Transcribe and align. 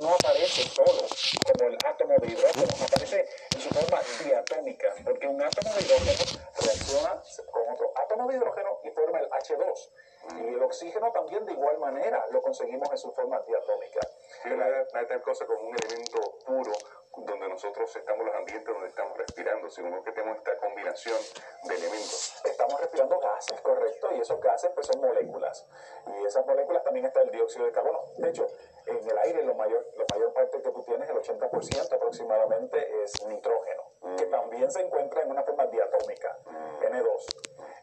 no 0.00 0.14
aparece 0.14 0.62
solo 0.62 1.02
como 1.46 1.68
el 1.68 1.78
átomo 1.84 2.14
de 2.20 2.32
hidrógeno, 2.32 2.66
aparece 2.84 3.26
en 3.54 3.60
su 3.60 3.68
forma 3.70 4.00
diatómica, 4.24 4.94
porque 5.04 5.26
un 5.26 5.42
átomo 5.42 5.74
de 5.74 5.80
hidrógeno 5.82 6.40
reacciona 6.60 7.22
con 7.50 7.68
otro 7.74 7.92
átomo 7.96 8.28
de 8.28 8.36
hidrógeno 8.36 8.80
y 8.84 8.90
forma 8.90 9.18
el 9.18 9.28
H2. 9.30 9.90
Y 10.38 10.54
el 10.54 10.62
oxígeno 10.62 11.10
también 11.12 11.44
de 11.46 11.52
igual 11.52 11.78
manera 11.78 12.26
lo 12.30 12.42
conseguimos 12.42 12.90
en 12.90 12.98
su 12.98 13.12
forma 13.12 13.40
diatómica. 13.40 14.00
No 14.44 14.98
hay 14.98 15.20
cosa 15.20 15.46
como 15.46 15.68
un 15.68 15.76
elemento 15.76 16.38
puro 16.46 16.72
donde 17.16 17.48
nosotros 17.48 17.94
estamos 17.94 18.24
los 18.24 18.34
ambientes 18.34 18.66
donde 18.72 18.88
estamos 18.88 19.16
respirando, 19.18 19.68
sino 19.68 20.02
que 20.02 20.12
tenemos 20.12 20.38
esta 20.38 20.56
combinación 20.58 21.18
de 21.64 21.74
elementos. 21.74 22.40
Estamos 22.44 22.80
respirando 22.80 23.18
gases, 23.18 23.60
correcto, 23.60 24.10
y 24.16 24.20
esos 24.20 24.40
gases 24.40 24.70
pues 24.74 24.86
son 24.86 25.00
moléculas. 25.00 25.66
Y 26.06 26.24
esas 26.24 26.46
moléculas 26.46 26.84
también 26.84 27.06
está 27.06 27.22
el 27.22 27.30
dióxido 27.30 27.66
de 27.66 27.72
carbono. 27.72 28.04
De 28.16 28.30
hecho, 28.30 28.46
en 28.86 28.96
el 29.08 29.18
aire 29.18 29.42
lo 29.42 29.54
mayor, 29.54 29.86
la 29.96 30.04
mayor 30.12 30.32
parte 30.32 30.62
que 30.62 30.70
tú 30.70 30.82
tienes, 30.84 31.08
el 31.08 31.16
80% 31.16 31.92
aproximadamente, 31.92 33.02
es 33.02 33.26
nitrógeno, 33.26 33.82
que 34.16 34.26
mm. 34.26 34.30
también 34.30 34.70
se 34.70 34.80
encuentra 34.80 35.22
en 35.22 35.30
una 35.30 35.42
forma 35.42 35.66
diatómica, 35.66 36.38
mm. 36.46 36.84
N2. 36.84 37.26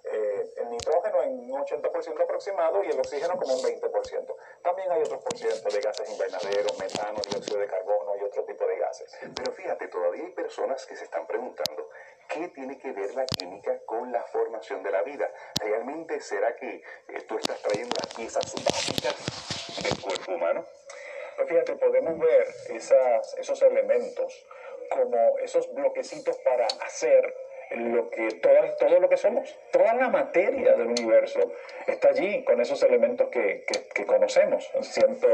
Eh, 0.09 0.53
el 0.57 0.69
nitrógeno 0.69 1.21
en 1.23 1.51
un 1.51 1.65
80% 1.65 2.23
aproximado 2.23 2.81
y 2.83 2.87
el 2.87 2.99
oxígeno 2.99 3.37
como 3.37 3.53
un 3.55 3.61
20%. 3.61 4.35
También 4.63 4.91
hay 4.91 5.01
otros 5.01 5.21
por 5.21 5.37
ciento 5.37 5.69
de 5.69 5.81
gases 5.81 6.09
invernaderos, 6.09 6.79
metano, 6.79 7.19
dióxido 7.29 7.59
de 7.59 7.67
carbono 7.67 8.06
otro 8.27 8.43
tipo 8.45 8.65
de 8.65 8.77
gases. 8.77 9.17
Pero 9.35 9.51
fíjate, 9.51 9.87
todavía 9.87 10.23
hay 10.25 10.31
personas 10.31 10.85
que 10.85 10.95
se 10.95 11.05
están 11.05 11.25
preguntando, 11.27 11.89
¿qué 12.29 12.47
tiene 12.49 12.77
que 12.77 12.91
ver 12.91 13.13
la 13.15 13.25
química 13.25 13.79
con 13.85 14.11
la 14.11 14.23
formación 14.23 14.83
de 14.83 14.91
la 14.91 15.01
vida? 15.03 15.31
¿Realmente 15.59 16.19
será 16.21 16.55
que 16.55 16.75
eh, 17.07 17.21
tú 17.27 17.37
estás 17.37 17.61
trayendo 17.61 17.95
las 18.03 18.13
piezas 18.13 18.53
básicas 18.63 19.15
del 19.83 20.01
cuerpo 20.01 20.33
humano? 20.33 20.65
Pues 21.35 21.49
fíjate, 21.49 21.75
podemos 21.75 22.17
ver 22.19 22.47
esos 22.69 23.61
elementos 23.61 24.45
como 24.89 25.37
esos 25.39 25.71
bloquecitos 25.73 26.35
para 26.37 26.65
hacer 26.81 27.35
lo 27.71 28.09
que 28.09 28.29
todo, 28.41 28.53
todo 28.79 28.99
lo 28.99 29.09
que 29.09 29.17
somos, 29.17 29.57
toda 29.71 29.93
la 29.95 30.09
materia 30.09 30.73
del 30.75 30.87
universo 30.87 31.51
está 31.85 32.09
allí 32.09 32.43
con 32.43 32.61
esos 32.61 32.81
elementos 32.83 33.29
que, 33.29 33.65
que, 33.93 34.05
conocemos. 34.05 34.69
Ciento, 34.81 35.27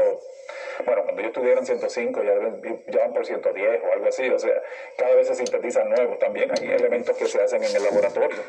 bueno, 0.84 1.04
cuando 1.04 1.22
yo 1.22 1.28
estudié 1.28 1.52
en 1.52 1.64
105 1.64 2.22
ya, 2.22 2.32
ya 2.88 2.98
van 3.00 3.12
por 3.12 3.24
110 3.24 3.82
o 3.84 3.92
algo 3.92 4.08
así, 4.08 4.28
o 4.28 4.38
sea, 4.38 4.62
cada 4.96 5.14
vez 5.14 5.28
se 5.28 5.34
sintetizan 5.36 5.88
nuevos 5.88 6.18
también, 6.18 6.50
hay 6.50 6.72
elementos 6.72 7.16
que 7.16 7.26
se 7.26 7.40
hacen 7.40 7.62
en 7.62 7.74
el 7.74 7.84
laboratorio. 7.84 8.42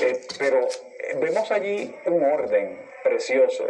Eh, 0.00 0.20
pero 0.38 0.66
vemos 1.20 1.50
allí 1.50 1.94
un 2.06 2.24
orden 2.24 2.78
precioso 3.02 3.64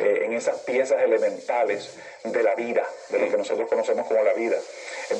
eh, 0.00 0.22
en 0.24 0.32
esas 0.32 0.60
piezas 0.60 1.02
elementales 1.02 1.96
de 2.24 2.42
la 2.42 2.54
vida, 2.54 2.84
de 3.10 3.18
lo 3.18 3.30
que 3.30 3.36
nosotros 3.36 3.68
conocemos 3.68 4.06
como 4.06 4.22
la 4.22 4.32
vida 4.32 4.56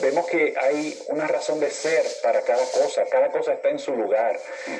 vemos 0.00 0.26
que 0.26 0.54
hay 0.60 0.98
una 1.08 1.26
razón 1.26 1.60
de 1.60 1.70
ser 1.70 2.04
para 2.22 2.42
cada 2.42 2.64
cosa, 2.66 3.04
cada 3.10 3.30
cosa 3.30 3.52
está 3.52 3.68
en 3.68 3.78
su 3.78 3.94
lugar. 3.94 4.38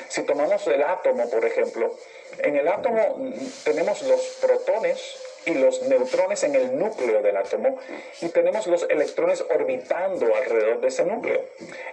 Si 0.09 0.23
tomamos 0.23 0.65
el 0.67 0.83
átomo, 0.83 1.29
por 1.29 1.45
ejemplo, 1.45 1.95
en 2.39 2.55
el 2.55 2.67
átomo 2.67 3.33
tenemos 3.63 4.01
los 4.03 4.21
protones 4.41 4.99
y 5.45 5.53
los 5.53 5.81
neutrones 5.83 6.43
en 6.43 6.55
el 6.55 6.77
núcleo 6.77 7.21
del 7.21 7.37
átomo 7.37 7.77
y 8.21 8.29
tenemos 8.29 8.67
los 8.67 8.83
electrones 8.89 9.43
orbitando 9.53 10.33
alrededor 10.35 10.81
de 10.81 10.87
ese 10.87 11.03
núcleo. 11.03 11.43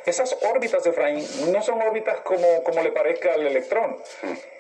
Esas 0.07 0.37
órbitas, 0.43 0.85
Efraín, 0.87 1.25
no 1.53 1.63
son 1.63 1.81
órbitas 1.83 2.21
como, 2.21 2.63
como 2.65 2.83
le 2.83 2.91
parezca 2.93 3.35
al 3.35 3.47
electrón. 3.47 3.97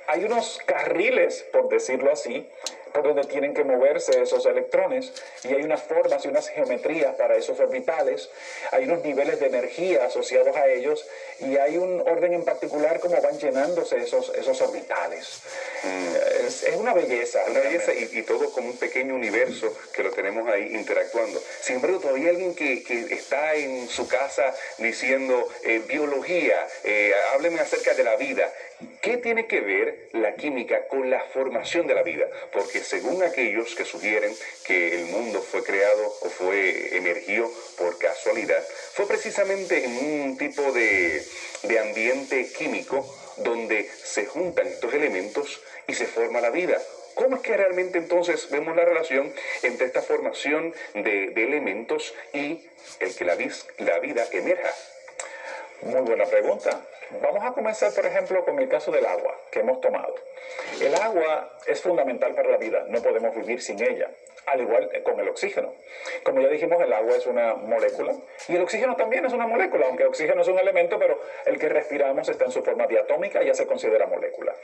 Hay 0.06 0.24
unos 0.24 0.60
carriles, 0.66 1.44
por 1.52 1.68
decirlo 1.68 2.12
así, 2.12 2.48
por 2.94 3.02
donde 3.02 3.24
tienen 3.24 3.52
que 3.52 3.64
moverse 3.64 4.22
esos 4.22 4.46
electrones 4.46 5.12
y 5.42 5.48
hay 5.48 5.62
unas 5.62 5.82
formas 5.82 6.24
y 6.24 6.28
unas 6.28 6.48
geometrías 6.48 7.16
para 7.16 7.34
esos 7.34 7.58
orbitales, 7.58 8.30
hay 8.70 8.84
unos 8.84 9.02
niveles 9.02 9.40
de 9.40 9.46
energía 9.46 10.04
asociados 10.04 10.56
a 10.56 10.68
ellos 10.68 11.04
y 11.40 11.56
hay 11.56 11.76
un 11.76 12.00
orden 12.06 12.34
en 12.34 12.44
particular 12.44 13.00
como 13.00 13.20
van 13.20 13.36
llenándose 13.36 13.96
esos, 13.96 14.32
esos 14.36 14.60
orbitales. 14.60 15.42
Mm. 15.82 16.46
Es, 16.46 16.64
una 16.76 16.94
belleza. 16.94 17.40
Una 17.50 17.60
belleza 17.60 17.92
y, 17.92 18.22
todo 18.22 18.52
como 18.52 18.68
un 18.68 18.76
pequeño 18.76 19.16
universo 19.16 19.76
que 19.92 20.04
lo 20.04 20.10
tenemos 20.12 20.48
ahí 20.48 20.74
interactuando. 20.74 21.42
Sin 21.62 21.76
embargo, 21.76 21.98
todavía 21.98 22.30
alguien 22.30 22.54
que, 22.54 22.84
que 22.84 23.12
está 23.12 23.54
en 23.54 23.88
su 23.88 24.06
casa 24.06 24.54
diciendo 24.78 25.48
eh, 25.64 25.82
biología, 25.86 26.64
eh, 26.84 27.12
hábleme 27.32 27.58
acerca 27.58 27.94
de 27.94 28.04
la 28.04 28.14
vida. 28.14 28.52
¿Qué 29.02 29.18
tiene 29.18 29.46
que 29.46 29.60
ver 29.60 30.08
la 30.12 30.34
química 30.34 30.86
con 30.88 31.10
la 31.10 31.20
formación 31.20 31.86
de 31.86 31.94
la 31.94 32.02
vida? 32.02 32.26
Porque 32.52 32.80
según 32.80 33.22
aquellos 33.22 33.74
que 33.74 33.84
sugieren 33.84 34.34
que 34.66 34.94
el 34.94 35.06
mundo 35.06 35.40
fue 35.42 35.62
creado 35.62 36.06
o 36.22 36.28
fue 36.28 36.96
emergió 36.96 37.50
por 37.78 37.98
casualidad, 37.98 38.62
fue 38.92 39.06
precisamente 39.06 39.84
en 39.84 39.96
un 39.96 40.38
tipo 40.38 40.72
de, 40.72 41.22
de 41.62 41.78
ambiente 41.78 42.48
químico 42.56 43.06
donde 43.38 43.84
se 43.84 44.26
juntan 44.26 44.66
estos 44.66 44.92
elementos 44.94 45.60
y 45.86 45.94
se 45.94 46.06
forma 46.06 46.40
la 46.40 46.50
vida. 46.50 46.80
¿Cómo 47.14 47.36
es 47.36 47.42
que 47.42 47.56
realmente 47.56 47.98
entonces 47.98 48.50
vemos 48.50 48.74
la 48.74 48.84
relación 48.84 49.32
entre 49.62 49.86
esta 49.86 50.02
formación 50.02 50.74
de, 50.94 51.28
de 51.28 51.44
elementos 51.44 52.14
y 52.32 52.60
el 53.00 53.14
que 53.14 53.24
la, 53.24 53.36
la 53.78 53.98
vida 54.00 54.26
emerja? 54.32 54.72
Muy 55.82 56.00
buena 56.00 56.24
pregunta. 56.24 56.84
Vamos 57.22 57.44
a 57.44 57.52
comenzar, 57.52 57.92
por 57.92 58.06
ejemplo, 58.06 58.44
con 58.44 58.58
el 58.58 58.68
caso 58.68 58.90
del 58.90 59.06
agua 59.06 59.38
que 59.50 59.60
hemos 59.60 59.80
tomado. 59.80 60.14
El 60.80 60.94
agua 60.94 61.58
es 61.66 61.80
fundamental 61.80 62.34
para 62.34 62.50
la 62.50 62.56
vida, 62.56 62.84
no 62.88 63.02
podemos 63.02 63.34
vivir 63.34 63.60
sin 63.62 63.82
ella, 63.82 64.10
al 64.46 64.60
igual 64.60 64.90
con 65.02 65.20
el 65.20 65.28
oxígeno. 65.28 65.74
Como 66.22 66.40
ya 66.40 66.48
dijimos, 66.48 66.80
el 66.82 66.92
agua 66.92 67.16
es 67.16 67.26
una 67.26 67.54
molécula 67.54 68.14
y 68.48 68.56
el 68.56 68.62
oxígeno 68.62 68.96
también 68.96 69.24
es 69.24 69.32
una 69.32 69.46
molécula, 69.46 69.86
aunque 69.86 70.02
el 70.02 70.08
oxígeno 70.08 70.42
es 70.42 70.48
un 70.48 70.58
elemento, 70.58 70.98
pero 70.98 71.20
el 71.46 71.58
que 71.58 71.68
respiramos 71.68 72.28
está 72.28 72.46
en 72.46 72.52
su 72.52 72.62
forma 72.62 72.86
diatómica 72.86 73.42
y 73.42 73.46
ya 73.46 73.54
se 73.54 73.66
considera 73.66 74.06
molécula. 74.06 74.54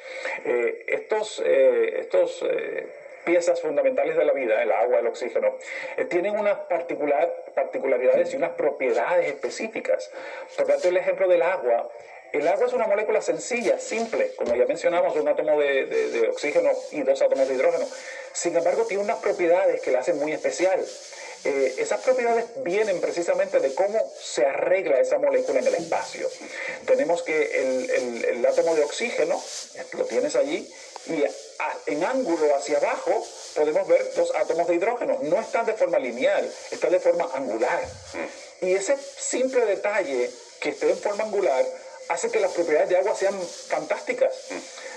Eh, 0.45 0.85
estos 0.89 1.43
eh, 1.45 2.01
estos 2.01 2.43
eh, 2.49 2.87
piezas 3.25 3.61
fundamentales 3.61 4.17
de 4.17 4.25
la 4.25 4.33
vida, 4.33 4.63
el 4.63 4.73
agua, 4.73 4.99
el 4.99 5.07
oxígeno, 5.07 5.57
eh, 5.97 6.05
tienen 6.05 6.39
unas 6.39 6.59
particular, 6.61 7.33
particularidades 7.55 8.33
y 8.33 8.37
unas 8.37 8.51
propiedades 8.51 9.27
específicas. 9.27 10.11
Por 10.57 10.67
tanto, 10.67 10.89
el 10.89 10.97
ejemplo 10.97 11.29
del 11.29 11.43
agua, 11.43 11.89
el 12.33 12.47
agua 12.49 12.67
es 12.67 12.73
una 12.73 12.87
molécula 12.87 13.21
sencilla, 13.21 13.79
simple, 13.79 14.33
como 14.37 14.55
ya 14.55 14.65
mencionamos, 14.67 15.17
un 15.17 15.29
átomo 15.29 15.59
de, 15.59 16.29
oxígeno 16.31 16.71
y 16.93 17.03
dos 17.03 17.21
átomos 17.23 17.49
de 17.49 17.55
hidrógeno. 17.55 17.87
Sin 18.33 18.57
embargo, 18.57 18.85
tiene 18.85 19.03
unas 19.03 19.19
propiedades 19.19 19.81
que 19.81 19.91
la 19.91 20.01
hacen 20.01 20.19
muy 20.19 20.33
especial. 20.33 20.85
Eh, 21.45 21.75
esas 21.79 22.01
propiedades 22.03 22.45
vienen 22.63 23.01
precisamente 23.01 23.61
de 23.61 23.75
cómo 23.75 23.99
se 24.21 24.45
arregla 24.45 25.01
esa 25.01 25.19
molécula 25.19 25.61
en 25.61 25.67
el 25.67 25.75
espacio. 25.75 26.29
Tenemos 26.87 27.23
que 27.23 27.61
el, 27.63 28.25
el 28.25 28.47
átomo 28.47 28.75
de 28.75 28.85
oxígeno, 28.85 29.43
lo 29.93 30.05
tienes 30.05 30.37
allí, 30.37 30.71
y 31.07 31.25
en 31.87 32.05
ángulo 32.05 32.55
hacia 32.55 32.77
abajo 32.77 33.27
podemos 33.55 33.89
ver 33.89 34.13
dos 34.15 34.33
átomos 34.37 34.69
de 34.69 34.75
hidrógeno. 34.75 35.19
No 35.23 35.41
están 35.41 35.67
de 35.67 35.73
forma 35.75 35.99
lineal, 35.99 36.51
están 36.71 36.93
de 36.93 37.01
forma 37.01 37.29
angular. 37.35 37.83
Mm. 38.13 38.67
Y 38.67 38.75
ese 38.75 38.97
simple 38.99 39.65
detalle 39.65 40.31
que 40.61 40.71
esté 40.71 40.91
en 40.91 40.99
forma 40.99 41.25
angular 41.25 41.65
hace 42.11 42.31
que 42.31 42.41
las 42.41 42.53
propiedades 42.53 42.89
de 42.89 42.97
agua 42.97 43.15
sean 43.15 43.41
fantásticas. 43.41 44.35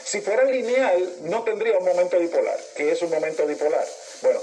Si 0.03 0.19
fuera 0.21 0.43
lineal, 0.43 1.29
no 1.29 1.43
tendría 1.43 1.77
un 1.77 1.85
momento 1.85 2.19
dipolar. 2.19 2.59
¿Qué 2.75 2.91
es 2.91 3.01
un 3.03 3.11
momento 3.11 3.45
dipolar? 3.45 3.85
Bueno, 4.23 4.39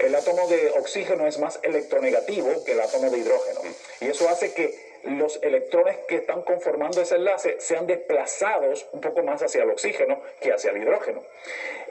el 0.00 0.14
átomo 0.14 0.46
de 0.48 0.70
oxígeno 0.70 1.26
es 1.26 1.38
más 1.38 1.60
electronegativo 1.62 2.64
que 2.64 2.72
el 2.72 2.80
átomo 2.80 3.10
de 3.10 3.18
hidrógeno. 3.18 3.60
Y 4.00 4.08
eso 4.08 4.28
hace 4.28 4.52
que 4.52 4.89
los 5.04 5.42
electrones 5.42 5.98
que 6.08 6.16
están 6.16 6.42
conformando 6.42 7.00
ese 7.00 7.16
enlace 7.16 7.56
sean 7.60 7.86
desplazados 7.86 8.86
un 8.92 9.00
poco 9.00 9.22
más 9.22 9.42
hacia 9.42 9.62
el 9.62 9.70
oxígeno 9.70 10.20
que 10.40 10.52
hacia 10.52 10.70
el 10.70 10.78
hidrógeno. 10.78 11.22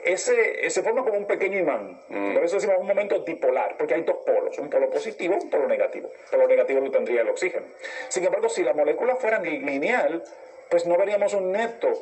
Ese 0.04 0.70
se 0.70 0.82
forma 0.82 1.02
como 1.04 1.18
un 1.18 1.26
pequeño 1.26 1.58
imán. 1.58 2.00
Mm. 2.08 2.34
Por 2.34 2.44
eso 2.44 2.56
decimos 2.56 2.76
un 2.78 2.86
momento 2.86 3.18
dipolar, 3.20 3.76
porque 3.76 3.94
hay 3.94 4.02
dos 4.02 4.16
polos, 4.24 4.58
un 4.58 4.70
polo 4.70 4.88
positivo 4.88 5.34
y 5.34 5.44
un 5.44 5.50
polo 5.50 5.66
negativo. 5.66 6.10
El 6.24 6.30
polo 6.30 6.48
negativo 6.48 6.80
lo 6.80 6.90
tendría 6.90 7.22
el 7.22 7.28
oxígeno. 7.28 7.66
Sin 8.08 8.24
embargo, 8.24 8.48
si 8.48 8.62
la 8.62 8.72
molécula 8.72 9.16
fuera 9.16 9.40
lineal, 9.40 10.22
pues 10.70 10.86
no 10.86 10.96
veríamos 10.96 11.34
un 11.34 11.52
neto 11.52 11.92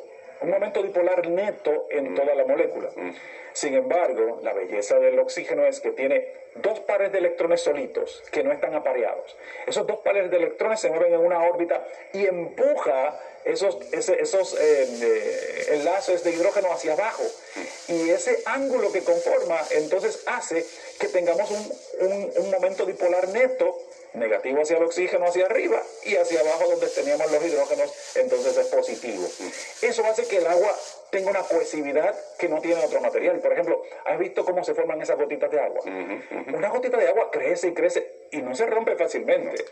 un 0.41 0.49
momento 0.49 0.81
dipolar 0.81 1.27
neto 1.27 1.87
en 1.89 2.11
mm. 2.11 2.15
toda 2.15 2.35
la 2.35 2.45
molécula. 2.45 2.89
Mm. 2.95 3.11
Sin 3.53 3.73
embargo, 3.73 4.39
la 4.43 4.53
belleza 4.53 4.99
del 4.99 5.19
oxígeno 5.19 5.65
es 5.65 5.79
que 5.79 5.91
tiene 5.91 6.33
dos 6.55 6.79
pares 6.81 7.11
de 7.11 7.17
electrones 7.17 7.61
solitos 7.61 8.23
que 8.31 8.43
no 8.43 8.51
están 8.51 8.73
apareados. 8.73 9.35
Esos 9.67 9.85
dos 9.85 9.99
pares 9.99 10.29
de 10.29 10.37
electrones 10.37 10.79
se 10.79 10.89
mueven 10.89 11.13
en 11.13 11.19
una 11.19 11.43
órbita 11.43 11.85
y 12.13 12.25
empuja 12.25 13.19
esos, 13.43 13.77
esos 13.91 14.53
eh, 14.59 14.87
eh, 15.01 15.65
enlaces 15.71 16.23
de 16.23 16.31
hidrógeno 16.31 16.71
hacia 16.71 16.93
abajo. 16.93 17.23
Mm. 17.55 17.93
Y 17.93 18.09
ese 18.11 18.39
ángulo 18.45 18.91
que 18.91 19.03
conforma 19.03 19.59
entonces 19.71 20.23
hace 20.27 20.65
que 20.99 21.07
tengamos 21.07 21.49
un, 21.51 22.31
un 22.37 22.51
momento 22.51 22.85
dipolar 22.85 23.27
neto 23.29 23.77
negativo 24.13 24.61
hacia 24.61 24.77
el 24.77 24.83
oxígeno 24.83 25.25
hacia 25.25 25.45
arriba 25.45 25.81
y 26.03 26.15
hacia 26.15 26.41
abajo 26.41 26.69
donde 26.69 26.87
teníamos 26.87 27.31
los 27.31 27.45
hidrógenos, 27.45 28.15
entonces 28.15 28.57
es 28.57 28.67
positivo. 28.67 29.27
Eso 29.81 30.05
hace 30.05 30.27
que 30.27 30.37
el 30.37 30.47
agua 30.47 30.75
tenga 31.11 31.29
una 31.31 31.43
cohesividad 31.43 32.15
que 32.37 32.49
no 32.49 32.61
tiene 32.61 32.83
otro 32.83 33.01
material. 33.01 33.39
Por 33.39 33.53
ejemplo, 33.53 33.81
¿has 34.05 34.19
visto 34.19 34.45
cómo 34.45 34.63
se 34.63 34.73
forman 34.73 35.01
esas 35.01 35.17
gotitas 35.17 35.51
de 35.51 35.59
agua? 35.59 35.81
Una 36.53 36.69
gotita 36.69 36.97
de 36.97 37.07
agua 37.07 37.29
crece 37.31 37.67
y 37.67 37.73
crece 37.73 38.11
y 38.31 38.41
no 38.41 38.55
se 38.55 38.65
rompe 38.65 38.95
fácilmente 38.95 39.65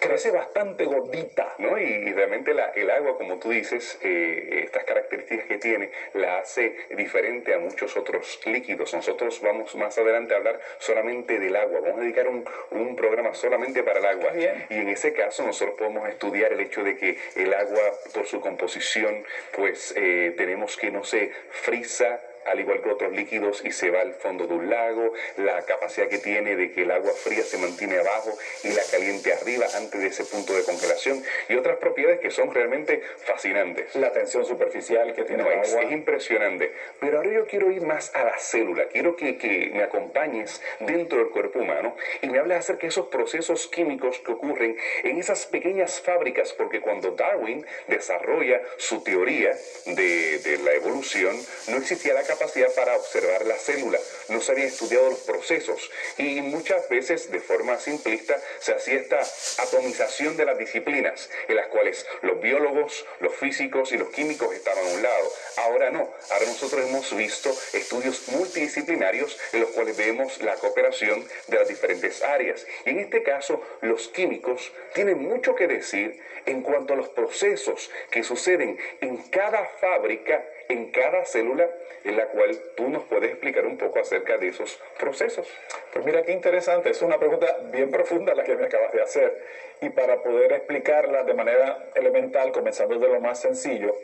crece 0.00 0.30
bastante 0.30 0.84
gordita. 0.84 1.54
¿no? 1.58 1.78
Y, 1.78 2.12
realmente 2.12 2.52
el 2.74 2.90
agua, 2.90 3.16
como 3.16 3.38
tú 3.38 3.50
dices, 3.50 3.98
eh, 4.02 4.62
estas 4.64 4.84
características 4.84 5.46
que 5.46 5.58
tiene, 5.58 5.90
la 6.14 6.38
hace 6.38 6.76
diferente 6.90 7.54
a 7.54 7.58
muchos 7.58 7.96
otros 7.96 8.40
líquidos. 8.46 8.92
Nosotros 8.94 9.40
vamos 9.40 9.74
más 9.76 9.96
adelante 9.98 10.34
a 10.34 10.38
hablar 10.38 10.60
solamente 10.78 11.38
del 11.38 11.56
agua. 11.56 11.80
Vamos 11.80 11.98
a 11.98 12.02
dedicar 12.02 12.28
un, 12.28 12.44
un 12.70 12.96
programa 12.96 13.34
solamente 13.34 13.82
para 13.82 14.00
el 14.00 14.06
agua. 14.06 14.32
Y 14.36 14.74
en 14.74 14.88
ese 14.88 15.12
caso 15.12 15.44
nosotros 15.44 15.76
podemos 15.78 16.08
estudiar 16.08 16.52
el 16.52 16.60
hecho 16.60 16.82
de 16.82 16.96
que 16.96 17.18
el 17.36 17.52
agua, 17.54 17.82
por 18.12 18.26
su 18.26 18.40
composición, 18.40 19.24
pues 19.52 19.94
eh, 19.96 20.34
tenemos 20.36 20.76
que 20.76 20.90
no 20.90 21.04
se 21.04 21.32
frisa 21.50 22.20
al 22.46 22.60
igual 22.60 22.82
que 22.82 22.90
otros 22.90 23.12
líquidos, 23.12 23.64
y 23.64 23.72
se 23.72 23.90
va 23.90 24.00
al 24.00 24.14
fondo 24.14 24.46
de 24.46 24.54
un 24.54 24.70
lago, 24.70 25.12
la 25.36 25.62
capacidad 25.62 26.08
que 26.08 26.18
tiene 26.18 26.56
de 26.56 26.72
que 26.72 26.82
el 26.82 26.90
agua 26.90 27.12
fría 27.12 27.42
se 27.42 27.58
mantiene 27.58 27.98
abajo 27.98 28.36
y 28.62 28.68
la 28.68 28.82
caliente 28.90 29.32
arriba 29.32 29.66
antes 29.74 30.00
de 30.00 30.08
ese 30.08 30.24
punto 30.24 30.54
de 30.54 30.62
congelación, 30.64 31.22
y 31.48 31.56
otras 31.56 31.78
propiedades 31.78 32.20
que 32.20 32.30
son 32.30 32.52
realmente 32.52 33.02
fascinantes. 33.24 33.94
La 33.94 34.12
tensión 34.12 34.44
superficial 34.44 35.14
que 35.14 35.24
tiene 35.24 35.42
el 35.42 35.48
agua. 35.48 35.82
Es, 35.82 35.92
impresionante. 35.92 36.72
Pero 37.00 37.18
ahora 37.18 37.30
yo 37.32 37.46
quiero 37.46 37.70
ir 37.70 37.82
más 37.82 38.14
a 38.14 38.24
la 38.24 38.38
célula, 38.38 38.86
quiero 38.88 39.16
que, 39.16 39.38
que 39.38 39.70
me 39.72 39.82
acompañes 39.82 40.60
dentro 40.80 41.18
del 41.18 41.28
cuerpo 41.28 41.60
humano 41.60 41.96
y 42.22 42.28
me 42.28 42.38
hables 42.38 42.58
acerca 42.58 42.82
de 42.82 42.88
esos 42.88 43.08
procesos 43.08 43.68
químicos 43.68 44.18
que 44.20 44.32
ocurren 44.32 44.76
en 45.02 45.18
esas 45.18 45.46
pequeñas 45.46 46.00
fábricas, 46.00 46.52
porque 46.52 46.80
cuando 46.80 47.12
Darwin 47.12 47.64
desarrolla 47.88 48.60
su 48.76 49.02
teoría 49.02 49.56
de, 49.86 50.38
de 50.38 50.58
la 50.58 50.72
evolución, 50.72 51.36
no 51.68 51.76
existía 51.76 52.14
la 52.14 52.20
capacidad 52.20 52.33
para 52.74 52.96
observar 52.96 53.46
la 53.46 53.56
célula, 53.56 53.98
no 54.28 54.40
se 54.40 54.52
habían 54.52 54.68
estudiado 54.68 55.10
los 55.10 55.20
procesos 55.20 55.90
y 56.18 56.40
muchas 56.40 56.88
veces 56.88 57.30
de 57.30 57.40
forma 57.40 57.78
simplista 57.78 58.40
se 58.58 58.74
hacía 58.74 58.94
esta 58.94 59.20
atomización 59.62 60.36
de 60.36 60.44
las 60.44 60.58
disciplinas 60.58 61.30
en 61.48 61.56
las 61.56 61.68
cuales 61.68 62.06
los 62.22 62.40
biólogos, 62.40 63.04
los 63.20 63.34
físicos 63.34 63.92
y 63.92 63.98
los 63.98 64.10
químicos 64.10 64.54
estaban 64.54 64.84
a 64.84 64.90
un 64.90 65.02
lado. 65.02 65.32
Ahora 65.56 65.90
no, 65.90 66.12
ahora 66.30 66.46
nosotros 66.46 66.86
hemos 66.86 67.16
visto 67.16 67.50
estudios 67.72 68.28
multidisciplinarios 68.28 69.38
en 69.52 69.60
los 69.60 69.70
cuales 69.70 69.96
vemos 69.96 70.40
la 70.42 70.54
cooperación 70.56 71.26
de 71.48 71.58
las 71.58 71.68
diferentes 71.68 72.22
áreas. 72.22 72.66
Y 72.84 72.90
en 72.90 73.00
este 73.00 73.22
caso, 73.22 73.62
los 73.80 74.08
químicos 74.08 74.72
tienen 74.94 75.18
mucho 75.18 75.54
que 75.54 75.68
decir 75.68 76.20
en 76.46 76.62
cuanto 76.62 76.94
a 76.94 76.96
los 76.96 77.08
procesos 77.08 77.90
que 78.10 78.22
suceden 78.22 78.78
en 79.00 79.16
cada 79.28 79.64
fábrica 79.80 80.44
en 80.68 80.90
cada 80.90 81.24
célula 81.24 81.68
en 82.04 82.16
la 82.16 82.26
cual 82.26 82.58
tú 82.76 82.88
nos 82.88 83.04
puedes 83.04 83.30
explicar 83.30 83.66
un 83.66 83.78
poco 83.78 83.98
acerca 83.98 84.36
de 84.38 84.48
esos 84.48 84.80
procesos. 84.98 85.48
Pues 85.92 86.04
mira 86.04 86.22
qué 86.22 86.32
interesante, 86.32 86.90
es 86.90 87.02
una 87.02 87.18
pregunta 87.18 87.58
bien 87.70 87.90
profunda 87.90 88.34
la 88.34 88.44
que 88.44 88.56
me 88.56 88.66
acabas 88.66 88.92
de 88.92 89.02
hacer 89.02 89.42
y 89.80 89.90
para 89.90 90.22
poder 90.22 90.52
explicarla 90.52 91.24
de 91.24 91.34
manera 91.34 91.90
elemental, 91.94 92.52
comenzando 92.52 92.98
de 92.98 93.08
lo 93.08 93.20
más 93.20 93.40
sencillo, 93.40 93.94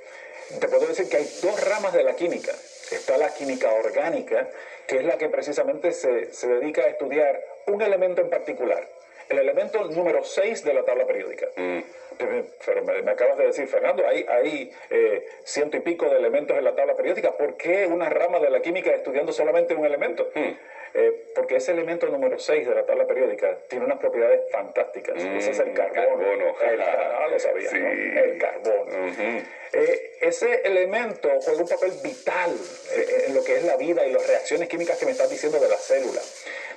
te 0.59 0.69
puedo 0.69 0.87
decir 0.87 1.09
que 1.09 1.19
hay 1.19 1.31
dos 1.43 1.69
ramas 1.69 1.93
de 1.93 2.03
la 2.03 2.15
química. 2.15 2.53
Está 2.91 3.17
la 3.17 3.33
química 3.33 3.73
orgánica, 3.73 4.49
que 4.89 4.97
es 4.97 5.05
la 5.05 5.17
que 5.17 5.29
precisamente 5.29 5.93
se, 5.93 6.33
se 6.33 6.49
dedica 6.49 6.83
a 6.83 6.89
estudiar 6.89 7.41
un 7.67 7.81
elemento 7.83 8.21
en 8.21 8.31
particular, 8.31 8.89
el 9.31 9.39
elemento 9.39 9.85
número 9.87 10.23
6 10.23 10.65
de 10.65 10.75
la 10.75 10.85
tabla 10.85 11.07
periódica. 11.07 11.47
Mm 11.57 11.81
me, 12.27 13.11
acabas 13.11 13.39
de 13.39 13.47
decir, 13.47 13.67
Fernando, 13.67 14.07
hay, 14.07 14.25
hay 14.29 14.71
eh, 14.91 15.27
ciento 15.45 15.77
y 15.77 15.81
pico 15.81 16.09
de 16.09 16.19
elementos 16.19 16.57
en 16.57 16.65
la 16.65 16.75
tabla 16.75 16.97
periódica. 16.97 17.37
¿Por 17.37 17.57
qué 17.57 17.87
una 17.87 18.09
rama 18.09 18.39
de 18.39 18.51
la 18.51 18.61
química 18.61 18.91
estudiando 18.91 19.33
solamente 19.33 19.75
un 19.75 19.87
elemento? 19.87 20.31
Hmm. 20.35 20.53
Eh, 20.95 21.33
porque 21.35 21.57
ese 21.57 21.73
elemento 21.73 22.07
número 22.09 22.39
6 22.39 22.69
de 22.69 22.75
la 22.75 22.85
tabla 22.85 23.07
periódica 23.07 23.59
tiene 23.69 23.85
unas 23.85 23.99
propiedades 23.99 24.41
fantásticas. 24.51 25.17
ese 25.17 25.51
es 25.51 25.59
el 25.59 25.71
hmm, 25.71 25.75
carbono. 25.75 26.61
El, 26.61 26.81
ah, 26.81 27.29
lo 27.31 27.39
sabía, 27.39 27.71
El 27.71 28.39
carbono. 28.39 29.09
Eh, 29.73 30.17
ese 30.21 30.63
elemento 30.65 31.29
juega 31.41 31.63
un 31.63 31.69
papel 31.69 31.93
vital 32.03 32.51
en 33.27 33.35
lo 33.35 33.45
que 33.45 33.57
es 33.57 33.65
la 33.65 33.77
vida 33.77 34.05
y 34.07 34.13
las 34.13 34.27
reacciones 34.27 34.69
químicas 34.69 34.99
que 34.99 35.07
me 35.07 35.13
estás 35.13 35.31
diciendo 35.31 35.59
de 35.61 35.69
la 35.69 35.77
célula. 35.77 36.21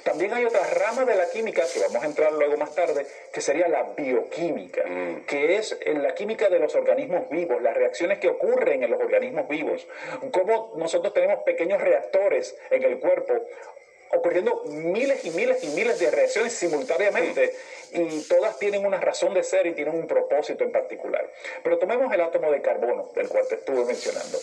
También 0.03 0.33
hay 0.33 0.43
otra 0.43 0.61
rama 0.67 1.05
de 1.05 1.15
la 1.15 1.29
química, 1.29 1.63
que 1.73 1.79
vamos 1.79 2.03
a 2.03 2.05
entrar 2.05 2.33
luego 2.33 2.57
más 2.57 2.75
tarde, 2.75 3.05
que 3.31 3.39
sería 3.39 3.69
la 3.69 3.83
bioquímica, 3.83 4.83
mm. 4.85 5.25
que 5.25 5.55
es 5.55 5.77
en 5.81 6.03
la 6.03 6.13
química 6.13 6.49
de 6.49 6.59
los 6.59 6.75
organismos 6.75 7.29
vivos, 7.29 7.61
las 7.61 7.75
reacciones 7.75 8.19
que 8.19 8.27
ocurren 8.27 8.83
en 8.83 8.91
los 8.91 8.99
organismos 8.99 9.47
vivos, 9.47 9.87
cómo 10.31 10.73
nosotros 10.75 11.13
tenemos 11.13 11.43
pequeños 11.43 11.81
reactores 11.81 12.55
en 12.69 12.83
el 12.83 12.99
cuerpo 12.99 13.45
ocurriendo 14.13 14.63
miles 14.67 15.25
y 15.25 15.31
miles 15.31 15.63
y 15.63 15.67
miles 15.67 15.99
de 15.99 16.11
reacciones 16.11 16.53
simultáneamente 16.53 17.55
y 17.91 18.21
todas 18.21 18.57
tienen 18.57 18.85
una 18.85 18.99
razón 18.99 19.33
de 19.33 19.43
ser 19.43 19.67
y 19.67 19.73
tienen 19.73 19.95
un 19.95 20.07
propósito 20.07 20.63
en 20.63 20.71
particular. 20.71 21.29
Pero 21.63 21.77
tomemos 21.77 22.11
el 22.13 22.21
átomo 22.21 22.51
de 22.51 22.61
carbono, 22.61 23.11
del 23.15 23.27
cual 23.27 23.47
te 23.47 23.55
estuve 23.55 23.85
mencionando. 23.85 24.39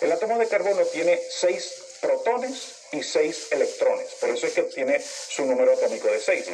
El 0.00 0.12
átomo 0.12 0.38
de 0.38 0.48
carbono 0.48 0.82
tiene 0.92 1.18
seis 1.28 1.98
protones 2.00 2.83
y 2.94 3.02
6 3.02 3.52
electrones. 3.52 4.14
Por 4.20 4.30
eso 4.30 4.46
es 4.46 4.54
que 4.54 4.62
tiene 4.62 5.00
su 5.00 5.44
número 5.44 5.72
atómico 5.72 6.08
de 6.08 6.18
6. 6.18 6.50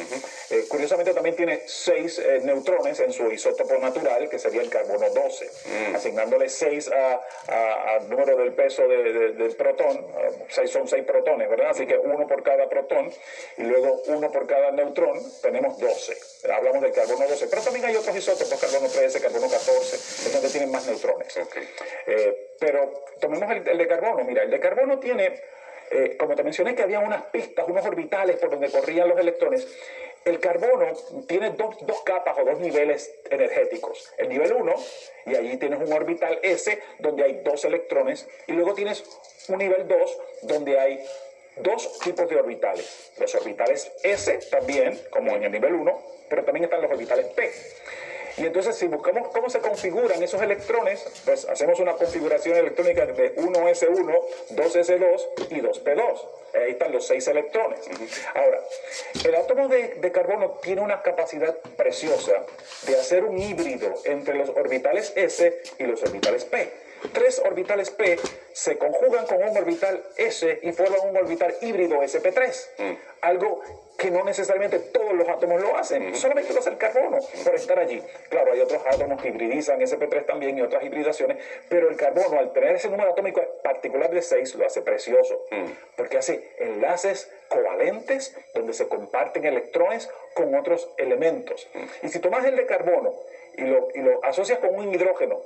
Eh, 0.49 0.65
curiosamente 0.67 1.13
también 1.13 1.35
tiene 1.35 1.61
6 1.65 2.19
eh, 2.19 2.39
neutrones 2.43 2.99
en 2.99 3.13
su 3.13 3.31
isótopo 3.31 3.77
natural, 3.77 4.27
que 4.29 4.39
sería 4.39 4.61
el 4.61 4.69
carbono 4.69 5.09
12, 5.09 5.45
mm. 5.45 5.95
asignándole 5.95 6.49
6 6.49 6.89
al 7.47 8.09
número 8.09 8.37
del 8.37 8.53
peso 8.53 8.87
del 8.87 9.55
protón. 9.55 10.05
6 10.49 10.69
son 10.69 10.87
6 10.87 11.03
protones, 11.05 11.49
¿verdad? 11.49 11.69
Así 11.69 11.85
que 11.85 11.97
uno 11.97 12.27
por 12.27 12.43
cada 12.43 12.67
protón 12.67 13.11
y 13.57 13.63
luego 13.63 14.01
uno 14.07 14.31
por 14.31 14.47
cada 14.47 14.71
neutrón, 14.71 15.19
tenemos 15.41 15.77
12. 15.77 16.17
Hablamos 16.51 16.81
del 16.81 16.91
carbono 16.91 17.27
12. 17.27 17.47
Pero 17.47 17.61
también 17.61 17.85
hay 17.85 17.95
otros 17.95 18.15
isótopos, 18.15 18.59
carbono 18.59 18.89
13, 18.89 19.21
carbono 19.21 19.47
14, 19.47 19.95
es 19.95 20.33
donde 20.33 20.49
tienen 20.49 20.71
más 20.71 20.87
neutrones. 20.87 21.39
Eh, 22.07 22.55
pero 22.59 23.05
tomemos 23.19 23.49
el, 23.51 23.67
el 23.67 23.77
de 23.77 23.87
carbono. 23.87 24.23
Mira, 24.23 24.43
el 24.43 24.51
de 24.51 24.59
carbono 24.59 24.99
tiene 24.99 25.41
eh, 25.91 26.15
como 26.17 26.35
te 26.35 26.43
mencioné 26.43 26.73
que 26.73 26.83
había 26.83 26.99
unas 26.99 27.23
pistas, 27.25 27.67
unos 27.67 27.85
orbitales 27.85 28.37
por 28.37 28.49
donde 28.49 28.71
corrían 28.71 29.09
los 29.09 29.19
electrones, 29.19 29.67
el 30.23 30.39
carbono 30.39 30.93
tiene 31.27 31.49
dos, 31.51 32.01
capas 32.05 32.37
o 32.37 32.45
dos 32.45 32.59
niveles 32.59 33.11
energéticos. 33.29 34.11
El 34.17 34.29
nivel 34.29 34.53
1, 34.53 34.75
y 35.25 35.35
allí 35.35 35.57
tienes 35.57 35.79
un 35.79 35.91
orbital 35.91 36.39
S 36.43 36.79
donde 36.99 37.23
hay 37.23 37.41
dos 37.43 37.65
electrones, 37.65 38.27
y 38.47 38.53
luego 38.53 38.73
tienes 38.73 39.03
un 39.49 39.57
nivel 39.57 39.87
2 39.87 40.17
donde 40.43 40.79
hay 40.79 41.03
dos 41.57 41.99
tipos 41.99 42.29
de 42.29 42.35
orbitales. 42.35 43.11
Los 43.19 43.33
orbitales 43.35 43.91
S 44.03 44.39
también, 44.49 44.99
como 45.09 45.31
en 45.31 45.43
el 45.43 45.51
nivel 45.51 45.73
1, 45.73 46.03
pero 46.29 46.45
también 46.45 46.65
están 46.65 46.81
los 46.81 46.91
orbitales 46.91 47.25
P. 47.27 47.51
Y 48.37 48.45
entonces 48.45 48.75
si 48.75 48.87
buscamos 48.87 49.29
cómo 49.29 49.49
se 49.49 49.59
configuran 49.59 50.21
esos 50.23 50.41
electrones, 50.41 51.05
pues 51.25 51.47
hacemos 51.47 51.79
una 51.79 51.93
configuración 51.93 52.57
electrónica 52.57 53.05
de 53.05 53.35
1s1, 53.35 54.19
2s2 54.51 55.21
y 55.49 55.61
2p2. 55.61 56.27
Ahí 56.53 56.71
están 56.71 56.91
los 56.91 57.07
seis 57.07 57.27
electrones. 57.27 57.79
Ahora, 58.35 58.59
el 59.25 59.35
átomo 59.35 59.67
de, 59.67 59.95
de, 59.95 60.11
carbono 60.11 60.59
tiene 60.61 60.81
una 60.81 61.01
capacidad 61.01 61.55
preciosa 61.77 62.45
de 62.87 62.97
hacer 62.97 63.23
un 63.23 63.37
híbrido 63.37 63.93
entre 64.03 64.35
los 64.35 64.49
orbitales 64.49 65.13
S 65.15 65.61
y 65.77 65.83
los 65.83 66.03
orbitales 66.03 66.45
P. 66.45 66.90
Tres 67.13 67.41
orbitales 67.43 67.89
P 67.89 68.19
se 68.53 68.77
conjugan 68.77 69.25
con 69.25 69.43
un 69.43 69.57
orbital 69.57 70.03
S 70.17 70.59
y 70.61 70.71
forman 70.71 71.09
un 71.09 71.17
orbital 71.17 71.55
híbrido 71.61 72.01
SP3. 72.01 72.69
Mm. 72.77 72.93
Algo 73.21 73.61
que 73.97 74.09
no 74.09 74.23
necesariamente 74.23 74.79
todos 74.79 75.13
los 75.13 75.29
átomos 75.29 75.61
lo 75.61 75.77
hacen, 75.77 76.15
solamente 76.15 76.53
lo 76.53 76.59
hace 76.59 76.71
el 76.71 76.77
carbono 76.77 77.19
por 77.43 77.55
estar 77.55 77.77
allí. 77.77 78.01
Claro, 78.29 78.51
hay 78.51 78.59
otros 78.61 78.81
átomos 78.85 79.21
que 79.21 79.27
hibridizan 79.27 79.79
SP3 79.79 80.25
también 80.25 80.57
y 80.57 80.61
otras 80.61 80.83
hibridaciones, 80.83 81.37
pero 81.69 81.87
el 81.87 81.95
carbono, 81.97 82.39
al 82.39 82.51
tener 82.51 82.75
ese 82.75 82.89
número 82.89 83.11
atómico 83.11 83.41
particular 83.63 84.09
de 84.09 84.23
6, 84.23 84.55
lo 84.55 84.65
hace 84.65 84.81
precioso, 84.81 85.45
mm. 85.51 85.65
porque 85.97 86.17
hace 86.17 86.51
enlaces 86.57 87.31
covalentes 87.47 88.35
donde 88.55 88.73
se 88.73 88.87
comparten 88.87 89.45
electrones 89.45 90.09
con 90.33 90.55
otros 90.55 90.89
elementos. 90.97 91.67
Mm. 91.73 92.05
Y 92.07 92.09
si 92.09 92.19
tomas 92.19 92.43
el 92.45 92.55
de 92.55 92.65
carbono 92.65 93.13
y 93.55 93.61
lo, 93.65 93.89
y 93.93 93.99
lo 93.99 94.23
asocias 94.25 94.59
con 94.59 94.73
un 94.73 94.93
hidrógeno, 94.93 95.41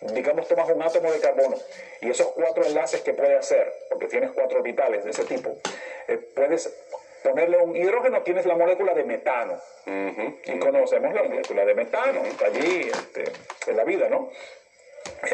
digamos 0.00 0.46
tomas 0.48 0.68
un 0.70 0.82
átomo 0.82 1.10
de 1.10 1.20
carbono 1.20 1.56
y 2.00 2.10
esos 2.10 2.28
cuatro 2.28 2.64
enlaces 2.64 3.00
que 3.02 3.14
puede 3.14 3.36
hacer, 3.36 3.72
porque 3.88 4.06
tienes 4.06 4.30
cuatro 4.32 4.58
orbitales 4.58 5.04
de 5.04 5.10
ese 5.10 5.24
tipo, 5.24 5.56
eh, 6.06 6.18
puedes 6.34 6.72
ponerle 7.22 7.58
un 7.58 7.74
hidrógeno, 7.76 8.22
tienes 8.22 8.46
la 8.46 8.54
molécula 8.54 8.94
de 8.94 9.04
metano. 9.04 9.60
Y 10.44 10.58
conocemos 10.58 11.12
la 11.14 11.22
molécula 11.22 11.64
de 11.64 11.74
metano, 11.74 12.24
está 12.24 12.46
allí 12.46 12.90
este, 12.90 13.24
en 13.66 13.76
la 13.76 13.84
vida, 13.84 14.08
¿no? 14.08 14.30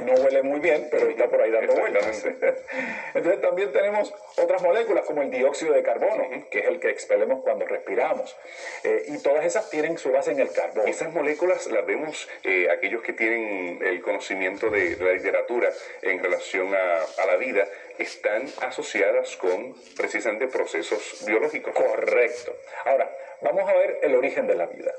No 0.03 0.13
huele 0.15 0.43
muy 0.43 0.61
bien, 0.61 0.89
pero 0.91 1.09
está 1.09 1.29
por 1.29 1.41
ahí 1.41 1.51
dando 1.51 1.75
vueltas. 1.75 2.25
Entonces 3.15 3.41
también 3.41 3.73
tenemos 3.73 4.13
otras 4.37 4.63
moléculas 4.63 5.05
como 5.05 5.23
el 5.23 5.31
dióxido 5.31 5.75
de 5.75 5.83
carbono, 5.83 6.29
que 6.51 6.61
es 6.61 6.67
el 6.67 6.81
que 6.81 6.91
expelemos 6.91 7.43
cuando 7.43 7.67
respiramos. 7.67 8.37
Eh, 8.83 9.05
y 9.09 9.19
todas 9.23 9.45
esas 9.45 9.71
tienen 9.71 9.99
su 9.99 10.11
base 10.13 10.33
en 10.33 10.41
el 10.41 10.51
carbono. 10.53 10.87
Esas 10.89 11.13
moléculas 11.13 11.67
las 11.67 11.85
vemos 11.87 12.29
eh, 12.43 12.69
aquellos 12.71 13.03
que 13.03 13.13
tienen 13.13 13.81
el 13.83 14.01
conocimiento 14.03 14.71
de, 14.71 14.97
la 14.97 15.13
literatura 15.13 15.71
en 16.03 16.23
relación 16.23 16.75
a, 16.75 17.23
a 17.23 17.27
la 17.27 17.37
vida, 17.37 17.67
están 17.99 18.47
asociadas 18.61 19.37
con 19.37 19.75
precisamente 19.97 20.49
procesos 20.49 21.25
biológicos. 21.27 21.75
Correcto. 21.75 22.57
Ahora, 22.85 23.11
vamos 23.41 23.69
a 23.69 23.75
ver 23.75 23.99
el 24.03 24.15
origen 24.15 24.47
de 24.47 24.55
la 24.55 24.67
vida. 24.67 24.93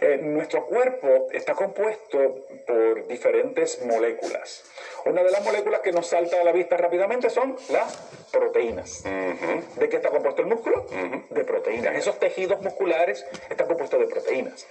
Eh, 0.00 0.18
nuestro 0.22 0.66
cuerpo 0.66 1.28
está 1.32 1.54
compuesto 1.54 2.46
por 2.66 3.06
diferentes 3.06 3.84
moléculas. 3.84 4.64
Una 5.04 5.22
de 5.22 5.30
las 5.30 5.44
moléculas 5.44 5.80
que 5.80 5.92
nos 5.92 6.06
salta 6.08 6.40
a 6.40 6.44
la 6.44 6.52
vista 6.52 6.76
rápidamente 6.76 7.30
son 7.30 7.56
las 7.70 7.96
proteínas. 8.32 9.04
¿De 9.04 9.88
qué 9.88 9.96
está 9.96 10.10
compuesto 10.10 10.42
el 10.42 10.48
músculo? 10.48 10.86
De 11.30 11.44
proteínas. 11.44 11.94
Esos 11.94 12.18
tejidos 12.18 12.60
musculares 12.60 13.24
están 13.48 13.66
compuestos 13.66 14.00
de 14.00 14.06
proteínas. 14.06 14.66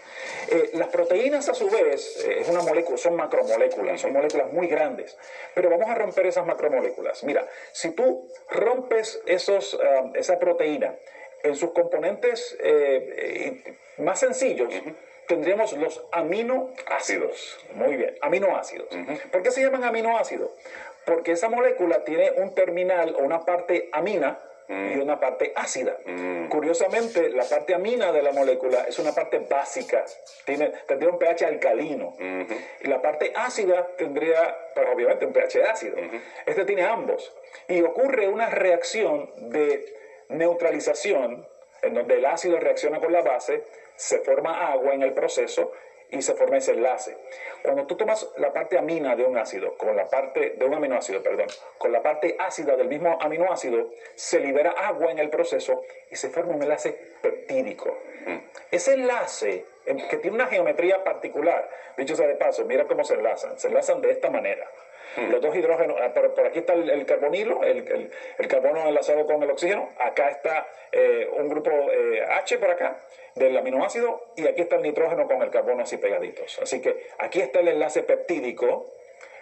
Eh, 0.50 0.72
las 0.74 0.90
proteínas, 0.90 1.48
a 1.50 1.54
su 1.54 1.70
vez, 1.70 2.26
eh, 2.26 2.42
es 2.42 2.50
una 2.50 2.62
molécula, 2.62 2.98
son 2.98 3.16
macromoléculas, 3.16 4.02
son 4.02 4.12
moléculas 4.12 4.52
muy 4.52 4.68
grandes. 4.68 5.18
Pero 5.56 5.70
vamos 5.70 5.90
a 5.90 5.96
romper 5.96 6.26
esas 6.26 6.46
macromoléculas. 6.46 7.24
Mira, 7.24 7.48
si 7.72 7.92
tú 7.92 8.28
rompes 8.50 9.22
esos, 9.26 9.80
ah, 9.82 10.12
esa 10.16 10.40
proteína 10.40 10.96
en 11.44 11.56
sus 11.56 11.72
componentes 11.72 12.58
más 13.98 14.20
sencillos, 14.20 14.74
tendríamos 15.28 15.74
los 15.74 16.04
aminoácidos. 16.12 17.60
Muy 17.74 17.96
bien, 17.96 18.16
aminoácidos. 18.22 18.88
¿Por 19.32 19.44
qué 19.44 19.52
se 19.52 19.62
llaman 19.62 19.84
aminoácidos? 19.84 20.52
Porque 21.06 21.34
esa 21.34 21.50
molécula 21.50 22.04
tiene 22.04 22.32
un 22.38 22.56
terminal 22.56 23.16
o 23.16 23.24
una 23.24 23.46
parte 23.46 23.90
amina 23.92 24.40
y 24.70 24.98
una 24.98 25.20
parte 25.20 25.52
ácida. 25.56 25.98
Curiosamente, 26.50 27.30
la 27.30 27.44
parte 27.44 27.74
amina 27.74 28.12
de 28.12 28.22
la 28.22 28.32
molécula 28.32 28.86
es 28.88 28.98
una 29.00 29.12
parte 29.12 29.40
básica, 29.40 30.06
tiene, 30.46 30.72
tendría 30.88 31.10
un 31.10 31.20
pH 31.20 31.46
alcalino. 31.46 32.16
Y 32.82 32.88
la 32.88 33.02
parte 33.02 33.34
ácida 33.36 33.88
tendría, 33.98 34.56
pues, 34.74 34.88
obviamente, 34.94 35.26
un 35.26 35.34
pH 35.34 35.64
ácido. 35.64 35.98
Este 36.46 36.66
tiene 36.66 36.84
ambos. 36.84 37.34
Y 37.68 37.82
ocurre 37.82 38.28
una 38.28 38.50
reacción 38.50 39.32
de 39.52 39.94
neutralización, 40.30 41.48
en 41.82 41.94
donde 41.94 42.16
el 42.16 42.26
ácido 42.26 42.60
reacciona 42.60 43.00
con 43.00 43.12
la 43.12 43.22
base, 43.22 43.64
se 44.04 44.20
forma 44.20 44.68
agua 44.70 44.94
en 44.94 45.02
el 45.02 45.14
proceso 45.14 45.72
y 46.10 46.22
se 46.22 46.34
forma 46.36 46.58
ese 46.58 46.74
enlace. 46.74 47.16
Cuando 47.64 47.88
tú 47.88 47.96
tomas 47.96 48.28
la 48.36 48.52
parte 48.52 48.78
amina 48.78 49.16
de 49.16 49.24
un 49.24 49.38
ácido 49.38 49.78
con 49.78 49.96
la 49.96 50.10
parte 50.10 50.56
de 50.58 50.66
un 50.66 50.74
aminoácido, 50.74 51.24
perdón, 51.24 51.48
con 51.78 51.94
la 51.94 52.04
parte 52.04 52.36
ácida 52.38 52.76
del 52.76 52.90
mismo 52.90 53.18
aminoácido, 53.22 53.92
se 54.16 54.42
libera 54.42 54.72
agua 54.72 55.10
en 55.10 55.20
el 55.20 55.30
proceso 55.30 55.84
y 56.12 56.18
se 56.18 56.30
forma 56.30 56.54
un 56.54 56.62
enlace 56.62 57.14
peptídico. 57.22 57.98
Ese 58.70 58.94
enlace 58.94 59.66
que 59.86 60.18
tiene 60.18 60.36
una 60.36 60.48
geometría 60.48 61.02
particular, 61.04 61.70
dicho 61.98 62.18
sea 62.18 62.28
de 62.28 62.36
paso, 62.36 62.66
mira 62.66 62.86
cómo 62.86 63.06
se 63.06 63.14
enlazan, 63.14 63.58
se 63.58 63.70
enlazan 63.70 64.02
de 64.02 64.12
esta 64.12 64.30
manera. 64.30 64.70
Hmm. 65.16 65.32
Los 65.32 65.42
dos 65.42 65.56
hidrógenos, 65.56 65.98
ah, 66.02 66.14
por, 66.14 66.46
aquí 66.46 66.60
está 66.60 66.74
el, 66.74 67.06
carbonilo, 67.06 67.64
el, 67.64 68.48
carbono 68.48 68.88
enlazado 68.88 69.26
con 69.26 69.42
el 69.44 69.52
oxígeno, 69.52 69.90
acá 70.00 70.30
está 70.30 70.68
eh, 70.92 71.30
un 71.32 71.50
grupo 71.50 71.72
eh, 71.72 72.26
H 72.42 72.58
por 72.58 72.72
acá 72.72 72.98
del 73.36 73.58
aminoácido 73.58 74.34
y 74.36 74.48
aquí 74.48 74.62
está 74.62 74.76
el 74.78 74.84
nitrógeno 74.84 75.28
con 75.28 75.42
el 75.42 75.50
carbono 75.50 75.84
así 75.84 75.98
pegaditos. 75.98 76.60
Así 76.60 76.82
que 76.82 77.08
aquí 77.20 77.42
está 77.42 77.60
el 77.60 77.68
enlace 77.68 78.04
peptídico 78.04 78.88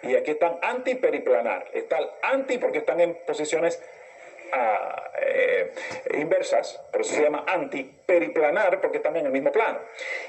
y 0.02 0.16
aquí 0.16 0.32
están 0.32 0.58
antiperiplanar. 0.62 1.68
Está 1.72 1.98
el 1.98 2.08
anti 2.22 2.58
porque 2.58 2.78
están 2.78 3.00
en 3.00 3.14
posiciones 3.26 3.82
eh, 4.52 5.72
inversas, 6.14 6.80
por 6.90 7.00
eso 7.00 7.14
se 7.14 7.22
llama 7.22 7.44
antiperiplanar, 7.46 8.80
porque 8.80 8.98
están 8.98 9.16
en 9.16 9.26
el 9.26 9.32
mismo 9.32 9.52
plano. 9.52 9.78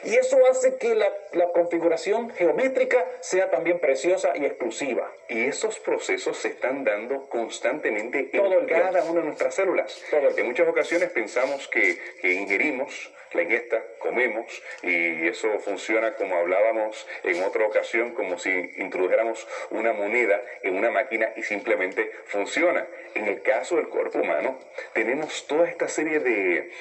Y 0.04 0.16
eso 0.16 0.38
hace 0.50 0.78
que 0.78 0.96
la, 0.96 1.10
configuración 1.54 2.32
geométrica 2.32 3.06
sea 3.20 3.50
también 3.50 3.80
preciosa 3.80 4.34
y 4.36 4.46
exclusiva. 4.46 5.12
Y 5.30 5.46
esos 5.46 5.80
procesos 5.80 6.38
se 6.38 6.50
están 6.50 6.84
dando 6.84 7.30
constantemente 7.30 8.30
en 8.34 8.66
cada 8.66 9.04
una 9.04 9.20
de 9.22 9.26
nuestras 9.26 9.56
células. 9.56 10.02
Todo 10.10 10.30
En 10.36 10.46
muchas 10.48 10.68
ocasiones 10.68 11.10
pensamos 11.10 11.68
que, 11.68 11.98
que 12.22 12.34
ingerimos 12.34 13.12
la 13.34 13.44
ingesta, 13.44 13.84
comemos 14.00 14.64
y 14.82 15.28
eso 15.28 15.60
funciona 15.60 16.14
como 16.16 16.36
hablábamos 16.36 17.08
en 17.24 17.44
otra 17.44 17.66
ocasión, 17.66 18.14
como 18.14 18.38
si 18.38 18.50
introdujéramos 18.78 19.48
una 19.72 19.94
moneda 19.94 20.42
en 20.62 20.76
una 20.76 20.92
máquina 20.92 21.34
y 21.36 21.44
simplemente 21.44 22.12
funciona. 22.26 22.88
En 23.16 23.28
el 23.28 23.42
caso 23.42 23.76
del 23.76 23.90
cuerpo 23.90 24.13
humano, 24.20 24.60
tenemos 24.94 25.48
toda 25.48 25.68
esta 25.68 25.88
serie 25.88 26.20
de, 26.20 26.72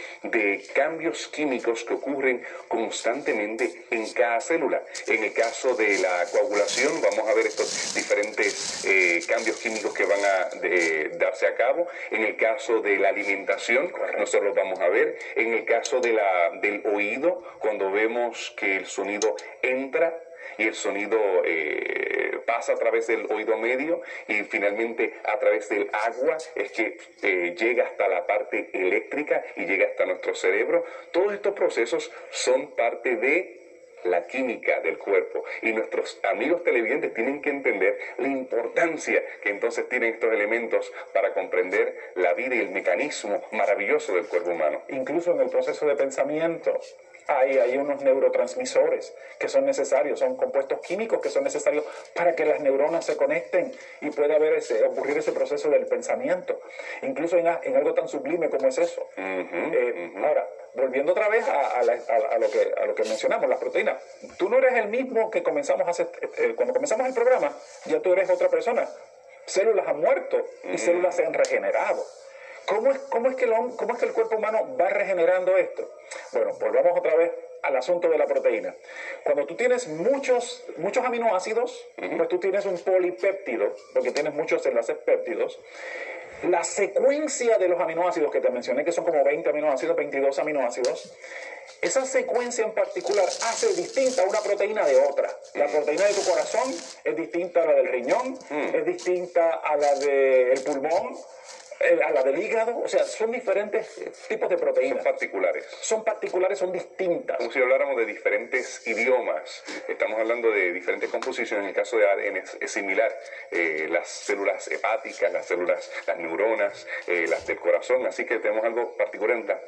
cambios 0.74 1.28
químicos 1.28 1.84
que 1.84 1.94
ocurren 1.94 2.42
constantemente 2.68 3.84
en 3.90 4.10
cada 4.12 4.40
célula. 4.40 4.82
En 5.06 5.22
el 5.24 5.32
caso 5.32 5.74
de 5.74 5.98
la 5.98 6.24
coagulación, 6.30 6.92
vamos 7.02 7.28
a 7.28 7.34
ver 7.34 7.46
estos 7.46 7.94
diferentes 7.94 8.84
eh, 8.84 9.20
cambios 9.28 9.56
químicos 9.58 9.92
que 9.92 10.04
van 10.04 10.20
a 10.24 11.18
darse 11.18 11.46
a 11.46 11.54
cabo. 11.54 11.86
En 12.10 12.24
el 12.24 12.36
caso 12.36 12.80
de 12.80 12.98
la 12.98 13.10
alimentación, 13.10 13.92
nosotros 14.18 14.44
lo 14.44 14.54
vamos 14.54 14.80
a 14.80 14.88
ver. 14.88 15.18
En 15.36 15.52
el 15.52 15.64
caso 15.64 16.00
de 16.00 16.12
la, 16.12 16.50
del 16.60 16.82
oído, 16.86 17.42
cuando 17.58 17.90
vemos 17.90 18.54
que 18.56 18.76
el 18.76 18.86
sonido 18.86 19.36
entra 19.62 20.21
y 20.58 20.68
el 20.68 20.74
sonido 20.74 21.18
eh, 21.44 22.40
pasa 22.46 22.72
a 22.72 22.76
través 22.76 23.06
del 23.06 23.26
oído 23.30 23.56
medio 23.56 24.02
y 24.28 24.42
finalmente 24.44 25.14
a 25.24 25.38
través 25.38 25.68
del 25.68 25.88
agua 25.92 26.36
es 26.54 26.72
que 26.72 26.98
eh, 27.22 27.54
llega 27.56 27.84
hasta 27.84 28.08
la 28.08 28.26
parte 28.26 28.70
eléctrica 28.72 29.44
y 29.56 29.64
llega 29.64 29.86
hasta 29.86 30.06
nuestro 30.06 30.34
cerebro. 30.34 30.84
Todos 31.10 31.32
estos 31.32 31.54
procesos 31.54 32.10
son 32.30 32.74
parte 32.74 33.16
de 33.16 33.62
la 34.04 34.26
química 34.26 34.80
del 34.80 34.98
cuerpo. 34.98 35.44
Y 35.62 35.72
nuestros 35.72 36.18
amigos 36.30 36.64
televidentes 36.64 37.14
tienen 37.14 37.40
que 37.40 37.50
entender 37.50 37.98
la 38.18 38.28
importancia 38.28 39.22
que 39.42 39.50
entonces 39.50 39.88
tienen 39.88 40.14
estos 40.14 40.32
elementos 40.32 40.92
para 41.12 41.32
comprender 41.34 41.96
la 42.16 42.34
vida 42.34 42.54
y 42.54 42.60
el 42.60 42.70
mecanismo 42.70 43.42
maravilloso 43.52 44.14
del 44.14 44.26
cuerpo 44.26 44.50
humano. 44.50 44.82
Incluso 44.88 45.32
en 45.32 45.40
el 45.40 45.50
proceso 45.50 45.86
de 45.86 45.96
pensamiento, 45.96 46.78
hay, 47.26 47.58
hay 47.58 47.76
unos 47.76 48.02
neurotransmisores 48.02 49.14
que 49.38 49.48
son 49.48 49.64
necesarios, 49.64 50.18
son 50.18 50.36
compuestos 50.36 50.80
químicos 50.80 51.20
que 51.20 51.28
son 51.28 51.44
necesarios 51.44 51.84
para 52.14 52.34
que 52.34 52.44
las 52.44 52.60
neuronas 52.60 53.04
se 53.04 53.16
conecten 53.16 53.72
y 54.00 54.10
pueda 54.10 54.36
haber 54.36 54.54
ese, 54.54 54.84
ocurrir 54.84 55.18
ese 55.18 55.32
proceso 55.32 55.70
del 55.70 55.86
pensamiento, 55.86 56.60
incluso 57.02 57.36
en, 57.36 57.46
algo 57.46 57.94
tan 57.94 58.08
sublime 58.08 58.48
como 58.50 58.68
es 58.68 58.78
eso. 58.78 59.08
Eh, 59.16 60.12
ahora, 60.16 60.46
volviendo 60.74 61.12
otra 61.12 61.28
vez 61.28 61.46
a, 61.48 61.82
lo 61.82 62.50
que, 62.50 62.72
a 62.80 62.86
lo 62.86 62.94
que 62.94 63.04
mencionamos, 63.04 63.48
las 63.48 63.58
proteínas, 63.58 64.02
tú 64.38 64.48
no 64.48 64.58
eres 64.58 64.74
el 64.74 64.88
mismo 64.88 65.30
que 65.30 65.42
comenzamos 65.42 65.86
a 65.86 65.90
hacer, 65.90 66.08
eh, 66.20 66.28
eh, 66.38 66.54
cuando 66.54 66.72
comenzamos 66.72 67.06
el 67.06 67.14
programa, 67.14 67.52
ya 67.86 68.00
tú 68.00 68.12
eres 68.12 68.30
otra 68.30 68.48
persona. 68.48 68.88
Células 69.44 69.86
han 69.88 70.00
muerto 70.00 70.46
y 70.64 70.78
células 70.78 71.16
se 71.16 71.26
han 71.26 71.34
regenerado. 71.34 72.04
¿Cómo 72.66 72.90
es, 72.90 72.98
cómo, 73.10 73.28
es 73.28 73.36
que 73.36 73.44
el, 73.44 73.52
¿Cómo 73.76 73.92
es 73.92 73.98
que 73.98 74.06
el 74.06 74.12
cuerpo 74.12 74.36
humano 74.36 74.76
va 74.80 74.88
regenerando 74.88 75.56
esto? 75.56 75.90
Bueno, 76.32 76.52
volvamos 76.60 76.98
otra 76.98 77.14
vez 77.16 77.32
al 77.62 77.76
asunto 77.76 78.08
de 78.08 78.18
la 78.18 78.26
proteína. 78.26 78.74
Cuando 79.24 79.46
tú 79.46 79.54
tienes 79.54 79.88
muchos, 79.88 80.64
muchos 80.76 81.04
aminoácidos, 81.04 81.86
pues 81.96 82.28
tú 82.28 82.38
tienes 82.38 82.66
un 82.66 82.78
polipéptido, 82.78 83.74
porque 83.94 84.10
tienes 84.10 84.34
muchos 84.34 84.64
enlaces 84.66 84.96
péptidos. 84.98 85.58
La 86.44 86.64
secuencia 86.64 87.56
de 87.58 87.68
los 87.68 87.80
aminoácidos 87.80 88.32
que 88.32 88.40
te 88.40 88.50
mencioné, 88.50 88.84
que 88.84 88.90
son 88.90 89.04
como 89.04 89.22
20 89.22 89.48
aminoácidos, 89.48 89.94
22 89.94 90.38
aminoácidos, 90.40 91.16
esa 91.80 92.04
secuencia 92.04 92.64
en 92.64 92.72
particular 92.72 93.24
hace 93.24 93.72
distinta 93.74 94.24
una 94.24 94.40
proteína 94.40 94.84
de 94.84 94.96
otra. 94.96 95.28
La 95.54 95.66
proteína 95.66 96.04
de 96.04 96.14
tu 96.14 96.24
corazón 96.24 96.74
es 97.04 97.16
distinta 97.16 97.62
a 97.62 97.66
la 97.66 97.74
del 97.74 97.88
riñón, 97.88 98.38
mm. 98.50 98.74
es 98.74 98.84
distinta 98.84 99.54
a 99.54 99.76
la 99.76 99.94
del 99.94 100.60
pulmón, 100.62 101.16
a 102.04 102.10
la 102.10 102.22
del 102.22 102.38
hígado, 102.38 102.78
o 102.78 102.88
sea, 102.88 103.04
son 103.04 103.30
diferentes 103.30 103.98
eh, 103.98 104.12
tipos 104.28 104.48
de 104.48 104.56
proteínas. 104.56 105.02
Son 105.02 105.04
particulares. 105.04 105.66
Son 105.80 106.04
particulares, 106.04 106.58
son 106.58 106.72
distintas. 106.72 107.38
Como 107.38 107.50
si 107.50 107.58
habláramos 107.58 107.96
de 107.96 108.06
diferentes 108.06 108.86
idiomas. 108.86 109.64
Estamos 109.88 110.18
hablando 110.18 110.50
de 110.50 110.72
diferentes 110.72 111.10
composiciones. 111.10 111.64
En 111.64 111.68
el 111.70 111.74
caso 111.74 111.96
de 111.96 112.08
ADN 112.08 112.42
es, 112.60 112.70
similar. 112.70 113.12
Eh, 113.50 113.88
las 113.90 114.08
células 114.08 114.68
hepáticas, 114.68 115.32
las 115.32 115.46
células, 115.46 115.90
las 116.06 116.18
neuronas, 116.18 116.86
las 117.06 117.46
del 117.46 117.58
corazón. 117.58 118.06
Así 118.06 118.24
que 118.24 118.38
tenemos 118.38 118.64
algo 118.64 118.96
particular 118.96 119.36
en 119.36 119.46
las 119.46 119.60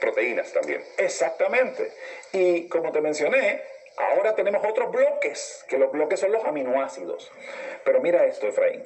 proteínas 0.00 0.52
también. 0.52 0.82
Exactamente. 0.96 1.92
Y 2.32 2.68
como 2.68 2.92
te 2.92 3.00
mencioné, 3.00 3.62
ahora 3.96 4.34
tenemos 4.34 4.64
otros 4.66 4.90
bloques, 4.90 5.64
que 5.68 5.78
los 5.78 5.92
bloques 5.92 6.20
son 6.20 6.32
los 6.32 6.44
aminoácidos. 6.44 7.30
Pero 7.84 8.00
mira 8.00 8.24
esto, 8.24 8.46
Efraín. 8.48 8.84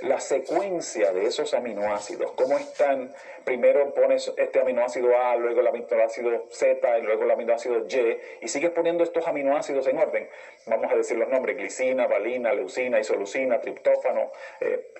La 0.00 0.20
secuencia 0.20 1.12
de 1.12 1.26
esos 1.26 1.54
aminoácidos, 1.54 2.32
cómo 2.32 2.58
están, 2.58 3.14
primero 3.44 3.92
pones 3.94 4.32
este 4.36 4.60
aminoácido 4.60 5.16
A, 5.16 5.36
luego 5.36 5.60
el 5.60 5.66
aminoácido 5.66 6.46
Z 6.50 6.98
y 6.98 7.02
luego 7.02 7.24
el 7.24 7.30
aminoácido 7.30 7.86
Y, 7.86 8.18
y 8.40 8.48
sigues 8.48 8.70
poniendo 8.70 9.04
estos 9.04 9.26
aminoácidos 9.26 9.86
en 9.86 9.98
orden. 9.98 10.28
Vamos 10.66 10.90
a 10.90 10.96
decir 10.96 11.16
los 11.16 11.28
nombres, 11.28 11.56
glicina, 11.56 12.06
valina, 12.06 12.52
leucina, 12.52 12.98
isoleucina, 12.98 13.60
triptófano, 13.60 14.30
eh, 14.60 14.94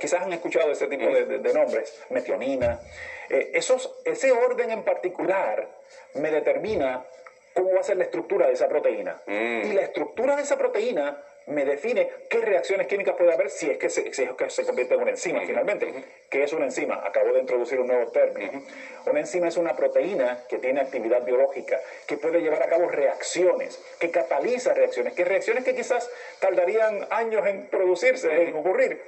quizás 0.00 0.22
han 0.22 0.32
escuchado 0.32 0.72
ese 0.72 0.86
tipo 0.86 1.06
de, 1.06 1.52
nombres, 1.54 2.02
metionina. 2.10 2.80
Eh, 3.30 3.50
esos, 3.54 3.94
ese 4.04 4.32
orden 4.32 4.70
en 4.70 4.82
particular 4.82 5.68
me 6.14 6.30
determina 6.30 7.04
cómo 7.54 7.74
va 7.74 7.80
a 7.80 7.84
ser 7.84 7.96
la 7.96 8.04
estructura 8.04 8.46
de 8.46 8.54
esa 8.54 8.68
proteína. 8.68 9.22
Mm. 9.26 9.70
Y 9.70 9.72
la 9.74 9.82
estructura 9.82 10.36
de 10.36 10.42
esa 10.42 10.56
proteína 10.56 11.22
me 11.46 11.64
define 11.64 12.08
qué 12.28 12.38
reacciones 12.40 12.86
químicas 12.86 13.16
puede 13.16 13.32
haber 13.32 13.50
si 13.50 13.70
es 13.70 13.78
que 13.78 13.90
se, 13.90 14.12
si 14.12 14.22
es 14.22 14.32
que 14.32 14.50
se 14.50 14.64
convierte 14.64 14.94
en 14.94 15.02
una 15.02 15.10
enzima 15.10 15.40
finalmente. 15.46 15.92
¿Qué 16.30 16.44
es 16.44 16.52
una 16.52 16.64
enzima? 16.64 17.06
Acabo 17.06 17.32
de 17.32 17.40
introducir 17.40 17.80
un 17.80 17.88
nuevo 17.88 18.10
término. 18.10 18.62
Una 19.06 19.20
enzima 19.20 19.48
es 19.48 19.56
una 19.56 19.76
proteína 19.76 20.44
que 20.48 20.58
tiene 20.58 20.80
actividad 20.80 21.24
biológica, 21.24 21.80
que 22.06 22.16
puede 22.16 22.40
llevar 22.40 22.62
a 22.62 22.68
cabo 22.68 22.88
reacciones, 22.88 23.80
que 23.98 24.10
cataliza 24.10 24.74
reacciones, 24.74 25.14
que 25.14 25.24
reacciones 25.24 25.64
que 25.64 25.74
quizás 25.74 26.08
tardarían 26.40 27.06
años 27.10 27.46
en 27.46 27.66
producirse, 27.66 28.48
en 28.48 28.56
ocurrir, 28.56 29.00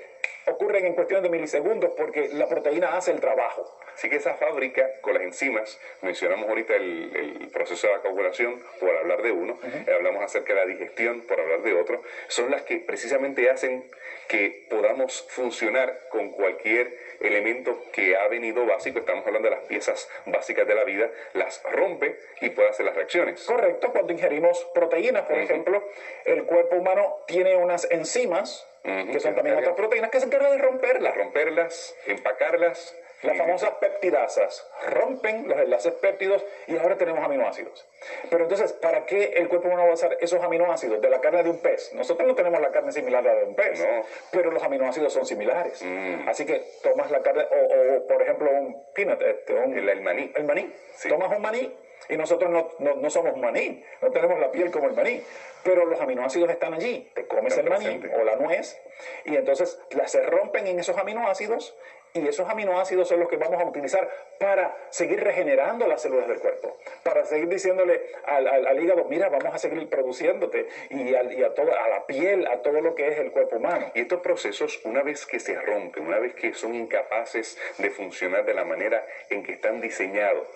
ocurren 0.47 0.87
en 0.87 0.95
cuestión 0.95 1.23
de 1.23 1.29
milisegundos 1.29 1.93
porque 1.97 2.29
la 2.33 2.49
proteína 2.49 2.97
hace 2.97 3.13
el 3.13 3.21
trabajo. 3.21 3.79
Así 3.95 4.11
que 4.11 4.17
esa 4.17 4.35
fábrica 4.35 5.01
con 5.01 5.15
las 5.15 5.23
enzimas, 5.23 5.79
mencionamos 6.03 6.49
ahorita 6.49 6.75
el, 6.75 7.49
proceso 7.53 7.87
de 7.87 7.93
la 7.93 8.01
coagulación 8.01 8.61
por 8.81 8.97
hablar 8.97 9.23
de 9.23 9.31
uno, 9.31 9.57
eh, 9.63 9.93
hablamos 9.95 10.25
acerca 10.25 10.55
de 10.55 10.61
la 10.61 10.67
digestión 10.67 11.21
por 11.23 11.41
hablar 11.41 11.63
de 11.63 11.73
otro, 11.75 12.03
son 12.27 12.51
las 12.51 12.63
que 12.63 12.79
precisamente 12.79 13.49
hacen 13.49 13.89
que 14.27 14.67
podamos 14.69 15.25
funcionar 15.29 16.09
con 16.11 16.31
cualquier 16.31 16.99
elemento 17.21 17.81
que 17.93 18.17
ha 18.17 18.27
venido 18.27 18.67
básico, 18.67 18.99
estamos 18.99 19.25
hablando 19.25 19.49
de 19.49 19.55
las 19.55 19.65
piezas 19.67 20.09
básicas 20.27 20.67
de 20.67 20.75
la 20.75 20.83
vida, 20.83 21.11
las 21.35 21.63
rompe 21.71 22.19
y 22.41 22.51
puede 22.51 22.71
hacer 22.71 22.87
las 22.87 22.97
reacciones. 22.97 23.45
Correcto, 23.45 23.93
cuando 23.93 24.13
ingerimos 24.13 24.67
proteínas, 24.75 25.23
por 25.27 25.39
ejemplo, 25.39 25.85
el 26.25 26.45
cuerpo 26.45 26.77
humano 26.77 27.19
tiene 27.27 27.57
unas 27.57 27.89
enzimas, 27.91 28.67
que 28.85 29.21
son 29.21 29.35
también 29.35 29.57
otras 29.57 29.75
proteínas, 29.75 30.11
que 30.11 30.21
se 30.21 30.27
encargan 30.27 30.53
de 30.53 30.59
romperlas. 30.59 31.17
Romperlas, 31.17 31.97
empacarlas 32.07 32.95
las 33.25 33.39
famosas 33.39 33.71
peptidasas 33.81 34.67
rompen 34.89 35.49
los 35.49 35.59
enlaces 35.59 35.95
péptidos 35.95 36.45
y 36.67 36.77
ahora 36.77 36.97
tenemos 36.99 37.25
aminoácidos. 37.25 37.87
Pero 38.29 38.45
entonces, 38.45 38.73
¿para 38.75 39.07
qué 39.07 39.35
el 39.37 39.49
cuerpo 39.49 39.69
humano 39.69 39.85
va 39.85 39.91
a 39.91 39.95
usar 39.95 40.17
esos 40.21 40.43
aminoácidos 40.43 41.01
de 41.01 41.09
la 41.09 41.21
carne 41.21 41.43
de 41.43 41.51
un 41.51 41.59
pez? 41.59 41.93
Nosotros 41.95 42.29
no 42.29 42.35
tenemos 42.35 42.61
la 42.61 42.71
carne 42.71 42.93
similar 42.93 43.27
a 43.27 43.33
la 43.33 43.41
de 43.41 43.45
un 43.45 43.55
pez, 43.55 43.85
pero 44.31 44.51
los 44.51 44.63
aminoácidos 44.63 45.13
son 45.13 45.25
similares. 45.25 45.83
Mm. 45.83 46.29
Así 46.29 46.45
que 46.45 46.63
tomas 46.83 47.11
la 47.11 47.23
carne, 47.23 47.45
o, 47.51 48.07
por 48.07 48.21
ejemplo, 48.21 48.51
un 48.51 48.85
peanut, 48.95 49.23
este, 49.23 49.55
el, 49.55 50.01
maní. 50.03 50.31
El 50.35 50.45
maní. 50.45 50.73
Tomas 51.09 51.35
un 51.35 51.43
maní 51.43 51.75
y 52.09 52.17
nosotros 52.17 52.51
no, 52.51 52.69
no, 52.79 53.11
somos 53.11 53.37
maní, 53.37 53.83
no 54.03 54.11
tenemos 54.11 54.39
la 54.39 54.51
piel 54.51 54.71
como 54.71 54.89
el 54.89 54.95
maní, 54.95 55.23
pero 55.63 55.87
los 55.87 56.01
aminoácidos 56.01 56.51
están 56.51 56.75
allí. 56.75 57.11
Te 57.15 57.27
comes 57.27 57.57
el 57.57 57.69
maní 57.69 58.01
o 58.19 58.25
la 58.25 58.37
nuez 58.37 58.81
y 59.25 59.37
entonces 59.37 59.81
se 60.07 60.23
rompen 60.23 60.67
en 60.67 60.79
esos 60.79 60.97
aminoácidos 60.99 61.75
y 62.17 62.29
esos 62.29 62.49
aminoácidos 62.49 63.09
son 63.09 63.19
los 63.19 63.29
que 63.29 63.37
vamos 63.37 63.61
a 63.61 63.65
utilizar 63.65 64.09
para 64.39 64.77
seguir 64.91 65.23
regenerando 65.23 65.89
las 65.89 66.01
células 66.01 66.29
del 66.29 66.39
cuerpo, 66.39 66.79
para 67.03 67.25
seguir 67.25 67.49
diciéndole 67.49 68.01
al, 68.25 68.81
hígado, 68.81 69.05
mira, 69.07 69.29
vamos 69.31 69.53
a 69.53 69.59
seguir 69.59 69.89
produciéndote, 69.89 70.69
y, 70.91 71.13
a, 71.13 71.21
a 71.21 71.89
la 71.89 72.07
piel, 72.07 72.47
a 72.47 72.63
todo 72.63 72.81
lo 72.81 72.95
que 72.95 73.09
es 73.09 73.19
el 73.19 73.33
cuerpo 73.33 73.57
humano. 73.57 73.91
Y 73.95 74.03
estos 74.03 74.21
procesos, 74.21 74.81
una 74.85 75.03
vez 75.03 75.27
que 75.27 75.41
se 75.41 75.61
rompen, 75.61 76.07
una 76.07 76.21
vez 76.21 76.37
que 76.37 76.55
son 76.55 76.77
incapaces 76.77 77.59
de 77.79 77.91
funcionar 77.91 78.45
de 78.45 78.55
la 78.55 78.65
manera 78.65 79.05
en 79.29 79.43
que 79.43 79.55
están 79.55 79.81
diseñados, 79.81 80.47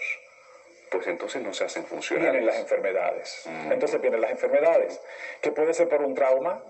pues 0.90 1.06
entonces 1.06 1.42
no 1.42 1.52
se 1.52 1.64
hacen 1.64 1.84
funcionar. 1.84 2.30
Vienen 2.30 2.46
las 2.46 2.58
enfermedades. 2.58 3.44
Mm. 3.46 3.72
Entonces 3.72 4.00
vienen 4.00 4.20
las 4.20 4.30
enfermedades, 4.30 5.00
que 5.40 5.50
puede 5.52 5.74
ser 5.74 5.88
por 5.88 6.02
un 6.02 6.14
trauma, 6.14 6.62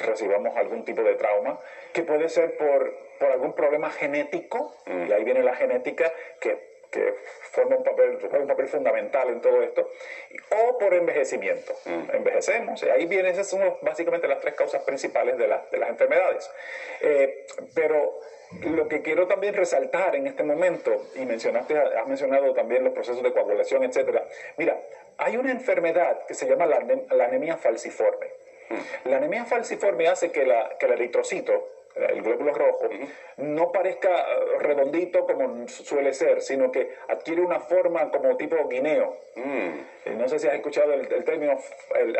recibamos 0.00 0.56
algún 0.56 0.84
tipo 0.84 1.02
de 1.02 1.14
trauma, 1.14 1.58
que 1.92 2.02
puede 2.02 2.28
ser 2.28 2.56
por, 2.56 2.94
por 3.18 3.30
algún 3.30 3.54
problema 3.54 3.90
genético, 3.90 4.74
mm. 4.86 5.06
y 5.08 5.12
ahí 5.12 5.24
viene 5.24 5.42
la 5.42 5.54
genética 5.54 6.12
que, 6.40 6.71
que 6.92 7.14
forma 7.50 7.76
un 7.76 7.82
papel, 7.82 8.18
un 8.22 8.46
papel 8.46 8.68
fundamental 8.68 9.28
en 9.30 9.40
todo 9.40 9.62
esto, 9.62 9.90
o 10.50 10.78
por 10.78 10.94
envejecimiento. 10.94 11.74
Mm. 11.86 12.14
Envejecemos, 12.16 12.82
y 12.82 12.90
ahí 12.90 13.06
vienen, 13.06 13.32
esas 13.32 13.48
son 13.48 13.78
básicamente 13.80 14.28
las 14.28 14.40
tres 14.40 14.54
causas 14.54 14.82
principales 14.82 15.38
de, 15.38 15.48
de 15.70 15.78
las 15.78 15.88
enfermedades. 15.88 16.50
Eh, 17.00 17.46
pero 17.74 18.20
lo 18.60 18.86
que 18.86 19.00
quiero 19.00 19.26
también 19.26 19.54
resaltar 19.54 20.14
en 20.14 20.26
este 20.26 20.42
momento, 20.42 21.06
y 21.16 21.24
mencionaste, 21.24 21.76
has 21.78 22.06
mencionado 22.06 22.52
también 22.52 22.84
los 22.84 22.92
procesos 22.92 23.22
de 23.22 23.32
coagulación, 23.32 23.82
etcétera. 23.84 24.26
Mira, 24.58 24.78
hay 25.16 25.38
una 25.38 25.50
enfermedad 25.50 26.26
que 26.26 26.34
se 26.34 26.46
llama 26.46 26.66
la, 26.66 26.80
la 27.10 27.24
anemia 27.24 27.56
falciforme. 27.56 28.30
La 29.04 29.16
anemia 29.16 29.44
falciforme 29.44 30.08
hace 30.08 30.30
que, 30.30 30.46
la, 30.46 30.76
que 30.78 30.86
el 30.86 30.92
eritrocito, 30.92 31.68
el 31.94 32.22
glóbulo 32.22 32.54
rojo, 32.54 32.88
no 33.38 33.72
parezca 33.72 34.26
redondito 34.60 35.26
como 35.26 35.68
suele 35.68 36.12
ser, 36.14 36.42
sino 36.42 36.70
que 36.70 36.94
adquiere 37.08 37.42
una 37.42 37.60
forma 37.60 38.10
como 38.10 38.36
tipo 38.36 38.68
guineo. 38.68 39.16
Mm. 39.34 39.92
Eh, 40.04 40.14
no 40.16 40.28
sé 40.28 40.38
si 40.38 40.48
has 40.48 40.54
escuchado 40.54 40.92
el, 40.94 41.24
término 41.24 41.58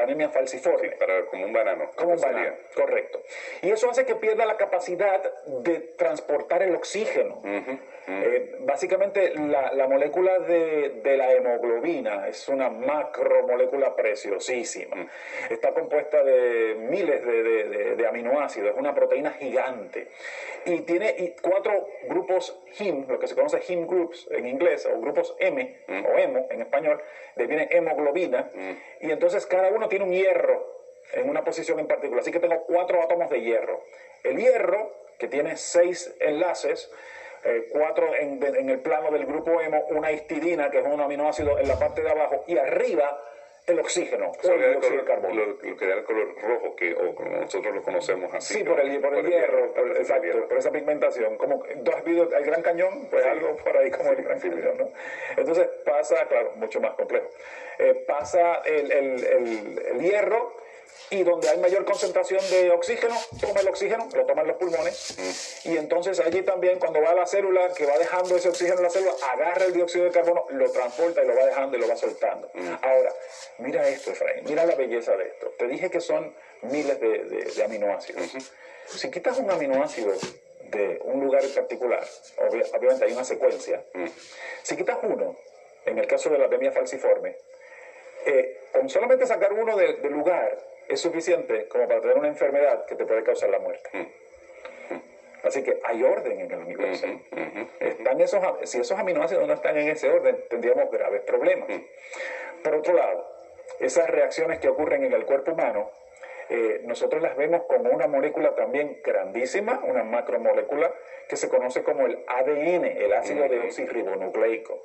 anemia 0.00 0.28
falciforme. 0.30 0.90
para, 0.92 1.24
como 1.26 1.46
un 1.46 1.52
banano. 1.52 1.90
Como 1.96 2.12
un 2.12 2.20
banano, 2.20 2.54
correcto. 2.74 3.22
Y 3.62 3.70
eso 3.70 3.90
hace 3.90 4.06
que 4.06 4.14
pierda 4.14 4.46
la 4.46 4.56
capacidad 4.56 5.22
de 5.46 5.80
transportar 5.96 6.62
el 6.62 6.74
oxígeno. 6.74 7.42
Eh, 8.08 8.56
básicamente 8.60 9.32
la, 9.36 9.86
molécula 9.86 10.40
de, 10.40 11.16
la 11.16 11.32
hemoglobina 11.32 12.28
es 12.28 12.48
una 12.48 12.68
macromolécula 12.68 13.94
preciosísima. 13.94 14.96
Mm. 14.96 15.08
Está 15.50 15.72
compuesta 15.72 16.22
de 16.24 16.76
miles 16.78 17.24
de, 17.24 18.06
aminoácidos, 18.06 18.70
es 18.70 18.76
una 18.76 18.94
proteína 18.94 19.30
gigante. 19.32 19.61
Y 20.64 20.80
tiene 20.80 21.34
cuatro 21.42 21.88
grupos 22.08 22.58
HIM, 22.78 23.06
lo 23.08 23.18
que 23.18 23.26
se 23.26 23.34
conoce 23.34 23.60
HIM 23.60 23.86
groups 23.86 24.28
en 24.30 24.46
inglés, 24.46 24.86
o 24.86 25.00
grupos 25.00 25.34
M, 25.38 25.78
mm. 25.86 26.04
o 26.06 26.18
hemo 26.18 26.46
en 26.50 26.60
español, 26.60 27.02
de 27.36 27.46
viene 27.46 27.68
hemoglobina. 27.70 28.50
Mm. 28.54 29.06
Y 29.06 29.10
entonces 29.10 29.46
cada 29.46 29.68
uno 29.68 29.88
tiene 29.88 30.04
un 30.04 30.12
hierro 30.12 30.72
en 31.12 31.28
una 31.28 31.44
posición 31.44 31.78
en 31.80 31.86
particular. 31.86 32.20
Así 32.20 32.32
que 32.32 32.40
tengo 32.40 32.62
cuatro 32.64 33.02
átomos 33.02 33.30
de 33.30 33.40
hierro. 33.40 33.84
El 34.22 34.38
hierro, 34.38 34.92
que 35.18 35.28
tiene 35.28 35.56
seis 35.56 36.14
enlaces, 36.20 36.90
eh, 37.44 37.68
cuatro 37.70 38.14
en, 38.14 38.70
el 38.70 38.80
plano 38.80 39.10
del 39.10 39.26
grupo 39.26 39.60
hemo, 39.60 39.84
una 39.90 40.12
histidina, 40.12 40.70
que 40.70 40.78
es 40.78 40.86
un 40.86 41.00
aminoácido 41.00 41.58
en 41.58 41.66
la 41.66 41.78
parte 41.78 42.02
de 42.02 42.10
abajo, 42.10 42.44
y 42.46 42.56
arriba 42.56 43.20
el 43.66 43.78
oxígeno, 43.78 44.32
o 44.32 44.50
el 44.50 45.04
carbono. 45.04 45.34
Lo, 45.34 45.76
que 45.76 45.86
da 45.86 45.94
el 45.94 46.04
color 46.04 46.34
rojo, 46.40 46.74
que, 46.76 46.94
o 46.94 47.14
como 47.14 47.30
nosotros 47.30 47.74
lo 47.74 47.82
conocemos 47.82 48.34
así. 48.34 48.54
Sí, 48.54 48.64
por 48.64 48.80
el, 48.80 49.00
por 49.00 49.14
el, 49.14 49.26
hierro, 49.26 49.72
por, 49.72 49.96
exacto, 49.96 50.48
por 50.48 50.58
esa 50.58 50.72
pigmentación. 50.72 51.36
Como 51.36 51.62
dos 51.76 52.04
vídeos, 52.04 52.32
el 52.32 52.44
Gran 52.44 52.62
Cañón, 52.62 53.06
pues 53.10 53.24
algo 53.24 53.56
por 53.56 53.76
ahí 53.76 53.90
como 53.90 54.10
el 54.10 54.22
Gran 54.22 54.40
Cañón, 54.40 54.78
¿no? 54.78 54.92
Entonces 55.36 55.68
pasa, 55.84 56.26
claro, 56.26 56.52
mucho 56.56 56.80
más 56.80 56.94
complejo. 56.94 57.28
Eh, 57.78 58.04
pasa 58.06 58.62
el, 58.64 58.90
el, 58.90 59.78
el 59.92 60.00
hierro 60.00 60.61
y 61.10 61.22
donde 61.24 61.48
hay 61.48 61.58
mayor 61.58 61.84
concentración 61.84 62.40
de 62.50 62.70
oxígeno, 62.70 63.14
toma 63.40 63.60
el 63.60 63.68
oxígeno, 63.68 64.08
lo 64.14 64.24
toman 64.24 64.46
los 64.46 64.56
pulmones, 64.56 65.62
y 65.64 65.76
entonces 65.76 66.18
allí 66.20 66.42
también 66.42 66.78
cuando 66.78 67.02
va 67.02 67.10
a 67.10 67.14
la 67.14 67.26
célula, 67.26 67.72
que 67.74 67.84
va 67.84 67.98
dejando 67.98 68.36
ese 68.36 68.48
oxígeno 68.48 68.78
en 68.78 68.82
la 68.84 68.90
célula, 68.90 69.12
agarra 69.32 69.66
el 69.66 69.74
dióxido 69.74 70.06
de 70.06 70.10
carbono, 70.10 70.46
lo 70.50 70.70
transporta 70.70 71.22
y 71.22 71.26
lo 71.26 71.36
va 71.36 71.44
dejando 71.44 71.76
y 71.76 71.80
lo 71.80 71.88
va 71.88 71.96
soltando. 71.96 72.50
Ahora, 72.80 73.12
mira 73.58 73.86
esto, 73.88 74.12
Efraín, 74.12 74.44
mira 74.44 74.64
la 74.64 74.74
belleza 74.74 75.14
de 75.16 75.28
esto. 75.28 75.52
Te 75.58 75.68
dije 75.68 75.90
que 75.90 76.00
son 76.00 76.34
miles 76.62 76.98
de, 76.98 77.62
aminoácidos. 77.62 78.32
Si 78.86 79.10
quitas 79.10 79.38
un 79.38 79.50
aminoácido 79.50 80.14
de 80.70 80.98
un 81.04 81.20
lugar 81.20 81.44
en 81.44 81.52
particular, 81.52 82.06
obviamente 82.38 83.04
hay 83.04 83.12
una 83.12 83.24
secuencia, 83.24 83.84
si 84.62 84.76
quitas 84.76 84.98
uno, 85.02 85.36
en 85.84 85.98
el 85.98 86.06
caso 86.06 86.30
de 86.30 86.38
la 86.38 86.46
anemia 86.46 86.72
falciforme, 86.72 87.36
eh, 88.24 88.60
con 88.72 88.88
solamente 88.88 89.26
sacar 89.26 89.52
uno 89.52 89.76
del 89.76 90.00
lugar, 90.10 90.56
es 90.92 91.00
suficiente 91.00 91.68
como 91.68 91.88
para 91.88 92.00
tener 92.00 92.16
una 92.16 92.28
enfermedad 92.28 92.84
que 92.86 92.94
te 92.94 93.04
puede 93.04 93.22
causar 93.22 93.50
la 93.50 93.58
muerte. 93.58 93.90
Mm. 93.92 94.06
Así 95.44 95.62
que 95.64 95.80
hay 95.84 96.02
orden 96.02 96.40
en 96.40 96.50
el 96.52 96.58
universo. 96.58 97.06
Están 97.80 98.20
esos, 98.20 98.40
si 98.64 98.80
esos 98.80 98.98
aminoácidos 98.98 99.46
no 99.46 99.54
están 99.54 99.76
en 99.76 99.88
ese 99.88 100.08
orden, 100.08 100.44
tendríamos 100.48 100.90
graves 100.90 101.22
problemas. 101.22 101.68
Mm. 101.68 102.62
Por 102.62 102.74
otro 102.76 102.94
lado, 102.94 103.28
esas 103.80 104.08
reacciones 104.08 104.60
que 104.60 104.68
ocurren 104.68 105.02
en 105.04 105.12
el 105.12 105.24
cuerpo 105.24 105.52
humano, 105.52 105.90
eh, 106.48 106.82
nosotros 106.84 107.22
las 107.22 107.36
vemos 107.36 107.62
como 107.62 107.90
una 107.90 108.06
molécula 108.06 108.54
también 108.54 109.00
grandísima, 109.02 109.80
una 109.84 110.04
macromolécula 110.04 110.92
que 111.28 111.36
se 111.36 111.48
conoce 111.48 111.82
como 111.82 112.06
el 112.06 112.22
ADN, 112.26 112.84
el 112.84 113.12
ácido 113.14 113.48
deoxirribonucleico. 113.48 114.82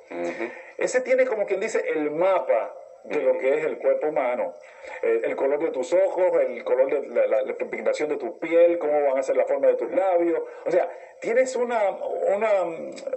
Ese 0.78 1.00
tiene 1.02 1.26
como 1.26 1.46
quien 1.46 1.60
dice 1.60 1.84
el 1.88 2.10
mapa 2.10 2.74
de 3.04 3.22
lo 3.22 3.38
que 3.38 3.58
es 3.58 3.64
el 3.64 3.78
cuerpo 3.78 4.08
humano. 4.08 4.54
Eh, 5.02 5.22
el 5.24 5.36
color 5.36 5.58
de 5.58 5.70
tus 5.70 5.92
ojos, 5.92 6.32
el 6.40 6.64
color 6.64 6.90
de 6.90 7.08
la, 7.08 7.42
la, 7.42 7.54
pigmentación 7.54 8.08
de 8.08 8.16
tu 8.16 8.38
piel, 8.38 8.78
cómo 8.78 8.92
van 9.04 9.18
a 9.18 9.22
ser 9.22 9.36
la 9.36 9.44
forma 9.44 9.68
de 9.68 9.74
tus 9.74 9.90
labios. 9.90 10.40
O 10.64 10.70
sea, 10.70 10.90
tienes 11.20 11.54
una, 11.56 11.90
una, 11.90 12.62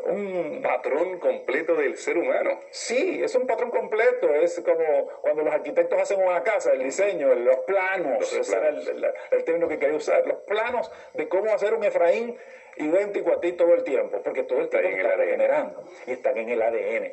un 0.05 0.61
patrón 0.61 1.19
completo 1.19 1.75
del 1.75 1.97
ser 1.97 2.17
humano. 2.17 2.59
Sí, 2.69 3.21
es 3.23 3.33
un 3.35 3.47
patrón 3.47 3.69
completo. 3.71 4.33
Es 4.33 4.59
como 4.61 5.07
cuando 5.21 5.43
los 5.43 5.53
arquitectos 5.53 5.99
hacen 5.99 6.21
una 6.21 6.43
casa, 6.43 6.71
el 6.73 6.83
diseño, 6.83 7.33
los 7.35 7.57
planos, 7.59 8.31
ese 8.33 8.55
era 8.55 8.69
el, 8.69 9.13
el, 9.31 9.43
término 9.43 9.67
que 9.67 9.79
quería 9.79 9.95
usar, 9.95 10.25
los 10.27 10.37
planos 10.39 10.91
de 11.13 11.27
cómo 11.27 11.51
hacer 11.51 11.73
un 11.73 11.83
Efraín 11.83 12.37
idéntico 12.77 13.33
a 13.33 13.41
ti 13.41 13.51
todo 13.53 13.73
el 13.73 13.83
tiempo, 13.83 14.21
porque 14.23 14.43
todo 14.43 14.59
el 14.59 14.69
tiempo 14.69 14.87
está, 14.87 15.01
está 15.01 15.15
regenerando 15.15 15.83
y 16.07 16.11
están 16.11 16.37
en 16.37 16.49
el 16.49 16.61
ADN. 16.61 17.11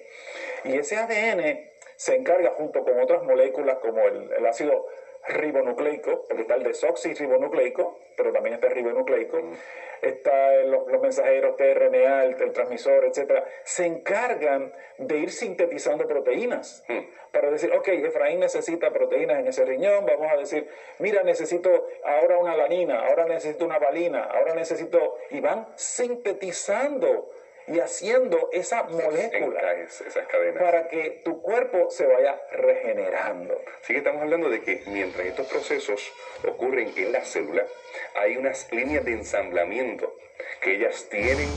Y 0.65 0.79
ese 0.79 0.97
ADN 0.97 1.69
se 1.99 2.15
encarga 2.15 2.53
junto 2.53 2.85
con 2.85 3.01
otras 3.01 3.25
moléculas 3.25 3.79
como 3.79 4.01
el, 4.07 4.47
ácido 4.47 4.87
ribonucleico, 5.27 6.27
porque 6.29 6.43
está 6.43 6.55
el 6.55 6.63
desoxirribonucleico, 6.63 7.99
pero 8.17 8.33
también 8.33 8.55
está 8.55 8.69
el 8.69 8.75
ribonucleico, 8.75 9.43
mm. 9.43 9.53
está 10.03 10.55
los, 10.63 10.87
mensajeros 11.03 11.57
tRNA, 11.57 12.23
el, 12.23 12.53
transmisor, 12.53 13.05
etcétera, 13.05 13.45
se 13.65 13.87
encargan 13.87 14.73
de 14.99 15.19
ir 15.19 15.33
sintetizando 15.33 16.07
proteínas 16.07 16.85
mm. 16.87 17.33
para 17.33 17.51
decir, 17.51 17.73
ok, 17.73 17.89
Efraín 17.89 18.39
necesita 18.39 18.93
proteínas 18.93 19.41
en 19.41 19.49
ese 19.49 19.65
riñón, 19.65 20.07
vamos 20.07 20.31
a 20.31 20.37
decir, 20.37 20.69
mira, 21.01 21.25
necesito 21.25 21.89
ahora 22.05 22.39
una 22.39 22.53
alanina, 22.53 23.09
ahora 23.09 23.27
necesito 23.27 23.65
una 23.65 23.81
valina, 23.81 24.23
ahora 24.23 24.55
necesito, 24.55 25.17
y 25.31 25.41
van 25.41 25.67
sintetizando 25.75 27.29
y 27.69 27.81
haciendo 27.81 28.49
esa 28.53 28.85
molécula 28.85 29.73
esas 29.75 30.27
cadenas. 30.27 30.63
para 30.63 30.89
que 30.89 31.21
tu 31.25 31.43
cuerpo 31.43 31.91
se 31.91 32.07
vaya 32.07 32.41
regenerando. 32.53 33.61
Así 33.83 33.93
que 33.93 33.99
estamos 33.99 34.23
hablando 34.23 34.49
de 34.49 34.63
que 34.63 34.83
mientras 34.87 35.27
estos 35.27 35.47
procesos 35.47 36.13
ocurren 36.47 36.93
en 36.97 37.13
la 37.13 37.25
célula, 37.25 37.67
hay 38.15 38.37
unas 38.37 38.71
líneas 38.73 39.05
de 39.05 39.13
ensamblamiento 39.13 40.15
que 40.61 40.75
ellas 40.77 41.07
tienen 41.11 41.49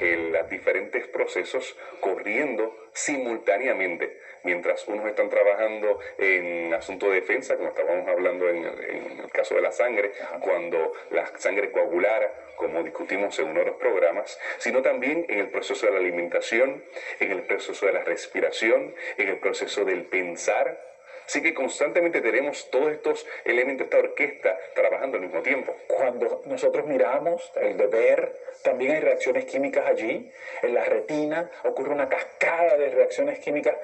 en 0.00 0.32
los 0.32 0.48
diferentes 0.50 1.06
procesos 1.08 1.76
corriendo 2.00 2.76
simultáneamente 2.92 4.18
mientras 4.44 4.86
unos 4.86 5.06
están 5.06 5.28
trabajando 5.28 5.98
en 6.18 6.72
asunto 6.72 7.10
de 7.10 7.16
defensa, 7.20 7.56
como 7.56 7.70
estábamos 7.70 8.08
hablando 8.08 8.48
en, 8.48 8.64
el 8.64 9.30
caso 9.32 9.56
de 9.56 9.62
la 9.62 9.72
sangre, 9.72 10.12
cuando 10.40 10.92
la 11.10 11.26
sangre 11.38 11.72
coagulara, 11.72 12.32
como 12.56 12.82
discutimos 12.82 13.36
en 13.38 13.48
uno 13.48 13.60
de 13.60 13.66
los 13.66 13.76
programas, 13.76 14.38
sino 14.58 14.82
también 14.82 15.26
en 15.28 15.40
el 15.40 15.48
proceso 15.48 15.86
de 15.86 15.92
la 15.92 15.98
alimentación, 15.98 16.84
en 17.18 17.32
el 17.32 17.42
proceso 17.42 17.86
de 17.86 17.92
la 17.92 18.04
respiración, 18.04 18.94
en 19.16 19.28
el 19.28 19.38
proceso 19.38 19.84
del 19.84 20.04
pensar. 20.04 20.94
Así 21.26 21.40
que 21.40 21.54
constantemente 21.54 22.20
tenemos 22.20 22.70
todos 22.70 22.92
estos 22.92 23.26
elementos, 23.44 23.86
esta 23.86 23.98
orquesta 23.98 24.58
trabajando 24.74 25.16
al 25.16 25.22
mismo 25.22 25.40
tiempo. 25.40 25.74
Cuando 25.86 26.42
nosotros 26.44 26.86
miramos 26.86 27.50
el 27.56 27.78
deber, 27.78 28.34
también 28.62 28.92
hay 28.92 29.00
reacciones 29.00 29.46
químicas 29.46 29.86
allí. 29.86 30.30
En 30.62 30.74
la 30.74 30.84
retina 30.84 31.50
ocurre 31.64 31.90
una 31.90 32.10
cascada 32.10 32.76
de 32.76 32.90
reacciones 32.90 33.38
químicas 33.38 33.74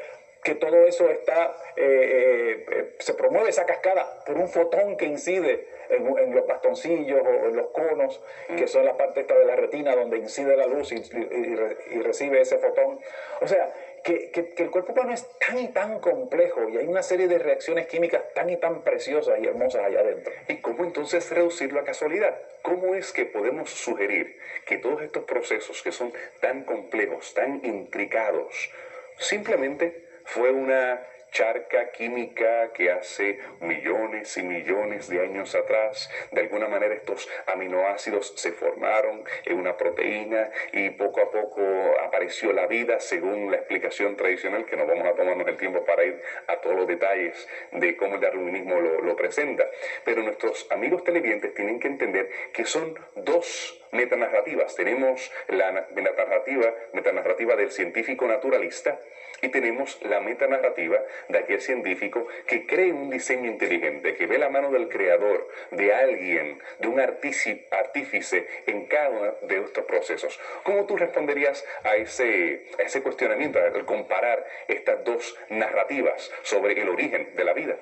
que 0.42 0.54
todo 0.54 0.86
eso 0.86 1.10
está, 1.10 1.56
eh, 1.76 1.84
eh, 1.84 2.66
eh, 2.72 2.94
se 2.98 3.14
promueve 3.14 3.50
esa 3.50 3.66
cascada 3.66 4.20
por 4.24 4.36
un 4.36 4.48
fotón 4.48 4.96
que 4.96 5.04
incide 5.04 5.68
en, 5.90 6.34
los 6.34 6.46
bastoncillos 6.46 7.20
o 7.20 7.48
en 7.48 7.56
los 7.56 7.68
conos, 7.70 8.22
que 8.56 8.66
son 8.66 8.84
la 8.84 8.96
parte 8.96 9.20
esta 9.20 9.36
de 9.36 9.44
la 9.44 9.56
retina 9.56 9.94
donde 9.94 10.18
incide 10.18 10.56
la 10.56 10.66
luz 10.66 10.92
y, 10.92 12.00
recibe 12.00 12.40
ese 12.40 12.58
fotón. 12.58 13.00
O 13.40 13.48
sea, 13.48 13.72
que, 14.02 14.30
que, 14.30 14.54
el 14.62 14.70
cuerpo 14.70 14.92
humano 14.92 15.12
es 15.12 15.28
tan 15.38 15.58
y 15.58 15.68
tan 15.68 15.98
complejo 15.98 16.68
y 16.68 16.78
hay 16.78 16.86
una 16.86 17.02
serie 17.02 17.28
de 17.28 17.38
reacciones 17.38 17.86
químicas 17.86 18.22
tan 18.34 18.48
y 18.48 18.56
tan 18.56 18.82
preciosas 18.82 19.38
y 19.40 19.46
hermosas 19.46 19.84
allá 19.84 20.00
adentro. 20.00 20.32
¿Y 20.48 20.60
cómo 20.60 20.84
entonces 20.84 21.28
reducirlo 21.30 21.80
a 21.80 21.84
casualidad? 21.84 22.38
¿Cómo 22.62 22.94
es 22.94 23.12
que 23.12 23.26
podemos 23.26 23.70
sugerir 23.70 24.38
que 24.64 24.78
todos 24.78 25.02
estos 25.02 25.24
procesos 25.24 25.82
que 25.82 25.92
son 25.92 26.12
tan 26.40 26.64
complejos, 26.64 27.34
tan 27.34 27.60
intricados, 27.64 28.70
simplemente 29.18 30.09
fue 30.24 30.50
una 30.50 31.00
charca 31.30 31.90
química 31.92 32.72
que 32.72 32.90
hace 32.90 33.38
millones 33.60 34.36
y 34.36 34.42
millones 34.42 35.08
de 35.08 35.20
años 35.20 35.54
atrás, 35.54 36.10
de 36.32 36.40
alguna 36.40 36.68
manera 36.68 36.94
estos 36.94 37.28
aminoácidos 37.46 38.32
se 38.36 38.52
formaron 38.52 39.24
en 39.44 39.58
una 39.58 39.76
proteína 39.76 40.50
y 40.72 40.90
poco 40.90 41.20
a 41.20 41.30
poco 41.30 41.62
apareció 42.04 42.52
la 42.52 42.66
vida 42.66 43.00
según 43.00 43.50
la 43.50 43.58
explicación 43.58 44.16
tradicional, 44.16 44.66
que 44.66 44.76
no 44.76 44.86
vamos 44.86 45.06
a 45.06 45.14
tomarnos 45.14 45.46
el 45.48 45.56
tiempo 45.56 45.84
para 45.84 46.04
ir 46.04 46.20
a 46.46 46.56
todos 46.56 46.76
los 46.76 46.86
detalles 46.86 47.48
de 47.72 47.96
cómo 47.96 48.16
el 48.16 48.20
darwinismo 48.20 48.80
lo, 48.80 49.16
presenta. 49.16 49.66
Pero 50.04 50.22
nuestros 50.22 50.66
amigos 50.70 51.04
televidentes 51.04 51.52
tienen 51.52 51.78
que 51.78 51.88
entender 51.88 52.30
que 52.52 52.64
son 52.64 52.98
dos 53.16 53.80
metanarrativas. 53.92 54.74
Tenemos 54.76 55.30
la 55.48 55.88
metanarrativa, 55.94 56.72
metanarrativa 56.92 57.56
del 57.56 57.70
científico 57.70 58.26
naturalista, 58.26 59.00
y 59.42 59.48
tenemos 59.48 60.00
la 60.02 60.20
metanarrativa 60.20 60.98
de 61.28 61.38
aquel 61.38 61.60
científico 61.60 62.26
que 62.46 62.66
cree 62.66 62.92
un 62.92 63.10
diseño 63.10 63.50
inteligente, 63.50 64.14
que 64.14 64.26
ve 64.26 64.38
la 64.38 64.48
mano 64.48 64.70
del 64.70 64.88
creador, 64.88 65.48
de 65.70 65.94
alguien, 65.94 66.60
de 66.78 66.88
un 66.88 67.00
artífice 67.00 68.46
en 68.66 68.86
cada 68.86 69.10
uno 69.10 69.34
de 69.42 69.58
estos 69.58 69.84
procesos. 69.84 70.38
¿Cómo 70.62 70.86
tú 70.86 70.96
responderías 70.96 71.64
a 71.84 71.96
ese, 71.96 72.66
a 72.78 72.82
ese 72.82 73.02
cuestionamiento, 73.02 73.58
al 73.58 73.84
comparar 73.84 74.46
estas 74.68 75.04
dos 75.04 75.38
narrativas 75.48 76.30
sobre 76.42 76.80
el 76.80 76.88
origen 76.88 77.34
de 77.34 77.44
la 77.44 77.52
vida? 77.52 77.76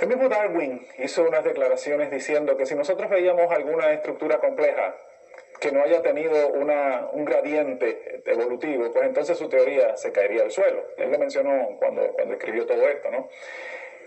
El 0.00 0.08
mismo 0.08 0.28
Darwin 0.28 0.86
hizo 0.98 1.24
unas 1.24 1.42
declaraciones 1.42 2.10
diciendo 2.10 2.56
que 2.58 2.66
si 2.66 2.74
nosotros 2.74 3.08
veíamos 3.08 3.50
alguna 3.50 3.92
estructura 3.92 4.38
compleja, 4.38 4.94
que 5.60 5.72
no 5.72 5.82
haya 5.82 6.02
tenido 6.02 6.48
una, 6.48 7.08
un 7.12 7.24
gradiente 7.24 8.22
evolutivo, 8.26 8.92
pues 8.92 9.06
entonces 9.06 9.38
su 9.38 9.48
teoría 9.48 9.96
se 9.96 10.12
caería 10.12 10.42
al 10.42 10.50
suelo. 10.50 10.84
Él 10.96 11.10
lo 11.10 11.18
mencionó 11.18 11.76
cuando, 11.78 12.12
cuando 12.12 12.34
escribió 12.34 12.66
todo 12.66 12.86
esto, 12.88 13.10
¿no? 13.10 13.28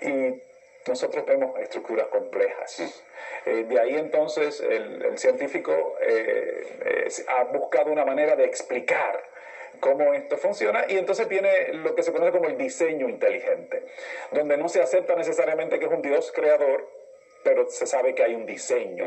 Y 0.02 0.42
nosotros 0.88 1.26
vemos 1.26 1.60
estructuras 1.60 2.08
complejas. 2.08 3.04
Eh, 3.46 3.66
de 3.68 3.80
ahí 3.80 3.96
entonces 3.96 4.62
el, 4.62 5.18
científico 5.18 5.96
eh, 6.02 7.08
ha 7.28 7.44
buscado 7.46 7.92
una 7.92 8.06
manera 8.06 8.36
de 8.36 8.46
explicar 8.46 9.22
cómo 9.80 10.14
esto 10.14 10.38
funciona 10.38 10.86
y 10.88 10.98
entonces 10.98 11.28
viene 11.28 11.74
lo 11.74 11.96
que 11.96 12.04
se 12.04 12.12
conoce 12.12 12.32
como 12.32 12.50
el 12.50 12.58
diseño 12.58 13.08
inteligente, 13.08 13.86
donde 14.32 14.58
no 14.58 14.68
se 14.68 14.82
acepta 14.82 15.16
necesariamente 15.16 15.80
que 15.80 15.86
es 15.86 15.92
un 15.92 16.02
Dios 16.02 16.32
creador, 16.34 16.90
pero 17.44 17.70
se 17.70 17.86
sabe 17.86 18.16
que 18.16 18.24
hay 18.24 18.36
un 18.36 18.46
diseño. 18.46 19.06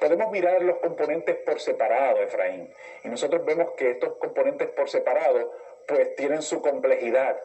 Podemos 0.00 0.30
mirar 0.30 0.62
los 0.62 0.78
componentes 0.78 1.36
por 1.36 1.60
separado, 1.60 2.22
Efraín, 2.22 2.72
y 3.04 3.08
nosotros 3.08 3.44
vemos 3.44 3.72
que 3.76 3.90
estos 3.90 4.16
componentes 4.16 4.68
por 4.68 4.88
separado 4.88 5.52
pues 5.86 6.14
tienen 6.14 6.42
su 6.42 6.62
complejidad, 6.62 7.40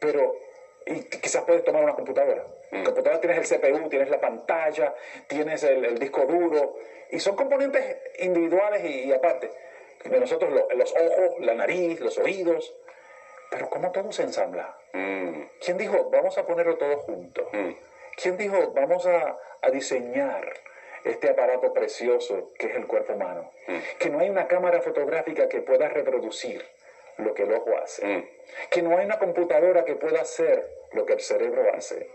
pero 0.00 0.36
y 0.86 1.02
quizás 1.02 1.42
puedes 1.44 1.64
tomar 1.64 1.82
una 1.82 1.94
computadora. 1.94 2.46
En 2.70 2.78
la 2.78 2.84
computadora 2.84 3.20
tienes 3.20 3.50
el 3.50 3.60
CPU, 3.60 3.88
tienes 3.88 4.08
la 4.08 4.20
pantalla, 4.20 4.94
tienes 5.26 5.64
el, 5.64 5.98
disco 5.98 6.24
duro, 6.26 6.76
y 7.10 7.18
son 7.18 7.34
componentes 7.34 7.96
individuales 8.20 8.84
y, 8.84 9.12
aparte. 9.12 9.50
De 10.04 10.20
nosotros 10.20 10.52
los 10.52 10.94
ojos, 10.94 11.40
la 11.40 11.54
nariz, 11.54 11.98
los 12.00 12.16
oídos, 12.18 12.76
pero 13.50 13.68
¿cómo 13.68 13.90
todo 13.90 14.12
se 14.12 14.22
ensambla? 14.22 14.78
Mm. 14.92 15.42
¿Quién 15.60 15.76
dijo, 15.76 16.10
vamos 16.10 16.38
a 16.38 16.46
ponerlo 16.46 16.76
todo 16.76 16.98
junto? 16.98 17.48
Mm. 17.52 17.74
¿Quién 18.16 18.36
dijo, 18.38 18.72
vamos 18.74 19.06
a, 19.06 19.38
diseñar 19.72 20.52
este 21.04 21.28
aparato 21.28 21.72
precioso 21.72 22.52
que 22.58 22.68
es 22.68 22.76
el 22.76 22.86
cuerpo 22.86 23.12
humano? 23.12 23.50
Mm. 23.66 23.78
Que 23.98 24.10
no 24.10 24.20
hay 24.20 24.30
una 24.30 24.48
cámara 24.48 24.80
fotográfica 24.80 25.48
que 25.48 25.60
pueda 25.60 25.88
reproducir 25.88 26.64
lo 27.18 27.34
que 27.34 27.42
el 27.42 27.52
ojo 27.52 27.76
hace. 27.76 28.06
Mm. 28.06 28.28
Que 28.70 28.82
no 28.82 28.96
hay 28.96 29.04
una 29.04 29.18
computadora 29.18 29.84
que 29.84 29.96
pueda 29.96 30.22
hacer 30.22 30.66
lo 30.92 31.04
que 31.04 31.12
el 31.12 31.20
cerebro 31.20 31.62
hace. 31.74 32.10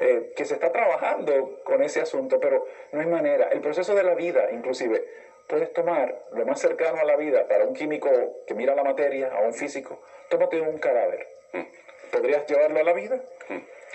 Eh, 0.00 0.32
que 0.34 0.44
se 0.46 0.54
está 0.54 0.72
trabajando 0.72 1.60
con 1.64 1.82
ese 1.82 2.00
asunto, 2.00 2.40
pero 2.40 2.66
no 2.92 3.00
hay 3.00 3.06
manera. 3.06 3.48
El 3.50 3.60
proceso 3.60 3.94
de 3.94 4.02
la 4.02 4.14
vida, 4.14 4.50
inclusive, 4.50 5.06
puedes 5.46 5.72
tomar 5.72 6.24
lo 6.32 6.46
más 6.46 6.60
cercano 6.60 7.00
a 7.00 7.04
la 7.04 7.16
vida 7.16 7.46
para 7.48 7.64
un 7.64 7.74
químico 7.74 8.08
que 8.46 8.54
mira 8.54 8.74
la 8.74 8.84
materia, 8.84 9.30
a 9.32 9.40
un 9.40 9.52
físico, 9.52 10.00
tómate 10.30 10.60
un 10.60 10.78
cadáver. 10.78 11.28
Mm. 11.52 11.62
¿Podrías 12.12 12.46
llevarlo 12.46 12.80
a 12.80 12.84
la 12.84 12.92
vida? 12.92 13.20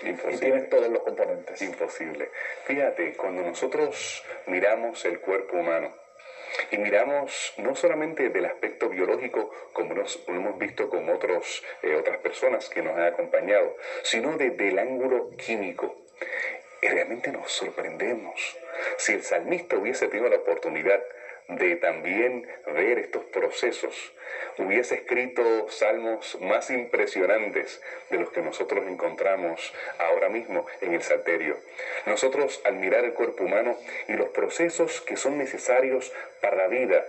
Imposible. 0.02 0.34
Y 0.34 0.38
tienes 0.38 0.68
todos 0.70 0.88
los 0.88 1.02
componentes. 1.02 1.60
Imposible. 1.62 2.30
Fíjate, 2.64 3.14
cuando 3.16 3.42
nosotros 3.42 4.24
miramos 4.46 5.04
el 5.04 5.20
cuerpo 5.20 5.56
humano 5.56 5.94
y 6.70 6.78
miramos 6.78 7.54
no 7.58 7.74
solamente 7.74 8.28
del 8.28 8.46
aspecto 8.46 8.88
biológico, 8.88 9.50
como 9.72 9.94
nos, 9.94 10.22
lo 10.26 10.34
hemos 10.34 10.58
visto 10.58 10.88
con 10.88 11.08
otros, 11.08 11.62
eh, 11.82 11.94
otras 11.94 12.18
personas 12.18 12.68
que 12.68 12.82
nos 12.82 12.96
han 12.96 13.04
acompañado, 13.04 13.76
sino 14.02 14.36
desde 14.36 14.68
el 14.68 14.78
ángulo 14.78 15.30
químico, 15.36 15.96
realmente 16.82 17.30
nos 17.32 17.50
sorprendemos. 17.52 18.58
Si 18.96 19.12
el 19.12 19.22
salmista 19.22 19.76
hubiese 19.76 20.08
tenido 20.08 20.28
la 20.28 20.36
oportunidad 20.36 21.00
de 21.56 21.76
también 21.76 22.46
ver 22.66 22.98
estos 22.98 23.24
procesos, 23.24 24.12
hubiese 24.58 24.96
escrito 24.96 25.68
salmos 25.68 26.38
más 26.40 26.70
impresionantes 26.70 27.80
de 28.10 28.18
los 28.18 28.30
que 28.30 28.42
nosotros 28.42 28.86
encontramos 28.86 29.72
ahora 29.98 30.28
mismo 30.28 30.66
en 30.80 30.94
el 30.94 31.02
Salterio. 31.02 31.56
Nosotros 32.06 32.60
al 32.64 32.76
mirar 32.76 33.04
el 33.04 33.14
cuerpo 33.14 33.44
humano 33.44 33.76
y 34.08 34.12
los 34.12 34.28
procesos 34.28 35.00
que 35.00 35.16
son 35.16 35.38
necesarios 35.38 36.12
para 36.40 36.56
la 36.56 36.68
vida, 36.68 37.04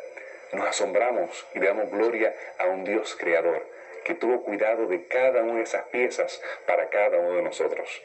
nos 0.54 0.67
asombramos 0.67 1.45
y 1.54 1.60
le 1.60 1.67
damos 1.67 1.91
gloria 1.91 2.36
a 2.58 2.65
un 2.65 2.84
Dios 2.84 3.15
creador 3.15 3.65
que 4.04 4.15
tuvo 4.15 4.43
cuidado 4.43 4.88
de 4.88 5.06
cada 5.06 5.43
una 5.43 5.58
de 5.58 5.63
esas 5.63 5.84
piezas 5.86 6.41
para 6.65 6.89
cada 6.89 7.19
uno 7.19 7.38
de 7.38 7.43
nosotros. 7.43 8.01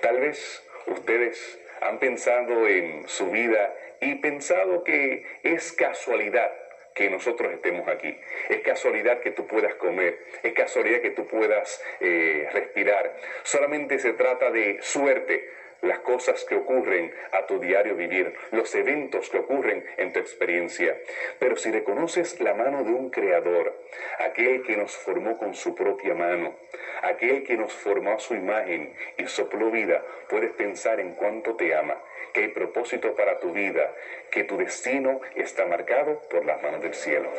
Tal 0.00 0.18
vez 0.18 0.62
ustedes 0.86 1.58
han 1.80 1.98
pensado 1.98 2.66
en 2.66 3.06
su 3.08 3.30
vida 3.30 3.74
y 4.04 4.14
pensado 4.16 4.84
que 4.84 5.24
es 5.42 5.72
casualidad 5.72 6.52
que 6.94 7.10
nosotros 7.10 7.52
estemos 7.52 7.88
aquí. 7.88 8.16
Es 8.48 8.60
casualidad 8.60 9.20
que 9.20 9.32
tú 9.32 9.46
puedas 9.46 9.74
comer, 9.74 10.18
es 10.42 10.52
casualidad 10.52 11.00
que 11.00 11.10
tú 11.10 11.26
puedas 11.26 11.82
eh, 12.00 12.48
respirar. 12.52 13.16
Solamente 13.42 13.98
se 13.98 14.12
trata 14.12 14.50
de 14.50 14.78
suerte 14.80 15.50
las 15.84 15.98
cosas 16.00 16.44
que 16.44 16.56
ocurren 16.56 17.12
a 17.32 17.46
tu 17.46 17.58
diario 17.58 17.94
vivir, 17.94 18.34
los 18.52 18.74
eventos 18.74 19.28
que 19.28 19.38
ocurren 19.38 19.84
en 19.96 20.12
tu 20.12 20.20
experiencia. 20.20 20.98
Pero 21.38 21.56
si 21.56 21.70
reconoces 21.70 22.40
la 22.40 22.54
mano 22.54 22.84
de 22.84 22.90
un 22.90 23.10
creador, 23.10 23.78
aquel 24.18 24.62
que 24.62 24.76
nos 24.76 24.96
formó 24.96 25.36
con 25.36 25.54
su 25.54 25.74
propia 25.74 26.14
mano, 26.14 26.54
aquel 27.02 27.44
que 27.44 27.56
nos 27.56 27.72
formó 27.72 28.12
a 28.12 28.18
su 28.18 28.34
imagen 28.34 28.94
y 29.18 29.26
sopló 29.26 29.70
vida, 29.70 30.02
puedes 30.28 30.52
pensar 30.52 31.00
en 31.00 31.14
cuánto 31.14 31.54
te 31.56 31.74
ama, 31.74 32.00
que 32.34 32.40
hay 32.40 32.48
propósito 32.48 33.14
para 33.14 33.38
tu 33.38 33.52
vida, 33.52 33.94
que 34.30 34.42
tu 34.42 34.58
destino 34.58 35.20
está 35.36 35.64
marcado 35.66 36.20
por 36.28 36.44
las 36.44 36.60
manos 36.62 36.82
del 36.82 36.92
cielo. 36.92 37.30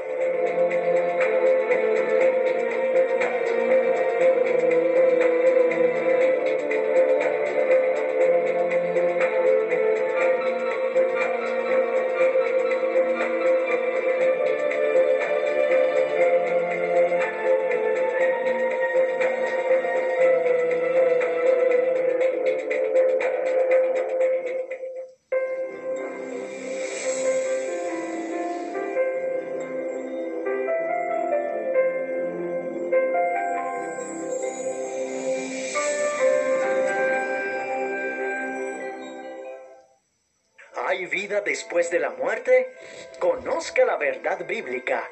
Después 41.56 41.90
de 41.90 42.00
la 42.00 42.10
muerte? 42.10 42.74
Conozca 43.18 43.86
la 43.86 43.96
verdad 43.96 44.46
bíblica. 44.46 45.10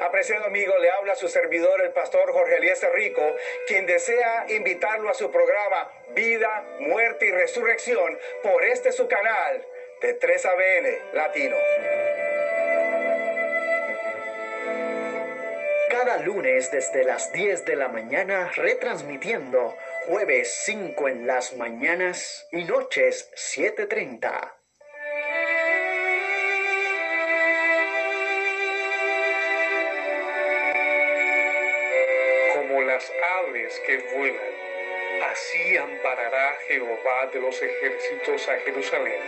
Apreciado 0.00 0.46
amigo, 0.46 0.76
le 0.78 0.90
habla 0.90 1.14
su 1.14 1.28
servidor, 1.28 1.80
el 1.82 1.92
pastor 1.92 2.32
Jorge 2.32 2.56
Eliezer 2.56 2.90
Rico, 2.92 3.22
quien 3.68 3.86
desea 3.86 4.46
invitarlo 4.48 5.08
a 5.08 5.14
su 5.14 5.30
programa 5.30 5.88
Vida, 6.16 6.64
Muerte 6.80 7.26
y 7.26 7.30
Resurrección 7.30 8.18
por 8.42 8.64
este 8.64 8.90
su 8.90 9.06
canal 9.06 9.64
de 10.02 10.18
3ABN 10.18 11.12
Latino. 11.12 11.56
Cada 15.90 16.16
lunes 16.18 16.72
desde 16.72 17.04
las 17.04 17.32
10 17.32 17.66
de 17.66 17.76
la 17.76 17.86
mañana 17.86 18.50
retransmitiendo 18.56 19.76
jueves 20.06 20.60
5 20.64 21.08
en 21.08 21.26
las 21.28 21.54
mañanas 21.54 22.48
y 22.50 22.64
noches 22.64 23.30
7.30. 23.36 24.57
que 33.86 33.98
vuelan. 33.98 34.58
Así 35.30 35.76
amparará 35.76 36.56
Jehová 36.66 37.26
de 37.32 37.40
los 37.40 37.60
ejércitos 37.60 38.48
a 38.48 38.58
Jerusalén, 38.58 39.20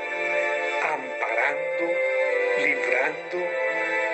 amparando, 0.83 1.93
librando, 2.59 3.49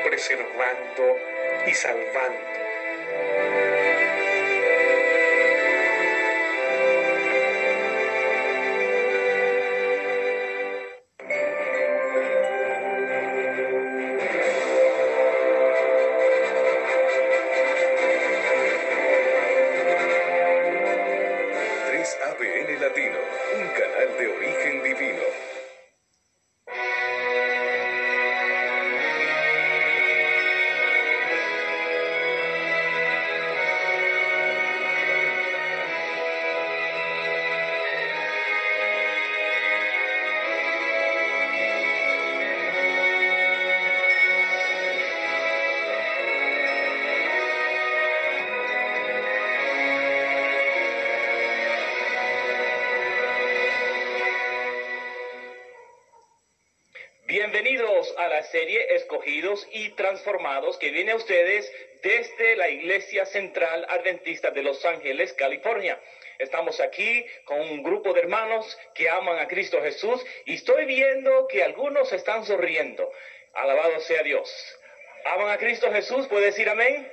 preservando 0.05 1.19
y 1.67 1.75
salvando. 1.75 3.66
Viene 60.97 61.13
a 61.13 61.17
ustedes 61.17 61.71
desde 62.03 62.57
la 62.57 62.71
Iglesia 62.71 63.27
Central 63.27 63.85
Adventista 63.87 64.51
de 64.51 64.63
Los 64.63 64.83
Ángeles, 64.87 65.35
California. 65.35 66.01
Estamos 66.39 66.81
aquí 66.81 67.23
con 67.45 67.61
un 67.61 67.83
grupo 67.83 68.15
de 68.15 68.21
hermanos 68.21 68.79
que 68.95 69.07
aman 69.11 69.39
a 69.39 69.47
Cristo 69.47 69.83
Jesús 69.83 70.25
y 70.47 70.55
estoy 70.55 70.87
viendo 70.87 71.49
que 71.49 71.63
algunos 71.63 72.11
están 72.15 72.47
sonriendo. 72.47 73.13
Alabado 73.53 74.01
sea 74.01 74.23
Dios. 74.23 74.51
¿Aman 75.27 75.51
a 75.51 75.59
Cristo 75.59 75.93
Jesús? 75.93 76.27
¿Puede 76.29 76.47
decir 76.47 76.67
amén? 76.67 77.07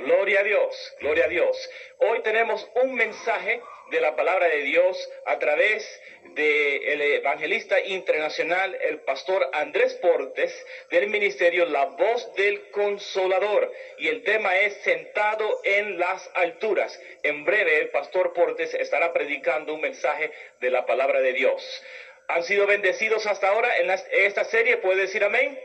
Gloria 0.00 0.40
a 0.40 0.42
Dios, 0.42 0.96
gloria 0.98 1.26
a 1.26 1.28
Dios. 1.28 1.70
Hoy 1.98 2.22
tenemos 2.22 2.68
un 2.74 2.96
mensaje 2.96 3.60
de 3.90 4.00
la 4.00 4.14
palabra 4.16 4.48
de 4.48 4.62
Dios 4.62 5.10
a 5.26 5.38
través 5.38 6.00
del 6.34 7.00
evangelista 7.00 7.80
internacional, 7.80 8.76
el 8.82 9.00
pastor 9.00 9.48
Andrés 9.52 9.94
Portes, 9.94 10.52
del 10.90 11.08
ministerio 11.08 11.64
La 11.66 11.86
Voz 11.86 12.32
del 12.34 12.70
Consolador. 12.70 13.72
Y 13.98 14.08
el 14.08 14.22
tema 14.22 14.56
es 14.58 14.74
Sentado 14.82 15.60
en 15.64 15.98
las 15.98 16.30
Alturas. 16.34 17.00
En 17.22 17.44
breve, 17.44 17.78
el 17.78 17.88
pastor 17.90 18.32
Portes 18.32 18.74
estará 18.74 19.12
predicando 19.12 19.74
un 19.74 19.80
mensaje 19.80 20.30
de 20.60 20.70
la 20.70 20.86
palabra 20.86 21.20
de 21.20 21.32
Dios. 21.32 21.82
¿Han 22.28 22.44
sido 22.44 22.66
bendecidos 22.66 23.26
hasta 23.26 23.48
ahora 23.48 23.78
en 23.78 23.90
esta 23.90 24.44
serie? 24.44 24.76
¿Puede 24.76 25.02
decir 25.02 25.24
amén? 25.24 25.58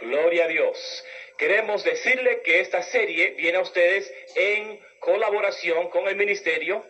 Gloria 0.00 0.44
a 0.44 0.48
Dios. 0.48 1.04
Queremos 1.36 1.82
decirle 1.82 2.42
que 2.42 2.60
esta 2.60 2.82
serie 2.82 3.30
viene 3.30 3.58
a 3.58 3.62
ustedes 3.62 4.12
en 4.36 4.80
colaboración 5.00 5.88
con 5.88 6.06
el 6.08 6.16
ministerio 6.16 6.84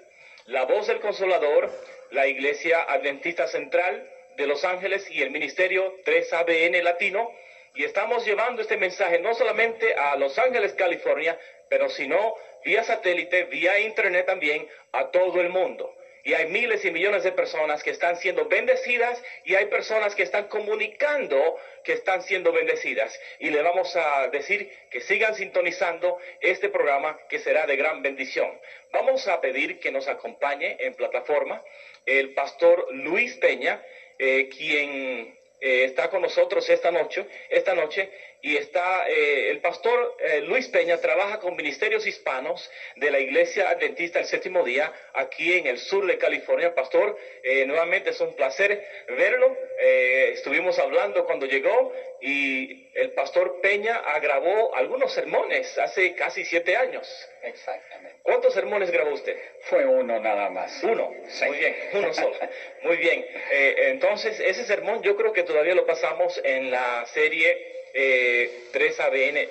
La 0.49 0.65
Voz 0.65 0.87
del 0.87 0.99
Consolador, 1.01 1.71
la 2.11 2.27
Iglesia 2.27 2.81
Adventista 2.85 3.47
Central 3.49 4.09
de 4.39 4.47
Los 4.47 4.65
Ángeles 4.65 5.07
y 5.11 5.21
el 5.21 5.31
Ministerio 5.31 5.95
3ABN 6.07 6.83
Latino. 6.83 7.31
Y 7.75 7.85
estamos 7.85 8.25
llevando 8.25 8.63
este 8.63 8.79
mensaje 8.79 9.19
no 9.19 9.35
solamente 9.35 9.95
a 9.95 10.17
Los 10.17 10.39
Ángeles, 10.39 10.73
California, 10.73 11.39
pero 11.69 11.91
sino 11.91 12.33
vía 12.65 12.83
satélite, 12.83 13.45
vía 13.45 13.79
internet 13.81 14.25
también 14.25 14.67
a 14.93 15.11
todo 15.11 15.39
el 15.43 15.51
mundo. 15.51 15.93
Y 16.29 16.35
hay 16.35 16.45
miles 16.49 16.85
y 16.85 16.91
millones 16.91 17.25
de 17.25 17.33
personas 17.33 17.83
que 17.83 17.88
están 17.88 18.19
siendo 18.19 18.45
bendecidas 18.45 19.25
y 19.45 19.55
hay 19.55 19.64
personas 19.64 20.14
que 20.14 20.25
están 20.25 20.45
comunicando 20.49 21.57
que 21.83 21.95
están 21.95 22.21
siendo 22.21 22.53
bendecidas. 22.53 23.19
Y 23.38 23.49
le 23.49 23.62
vamos 23.62 23.97
a 23.97 24.29
decir 24.29 24.71
que 24.91 25.01
sigan 25.01 25.35
sintonizando 25.35 26.19
este 26.43 26.69
programa 26.69 27.19
que 27.31 27.38
será 27.38 27.64
de 27.64 27.77
gran 27.77 28.03
bendición. 28.03 28.61
Vamos 28.93 29.27
a 29.27 29.41
pedir 29.41 29.81
que 29.81 29.91
nos 29.91 30.07
acompañe 30.07 30.77
en 30.81 30.93
plataforma 30.93 31.62
el 32.05 32.35
pastor 32.35 32.88
Luis 32.91 33.35
Peña, 33.38 33.83
eh, 34.19 34.51
quien 34.55 35.35
eh, 35.62 35.85
está 35.85 36.11
con 36.11 36.21
nosotros 36.21 36.69
esta 36.69 36.91
noche, 36.91 37.27
esta 37.49 37.73
noche 37.73 38.11
y 38.40 38.57
está 38.57 39.09
eh, 39.09 39.51
el 39.51 39.61
pastor 39.61 40.16
eh, 40.20 40.42
Luis 40.42 40.68
Peña 40.68 40.98
trabaja 40.98 41.40
con 41.40 41.57
ministerios 41.57 42.07
hispanos 42.07 42.70
de 42.96 43.11
la 43.11 43.18
Iglesia 43.18 43.68
Adventista 43.70 44.20
del 44.20 44.29
Séptimo 44.29 44.62
Día 44.62 44.92
aquí 45.14 45.55
en 45.55 45.66
el 45.66 45.79
sur 45.79 46.07
de 46.07 46.18
California. 46.18 46.74
Pastor, 46.74 47.18
nuevamente 47.66 48.11
es 48.11 48.20
un 48.20 48.35
placer 48.35 48.87
verlo. 49.09 49.57
estuvimos 49.79 50.79
hablando 50.79 51.24
cuando 51.24 51.46
llegó 51.46 51.92
y 52.20 52.90
el 52.94 53.11
pastor 53.11 53.61
Peña 53.61 54.01
grabó 54.20 54.74
algunos 54.74 55.12
sermones 55.12 55.77
hace 55.79 56.14
casi 56.14 56.44
siete 56.44 56.77
años. 56.77 57.09
Exactamente. 57.42 58.20
¿Cuántos 58.22 58.55
sermones 58.55 58.90
grabó 58.90 59.11
usted? 59.11 59.37
Fue 59.62 59.85
uno 59.85 60.20
nada 60.20 60.51
más. 60.51 60.83
Uno. 60.85 61.11
Muy 61.46 61.59
bien, 61.59 61.77
uno 61.94 62.14
solo. 62.14 62.37
Muy 62.83 62.96
bien. 62.96 63.27
entonces, 63.51 64.38
ese 64.40 64.64
sermón 64.64 65.03
yo 65.03 65.16
creo 65.16 65.33
que 65.33 65.42
todavía 65.42 65.74
lo 65.74 65.87
pasamos 65.87 66.40
en 66.44 66.70
la 66.70 67.05
serie 67.07 67.78
3ABN 67.94 69.37
eh, 69.37 69.48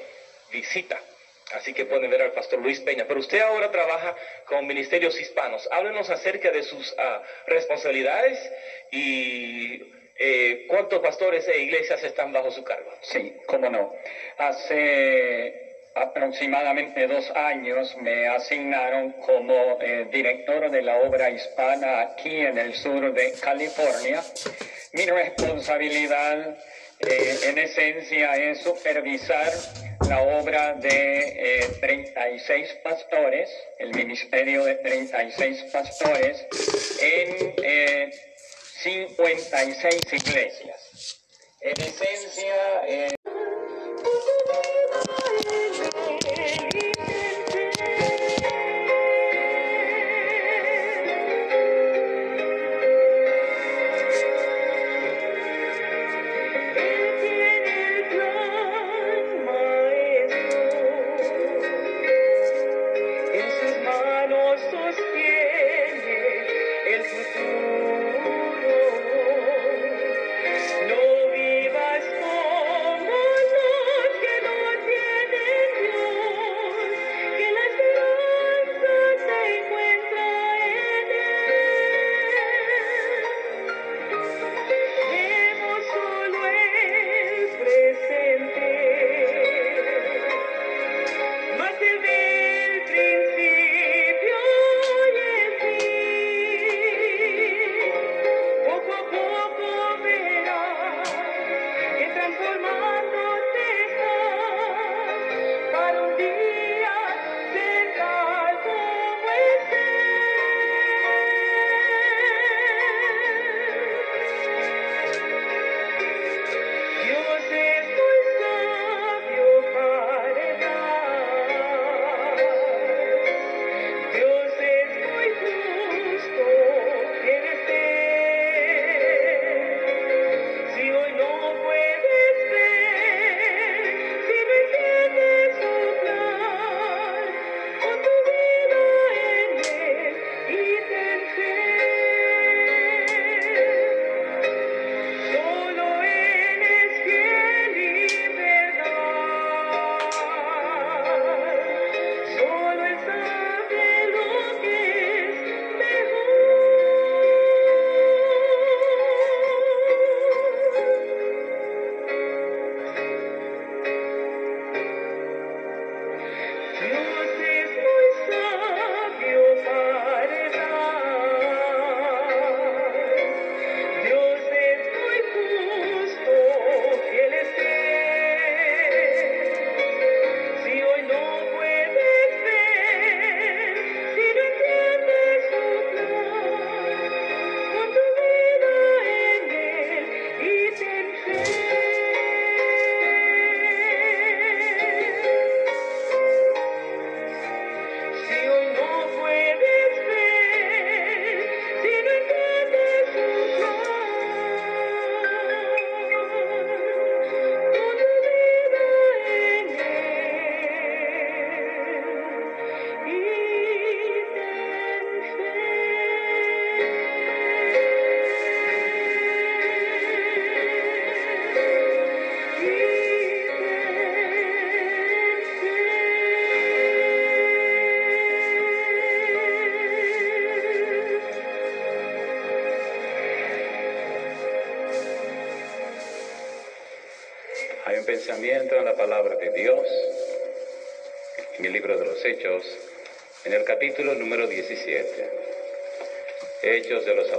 Visita. 0.51 0.99
Así 1.53 1.73
que 1.73 1.85
pueden 1.85 2.09
ver 2.09 2.21
al 2.21 2.33
pastor 2.33 2.59
Luis 2.59 2.79
Peña. 2.81 3.05
Pero 3.07 3.19
usted 3.19 3.39
ahora 3.39 3.71
trabaja 3.71 4.15
con 4.45 4.67
ministerios 4.67 5.19
hispanos. 5.19 5.67
Háblenos 5.71 6.09
acerca 6.09 6.51
de 6.51 6.63
sus 6.63 6.93
ah, 6.97 7.21
responsabilidades 7.45 8.37
y 8.91 9.81
eh, 10.19 10.65
cuántos 10.67 10.99
pastores 10.99 11.47
e 11.47 11.59
iglesias 11.59 12.03
están 12.03 12.33
bajo 12.33 12.51
su 12.51 12.63
cargo. 12.63 12.91
Sí, 13.01 13.33
cómo 13.45 13.69
no. 13.69 13.93
Hace 14.37 15.67
aproximadamente 15.95 17.07
dos 17.07 17.29
años 17.31 17.95
me 17.97 18.27
asignaron 18.27 19.13
como 19.13 19.79
eh, 19.81 20.07
director 20.11 20.69
de 20.69 20.81
la 20.81 20.97
obra 20.97 21.29
hispana 21.29 22.01
aquí 22.01 22.41
en 22.41 22.57
el 22.57 22.75
sur 22.75 23.13
de 23.13 23.33
California. 23.39 24.21
Mi 24.93 25.05
responsabilidad 25.05 26.57
eh, 26.99 27.39
en 27.43 27.57
esencia 27.59 28.35
es 28.35 28.61
supervisar 28.61 29.51
la 30.07 30.21
obra 30.21 30.73
de 30.73 31.77
36 31.79 32.49
eh, 32.49 32.81
pastores, 32.83 33.49
el 33.79 33.93
ministerio 33.93 34.63
de 34.65 34.75
36 34.75 35.65
pastores, 35.71 36.45
en 37.01 38.11
56 38.83 39.83
eh, 39.83 40.15
iglesias. 40.15 41.19
En 41.61 41.81
esencia... 41.81 43.16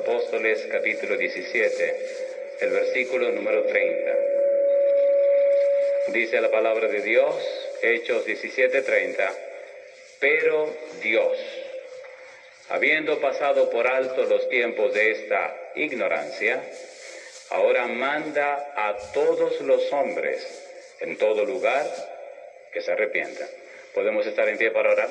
Apóstoles, 0.09 0.67
capítulo 0.73 1.19
17, 1.19 2.07
el 2.61 2.71
versículo 2.71 3.31
número 3.31 3.65
30. 3.65 4.17
Dice 6.15 6.41
la 6.41 6.51
palabra 6.51 6.89
de 6.89 7.03
Dios, 7.03 7.35
Hechos 7.83 8.25
17, 8.25 8.81
30. 8.81 9.31
Pero 10.19 10.75
Dios, 11.03 11.37
habiendo 12.71 13.21
pasado 13.21 13.69
por 13.69 13.87
alto 13.87 14.25
los 14.25 14.49
tiempos 14.49 14.95
de 14.95 15.11
esta 15.11 15.55
ignorancia, 15.75 16.63
ahora 17.51 17.87
manda 17.87 18.73
a 18.77 18.97
todos 19.13 19.61
los 19.61 19.93
hombres 19.93 20.97
en 21.01 21.19
todo 21.19 21.45
lugar 21.45 21.85
que 22.73 22.81
se 22.81 22.93
arrepientan. 22.93 23.47
¿Podemos 23.93 24.27
estar 24.27 24.49
en 24.49 24.57
pie 24.57 24.71
para 24.71 24.91
orar? 24.91 25.11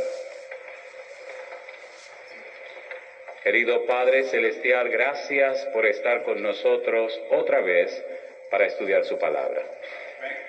Querido 3.48 3.86
Padre 3.86 4.30
Celestial, 4.30 4.89
gracias 4.89 5.68
por 5.72 5.86
estar 5.86 6.26
con 6.26 6.43
nosotros 6.43 7.18
otra 7.32 7.62
vez 7.62 7.89
para 8.52 8.66
estudiar 8.66 9.06
su 9.06 9.18
palabra. 9.18 9.62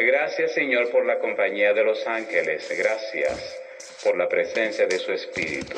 Gracias 0.00 0.52
Señor 0.52 0.90
por 0.90 1.06
la 1.06 1.20
compañía 1.20 1.72
de 1.74 1.84
los 1.84 2.04
ángeles. 2.08 2.66
Gracias 2.76 3.56
por 4.02 4.16
la 4.16 4.28
presencia 4.28 4.88
de 4.88 4.98
su 4.98 5.12
Espíritu. 5.12 5.76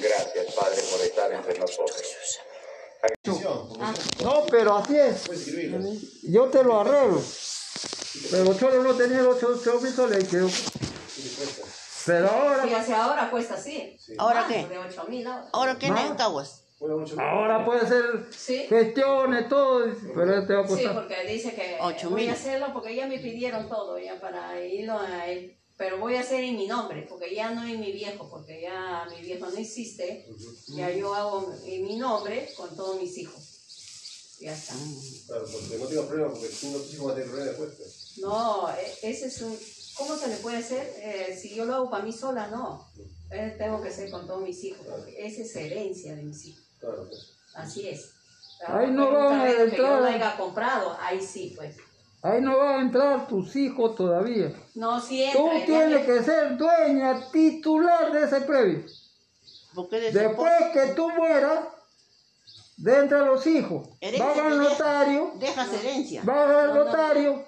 Gracias 0.00 0.52
Padre 0.56 0.82
por 0.90 1.00
estar 1.02 1.32
entre 1.32 1.56
nosotros. 1.60 2.40
No, 4.24 4.44
pero 4.50 4.78
así 4.78 4.98
es. 4.98 6.24
Yo 6.24 6.46
te 6.46 6.64
lo 6.64 6.80
arreglo. 6.80 7.22
Pero 8.32 8.58
Cholo 8.58 8.82
no 8.82 8.96
tenía 8.96 9.22
los 9.22 9.40
8 9.40 9.80
mil. 9.80 10.50
Pero 12.06 12.30
ahora, 12.30 12.66
Y 12.66 12.74
hacia 12.74 13.04
ahora 13.04 13.30
cuesta 13.30 13.54
así. 13.54 13.96
¿Ahora 14.18 14.42
Más 14.42 14.52
qué? 14.52 14.66
De 14.68 14.78
8 14.78 15.04
mil 15.08 15.26
ahora. 15.26 15.48
¿Ahora 15.52 15.78
qué 15.78 15.88
No. 15.88 15.94
necesitabas? 15.94 16.58
ahora 17.18 17.64
puede 17.64 17.86
ser 17.86 18.26
Sí. 18.36 18.66
gestiones, 18.68 19.48
todo, 19.48 19.84
pero 20.16 20.44
te 20.46 20.52
va 20.54 20.62
a 20.62 20.66
Sí, 20.66 20.68
costar. 20.74 20.94
porque 20.94 21.32
dice 21.32 21.54
que 21.54 21.78
Ocho 21.80 22.10
voy 22.10 22.22
mil. 22.22 22.30
a 22.30 22.32
hacerlo 22.32 22.72
porque 22.72 22.96
ya 22.96 23.06
me 23.06 23.18
pidieron 23.20 23.68
todo 23.68 23.96
ya 24.00 24.20
para 24.20 24.60
irlo 24.64 24.98
a 24.98 25.26
él. 25.28 25.56
Pero 25.76 25.98
voy 25.98 26.16
a 26.16 26.20
hacer 26.20 26.42
en 26.44 26.56
mi 26.56 26.66
nombre, 26.66 27.06
porque 27.08 27.34
ya 27.34 27.50
no 27.50 27.64
en 27.64 27.80
mi 27.80 27.92
viejo, 27.92 28.28
porque 28.28 28.60
ya 28.60 29.06
mi 29.10 29.20
viejo 29.24 29.46
no 29.46 29.56
existe. 29.56 30.26
Ya 30.68 30.90
yo 30.90 31.14
hago 31.14 31.52
en 31.64 31.82
mi 31.84 31.96
nombre 31.96 32.52
con 32.56 32.74
todos 32.76 33.00
mis 33.00 33.16
hijos. 33.18 34.36
Ya 34.40 34.52
está. 34.52 34.74
Claro, 35.28 35.44
porque 35.52 35.78
no 35.78 35.86
tengo 35.86 36.06
problema, 36.06 36.30
porque 36.32 36.48
tú 36.48 36.66
no 36.68 36.78
tus 36.78 36.94
hijos 36.94 37.06
van 37.06 37.12
a 37.12 37.14
tener 37.14 37.30
problemas 37.30 37.58
después. 37.58 37.74
pues. 37.78 38.18
No, 38.18 38.68
e- 38.70 38.98
ese 39.10 39.26
es 39.26 39.40
un... 39.42 39.56
¿Cómo 39.96 40.16
se 40.16 40.28
le 40.28 40.36
puede 40.36 40.58
hacer? 40.58 40.90
Eh, 40.98 41.36
si 41.40 41.54
yo 41.54 41.64
lo 41.64 41.74
hago 41.74 41.90
para 41.90 42.04
mí 42.04 42.12
sola, 42.12 42.48
no. 42.48 42.86
Eh, 43.30 43.54
tengo 43.58 43.80
que 43.82 43.90
ser 43.90 44.10
con 44.10 44.26
todos 44.26 44.42
mis 44.42 44.62
hijos, 44.64 44.86
porque 44.88 45.26
esa 45.26 45.42
es 45.42 45.56
herencia 45.56 46.14
de 46.16 46.22
mis 46.22 46.44
hijos. 46.46 46.62
Claro, 46.80 47.06
pues. 47.08 47.30
Así 47.54 47.88
es. 47.88 48.10
Ahí 48.66 48.90
no 48.90 49.10
van 49.12 49.40
a 49.40 49.44
terreno 49.44 49.70
que 49.70 49.76
yo 49.76 49.82
entrar. 49.84 50.00
lo 50.00 50.06
haya 50.06 50.36
comprado, 50.36 50.96
ahí 51.00 51.20
sí, 51.20 51.52
pues. 51.56 51.76
Ahí 52.22 52.40
no 52.40 52.56
van 52.58 52.78
a 52.78 52.82
entrar 52.82 53.26
tus 53.26 53.56
hijos 53.56 53.96
todavía. 53.96 54.54
No, 54.76 55.00
si 55.00 55.24
Tú 55.32 55.48
entra. 55.50 55.58
ya 55.58 55.66
tienes 55.66 56.06
que 56.06 56.22
ser 56.22 56.56
dueña 56.56 57.30
titular 57.32 58.12
de 58.12 58.24
ese 58.24 58.40
previo. 58.42 58.84
De 59.90 60.12
Después 60.12 60.52
que 60.72 60.92
tú 60.94 61.08
mueras, 61.10 61.60
de 62.76 62.98
entre 62.98 63.18
los 63.20 63.46
hijos, 63.46 63.88
Herencia 64.00 64.26
van 64.42 64.52
al 64.52 64.58
notario, 64.58 65.32
Dejas 65.36 65.72
herencia. 65.72 66.22
van 66.24 66.50
al 66.50 66.68
No, 66.68 66.74
no. 66.74 66.84
notario. 66.84 67.44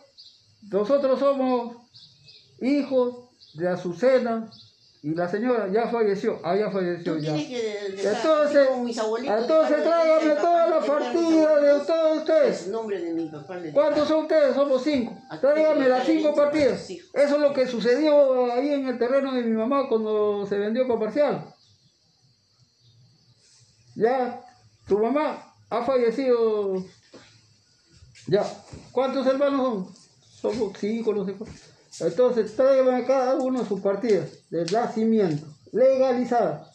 Nosotros 0.62 1.20
somos 1.20 1.76
hijos 2.64 3.28
de 3.54 3.68
Azucena 3.68 4.50
y 5.04 5.14
la 5.14 5.28
señora 5.28 5.68
ya 5.70 5.86
falleció. 5.88 6.40
Ah, 6.42 6.56
ya 6.56 6.70
falleció 6.70 7.18
ya. 7.18 7.36
Entonces, 7.36 8.68
entonces 9.22 9.82
tráigame 9.82 10.34
toda 10.34 10.66
la 10.66 10.80
partida 10.80 11.60
de 11.60 11.84
todos 11.84 12.18
ustedes. 12.20 12.70
¿Cuántos 13.74 14.08
son 14.08 14.22
ustedes? 14.22 14.54
Somos 14.54 14.82
cinco. 14.82 15.14
Tráigame 15.42 15.90
las 15.90 16.06
cinco 16.06 16.34
partidas. 16.34 16.88
Eso 16.88 17.10
es 17.12 17.38
lo 17.38 17.52
que 17.52 17.66
sucedió 17.66 18.50
ahí 18.50 18.70
en 18.70 18.88
el 18.88 18.98
terreno 18.98 19.34
de 19.34 19.42
mi 19.42 19.54
mamá 19.54 19.90
cuando 19.90 20.46
se 20.46 20.56
vendió 20.56 20.88
comercial. 20.88 21.52
Ya, 23.94 24.40
tu 24.88 24.98
mamá 24.98 25.54
ha 25.68 25.84
fallecido. 25.84 26.82
Ya, 28.26 28.42
¿cuántos 28.90 29.26
hermanos 29.26 29.60
son? 29.60 29.94
Somos 30.56 30.78
cinco, 30.78 31.12
no 31.12 31.26
sé 31.26 31.34
cuántos. 31.34 31.73
Entonces, 32.00 32.56
tráigame 32.56 33.04
cada 33.06 33.36
uno 33.36 33.64
su 33.66 33.80
partida 33.80 34.26
de 34.50 34.64
nacimiento, 34.66 35.46
legalizada. 35.72 36.70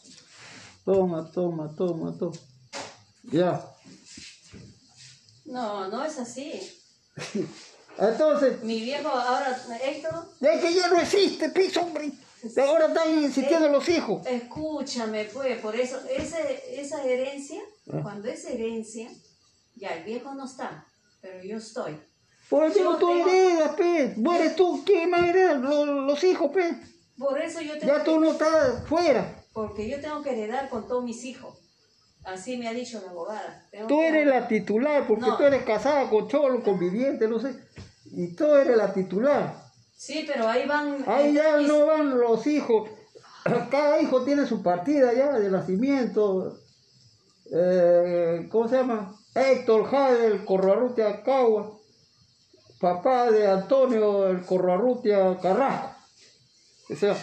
Toma, 0.84 1.30
toma, 1.30 1.74
toma, 1.76 2.16
toma. 2.18 2.36
Ya. 3.24 3.64
No, 5.44 5.88
no 5.88 6.04
es 6.04 6.18
así. 6.18 6.60
Entonces, 7.98 8.62
Mi 8.62 8.80
viejo 8.80 9.08
ahora, 9.08 9.58
Héctor, 9.84 10.26
Es 10.40 10.60
que 10.62 10.74
ya 10.74 10.88
no 10.88 11.00
existe, 11.00 11.50
piso, 11.50 11.82
hombre. 11.82 12.10
Ahora 12.56 12.86
están 12.86 13.22
existiendo 13.24 13.68
los 13.68 13.86
hijos. 13.90 14.26
escúchame, 14.26 15.26
pues, 15.26 15.58
por 15.60 15.76
eso, 15.76 15.98
ese, 16.08 16.80
esa 16.80 17.04
herencia, 17.04 17.60
Ah. 17.92 17.98
cuando 18.02 18.28
es 18.28 18.44
herencia, 18.46 19.10
ya 19.76 19.88
el 19.90 20.04
viejo 20.04 20.32
no 20.34 20.46
está, 20.46 20.86
pero 21.20 21.42
yo 21.42 21.58
estoy. 21.58 21.98
Por 22.50 22.64
eso 22.66 22.78
Yo 22.80 22.96
tú 22.96 23.06
tengo- 23.06 23.28
heredas, 23.28 23.74
pe. 23.76 24.14
Mueres 24.16 24.56
tú, 24.56 24.82
¿quién 24.84 25.08
más 25.10 25.22
hereda? 25.28 25.54
Los, 25.54 25.86
los 25.86 26.24
hijos, 26.24 26.50
pe. 26.52 26.74
Por 27.16 27.40
eso 27.40 27.60
yo 27.60 27.78
tengo 27.78 27.86
Ya 27.86 28.02
tú 28.04 28.18
no 28.20 28.32
estás 28.32 28.86
fuera. 28.88 29.36
porque 29.52 29.88
yo 29.88 30.00
tengo 30.00 30.22
que 30.22 30.30
heredar 30.32 30.68
con 30.68 30.86
todos 30.88 31.04
mis 31.04 31.24
hijos. 31.24 31.56
Así 32.24 32.56
me 32.58 32.68
ha 32.68 32.72
dicho 32.72 33.00
la 33.04 33.10
abogada. 33.12 33.66
Tengo 33.70 33.86
Tú 33.86 33.98
que- 34.00 34.08
eres 34.08 34.26
la 34.26 34.48
titular, 34.48 35.06
porque 35.06 35.26
No. 35.26 35.36
tú 35.36 35.44
eres 35.44 35.62
casada 35.64 36.10
con 36.10 36.28
cholo, 36.28 36.62
conviviente, 36.62 37.28
no 37.28 37.38
sé. 37.40 37.54
Y 38.12 38.34
tú 38.34 38.44
eres 38.54 38.76
la 38.76 38.92
titular. 38.92 39.54
Sí, 39.96 40.24
pero 40.26 40.48
ahí 40.48 40.66
van... 40.66 41.04
Ahí 41.06 41.32
ya 41.34 41.56
mis- 41.58 41.68
no 41.68 41.86
van 41.86 42.18
los 42.18 42.46
hijos. 42.46 42.90
Cada 43.70 44.00
hijo 44.02 44.22
tiene 44.24 44.44
su 44.46 44.62
partida 44.62 45.12
ya 45.12 45.38
de 45.38 45.50
nacimiento. 45.50 46.58
Eh, 47.52 48.48
¿Cómo 48.50 48.68
se 48.68 48.76
llama? 48.76 49.14
Héctor 49.34 49.84
Jade, 49.90 50.26
el 50.26 50.44
Corrarrutia 50.44 51.22
Cagua. 51.22 51.78
Papá 52.80 53.30
de 53.30 53.46
Antonio, 53.46 54.28
el 54.28 54.44
Corrarrutia 54.44 55.36
Carrasco. 55.40 55.94
O 56.88 56.96
sea, 56.96 57.16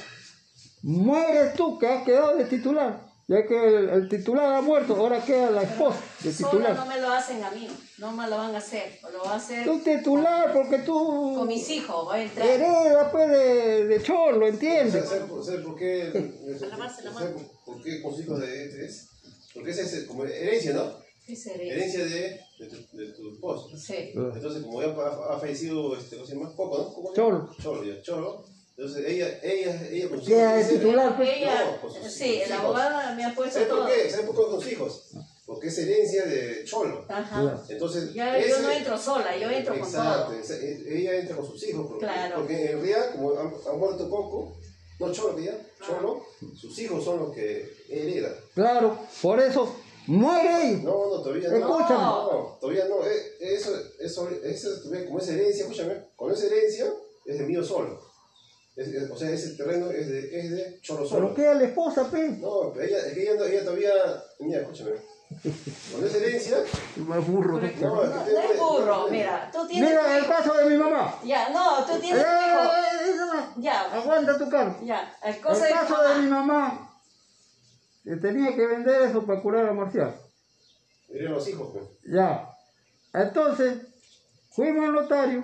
mueres 0.84 1.56
tú 1.56 1.80
que 1.80 1.88
has 1.88 2.04
quedado 2.04 2.38
de 2.38 2.46
titular. 2.46 3.08
Ya 3.30 3.46
que 3.46 3.68
el, 3.68 3.90
el 3.90 4.08
titular 4.08 4.54
ha 4.54 4.62
muerto, 4.62 4.96
ahora 4.96 5.22
queda 5.22 5.50
la 5.52 5.64
esposa 5.64 6.00
de 6.24 6.32
titular. 6.32 6.74
no 6.74 6.86
me 6.86 7.02
lo 7.02 7.12
hacen 7.12 7.44
a 7.44 7.52
mí, 7.52 7.68
no 7.98 8.14
me 8.14 8.26
lo 8.30 8.38
van 8.38 8.56
a 8.56 8.60
hacer. 8.60 9.00
Lo 9.12 9.22
va 9.22 9.34
a 9.34 9.36
hacer 9.36 9.66
Tú 9.66 9.80
titular 9.80 10.54
porque 10.54 10.78
tú 10.78 11.36
con 11.38 11.48
mis 11.48 11.70
hijos, 11.70 12.06
voy 12.06 12.20
a 12.20 12.24
entrar. 12.24 12.48
heredas 12.48 13.12
pues 13.12 13.30
de, 13.30 13.86
de 13.88 14.02
cholo, 14.02 14.48
¿entiendes? 14.48 15.10
¿Sabes 15.10 15.24
por, 15.24 15.44
sabes 15.44 15.60
por 15.60 15.76
qué? 15.76 16.10
¿Sabes 16.58 17.34
por, 17.66 17.76
por 17.76 17.84
qué 17.84 17.92
de, 17.92 18.68
de 18.70 18.86
es? 18.86 19.10
Porque 19.54 19.72
esa 19.72 19.82
es 19.82 20.06
como 20.06 20.24
herencia, 20.24 20.72
¿no? 20.72 20.94
Es 21.28 21.46
herencia. 21.48 21.74
Herencia 21.74 22.06
de, 22.06 22.47
de, 22.60 22.68
tu, 22.68 22.98
de 22.98 23.06
tu 23.14 23.32
esposo. 23.34 23.70
Sí. 23.78 24.12
Entonces, 24.16 24.64
como 24.64 24.82
ya 24.82 24.90
ha, 24.90 25.40
fallecido, 25.40 25.96
este, 25.96 26.16
¿cómo 26.16 26.28
se 26.28 26.36
llama? 26.36 26.56
Coco, 26.56 26.78
¿no? 26.78 26.94
Coco, 26.94 27.14
Cholo. 27.16 27.50
Cholo, 27.62 27.84
ya, 27.84 28.02
Cholo. 28.02 28.44
Entonces, 28.78 29.06
ella, 29.08 29.40
ella, 29.42 29.88
ella 29.90 30.10
con 30.10 30.20
sus 30.20 30.28
de 30.28 30.36
hijos. 30.62 30.70
titular, 30.70 31.16
pues. 31.18 31.30
Ella, 31.38 31.66
No, 31.72 31.82
con 31.82 31.94
sus- 31.94 32.12
sí, 32.12 32.40
sus 32.40 32.50
la 32.50 32.56
hijos. 32.56 32.60
abogada 32.66 33.16
me 33.16 33.26
ha 33.26 33.34
puesto 33.36 33.54
¿Sabes 33.54 33.70
todo. 33.70 33.84
por 33.84 33.92
qué? 33.92 34.10
¿Sabes 34.10 34.26
por 34.28 34.36
qué 34.36 34.52
con 34.52 34.62
sus 34.62 34.72
hijos? 34.72 35.04
Porque 35.48 35.68
es 35.68 35.78
herencia 35.78 36.26
de 36.26 36.64
Cholo. 36.66 37.06
Ajá. 37.08 37.64
Entonces, 37.70 38.14
Ya 38.14 38.38
yo 38.38 38.46
ese- 38.46 38.62
no 38.62 38.70
entro 38.72 38.98
sola, 38.98 39.36
yo 39.38 39.50
entro 39.50 39.74
con 39.76 39.84
Exacto, 39.84 40.32
todo. 40.32 40.40
esa- 40.40 40.58
e- 40.60 40.84
ella 41.00 41.16
entra 41.20 41.38
con 41.38 41.46
sus 41.48 41.64
hijos. 41.68 41.88
Porque, 41.88 42.06
Claro. 42.06 42.36
porque 42.38 42.66
en 42.66 42.72
realidad, 42.82 43.12
como 43.14 43.32
han, 43.40 43.54
han 43.68 43.80
muerto 43.80 44.10
poco, 44.10 44.58
no 45.00 45.12
Cholo, 45.12 45.40
ya, 45.40 45.58
Cholo, 45.86 46.26
sus 46.56 46.78
hijos 46.80 47.04
son 47.04 47.20
los 47.20 47.34
que 47.34 47.72
heredan. 47.90 48.34
Claro, 48.54 48.98
por 49.22 49.40
eso 49.40 49.74
muere 50.08 50.50
ahí. 50.50 50.82
No, 50.84 50.92
no, 51.10 51.22
todavía 51.22 51.50
no. 51.50 51.58
Escúchame. 51.58 51.94
No, 52.04 52.58
todavía 52.60 52.86
no. 52.88 53.06
eh, 53.06 53.34
Eso, 53.40 53.72
eso, 54.00 54.30
eso, 54.44 54.70
todavía 54.84 55.06
como 55.06 55.20
es 55.20 55.28
herencia, 55.30 55.64
escúchame, 55.64 55.94
con 56.16 56.32
esa 56.32 56.46
herencia 56.48 56.86
es 57.26 57.40
de 57.40 57.46
mío 57.46 57.64
solo. 57.64 58.02
Es- 58.76 58.88
es- 58.90 59.10
o 59.10 59.18
sea, 59.18 59.32
ese 59.32 59.56
terreno 59.56 59.90
es 59.90 60.08
de, 60.08 60.40
es 60.40 60.52
de 60.52 60.80
Cholo 60.82 61.00
Pero 61.00 61.10
solo. 61.10 61.34
queda 61.34 61.54
la 61.56 61.64
esposa, 61.64 62.10
pe. 62.12 62.30
No, 62.40 62.72
pero 62.74 62.86
ella, 62.86 63.00
es 63.00 63.14
que 63.14 63.22
ella, 63.24 63.46
ella 63.48 63.64
todavía, 63.64 63.92
mira, 64.40 64.62
escúchame, 64.62 64.92
con 65.92 66.06
esa 66.06 66.18
herencia, 66.18 66.58
Más 66.98 67.28
burro. 67.28 67.54
no, 67.60 67.62
No, 67.62 68.06
no 68.06 68.40
es 68.40 68.60
burro, 68.60 69.08
mira, 69.10 69.50
tú 69.52 69.68
tienes 69.68 69.90
Mira 69.90 70.18
el 70.20 70.28
caso 70.28 70.54
de 70.54 70.66
mi 70.70 70.78
mamá. 70.78 71.20
Ya, 71.26 71.50
no, 71.50 71.84
tú 71.86 71.96
Eh, 71.96 72.00
tienes 72.00 72.22
hijo. 72.22 72.64
eh, 72.64 73.10
eh, 73.10 73.46
Ya, 73.58 73.82
Aguanta 73.94 74.38
tu 74.38 74.48
carro. 74.48 74.76
ya, 74.84 75.12
el 75.24 75.36
El 75.36 75.42
cosa 75.42 75.66
de 76.14 76.22
mi 76.22 76.28
mamá. 76.30 76.87
Que 78.08 78.16
tenía 78.16 78.56
que 78.56 78.66
vender 78.66 79.02
eso 79.02 79.26
para 79.26 79.42
curar 79.42 79.68
a 79.68 79.74
Marcial. 79.74 80.16
miren 81.10 81.34
los 81.34 81.46
hijos, 81.50 81.72
pues. 81.74 81.86
Ya. 82.06 82.50
Entonces, 83.14 83.80
fuimos 84.50 84.86
al 84.86 84.94
notario 84.94 85.44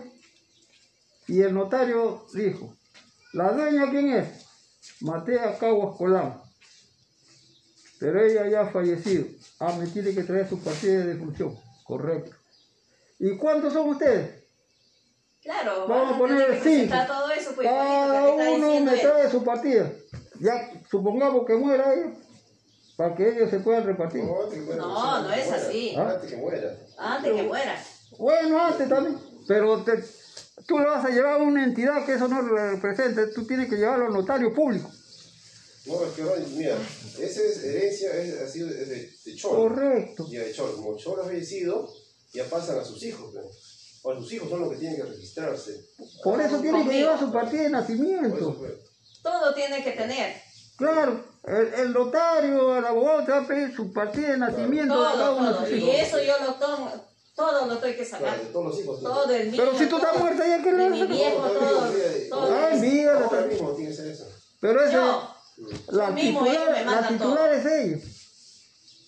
y 1.28 1.42
el 1.42 1.54
notario 1.54 2.26
dijo, 2.34 2.74
¿la 3.34 3.52
dueña 3.52 3.90
quién 3.90 4.14
es? 4.14 4.46
Matea 5.02 5.58
Caguas 5.60 5.98
Colán. 5.98 6.42
Pero 8.00 8.24
ella 8.24 8.48
ya 8.48 8.62
ha 8.62 8.72
fallecido. 8.72 9.26
Ah, 9.60 9.76
me 9.78 9.88
tiene 9.88 10.14
que 10.16 10.24
traer 10.24 10.48
su 10.48 10.58
partida 10.64 11.00
de 11.00 11.16
defunción. 11.16 11.60
Correcto. 11.84 12.32
¿Y 13.20 13.36
cuántos 13.36 13.74
son 13.74 13.90
ustedes? 13.90 14.42
Claro, 15.42 15.86
Vamos 15.86 16.16
a 16.16 16.18
poner 16.18 16.62
cinco. 16.64 16.96
todo 17.08 17.30
eso, 17.32 17.52
pues, 17.56 17.68
Cada 17.68 18.30
uno 18.30 18.80
me 18.80 18.98
trae 18.98 19.30
su 19.30 19.44
partida. 19.44 19.92
Ya 20.40 20.72
supongamos 20.90 21.46
que 21.46 21.56
muera 21.56 21.94
ella, 21.94 22.14
para 22.98 23.16
que 23.16 23.28
ellos 23.30 23.50
se 23.50 23.60
puedan 23.60 23.86
repartir. 23.86 24.24
No, 24.24 24.48
No, 24.78 25.22
no 25.24 25.34
es 25.34 25.52
así. 25.52 25.94
¿Ah? 25.98 26.12
Antes 26.16 26.30
que 26.32 26.38
muera. 26.38 26.78
Antes 26.98 27.34
que 27.34 27.44
muera. 27.44 27.84
Bueno, 28.18 28.64
antes 28.66 28.88
también. 28.90 29.18
Pero 29.48 29.84
te- 29.84 30.04
tú 30.68 30.78
lo 30.80 30.90
vas 30.92 31.04
a 31.06 31.10
llevar 31.10 31.34
a 31.42 31.44
una 31.44 31.64
entidad 31.64 32.06
que 32.06 32.14
eso 32.14 32.28
no 32.28 32.42
representa. 32.42 33.30
Tú 33.34 33.46
tienes 33.46 33.70
que 33.70 33.76
llevarlo 33.78 34.06
al 34.08 34.14
notario 34.14 34.54
público. 34.54 34.90
No, 35.86 36.02
es 36.06 36.14
que 36.14 36.22
Ronnie, 36.24 36.48
mira, 36.56 36.78
esa 37.20 37.42
es 37.42 37.64
herencia, 37.64 38.14
es, 38.16 38.40
ha 38.42 38.48
sido 38.48 38.70
de, 38.70 38.86
de, 38.86 39.10
de 39.26 39.36
Cholo. 39.36 39.56
Correcto. 39.68 40.26
Ya 40.30 40.42
de 40.44 40.54
Cholo. 40.54 40.76
Como 40.78 40.96
Cholo 40.98 41.24
ha 41.24 41.26
fallecido, 41.26 41.92
ya 42.34 42.46
pasan 42.46 42.80
a 42.80 42.86
sus 42.86 43.04
hijos. 43.04 43.34
¿no? 43.34 43.42
O 44.04 44.16
sus 44.16 44.32
hijos 44.34 44.50
son 44.50 44.62
los 44.62 44.70
que 44.72 44.78
tienen 44.78 44.98
que 44.98 45.04
registrarse. 45.04 45.86
Por 46.24 46.40
eso 46.40 46.60
tiene 46.62 46.88
que 46.88 46.94
llevar 46.94 47.20
su 47.20 47.32
partida 47.34 47.64
de 47.64 47.70
nacimiento. 47.70 48.54
fue. 48.54 48.82
Todo 49.22 49.54
tiene 49.54 49.84
que 49.84 49.92
tener. 49.92 50.36
Claro, 50.78 51.24
el, 51.46 51.74
el 51.74 51.94
notario, 51.94 52.78
el 52.78 52.86
abogado 52.86 53.24
te 53.26 53.32
va 53.32 53.38
a 53.40 53.48
pedir 53.48 53.76
su 53.76 53.92
partida 53.94 54.30
de 54.32 54.38
nacimiento 54.38 55.00
de 55.02 55.06
cada 55.12 55.26
Todo, 55.26 55.38
uno 55.38 55.48
de 55.50 55.54
todo. 55.54 55.66
sus 55.66 55.72
Y 55.72 55.78
hijos. 55.78 55.96
eso 56.08 56.24
yo 56.24 56.34
lo 56.46 56.54
tomo, 56.56 56.92
todo 57.36 57.66
lo 57.68 57.78
tengo 57.78 57.96
que 57.96 58.06
sacar. 58.06 58.34
Claro, 58.36 58.50
todos 58.52 58.66
los 58.66 58.80
hijos. 58.80 59.02
Todo 59.02 59.30
el 59.32 59.52
mío. 59.52 59.64
Pero 59.66 59.78
si 59.78 59.86
tú 59.88 59.98
estás 59.98 60.18
muerta, 60.20 60.48
¿ya 60.48 60.64
qué 60.64 60.72
le 60.72 60.78
vas 60.78 60.88
a 60.88 60.90
mi 60.90 61.02
hacer? 61.02 61.08
viejo, 61.16 61.38
todo. 61.38 61.60
todo. 62.30 63.76
Que 63.78 63.94
ser 63.94 64.08
eso. 64.08 64.28
Pero 64.60 64.84
ese, 64.84 64.94
Yo, 64.94 65.36
la 65.92 66.16
titular, 66.16 66.86
la 66.86 67.08
titular 67.08 67.54
es 67.54 67.66
ella. 67.66 67.98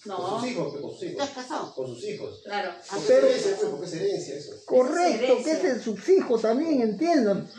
Con 0.05 0.13
no, 0.22 0.39
sus 0.39 0.47
hijos, 0.49 0.68
pues, 0.70 0.82
con 0.84 0.91
sus 0.91 1.03
hijos. 1.03 1.24
¿Estás 1.24 1.30
casado? 1.43 1.74
Con 1.74 1.88
sus 1.88 2.03
hijos. 2.03 2.41
claro. 2.43 2.72
Porque 2.91 3.05
Pero- 3.07 3.28
es 3.28 3.34
herencia, 3.34 3.57
pues, 3.57 3.70
porque 3.72 3.86
es 3.88 3.93
herencia 3.93 4.36
eso. 4.36 4.51
Correcto, 4.66 5.38
que 5.43 5.51
es 5.51 5.63
el 5.63 5.82
subsijo 5.82 6.38
también, 6.39 6.82
entiendan. 6.82 7.49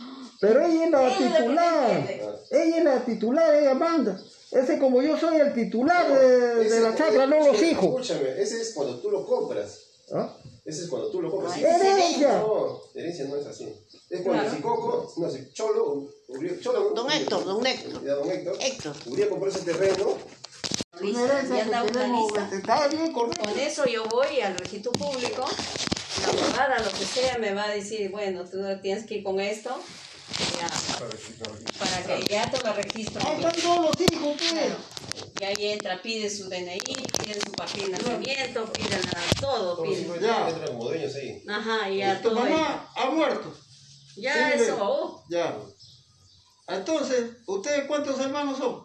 Pero 0.40 0.60
ella 0.64 0.84
es 0.84 0.90
la 0.90 1.16
titular. 1.16 2.10
Ella 2.50 2.78
es 2.78 2.84
la 2.84 3.04
titular, 3.04 3.54
ella 3.54 3.74
manda. 3.74 4.20
Ese 4.52 4.78
como 4.78 5.02
yo 5.02 5.18
soy 5.18 5.36
el 5.38 5.52
titular 5.54 6.08
de, 6.08 6.28
de 6.56 6.66
Ese- 6.66 6.80
la 6.80 6.94
chacra, 6.94 7.26
no 7.26 7.38
los 7.46 7.62
hijos. 7.62 7.84
Escúchame, 7.84 8.40
ese 8.40 8.60
es 8.62 8.72
cuando 8.74 8.98
tú 8.98 9.10
lo 9.10 9.26
compras. 9.26 9.80
¿Ah? 10.12 10.32
Ese 10.64 10.82
es 10.84 10.88
cuando 10.88 11.10
tú 11.10 11.20
lo 11.22 11.30
compras. 11.30 11.56
¡Herencia! 11.58 12.38
No, 12.38 12.80
herencia 12.94 13.24
no 13.26 13.36
es 13.36 13.46
así. 13.46 13.64
Es 14.08 14.20
cuando 14.22 14.42
Claro. 14.42 14.56
si 14.56 14.62
Coco, 14.62 15.12
no, 15.16 15.30
si 15.30 15.52
Cholo, 15.52 16.08
Cholo, 16.60 16.90
Don 16.90 17.10
Héctor, 17.10 17.44
don 17.44 17.66
Héctor. 17.66 18.04
Ya, 18.04 18.14
don 18.14 18.30
Héctor. 18.30 18.56
Héctor. 18.60 18.94
Uriel 19.06 19.28
compró 19.28 19.48
ese 19.50 19.60
terreno. 19.60 20.14
Lista, 21.00 21.24
herencia 21.24 21.48
ya 21.48 21.54
que 21.56 21.60
está 21.62 21.82
una 21.82 21.92
tenemos, 21.92 22.32
lista. 22.32 22.48
está 22.56 22.88
bien 22.88 23.12
correcto. 23.12 23.44
Con 23.50 23.58
eso 23.58 23.84
yo 23.86 24.04
voy 24.06 24.40
al 24.40 24.56
registro 24.56 24.92
público, 24.92 25.44
la 26.22 26.28
abogada, 26.28 26.78
lo 26.78 26.90
que 26.98 27.04
sea, 27.04 27.36
me 27.38 27.52
va 27.52 27.64
a 27.64 27.70
decir, 27.70 28.10
bueno, 28.10 28.44
tú 28.50 28.58
tienes 28.80 29.04
que 29.06 29.16
ir 29.16 29.22
con 29.24 29.38
esto, 29.40 29.76
ya, 30.58 30.68
para 31.78 32.02
que 32.04 32.26
ya 32.26 32.50
lo 32.64 32.72
registro. 32.72 33.26
Ahí 33.26 33.36
están 33.36 33.62
todos 33.62 33.96
los 33.98 34.12
hijos. 34.12 34.36
Claro. 34.36 34.76
Y 35.40 35.44
ahí 35.44 35.66
entra, 35.72 36.02
pide 36.02 36.28
su 36.28 36.48
DNI, 36.48 36.78
pide 36.78 37.40
su 37.40 37.52
partida 37.52 37.84
de 37.86 37.92
nacimiento, 37.92 38.72
pide 38.72 39.00
todo, 39.40 39.82
pide. 39.82 40.20
Ya. 40.20 40.46
ahí. 40.46 41.44
Ajá, 41.48 41.90
y 41.90 41.98
ya 41.98 42.20
tu 42.20 42.30
todo. 42.30 42.46
entra. 42.46 42.58
mamá 42.58 42.92
ha 42.96 43.10
muerto. 43.10 43.54
Ya 44.16 44.52
Sí, 44.52 44.62
eso, 44.62 44.78
oh, 44.80 45.24
Ya. 45.28 45.56
Entonces, 46.68 47.36
¿ustedes 47.46 47.86
cuántos 47.86 48.18
hermanos 48.18 48.58
son? 48.58 48.82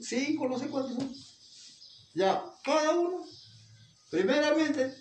Cinco, 0.00 0.48
no 0.48 0.58
sé 0.58 0.68
cuántos 0.68 0.94
son. 0.94 1.12
Ya, 2.14 2.44
cada 2.62 2.90
uno, 2.90 3.24
primeramente, 4.10 4.94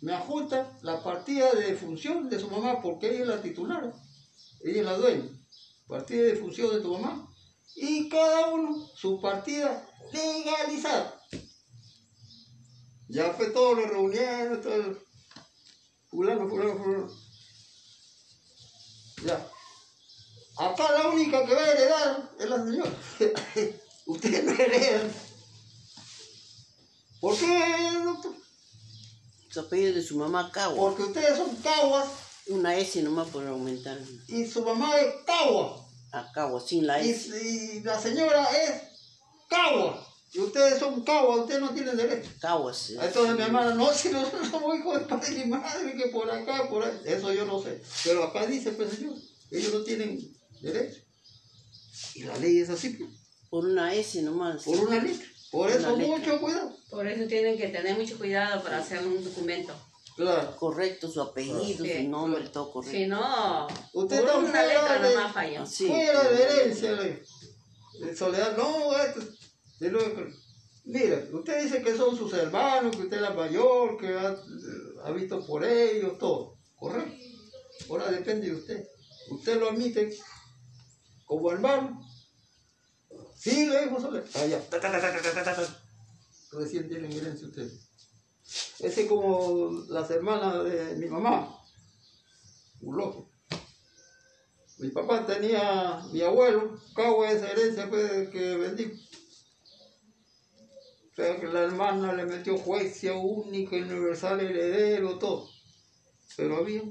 me 0.00 0.12
ajusta 0.12 0.78
la 0.82 1.02
partida 1.02 1.52
de 1.52 1.74
función 1.76 2.28
de 2.28 2.38
su 2.40 2.48
mamá, 2.48 2.82
porque 2.82 3.08
ella 3.08 3.20
es 3.20 3.26
la 3.28 3.42
titular, 3.42 3.92
ella 4.64 4.80
es 4.80 4.86
la 4.86 4.96
dueña. 4.96 5.28
Partida 5.86 6.22
de 6.22 6.36
función 6.36 6.70
de 6.74 6.80
tu 6.80 6.96
mamá. 6.96 7.28
Y 7.76 8.08
cada 8.08 8.48
uno 8.48 8.88
su 8.96 9.20
partida 9.20 9.86
legalizada. 10.12 11.20
Ya 13.08 13.32
fue 13.34 13.50
todo 13.50 13.74
lo 13.74 13.86
reunieron, 13.86 14.62
todo 14.62 14.74
el- 14.74 14.98
fulano, 16.08 16.48
fulano, 16.48 16.82
fulano. 16.82 17.12
Ya. 19.26 19.46
Acá 20.56 20.92
la 20.92 21.08
única 21.08 21.44
que 21.44 21.54
va 21.54 21.60
a 21.60 21.70
heredar 21.72 22.30
es 22.38 22.48
la 22.48 22.64
señora. 22.64 22.90
Ustedes 24.06 24.44
no 24.44 24.52
heredan. 24.52 25.12
¿Por 27.20 27.36
qué, 27.38 28.00
doctor? 28.04 28.34
Su 29.50 29.60
apellido 29.60 29.94
de 29.94 30.02
su 30.02 30.16
mamá, 30.16 30.50
Cagua. 30.52 30.76
Porque 30.76 31.02
ustedes 31.04 31.36
son 31.36 31.54
caguas 31.56 32.08
Una 32.48 32.76
S 32.76 33.00
nomás 33.02 33.28
por 33.28 33.46
aumentar. 33.46 33.98
y 34.28 34.44
su 34.46 34.62
mamá 34.64 34.98
es 35.00 35.14
cagua. 35.26 35.80
A 36.12 36.30
Cagua, 36.32 36.60
sin 36.60 36.86
la 36.86 37.02
Y, 37.02 37.10
S. 37.10 37.30
y 37.42 37.80
la 37.80 37.98
señora 38.00 38.46
es 38.56 38.82
cagua. 39.48 40.06
Y 40.32 40.40
ustedes 40.40 40.78
son 40.78 41.02
caguas, 41.04 41.40
ustedes 41.40 41.60
no 41.60 41.70
tienen 41.70 41.96
derecho. 41.96 42.28
Cagua, 42.40 42.72
sí. 42.74 42.96
Entonces 43.00 43.36
mi 43.36 43.42
hermana, 43.42 43.74
no, 43.74 43.92
si 43.94 44.10
nosotros 44.10 44.48
somos 44.48 44.76
hijos 44.78 44.98
de 45.00 45.06
padre 45.06 45.42
y 45.44 45.48
madre, 45.48 45.96
que 45.96 46.08
por 46.10 46.30
acá, 46.30 46.68
por 46.68 46.84
ahí. 46.84 47.00
Eso 47.04 47.32
yo 47.32 47.44
no 47.46 47.62
sé. 47.62 47.80
Pero 48.04 48.24
acá 48.24 48.46
dice, 48.46 48.72
pues 48.72 48.90
señor, 48.90 49.14
ellos 49.50 49.72
no 49.72 49.82
tienen 49.82 50.20
derecho. 50.60 51.00
Y 52.14 52.22
la 52.24 52.36
ley 52.38 52.58
es 52.58 52.68
así, 52.70 52.90
pues, 52.90 53.10
Por 53.50 53.64
una 53.64 53.92
S 53.94 54.20
nomás. 54.22 54.62
por 54.64 54.78
una 54.78 55.02
letra. 55.02 55.26
Por 55.50 55.70
eso 55.70 55.96
mucho 55.96 56.40
cuidado. 56.40 56.76
por 56.90 57.06
eso 57.06 57.26
tienen 57.28 57.56
que 57.56 57.68
tener 57.68 57.96
mucho 57.96 58.18
cuidado 58.18 58.62
para 58.62 58.78
hacer 58.78 59.06
un 59.06 59.22
documento. 59.22 59.72
Claro. 60.16 60.56
Correcto, 60.56 61.10
su 61.10 61.20
apellido, 61.20 61.84
Sí. 61.84 62.04
su 62.04 62.08
nombre, 62.08 62.48
todo 62.48 62.70
correcto. 62.72 62.96
Si 62.96 63.06
no, 63.06 63.66
Usted 63.94 64.20
por 64.24 64.36
una 64.36 64.48
fuera 64.50 64.66
letra 64.66 65.08
de- 65.08 65.14
nomás 65.16 65.32
falla. 65.32 65.62
Así. 65.62 65.86
Fuera 65.88 66.28
de 66.30 66.42
herencia. 66.42 66.92
De 66.94 68.16
soledad, 68.16 68.56
no, 68.56 68.96
esto. 68.96 69.20
de 69.80 69.90
luego, 69.90 70.22
mira, 70.84 71.24
usted 71.32 71.62
dice 71.64 71.82
que 71.82 71.96
son 71.96 72.16
sus 72.16 72.32
hermanos, 72.32 72.94
que 72.94 73.02
usted 73.02 73.16
es 73.16 73.22
la 73.22 73.30
mayor, 73.30 73.98
que 73.98 74.08
ha, 74.16 74.36
ha 75.04 75.10
visto 75.10 75.44
por 75.46 75.64
ellos, 75.64 76.16
todo. 76.18 76.56
Correcto. 76.76 77.12
Ahora 77.90 78.10
depende 78.10 78.46
de 78.48 78.54
usted. 78.54 78.86
Usted 79.30 79.58
lo 79.58 79.70
admite 79.70 80.16
como 81.24 81.50
hermano. 81.50 82.00
Sí, 83.36 83.66
le 83.66 83.84
dijo 83.84 84.00
Soledad. 84.00 84.24
Allá. 84.34 84.62
Recién 86.52 86.88
tienen 86.88 87.12
herencia 87.12 87.48
ustedes. 87.48 87.83
Ese 88.44 89.02
es 89.02 89.08
como 89.08 89.84
las 89.88 90.10
hermanas 90.10 90.64
de 90.64 90.96
mi 90.96 91.06
mamá. 91.06 91.58
Un 92.80 92.96
loco. 92.96 93.30
Mi 94.78 94.88
papá 94.90 95.24
tenía, 95.24 96.02
mi 96.12 96.20
abuelo, 96.20 96.78
cagua 96.94 97.30
esa 97.30 97.50
herencia 97.50 97.86
fue 97.88 98.28
que 98.30 98.56
vendí. 98.56 98.84
O 101.10 101.14
sea 101.14 101.38
que 101.40 101.46
la 101.46 101.60
hermana 101.60 102.12
le 102.12 102.26
metió 102.26 102.58
juicio 102.58 103.18
único, 103.20 103.76
universal, 103.76 104.40
heredero, 104.40 105.16
todo. 105.18 105.48
Pero 106.36 106.56
había 106.56 106.82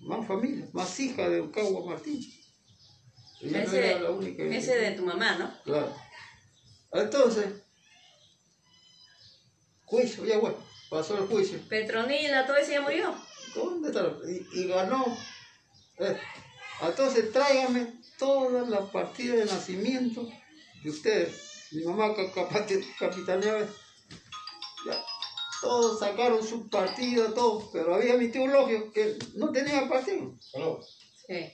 más 0.00 0.26
familia, 0.26 0.68
más 0.72 0.98
hija 0.98 1.28
de 1.28 1.50
Cagua 1.50 1.84
Martín. 1.84 2.18
Ella 3.42 3.58
no 3.58 3.64
Ese, 3.64 3.90
era 3.90 4.00
la 4.00 4.10
única. 4.10 4.42
ese 4.44 4.74
de 4.76 4.92
tu 4.92 5.04
mamá, 5.04 5.36
¿no? 5.36 5.52
Claro. 5.64 5.94
Entonces, 6.92 7.46
juicio, 9.84 10.24
ya 10.24 10.38
bueno, 10.38 10.56
pasó 10.90 11.16
el 11.18 11.26
juicio. 11.26 11.58
Petronila, 11.68 12.46
todo 12.46 12.56
ese 12.56 12.72
ya 12.72 12.80
murió. 12.80 13.14
¿Dónde 13.54 13.88
está? 13.88 14.02
la- 14.02 14.18
Y, 14.30 14.46
y 14.60 14.66
ganó. 14.68 15.04
Eh, 15.98 16.16
Entonces 16.82 17.32
tráigame 17.32 17.92
todas 18.18 18.68
las 18.68 18.88
partidas 18.90 19.38
de 19.38 19.44
nacimiento 19.46 20.28
de 20.84 20.90
ustedes. 20.90 21.34
Mi 21.72 21.82
mamá 21.84 22.14
capitaneaba. 22.98 23.60
Ya, 24.86 25.04
Todos 25.60 25.98
sacaron 25.98 26.46
su 26.46 26.68
partida, 26.68 27.34
todos, 27.34 27.70
pero 27.72 27.94
había 27.96 28.16
mi 28.16 28.28
tío 28.28 28.46
Logio 28.46 28.92
que 28.92 29.18
no 29.34 29.50
tenía 29.50 29.88
partida. 29.88 30.22
¿No? 30.56 30.80
Sí. 31.26 31.52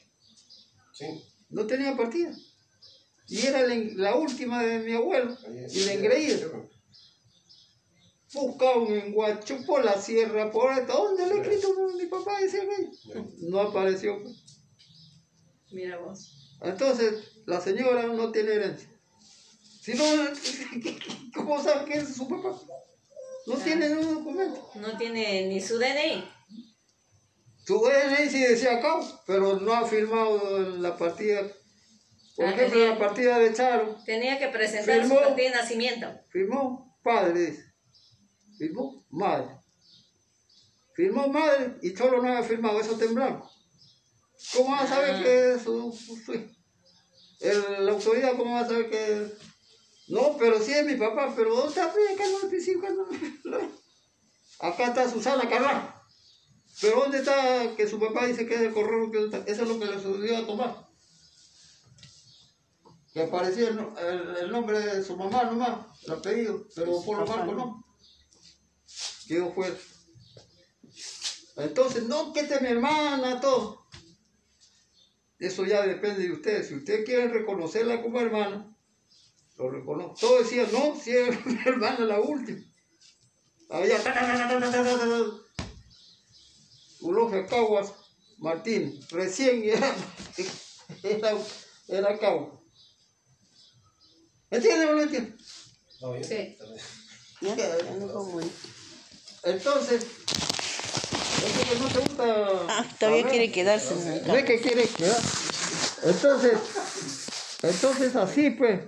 Sí. 0.92 1.24
No 1.48 1.66
tenía 1.66 1.96
partida. 1.96 2.30
Y 3.28 3.46
era 3.46 3.62
la, 3.62 3.74
la 3.74 4.14
última 4.16 4.62
de 4.62 4.78
mi 4.80 4.92
abuelo. 4.94 5.34
Y 5.72 5.80
la 5.86 5.92
engreída. 5.94 6.46
Buscaban 8.34 8.86
en 8.88 9.12
Guacho, 9.12 9.58
por 9.64 9.84
la 9.84 10.00
sierra, 10.00 10.50
por 10.50 10.70
ahí, 10.70 10.84
¿dónde 10.86 11.26
le 11.26 11.34
he 11.34 11.40
escrito 11.40 11.68
mi 11.96 12.06
papá? 12.06 12.40
Decía 12.40 12.62
aquello. 12.62 13.26
No 13.42 13.60
apareció. 13.60 14.20
pues. 14.22 14.36
Mira 15.70 15.98
vos. 15.98 16.56
Entonces, 16.62 17.42
la 17.46 17.60
señora 17.60 18.06
no 18.06 18.32
tiene 18.32 18.52
herencia. 18.54 18.88
Si 19.80 19.94
no, 19.94 20.04
¿cómo 21.34 21.62
sabe 21.62 21.84
que 21.84 21.98
es 21.98 22.16
su 22.16 22.28
papá? 22.28 22.58
No 23.46 23.54
tiene 23.56 23.90
ningún 23.90 24.14
documento. 24.14 24.70
No 24.76 24.96
tiene 24.96 25.46
ni 25.48 25.60
su 25.60 25.78
DNI. 25.78 26.24
Su 27.66 27.78
DNI 27.80 28.28
sí 28.30 28.40
decía 28.40 28.78
acá, 28.78 29.00
pero 29.26 29.60
no 29.60 29.72
ha 29.74 29.86
firmado 29.86 30.60
la 30.78 30.96
partida. 30.96 31.42
Por 32.36 32.46
Ah, 32.46 32.50
ejemplo, 32.50 32.78
tenía- 32.80 32.90
la 32.94 32.98
partida 32.98 33.38
de 33.38 33.52
Charo, 33.54 33.96
Tenía 34.04 34.38
que 34.38 34.48
presentar 34.48 35.00
Firmó. 35.02 35.14
su 35.18 35.20
partida 35.22 35.50
de 35.50 35.56
nacimiento. 35.56 36.06
firmó 36.30 36.98
padre, 37.04 37.40
dice. 37.50 37.63
Firmó 38.58 39.04
madre. 39.10 39.60
Firmó 40.94 41.28
madre 41.28 41.76
y 41.82 41.94
Cholo 41.94 42.22
no 42.22 42.28
había 42.28 42.42
firmado, 42.42 42.80
eso 42.80 42.96
blanco. 43.14 43.50
¿Cómo 44.54 44.70
va 44.70 44.80
a 44.80 44.86
saber 44.86 45.14
Ah. 45.16 45.22
que 45.22 45.52
es? 45.54 45.66
El- 47.40 47.86
la 47.86 47.92
autoridad, 47.92 48.36
¿cómo 48.36 48.54
va 48.54 48.60
a 48.60 48.66
saber 48.68 48.88
que 48.90 49.22
es? 49.24 49.32
No, 50.08 50.36
pero 50.38 50.60
sí 50.60 50.72
es 50.72 50.84
mi 50.86 50.94
papá, 50.96 51.32
pero 51.34 51.54
¿dónde 51.54 51.68
está? 51.70 51.92
Pues, 51.92 52.10
acá 54.60 54.76
pues, 54.76 54.88
está 54.88 55.10
Susana 55.10 55.48
Carrasco. 55.48 56.00
Pero 56.80 57.00
¿dónde 57.00 57.18
está 57.18 57.74
que 57.76 57.88
su 57.88 57.98
papá 57.98 58.26
dice 58.26 58.46
que 58.46 58.54
es 58.54 58.60
el 58.60 58.72
correo? 58.74 59.10
que? 59.10 59.18
Eso 59.50 59.62
es 59.62 59.68
lo 59.68 59.78
que 59.78 59.86
le 59.86 60.00
sucedió 60.00 60.38
a 60.38 60.46
Tomás. 60.46 60.76
Que 63.12 63.22
aparecía 63.22 63.68
el, 63.68 63.78
el- 63.78 64.36
el 64.36 64.50
nombre 64.52 64.78
de 64.80 65.02
su 65.02 65.16
mamá 65.16 65.44
nomás, 65.44 65.86
el 66.04 66.12
apellido, 66.14 66.66
pero 66.74 67.00
por 67.02 67.18
lo 67.18 67.26
marco 67.26 67.52
no. 67.54 67.83
Quedó 69.26 69.52
fuera. 69.52 69.76
Entonces, 71.56 72.04
no, 72.04 72.32
que 72.32 72.40
esta 72.40 72.56
es 72.56 72.62
mi 72.62 72.68
hermana, 72.68 73.40
todo. 73.40 73.86
Eso 75.38 75.64
ya 75.64 75.82
depende 75.82 76.22
de 76.22 76.32
ustedes. 76.32 76.68
Si 76.68 76.74
ustedes 76.74 77.04
quieren 77.04 77.32
reconocerla 77.32 78.02
como 78.02 78.20
hermana, 78.20 78.76
lo 79.56 79.70
reconozco. 79.70 80.16
Todos 80.20 80.44
decían, 80.44 80.68
no, 80.72 80.98
si 80.98 81.12
es 81.12 81.46
mi 81.46 81.58
hermana 81.64 82.00
la 82.00 82.20
última. 82.20 82.60
Había 83.70 83.98
Ulogia 87.00 87.46
Caguas 87.46 87.92
Martín, 88.38 88.98
recién 89.10 89.62
era, 89.64 89.94
era, 91.02 91.36
era 91.88 92.18
Caguas. 92.18 92.60
¿Entiendes 94.50 94.88
o 94.88 94.94
no 94.94 95.02
entiendes? 95.02 95.40
Sí. 96.28 96.56
Ya, 97.40 97.92
no 97.98 98.12
como. 98.12 98.40
Entonces, 99.44 100.02
es 100.02 101.68
que 101.68 101.78
no 101.78 101.88
te 101.88 101.98
gusta. 102.00 102.24
Ah, 102.68 102.86
todavía 102.98 103.28
quiere 103.28 103.52
quedarse 103.52 103.94
en 103.94 104.12
el 104.12 104.26
No 104.26 104.34
es 104.34 104.44
que 104.44 104.60
quiere 104.60 104.86
quedar. 104.86 105.20
Entonces, 106.04 106.58
entonces 107.62 108.16
así 108.16 108.50
pues, 108.50 108.80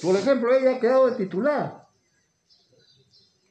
por 0.00 0.16
ejemplo, 0.16 0.56
ella 0.56 0.76
ha 0.76 0.80
quedado 0.80 1.10
de 1.10 1.16
titular. 1.16 1.88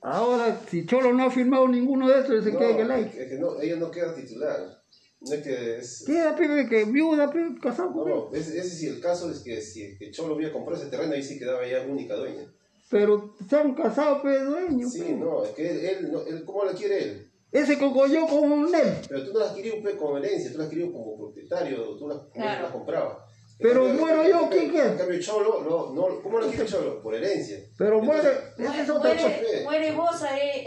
Ahora, 0.01 0.61
si 0.69 0.85
Cholo 0.85 1.13
no 1.13 1.25
ha 1.25 1.31
firmado 1.31 1.67
ninguno 1.67 2.07
de 2.07 2.21
estos, 2.21 2.43
se 2.43 2.53
No, 2.53 2.59
queda 2.59 2.69
en 2.71 2.79
el 2.79 2.91
aire. 2.91 3.11
es 3.23 3.29
que 3.29 3.35
no, 3.37 3.59
ella 3.59 3.75
no 3.75 3.91
queda 3.91 4.15
titular. 4.15 4.81
No 5.19 5.33
es 5.33 5.43
que 5.43 5.77
es... 5.77 6.03
Queda 6.05 6.37
pibe 6.37 6.69
que 6.69 6.85
viuda, 6.85 7.29
pibe, 7.29 7.59
casado 7.61 7.89
No, 7.93 8.05
no, 8.05 8.29
ese, 8.33 8.57
ese 8.57 8.69
sí, 8.69 8.87
el 8.87 9.01
caso 9.01 9.29
es 9.29 9.39
que 9.39 9.61
si 9.61 9.97
que 9.97 10.09
Cholo 10.11 10.35
hubiera 10.35 10.53
comprado 10.53 10.81
ese 10.81 10.89
terreno, 10.89 11.13
ahí 11.13 11.21
sí 11.21 11.37
quedaba 11.37 11.65
ella 11.65 11.85
única 11.85 12.15
dueña. 12.15 12.49
Pero 12.89 13.35
se 13.47 13.55
han 13.55 13.75
casado, 13.75 14.21
pues, 14.21 14.43
dueño. 14.45 14.89
Sí, 14.89 15.13
no, 15.13 15.43
es 15.43 15.51
que 15.51 15.69
él, 15.69 15.85
él, 15.85 16.11
no- 16.11 16.21
él 16.21 16.43
¿cómo 16.45 16.65
la 16.65 16.73
quiere 16.73 17.03
él? 17.03 17.31
Ese 17.51 17.77
cocolló 17.79 18.27
con 18.27 18.73
él. 18.73 18.93
Pero 19.07 19.25
tú 19.25 19.33
no 19.33 19.39
la 19.39 19.45
adquirió 19.49 19.81
pues, 19.81 19.95
como 19.95 20.17
herencia, 20.17 20.51
tú 20.51 20.57
la 20.59 20.65
adquirió 20.65 20.91
como 20.91 21.17
propietario, 21.17 21.95
tú 21.97 22.07
la, 22.07 22.15
como 22.15 22.31
Claro. 22.31 22.63
la 22.63 22.71
comprabas. 22.71 23.17
Pero 23.59 23.85
cambio- 23.85 23.99
muero 24.05 24.23
yo, 24.23 24.39
cambio- 24.41 24.49
¿quién 24.59 24.71
qué? 24.71 24.81
En 24.81 24.97
cambio, 24.97 25.19
Cholo, 25.19 25.63
no, 25.63 25.93
no, 25.93 26.21
¿cómo 26.21 26.39
la 26.39 26.47
quiere 26.47 26.65
Cholo? 26.65 27.01
Por 27.01 27.13
herencia. 27.15 27.59
Pero 27.77 28.01
muere, 28.01 28.29
Entonces, 28.57 28.65
esa 28.75 28.81
es 28.83 28.89
otra 28.89 29.13
cosa. 29.15 29.27
Muere, 29.29 29.63
muere 29.63 29.91
vos, 29.93 30.21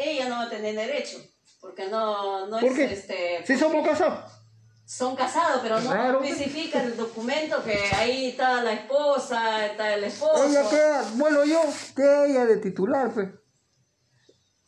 ella 0.05 0.29
no 0.29 0.35
va 0.37 0.43
a 0.43 0.51
tener 0.51 0.75
derecho. 0.77 1.19
Porque 1.61 1.87
no, 1.89 2.47
no 2.49 2.59
¿Por 2.61 2.71
es 2.71 2.77
qué? 2.77 2.85
este. 2.93 3.47
Si 3.47 3.57
somos 3.57 3.87
casados. 3.87 4.31
Son 4.95 5.17
casados, 5.17 5.61
pero 5.63 5.81
no 5.81 5.91
Claro. 5.91 6.23
especifica 6.23 6.83
el 6.83 6.95
documento 6.99 7.63
que 7.65 7.79
ahí 7.95 8.27
está 8.29 8.63
la 8.63 8.75
esposa, 8.75 9.65
está 9.65 9.95
el 9.95 10.05
esposo. 10.05 10.45
Ella 10.45 10.69
queda, 10.69 11.05
bueno 11.15 11.45
yo, 11.47 11.61
que 11.97 12.03
ella 12.27 12.45
de 12.45 12.59
titular, 12.59 13.11
pues. 13.15 13.29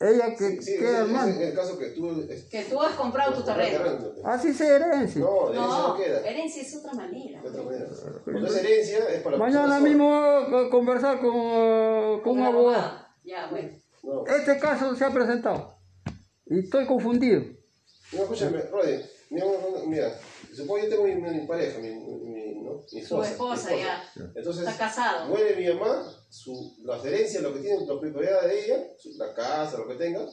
Ella 0.01 0.35
que 0.35 0.49
sí, 0.51 0.63
sí, 0.63 0.79
queda 0.79 1.01
hermano. 1.01 1.41
el 1.41 1.55
caso 1.55 1.79
que 1.79 1.89
tú... 1.91 2.23
es- 2.29 2.45
Que 2.45 2.63
tú 2.65 2.81
has 2.81 2.95
comprado 2.95 3.35
tu 3.35 3.43
terreno. 3.45 3.81
Así 4.25 4.55
se 4.55 4.67
herencia. 4.67 5.21
No, 5.21 5.51
herencia 5.51 5.61
no 5.67 5.89
No, 5.89 5.97
queda. 5.97 6.21
herencia 6.21 6.63
es 6.63 6.77
otra 6.77 6.95
manera. 6.95 7.43
De 7.43 7.49
otra 7.51 7.63
manera. 7.63 7.87
Cuando 8.25 8.47
es 8.47 8.57
herencia 8.57 8.99
es 9.11 9.23
para 9.23 9.37
Mañana 9.37 9.79
mismo 9.81 10.09
voy 10.51 10.67
a 10.67 10.71
conversar 10.71 11.21
con, 11.21 11.31
uh, 11.37 12.23
con 12.23 12.39
un 12.41 12.47
abogado. 12.47 13.07
Ya, 13.25 13.47
bueno. 13.51 13.69
No, 14.03 14.27
Este 14.27 14.59
caso 14.59 14.95
se 14.97 15.05
ha 15.05 15.11
presentado. 15.11 15.77
Y 16.47 16.61
estoy 16.61 16.87
confundido. 16.87 17.43
no 18.13 18.23
escúchame, 18.23 18.63
Rodri, 18.73 19.01
mira, 19.35 19.47
mira, 19.87 20.21
supongo 20.55 20.79
yo 20.85 20.89
tengo 20.89 21.05
mi, 21.05 21.15
mi 21.17 21.47
pareja, 21.47 21.79
mi, 21.79 21.91
mi, 21.91 22.63
¿no? 22.63 22.73
mi 22.75 22.89
Su 22.89 23.23
esposa. 23.23 23.31
esposa 23.31 23.77
ya. 23.77 24.11
Entonces, 24.35 24.67
Está 24.67 24.77
casado. 24.79 25.29
muere 25.29 25.57
mi 25.57 25.67
mamá, 25.75 26.11
su, 26.31 26.77
las 26.85 27.05
herencias, 27.05 27.43
lo 27.43 27.53
que 27.53 27.61
tiene, 27.61 27.81
la 27.87 28.01
propiedad 28.01 28.43
de 28.47 28.65
ella, 28.65 28.85
su- 28.99 29.17
la 29.19 29.35
casa, 29.35 29.79
lo 29.79 29.87
que 29.89 29.95
tenga, 29.97 30.27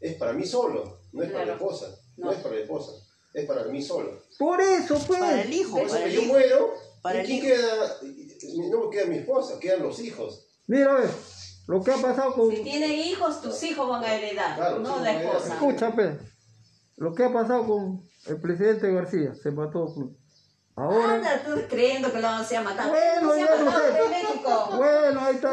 es 0.00 0.14
para 0.16 0.32
mí 0.32 0.44
solo, 0.46 1.00
no 1.12 1.22
es 1.22 1.30
para 1.30 1.46
la 1.46 1.52
esposa, 1.54 1.86
no. 2.16 2.26
No. 2.26 2.32
es 2.32 2.38
para 2.40 2.54
la 2.56 2.60
esposa, 2.62 2.92
es 3.34 3.46
para 3.46 3.64
mí 3.64 3.82
solo. 3.82 4.22
Por 4.38 4.60
eso, 4.60 4.98
pues. 5.06 5.20
Para 5.20 5.42
el 5.42 5.52
hijo, 5.52 5.76
para 5.82 5.98
que 5.98 6.04
el 6.04 6.12
yo 6.12 6.20
hijo. 6.22 6.32
muero, 6.32 6.74
Para 7.02 7.18
¿y 7.18 7.20
el 7.20 7.26
quién 7.26 7.38
hijo. 7.38 7.46
queda? 7.46 7.96
No 8.70 8.84
me 8.84 8.90
queda 8.90 9.06
mi 9.06 9.16
esposa, 9.18 9.58
quedan 9.60 9.82
los 9.82 9.98
hijos. 10.00 10.46
Mira, 10.66 10.92
a 10.92 11.00
ver, 11.00 11.10
lo 11.66 11.82
que 11.82 11.90
ha 11.92 11.96
pasado 11.96 12.34
con. 12.34 12.50
Si 12.54 12.62
tiene 12.62 12.88
hijos, 13.08 13.40
tus 13.42 13.62
hijos 13.64 13.88
van 13.88 14.04
a 14.04 14.14
heredar, 14.14 14.56
Claro, 14.56 14.78
no 14.80 15.00
la 15.00 15.20
esposa. 15.20 15.54
Escucha, 15.54 15.94
pues. 15.94 16.16
Lo 16.96 17.14
que 17.14 17.24
ha 17.24 17.32
pasado 17.32 17.66
con 17.66 18.07
el 18.28 18.40
presidente 18.40 18.92
García. 18.92 19.34
Se 19.34 19.50
mató. 19.50 19.94
Ahora. 20.76 21.14
Anda 21.14 21.42
tú 21.44 21.60
creyendo 21.68 22.12
que 22.12 22.20
lo 22.20 22.44
se 22.44 22.56
ha 22.56 22.62
matado. 22.62 22.90
Bueno, 22.90 23.34
se 23.34 23.40
ya 23.40 23.64
matado 23.64 23.92
sé. 23.92 24.04
en 24.04 24.10
México. 24.10 24.70
Bueno, 24.76 25.20
ahí 25.20 25.34
está. 25.34 25.52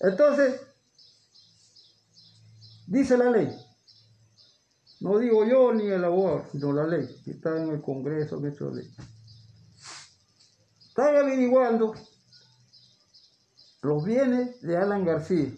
Entonces, 0.00 0.60
dice 2.86 3.16
la 3.18 3.30
ley. 3.30 3.54
No 5.00 5.18
digo 5.18 5.44
yo 5.44 5.72
ni 5.72 5.86
el 5.86 6.04
abogado, 6.04 6.46
sino 6.50 6.72
la 6.72 6.86
ley, 6.86 7.06
que 7.24 7.30
está 7.32 7.56
en 7.56 7.70
el 7.70 7.80
Congreso, 7.80 8.38
en 8.38 8.46
esta 8.46 8.64
ley. 8.64 8.90
Están 10.88 11.16
averiguando 11.16 11.94
los 13.82 14.04
bienes 14.04 14.60
de 14.60 14.76
Alan 14.76 15.04
García, 15.04 15.52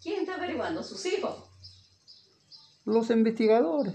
¿Quién 0.00 0.20
está 0.20 0.36
averiguando? 0.36 0.82
Sus 0.82 1.04
hijos. 1.06 1.44
los 2.86 3.10
investigadores 3.10 3.94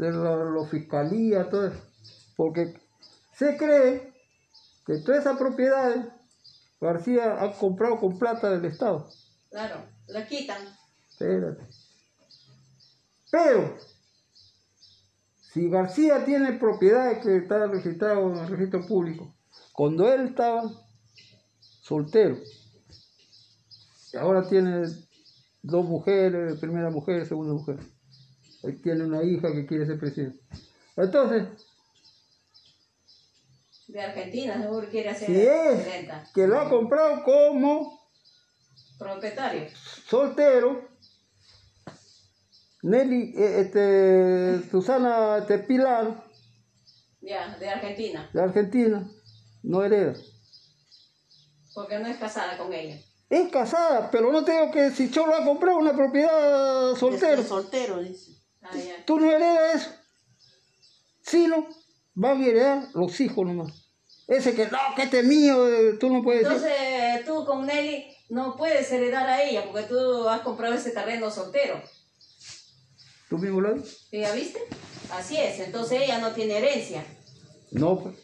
de 0.00 0.12
la, 0.12 0.36
la 0.36 0.66
fiscalía, 0.66 1.48
todo 1.48 1.68
eso. 1.68 1.80
Porque 2.36 2.74
se 3.34 3.56
cree 3.56 4.12
que 4.86 4.98
todas 4.98 5.20
esas 5.20 5.38
propiedades 5.38 6.06
García 6.80 7.42
ha 7.42 7.52
comprado 7.52 7.98
con 8.00 8.18
plata 8.18 8.50
del 8.50 8.64
Estado. 8.64 9.08
Claro, 9.50 9.84
la 10.08 10.26
quitan. 10.26 10.62
Espérate. 11.10 11.66
Pero, 13.30 13.76
si 15.52 15.68
García 15.68 16.24
tiene 16.24 16.54
propiedades 16.54 17.22
que 17.22 17.36
está 17.36 17.66
registrado 17.66 18.32
en 18.32 18.38
el 18.38 18.48
registro 18.48 18.86
público, 18.86 19.34
cuando 19.72 20.10
él 20.12 20.28
estaba 20.28 20.70
soltero, 21.82 22.38
y 24.12 24.16
ahora 24.16 24.48
tiene 24.48 24.88
dos 25.62 25.84
mujeres, 25.84 26.58
primera 26.58 26.90
mujer, 26.90 27.26
segunda 27.26 27.52
mujer, 27.52 27.78
él 28.62 28.80
tiene 28.82 29.04
una 29.04 29.22
hija 29.22 29.52
que 29.52 29.66
quiere 29.66 29.86
ser 29.86 29.98
presidente. 29.98 30.38
Entonces, 30.96 31.48
De 33.88 34.00
Argentina, 34.00 34.60
seguro 34.60 34.88
quiere 34.88 35.08
hacer 35.10 35.26
si 35.26 35.40
es 35.40 35.80
presidenta. 35.82 36.24
que 36.34 36.46
lo 36.46 36.60
ha 36.60 36.68
comprado 36.68 37.22
como 37.24 38.00
Propietario. 38.98 39.66
soltero, 40.06 40.88
Nelly, 42.82 43.34
eh, 43.36 43.60
este, 43.60 44.70
Susana 44.70 45.38
este, 45.38 45.58
Pilar, 45.58 46.24
Ya, 47.20 47.56
de 47.58 47.68
Argentina. 47.68 48.30
de 48.32 48.42
Argentina, 48.42 49.10
no 49.62 49.82
hereda. 49.82 50.14
Porque 51.74 51.98
no 51.98 52.06
es 52.08 52.16
casada 52.18 52.56
con 52.58 52.72
ella. 52.72 52.98
Es 53.28 53.48
casada, 53.50 54.10
pero 54.10 54.32
no 54.32 54.44
tengo 54.44 54.70
que 54.72 54.90
si 54.90 55.10
Cholo 55.10 55.34
ha 55.36 55.44
comprado 55.44 55.78
una 55.78 55.94
propiedad 55.94 56.94
soltero, 56.96 57.42
soltero, 57.42 58.00
dice. 58.02 58.32
Ah, 58.62 58.70
ya. 58.76 59.04
tú 59.06 59.18
no 59.18 59.30
heredas 59.30 59.74
eso. 59.82 59.90
Sino 61.22 61.66
van 62.14 62.42
a 62.42 62.46
heredar 62.46 62.88
los 62.94 63.20
hijos 63.20 63.46
nomás. 63.46 63.72
Ese 64.28 64.54
que 64.54 64.66
no, 64.66 64.78
que 64.94 65.02
este 65.02 65.20
es 65.20 65.24
mío, 65.26 65.68
eh, 65.68 65.96
tú 65.98 66.08
no 66.08 66.22
puedes. 66.22 66.42
Entonces 66.42 67.24
tú 67.26 67.44
con 67.44 67.66
Nelly 67.66 68.06
no 68.28 68.56
puedes 68.56 68.90
heredar 68.92 69.26
a 69.28 69.42
ella 69.42 69.64
porque 69.64 69.88
tú 69.88 70.28
has 70.28 70.40
comprado 70.42 70.74
ese 70.74 70.90
terreno 70.90 71.30
soltero. 71.30 71.82
¿Tú 73.28 73.38
mismo 73.38 73.60
lo? 73.60 73.76
¿Sí, 73.82 74.18
¿Ya 74.20 74.32
viste? 74.32 74.60
Así 75.12 75.36
es, 75.36 75.58
entonces 75.60 76.02
ella 76.02 76.18
no 76.18 76.30
tiene 76.32 76.58
herencia. 76.58 77.04
No, 77.72 77.98
pues. 78.00 78.14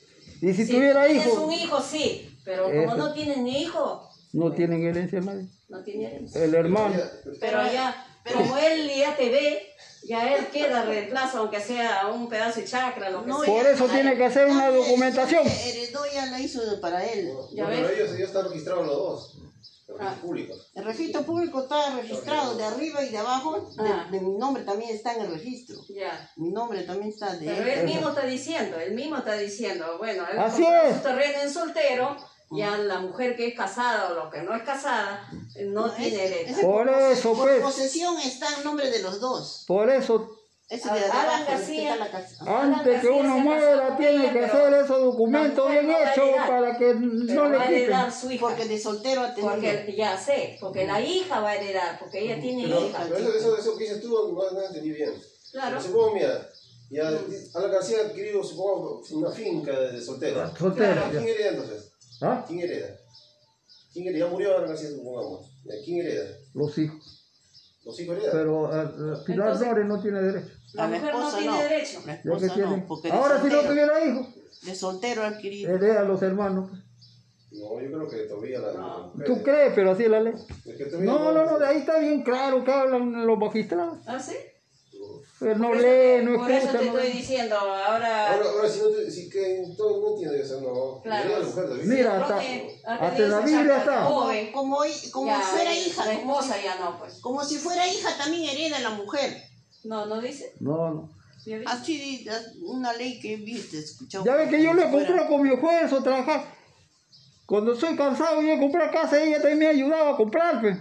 Y 0.40 0.52
si 0.52 0.66
Si 0.66 0.72
tuviera 0.72 1.06
tienes 1.06 1.26
hijos, 1.26 1.38
un 1.38 1.52
hijo, 1.52 1.80
sí, 1.80 2.38
pero 2.44 2.64
como 2.64 2.82
Eso. 2.82 2.96
no 2.96 3.12
tienes 3.14 3.38
ni 3.38 3.62
hijo, 3.62 4.08
no 4.32 4.52
tienen 4.52 4.84
herencia 4.84 5.20
nadie. 5.20 5.48
no 5.68 5.82
tiene 5.82 6.06
herencia. 6.06 6.44
El 6.44 6.54
hermano. 6.54 6.94
Pero 7.40 7.58
ya, 8.26 8.32
como 8.32 8.56
él 8.58 8.90
ya 8.96 9.16
te 9.16 9.28
ve, 9.30 9.66
ya 10.04 10.34
él 10.34 10.46
queda 10.48 10.82
reemplazo, 10.84 11.38
aunque 11.38 11.60
sea 11.60 12.08
un 12.08 12.28
pedazo 12.28 12.60
de 12.60 12.66
chacra, 12.66 13.10
lo 13.10 13.22
que 13.22 13.28
No, 13.28 13.42
sea. 13.42 13.52
Por 13.54 13.66
eso 13.66 13.86
tiene 13.86 14.16
que 14.16 14.24
hacer 14.24 14.46
una 14.48 14.68
documentación. 14.70 15.46
Heredó 15.46 16.00
ya 16.12 16.26
la 16.26 16.40
hizo 16.40 16.60
para 16.80 17.04
él. 17.04 17.32
Ya 17.52 17.64
No, 17.64 17.70
pero 17.70 17.88
ellos, 17.90 18.10
ellos 18.14 18.28
están 18.28 18.44
registrados 18.48 18.86
los 18.86 18.96
dos, 18.96 19.34
los 19.88 20.00
Ah. 20.00 20.16
públicos. 20.20 20.70
El 20.74 20.84
registro 20.84 21.22
público 21.22 21.62
está 21.62 21.96
registrado 21.96 22.56
de 22.56 22.64
arriba 22.64 23.02
y 23.04 23.08
de 23.10 23.18
abajo. 23.18 23.60
De, 23.76 23.88
Ah. 23.88 24.08
de 24.10 24.20
mi 24.20 24.36
nombre 24.36 24.62
también 24.64 24.90
está 24.94 25.14
en 25.14 25.22
el 25.22 25.30
registro. 25.32 25.76
Ya. 25.88 26.30
Mi 26.36 26.50
nombre 26.50 26.82
también 26.82 27.10
está 27.10 27.34
de 27.34 27.46
Pero 27.46 27.70
él. 27.80 27.84
mismo 27.86 28.08
está 28.10 28.26
diciendo, 28.26 28.78
él 28.78 28.94
mismo 28.94 29.16
está 29.16 29.34
diciendo, 29.34 29.96
bueno, 29.98 30.24
él 30.30 30.38
Así 30.38 30.64
es. 30.64 30.96
su 30.96 31.02
terreno 31.02 31.40
en 31.42 31.50
soltero, 31.52 32.16
ya 32.50 32.76
la 32.78 33.00
mujer 33.00 33.36
que 33.36 33.48
es 33.48 33.54
casada 33.56 34.10
o 34.10 34.14
lo 34.14 34.30
que 34.30 34.42
no 34.42 34.54
es 34.54 34.62
casada, 34.62 35.28
no, 35.66 35.90
tiene 35.90 36.24
es- 36.24 36.30
derecho. 36.30 36.50
ese 36.52 36.62
Por 36.62 36.88
eso, 36.88 37.32
por 37.34 37.48
pues. 37.48 37.60
posesión 37.62 38.18
está 38.20 38.46
en 38.58 38.64
nombre 38.64 38.90
de 38.90 39.02
los 39.02 39.20
dos. 39.20 39.64
Por 39.66 39.90
eso 39.90 40.32
Ese 40.68 40.92
de 40.92 40.98
Alan 41.04 41.10
abajo, 41.16 41.44
García. 41.48 41.94
respeta 41.94 41.96
la 41.96 42.10
casa. 42.10 42.62
Antes 42.62 43.00
que 43.00 43.08
uno 43.08 43.38
muera, 43.38 43.96
tiene 43.96 44.32
que 44.32 44.44
hacer 44.44 44.74
esos 44.74 45.00
documentos 45.00 45.70
bien 45.70 45.90
hechos 45.90 46.30
para 46.48 46.76
que 46.76 46.94
no 46.94 47.48
le 47.48 47.56
a 47.56 47.60
quiten. 47.62 47.74
heredar 47.82 48.12
su 48.12 48.30
hija. 48.32 48.46
Porque 48.48 48.64
de 48.64 48.78
soltero 48.78 49.20
ha 49.22 49.32
tenido. 49.34 49.52
Porque 49.52 49.94
ya 49.96 50.16
sé, 50.18 50.56
porque 50.60 50.84
la 50.86 51.00
hija 51.00 51.38
va 51.40 51.50
a 51.50 51.54
heredar, 51.56 51.98
porque 52.00 52.18
ella 52.20 52.40
tiene 52.40 52.64
Pero, 52.64 52.84
hija. 52.86 52.98
pero 53.04 53.16
eso, 53.16 53.34
eso, 53.38 53.56
eso 53.58 53.76
que 53.78 53.84
dices 53.84 54.00
tú 54.02 54.08
no, 54.08 54.50
no 54.50 54.62
entendí 54.62 54.90
bien. 54.90 55.12
Claro. 55.52 55.80
Supongo, 55.80 56.14
mira, 56.14 56.48
ya 56.90 57.08
Alan 57.54 57.70
García 57.72 57.98
ha 57.98 58.06
adquirido, 58.06 58.42
supongo, 58.42 59.02
una 59.12 59.30
finca 59.30 59.70
de 59.70 60.00
soltero. 60.00 60.50
Soltero, 60.58 60.92
Claro. 60.94 61.10
¿Quién 61.12 61.28
hereda 61.28 61.50
entonces? 61.50 61.85
¿Ah? 62.22 62.44
¿Quién 62.46 62.60
hereda? 62.60 62.96
¿Quién 63.92 64.08
hereda? 64.08 64.26
Ya 64.26 64.32
murió 64.32 64.56
Alan 64.56 64.68
García, 64.68 64.90
supongamos. 64.90 65.50
¿Quién 65.84 66.06
hereda? 66.06 66.36
Los 66.54 66.78
hijos. 66.78 67.22
Los 67.84 68.00
hijos 68.00 68.16
heredan. 68.16 68.32
Pero 68.32 68.66
eh, 68.82 69.18
Pilar 69.26 69.48
Entonces- 69.48 69.66
Flores 69.68 69.86
no 69.86 70.02
tiene 70.02 70.22
derecho. 70.22 70.48
La 70.74 70.86
mujer 70.88 71.14
no 71.14 71.36
tiene 71.36 71.62
derecho. 71.62 72.00
La 72.06 72.14
esposa 72.14 72.54
tiene. 72.54 72.76
no, 72.76 72.86
porque 72.86 73.10
Ahora 73.10 73.40
si 73.42 73.48
no 73.48 73.60
tuviera 73.62 74.04
hijos, 74.04 74.26
de 74.62 74.74
soltero 74.74 75.22
adquirido. 75.22 75.74
hereda 75.74 76.00
a 76.00 76.04
los 76.04 76.20
hermanos. 76.22 76.70
No, 77.52 77.80
yo 77.80 77.86
creo 77.90 78.08
que 78.08 78.16
todavía 78.28 78.58
la. 78.58 79.12
¿Tú 79.24 79.42
crees? 79.42 79.72
Pero 79.74 79.92
así 79.92 80.02
es 80.04 80.10
la 80.10 80.20
ley. 80.20 80.34
Es 80.66 80.76
que 80.76 80.84
todavía 80.86 81.10
No, 81.10 81.32
no, 81.32 81.44
no, 81.46 81.58
de 81.58 81.66
ahí 81.66 81.78
está 81.78 81.98
bien 82.00 82.22
claro 82.22 82.64
que 82.64 82.72
hablan 82.72 83.26
los 83.26 83.38
magistrados. 83.38 83.98
¿Ah, 84.06 84.18
sí? 84.18 84.34
Pero 85.38 85.58
no 85.58 85.74
lee, 85.74 86.24
no 86.24 86.38
Por 86.38 86.50
eso 86.50 86.66
escucha. 86.66 86.78
te 86.78 86.90
no- 86.90 86.98
estoy 86.98 87.12
diciendo, 87.12 87.56
ahora... 87.58 88.32
Ahora, 88.32 88.50
ahora 88.50 88.68
si 88.68 88.80
no, 88.80 88.88
te- 88.88 89.10
si 89.10 89.28
que 89.28 89.62
no, 89.78 90.00
no 90.00 90.08
entiendo 90.12 90.34
eso, 90.34 90.60
no. 90.62 91.02
Claro. 91.02 91.30
Mira, 91.84 92.22
hasta, 92.22 92.38
hasta 92.86 93.16
en 93.18 93.30
la 93.30 93.40
dice 93.40 93.56
Biblia 93.58 93.76
está. 93.78 94.04
Joven, 94.04 94.52
Como, 94.52 94.78
como 95.12 95.26
ya, 95.26 95.40
fuera 95.40 95.72
eh, 95.74 95.80
hija. 95.86 96.04
La 96.06 96.12
esposa 96.14 96.56
ya 96.62 96.76
no, 96.78 96.98
pues. 96.98 97.20
Como 97.20 97.44
si 97.44 97.56
fuera 97.58 97.86
hija 97.86 98.16
también 98.16 98.48
hereda 98.48 98.78
la 98.78 98.90
mujer. 98.90 99.42
No, 99.84 100.06
no 100.06 100.20
dice. 100.22 100.54
No, 100.60 100.90
no. 100.94 101.16
Así 101.66 102.26
una 102.62 102.92
ley 102.94 103.20
que 103.20 103.36
viste, 103.36 103.78
escuchado. 103.78 104.24
Ya 104.24 104.34
ves 104.36 104.48
que 104.48 104.62
yo 104.62 104.72
le 104.74 104.90
compré 104.90 105.28
con 105.28 105.42
mi 105.42 105.52
esfuerzo 105.52 106.02
trabajar. 106.02 106.44
Cuando 107.44 107.76
soy 107.76 107.94
cansado 107.94 108.42
yo 108.42 108.48
de 108.48 108.58
comprar 108.58 108.90
casa, 108.90 109.22
ella 109.22 109.36
también 109.36 109.58
me 109.58 109.66
ayudaba 109.68 110.14
a 110.14 110.16
comprar. 110.16 110.60
pues. 110.60 110.76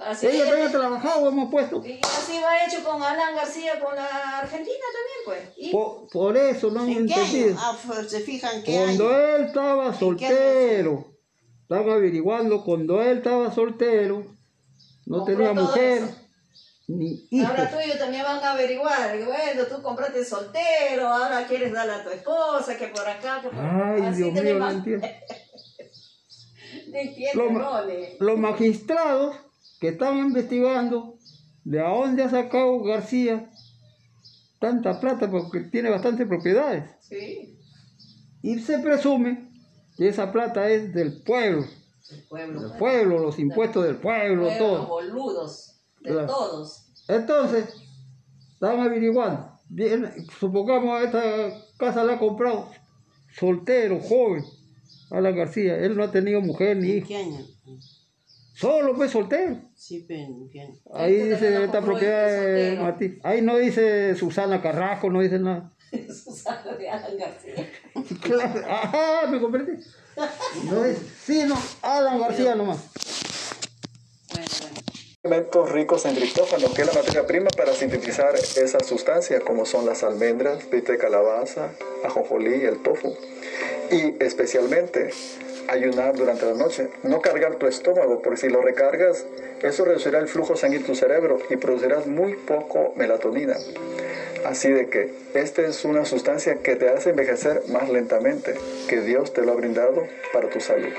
Así 0.00 0.26
Ella 0.26 0.46
también 0.46 0.68
ha 0.68 0.70
trabajado, 0.70 1.28
hemos 1.28 1.50
puesto. 1.50 1.82
Y 1.84 2.00
así 2.02 2.38
va 2.42 2.64
hecho 2.66 2.82
con 2.82 3.02
Alan 3.02 3.34
García, 3.36 3.78
con 3.80 3.94
la 3.94 4.38
Argentina 4.38 4.78
también, 4.94 5.18
pues. 5.24 5.40
¿Y? 5.58 5.70
Por, 5.70 6.08
por 6.08 6.36
eso 6.36 6.70
no 6.70 6.80
han 6.80 6.88
¿En 6.88 7.06
qué 7.06 7.14
entendido. 7.14 7.56
Ah, 7.60 7.76
pues, 7.86 8.10
se 8.10 8.20
fijan 8.20 8.62
qué 8.62 8.76
Cuando 8.76 9.08
año. 9.10 9.18
él 9.36 9.44
estaba 9.44 9.92
soltero, 9.94 11.04
están 11.62 11.88
averiguando, 11.90 12.64
cuando 12.64 13.02
él 13.02 13.18
estaba 13.18 13.52
soltero, 13.52 14.24
no 15.06 15.18
Compró 15.18 15.36
tenía 15.36 15.52
mujer 15.52 16.02
eso. 16.04 16.16
ni 16.88 17.26
hijos. 17.30 17.50
Ahora 17.50 17.70
tuyo 17.70 17.98
también 17.98 18.22
van 18.22 18.42
a 18.42 18.52
averiguar. 18.52 19.16
y 19.20 19.24
Bueno, 19.24 19.64
tú 19.68 19.82
compraste 19.82 20.24
soltero, 20.24 21.08
ahora 21.08 21.46
quieres 21.46 21.72
darle 21.72 21.92
a 21.94 22.04
tu 22.04 22.10
esposa, 22.10 22.76
que 22.78 22.86
por 22.88 23.06
acá, 23.06 23.42
que 23.42 23.48
por 23.50 23.58
Ay, 23.58 24.02
Así 24.02 24.22
Dios 24.22 24.32
mío, 24.32 24.58
no 24.58 24.70
entiendo. 24.70 25.06
No 26.88 26.98
entiendo. 26.98 27.86
Los 28.18 28.38
magistrados 28.38 29.36
que 29.80 29.88
están 29.88 30.18
investigando 30.18 31.16
de 31.64 31.80
a 31.80 31.88
dónde 31.88 32.22
ha 32.22 32.30
sacado 32.30 32.82
García 32.82 33.50
tanta 34.60 35.00
plata, 35.00 35.30
porque 35.30 35.60
tiene 35.60 35.88
bastantes 35.90 36.26
propiedades. 36.28 36.84
Sí, 37.00 37.56
Y 38.42 38.58
se 38.60 38.78
presume 38.78 39.48
que 39.96 40.08
esa 40.08 40.30
plata 40.32 40.68
es 40.68 40.92
del 40.94 41.22
pueblo, 41.22 41.64
el 42.10 42.22
pueblo. 42.28 42.60
del 42.62 42.78
pueblo, 42.78 43.18
los 43.18 43.38
impuestos 43.38 43.84
del 43.84 43.96
pueblo, 43.96 44.44
Pueblo, 44.44 44.58
todo. 44.58 44.86
boludos, 44.86 45.80
de 46.02 46.10
Claro. 46.10 46.26
todos. 46.26 46.86
Entonces, 47.08 47.74
están 48.54 48.80
averiguando. 48.80 49.50
Bien, 49.68 50.10
supongamos 50.38 51.02
esta 51.02 51.22
casa 51.78 52.04
la 52.04 52.14
ha 52.14 52.18
comprado 52.18 52.68
soltero, 53.38 54.00
joven, 54.00 54.44
Alan 55.10 55.36
García. 55.36 55.76
Él 55.78 55.96
no 55.96 56.02
ha 56.04 56.10
tenido 56.10 56.40
mujer 56.40 56.76
ni 56.76 56.90
¿En 56.90 56.98
hijo. 56.98 57.08
Solo 58.60 58.94
fue 58.94 59.08
soltero. 59.08 59.56
Sí, 59.74 60.04
pero 60.06 60.20
¿en 60.20 60.50
qué 60.50 60.60
año? 60.60 60.74
Ahí 60.92 61.14
dice 61.14 61.64
esta 61.64 61.80
propiedad. 61.80 62.82
Martín. 62.82 63.18
Ahí 63.22 63.40
no 63.40 63.56
dice 63.56 64.14
Susana 64.16 64.60
Carrasco, 64.60 65.08
no 65.08 65.22
dice 65.22 65.38
nada. 65.38 65.72
Susana 66.08 66.76
de 66.76 66.90
Alan 66.90 67.16
García. 67.16 67.70
Claro, 68.22 68.62
Ajá, 68.68 69.26
me 69.28 69.40
comprendí. 69.40 69.82
No 70.64 70.82
dice, 70.84 71.00
sí, 71.24 71.42
no, 71.46 71.56
Alan 71.80 72.20
García 72.20 72.54
nomás. 72.54 72.78
Bueno, 74.34 74.48
bueno. 74.60 74.80
Elementos 75.22 75.72
ricos 75.72 76.04
en 76.04 76.14
triptófano, 76.14 76.74
que 76.74 76.82
es 76.82 76.86
la 76.86 77.00
materia 77.00 77.26
prima 77.26 77.48
para 77.56 77.72
sintetizar 77.72 78.34
esas 78.34 78.86
sustancias, 78.86 79.42
como 79.42 79.64
son 79.64 79.86
las 79.86 80.02
almendras, 80.02 80.64
pita 80.64 80.92
de 80.92 80.98
calabaza, 80.98 81.72
ajonjolí 82.04 82.56
y 82.56 82.64
el 82.64 82.82
tofu. 82.82 83.16
Y 83.90 84.22
especialmente 84.22 85.10
ayunar 85.70 86.14
durante 86.16 86.46
la 86.46 86.54
noche, 86.54 86.88
no 87.02 87.20
cargar 87.20 87.56
tu 87.56 87.66
estómago, 87.66 88.20
porque 88.22 88.40
si 88.40 88.48
lo 88.48 88.60
recargas, 88.60 89.24
eso 89.62 89.84
reducirá 89.84 90.18
el 90.18 90.28
flujo 90.28 90.56
sanguíneo 90.56 90.86
en 90.86 90.86
tu 90.86 90.94
cerebro 90.94 91.38
y 91.48 91.56
producirás 91.56 92.06
muy 92.06 92.34
poco 92.34 92.92
melatonina. 92.96 93.56
Así 94.44 94.70
de 94.70 94.88
que 94.88 95.12
esta 95.34 95.62
es 95.62 95.84
una 95.84 96.04
sustancia 96.04 96.56
que 96.62 96.76
te 96.76 96.88
hace 96.88 97.10
envejecer 97.10 97.62
más 97.68 97.88
lentamente, 97.90 98.54
que 98.88 99.00
Dios 99.00 99.32
te 99.32 99.42
lo 99.42 99.52
ha 99.52 99.54
brindado 99.54 100.06
para 100.32 100.48
tu 100.48 100.60
salud. 100.60 100.92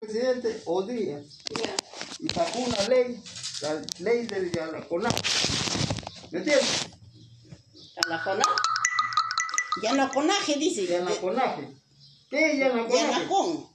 presidente 0.00 0.60
Odía 0.64 1.20
Ya. 1.50 1.76
y 2.20 2.28
sacó 2.28 2.58
una 2.60 2.88
ley, 2.88 3.20
la 3.66 3.82
ley 3.98 4.26
del 4.26 4.52
Yalaconá. 4.52 5.08
¿Me 6.30 6.38
entiendes? 6.38 6.86
¿Yanaconá? 7.96 8.44
Yanaconaje, 9.82 10.54
dice. 10.56 10.86
Yalaconaje. 10.86 11.68
¿Qué 12.30 12.52
es 12.52 12.58
Yalaconaje? 12.58 12.96
Yanacón. 12.96 13.68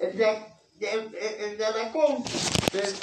El, 0.00 0.20
el, 0.20 1.14
el, 1.14 1.14
el 1.16 1.58
Yalacón, 1.58 2.24
de 2.72 2.94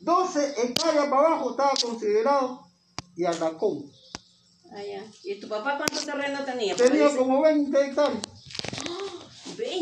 12 0.00 0.54
hectáreas 0.62 1.06
para 1.08 1.26
abajo 1.28 1.50
estaba 1.50 1.72
considerado 1.80 2.66
Yalacón. 3.16 3.92
Ah, 4.70 4.82
ya. 4.82 5.02
¿Y 5.24 5.40
tu 5.40 5.48
papá 5.48 5.78
cuánto 5.78 6.04
terreno 6.04 6.44
tenía? 6.44 6.76
Tenía 6.76 7.14
como 7.16 7.40
20 7.40 7.86
hectáreas. 7.86 8.22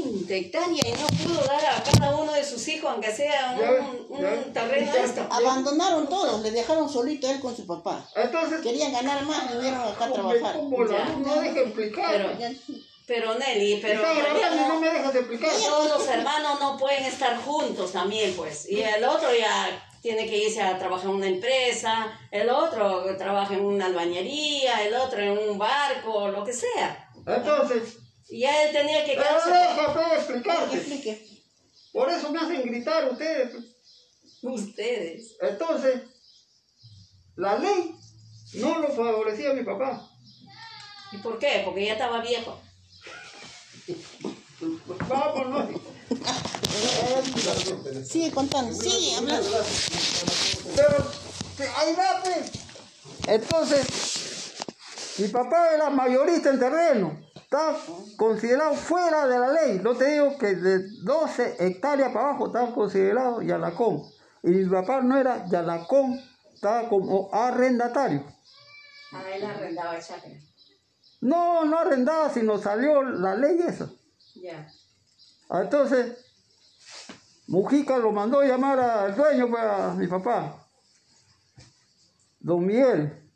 20 0.03 0.36
hectáreas 0.36 0.86
y 0.86 0.92
no 0.92 1.07
pudo 1.07 1.44
dar 1.47 1.64
a 1.66 1.82
cada 1.82 2.16
uno 2.16 2.32
de 2.32 2.44
sus 2.44 2.66
hijos, 2.68 2.90
aunque 2.90 3.11
sea 3.14 3.57
Ya 3.59 3.70
ves, 3.70 3.84
un, 4.09 4.20
ya 4.20 4.28
un 4.47 4.53
terreno 4.53 4.92
Ya 4.94 5.05
esto. 5.05 5.26
Abandonaron 5.30 6.09
todos, 6.09 6.40
le 6.42 6.51
dejaron 6.51 6.88
solito 6.88 7.28
él 7.30 7.40
con 7.40 7.57
su 7.57 7.66
papá. 7.66 8.09
Entonces, 8.14 8.61
Querían 8.61 8.92
ganar 8.92 9.24
más, 9.24 9.53
vinieron 9.53 9.80
acá 9.80 10.07
a 10.07 10.12
trabajar. 10.12 10.57
como 10.57 10.84
la 10.84 10.99
Ya. 10.99 11.05
luz 11.14 11.26
no 11.26 11.40
deja 11.40 11.61
explicar. 11.61 12.36
Pero, 12.38 12.55
pero 13.07 13.34
Nelly, 13.38 13.78
pero 13.80 14.03
no 14.03 14.68
no- 14.74 14.80
me 14.80 14.90
dejas 14.90 15.14
explicar. 15.14 15.51
todos 15.64 15.88
los 15.90 16.09
hermanos 16.09 16.59
no 16.61 16.76
pueden 16.76 17.05
estar 17.05 17.36
juntos 17.40 17.92
también, 17.92 18.34
pues. 18.36 18.68
Y 18.68 18.82
el 18.82 19.05
otro 19.05 19.28
ya 19.32 19.82
tiene 20.03 20.26
que 20.28 20.38
irse 20.38 20.62
a 20.62 20.78
trabajar 20.78 21.07
en 21.11 21.16
una 21.16 21.26
empresa, 21.26 22.07
el 22.30 22.49
otro 22.49 23.16
trabaja 23.16 23.55
en 23.55 23.64
una 23.64 23.86
albañería, 23.86 24.84
el 24.86 24.94
otro 24.94 25.20
en 25.20 25.36
un 25.36 25.59
barco, 25.59 26.28
lo 26.28 26.44
que 26.44 26.53
sea. 26.53 27.09
Entonces, 27.26 27.99
Y 28.28 28.40
ya 28.40 28.64
él 28.64 28.72
tenía 28.72 29.04
que 29.04 29.12
pero 29.12 29.22
quedarse. 29.22 29.50
déjame 29.50 30.14
explicarte. 30.14 30.76
Explique. 30.76 31.42
Por 31.92 32.10
eso 32.10 32.30
me 32.30 32.38
hacen 32.38 32.62
gritar 32.62 33.10
ustedes. 33.10 33.54
Ustedes. 34.42 35.36
Entonces, 35.40 36.02
la 37.36 37.58
ley 37.58 37.94
no 38.54 38.78
lo 38.78 38.88
favorecía 38.88 39.50
a 39.50 39.54
mi 39.54 39.62
papá. 39.62 40.10
¿Y 41.12 41.18
por 41.18 41.38
qué? 41.38 41.62
Porque 41.64 41.86
ya 41.86 41.92
estaba 41.92 42.20
viejo. 42.20 42.60
Vámonos. 45.08 45.80
Sigue 48.06 48.30
contando, 48.32 48.74
sigue 48.74 49.16
hablando. 49.16 49.64
Pero, 50.74 51.12
ahí 51.76 51.94
va, 51.94 52.22
pues. 52.22 52.50
Entonces, 53.26 53.86
mi 55.18 55.28
papá 55.28 55.74
era 55.74 55.90
mayorista 55.90 56.50
en 56.50 56.58
terreno. 56.58 57.25
Está 57.47 57.76
considerado 58.16 58.74
fuera 58.74 59.28
de 59.28 59.38
la 59.38 59.53
ley. 59.53 59.78
No 59.80 59.94
te 59.94 60.11
digo 60.11 60.36
que 60.36 60.57
de 60.57 60.80
12 61.05 61.64
hectáreas 61.64 62.12
para 62.12 62.30
abajo 62.30 62.47
estaba 62.49 62.74
considerado 62.74 63.40
Yalacón. 63.40 64.03
Y 64.42 64.51
mi 64.51 64.68
papá 64.68 65.01
no 65.01 65.16
era 65.16 65.47
Yalacón, 65.47 66.20
estaba 66.53 66.88
como 66.88 67.32
arrendatario. 67.32 68.24
A 69.12 69.30
él 69.30 69.44
arrendaba 69.44 69.97
el 69.97 70.03
chacra. 70.03 70.32
No, 71.20 71.64
no 71.64 71.78
arrendaba, 71.78 72.30
sino 72.30 72.59
salió 72.59 73.01
la 73.05 73.36
ley 73.36 73.61
esa. 73.61 73.90
Ya. 74.34 74.66
Entonces, 75.49 76.18
Mujica 77.47 77.97
lo 77.99 78.11
mandó 78.11 78.42
llamar 78.42 78.80
al 78.80 79.14
dueño, 79.14 79.49
pues, 79.49 79.62
a 79.62 79.94
mi 79.94 80.09
papá. 80.09 80.66
Don 82.40 82.66
Miguel, 82.66 83.30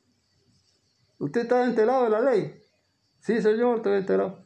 usted 1.21 1.43
está 1.43 1.65
enterado 1.65 2.05
de 2.05 2.11
la 2.11 2.21
ley. 2.21 2.60
Sí, 3.21 3.41
señor, 3.43 3.79
estoy 3.79 3.99
enterado. 3.99 4.45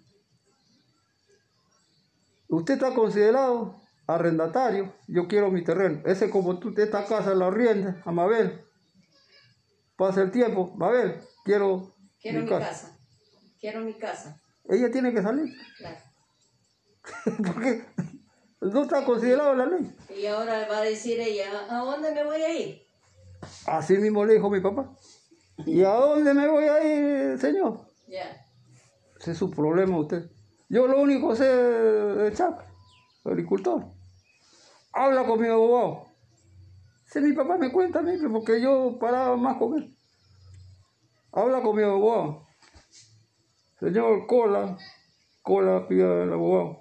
Usted 2.49 2.75
está 2.75 2.95
considerado 2.95 3.81
arrendatario. 4.07 4.95
Yo 5.09 5.27
quiero 5.29 5.51
mi 5.51 5.65
terreno. 5.65 6.03
Ese 6.05 6.31
como 6.31 6.59
tú, 6.59 6.75
esta 6.77 7.05
casa 7.07 7.35
la 7.35 7.47
arrienda 7.47 8.03
a 8.05 8.13
Mabel. 8.13 8.65
Pasa 9.97 10.23
el 10.23 10.31
tiempo. 10.31 10.73
Mabel, 10.77 11.21
quiero, 11.45 11.95
Quiero 12.21 12.41
mi 12.41 12.49
casa. 12.49 12.99
Quiero 13.61 13.81
mi 13.81 13.95
casa. 13.95 14.41
Ella 14.69 14.91
tiene 14.91 15.13
que 15.13 15.23
salir. 15.23 15.53
Claro. 15.79 15.99
Porque 17.47 17.85
no 18.61 18.83
está 18.83 19.05
considerado 19.05 19.55
la 19.55 19.67
ley. 19.67 19.95
Y 20.17 20.27
ahora 20.27 20.67
va 20.69 20.79
a 20.79 20.83
decir 20.83 21.21
ella, 21.21 21.67
¿a 21.69 21.79
dónde 21.79 22.13
me 22.13 22.25
voy 22.25 22.43
a 22.43 22.53
ir? 22.53 22.83
Así 23.67 23.99
mismo 23.99 24.25
le 24.25 24.35
dijo 24.35 24.51
mi 24.51 24.61
papá. 24.61 24.91
¿Y 25.67 25.83
a 25.83 25.91
dónde 25.91 26.35
me 26.35 26.49
voy 26.49 26.65
a 26.65 26.83
ir, 26.83 27.39
señor? 27.39 27.89
Ya. 28.09 28.44
Ese 29.25 29.33
es 29.33 29.39
su 29.39 29.51
problema 29.51 29.99
usted. 29.99 30.31
Yo 30.69 30.87
lo 30.87 31.01
único 31.01 31.35
sé 31.35 31.47
de 31.47 32.35
agricultor. 33.25 33.87
Habla 34.93 35.25
con 35.25 35.41
mi 35.41 35.49
abogado. 35.49 36.09
Si 37.07 37.21
mi 37.21 37.33
papá 37.33 37.57
me 37.57 37.73
cuenta 37.73 38.01
a 38.01 38.03
mí, 38.03 38.19
porque 38.31 38.61
yo 38.61 38.99
paraba 39.01 39.35
más 39.39 39.57
con 39.57 39.79
él. 39.79 39.97
Habla 41.33 41.63
con 41.63 41.75
mi 41.75 41.83
abogado. 41.85 42.47
Señor 43.81 44.27
Cola, 44.27 44.77
Cola 45.41 45.89
pide 45.89 46.05
al 46.05 46.35
abogado. 46.35 46.81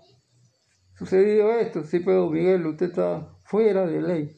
Sucedido 0.97 1.49
esto, 1.53 1.85
sí, 1.85 2.01
pero 2.01 2.29
Miguel, 2.29 2.67
usted 2.67 2.87
está 2.87 3.37
fuera 3.45 3.85
de 3.85 4.01
ley. 4.01 4.35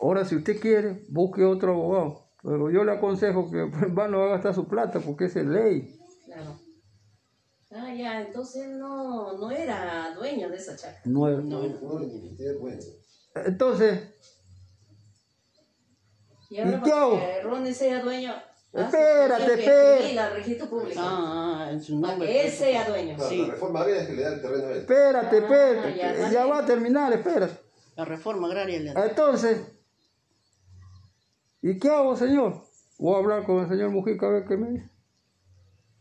Ahora, 0.00 0.24
si 0.24 0.34
usted 0.34 0.60
quiere, 0.60 1.06
busque 1.10 1.44
otro 1.44 1.74
abogado. 1.74 2.21
Pero 2.42 2.70
yo 2.70 2.84
le 2.84 2.92
aconsejo 2.92 3.50
que 3.50 3.60
en 3.86 3.94
vano 3.94 4.18
va 4.20 4.24
a 4.26 4.30
gastar 4.30 4.54
su 4.54 4.66
plata 4.66 5.00
porque 5.00 5.26
es 5.26 5.36
ley. 5.36 5.96
Claro. 6.26 6.58
Ah, 7.74 7.94
ya, 7.94 8.20
entonces 8.20 8.68
no, 8.68 9.38
no 9.38 9.50
era 9.50 10.12
dueño 10.14 10.50
de 10.50 10.56
esa 10.56 10.76
chacra. 10.76 11.00
No 11.06 11.26
era. 11.28 11.38
No, 11.38 11.62
no, 11.62 11.78
bueno. 12.60 12.78
Entonces, 13.34 13.98
Y 16.50 16.58
ahora 16.58 16.76
¿Y 16.78 16.80
qué 16.82 16.92
hago? 16.92 17.14
para 17.18 17.26
que 17.34 17.40
Ronnie 17.42 17.72
sea 17.74 18.02
dueño. 18.02 18.32
ah, 18.74 18.80
Espérate, 18.82 19.54
espérate. 19.54 20.34
registro 20.34 20.68
público. 20.68 21.00
Ah, 21.02 21.68
en 21.72 21.82
su 21.82 21.98
Para 21.98 22.12
nombre. 22.12 22.28
que 22.28 22.44
él 22.46 22.52
sea 22.52 22.88
dueño. 22.88 23.14
Claro, 23.16 23.30
Sí. 23.30 23.38
La 23.38 23.54
reforma 23.54 23.80
agraria 23.80 24.02
es 24.02 24.08
que 24.08 24.14
le 24.16 24.22
da 24.22 24.34
el 24.34 24.42
terreno 24.42 24.64
a 24.66 24.70
él. 24.72 24.76
espérate, 24.78 25.36
Ah, 25.36 25.38
espérate. 25.40 25.96
ya, 25.96 26.12
que 26.14 26.20
vale. 26.22 26.34
ya 26.34 26.46
va 26.46 26.58
a 26.58 26.66
terminar, 26.66 27.12
espérate. 27.14 27.58
La 27.96 28.04
reforma 28.04 28.48
agraria 28.48 28.80
le 28.80 28.90
Entonces, 28.90 29.62
¿y 31.62 31.78
qué 31.78 31.88
hago, 31.88 32.16
señor? 32.16 32.62
Voy 32.98 33.14
a 33.14 33.18
hablar 33.18 33.44
con 33.44 33.60
el 33.60 33.68
señor 33.68 33.90
Mujica 33.90 34.26
a 34.26 34.30
ver 34.30 34.44
qué 34.44 34.56
me 34.56 34.70
dice. 34.70 34.90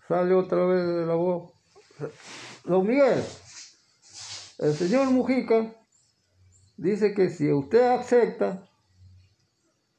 Sale 0.07 0.33
otra 0.33 0.65
vez 0.65 0.81
el 0.81 1.09
abogado. 1.09 1.53
Don 2.65 2.85
Miguel, 2.85 3.23
el 4.59 4.73
señor 4.73 5.09
Mujica 5.09 5.73
dice 6.77 7.13
que 7.13 7.29
si 7.29 7.51
usted 7.51 7.81
acepta 7.81 8.67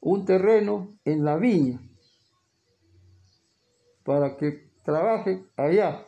un 0.00 0.24
terreno 0.24 0.98
en 1.04 1.24
la 1.24 1.36
viña 1.36 1.80
para 4.04 4.36
que 4.36 4.70
trabaje 4.84 5.44
allá, 5.56 6.04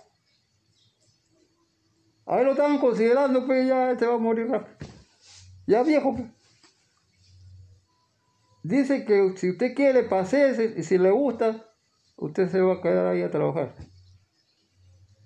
ahí 2.27 2.45
lo 2.45 2.53
estaban 2.53 2.79
considerando, 2.79 3.47
pues 3.47 3.67
ya 3.67 3.93
este 3.93 4.07
va 4.07 4.15
a 4.15 4.19
morir 4.19 4.49
rápido. 4.49 4.77
Ya 5.67 5.83
viejo, 5.83 6.15
pues. 6.15 6.44
Dice 8.65 9.05
que 9.05 9.37
si 9.37 9.51
usted 9.51 9.75
quiere 9.75 10.05
pasearse 10.05 10.73
y 10.75 10.83
si 10.85 10.97
le 10.97 11.11
gusta, 11.11 11.63
usted 12.17 12.51
se 12.51 12.63
va 12.63 12.77
a 12.77 12.81
quedar 12.81 13.07
ahí 13.09 13.21
a 13.21 13.31
trabajar. 13.31 13.75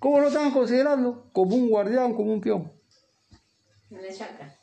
¿Cómo 0.00 0.18
lo 0.18 0.26
están 0.26 0.50
considerando? 0.50 1.30
Como 1.32 1.54
un 1.54 1.68
guardián, 1.68 2.14
como 2.14 2.32
un 2.32 2.40
peón. 2.40 2.72
En 3.90 4.02
la 4.02 4.12
chacra. 4.12 4.58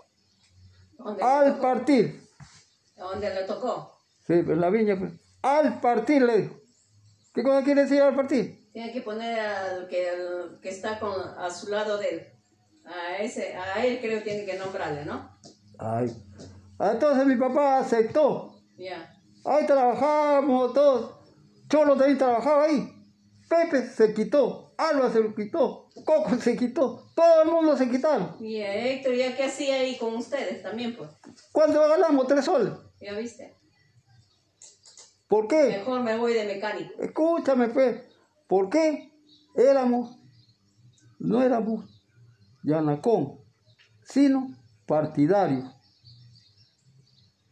¿Dónde, 0.97 1.23
le 1.23 1.25
Al 1.25 1.59
partir, 1.59 2.21
¿Dónde 2.97 3.33
le 3.33 3.43
tocó? 3.43 3.97
sí, 4.27 4.33
en 4.33 4.59
la 4.59 4.69
viña, 4.69 4.99
pues. 4.99 5.13
Al 5.41 5.79
partir 5.79 6.23
le 6.23 6.41
dijo. 6.41 6.55
¿Qué 7.33 7.43
cosa 7.43 7.63
quiere 7.63 7.83
decir 7.83 8.01
al 8.01 8.13
partir? 8.13 8.71
Tiene 8.73 8.91
que 8.91 8.99
poner 9.01 9.39
al 9.39 9.87
que, 9.87 10.09
al 10.09 10.59
que 10.61 10.67
está 10.67 10.99
con, 10.99 11.13
a 11.17 11.49
su 11.49 11.69
lado 11.69 11.97
de 11.97 12.09
él. 12.09 12.27
A, 12.85 13.17
ese, 13.23 13.55
a 13.55 13.85
él 13.85 13.99
creo 14.01 14.19
que 14.19 14.31
tiene 14.31 14.45
que 14.45 14.57
nombrarle, 14.57 15.05
¿no? 15.05 15.37
Ay. 15.79 16.13
Entonces 16.77 17.25
mi 17.25 17.37
papá 17.37 17.77
aceptó. 17.77 18.54
Ya. 18.77 19.15
Ahí 19.45 19.65
trabajamos 19.65 20.73
todos. 20.73 21.15
Cholo 21.69 21.95
también 21.95 22.17
trabajaba 22.17 22.65
ahí. 22.65 22.91
Pepe 23.47 23.87
se 23.87 24.13
quitó. 24.13 24.73
Alba 24.77 25.11
se 25.11 25.21
lo 25.21 25.33
quitó. 25.33 25.87
Coco 26.03 26.35
se 26.35 26.57
quitó. 26.57 27.07
Todo 27.15 27.43
el 27.43 27.51
mundo 27.51 27.77
se 27.77 27.89
quitaron. 27.89 28.35
Y 28.39 28.57
eh, 28.57 28.93
Héctor, 28.93 29.15
¿ya 29.15 29.35
qué 29.35 29.45
hacía 29.45 29.75
ahí 29.75 29.97
con 29.97 30.15
ustedes 30.15 30.61
también, 30.61 30.95
pues? 30.95 31.09
¿Cuánto 31.51 31.79
ganamos? 31.79 32.27
Tres 32.27 32.45
soles. 32.45 32.73
¿Ya 32.99 33.13
viste? 33.13 33.55
¿Por 35.27 35.47
qué? 35.47 35.67
Mejor 35.67 36.01
me 36.01 36.17
voy 36.17 36.33
de 36.33 36.45
mecánico. 36.45 37.01
Escúchame, 37.01 37.69
pues. 37.69 38.01
¿Por 38.47 38.69
qué? 38.69 39.11
Éramos, 39.55 40.19
no 41.17 41.41
éramos 41.41 41.85
Yanacón, 42.63 43.39
sino 44.03 44.47
partidarios. 44.85 45.65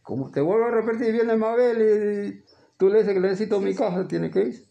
Como 0.04 0.30
te 0.30 0.42
vuelvo 0.42 0.66
a 0.66 0.70
repetir, 0.70 1.12
viene 1.12 1.34
Mabel 1.34 1.80
y 1.80 2.44
tú 2.76 2.90
le 2.90 2.98
dices 2.98 3.14
que 3.14 3.20
necesito 3.20 3.58
mi 3.58 3.74
casa, 3.74 4.06
tiene 4.06 4.30
que 4.30 4.40
ir. 4.40 4.68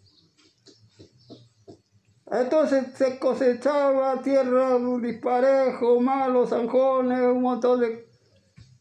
Entonces 2.27 2.93
se 2.95 3.17
cosechaba 3.17 4.21
tierra 4.21 4.77
disparejo, 5.01 5.99
malos, 5.99 6.51
zanjones, 6.51 7.19
un 7.19 7.41
montón 7.41 7.81
de... 7.81 8.07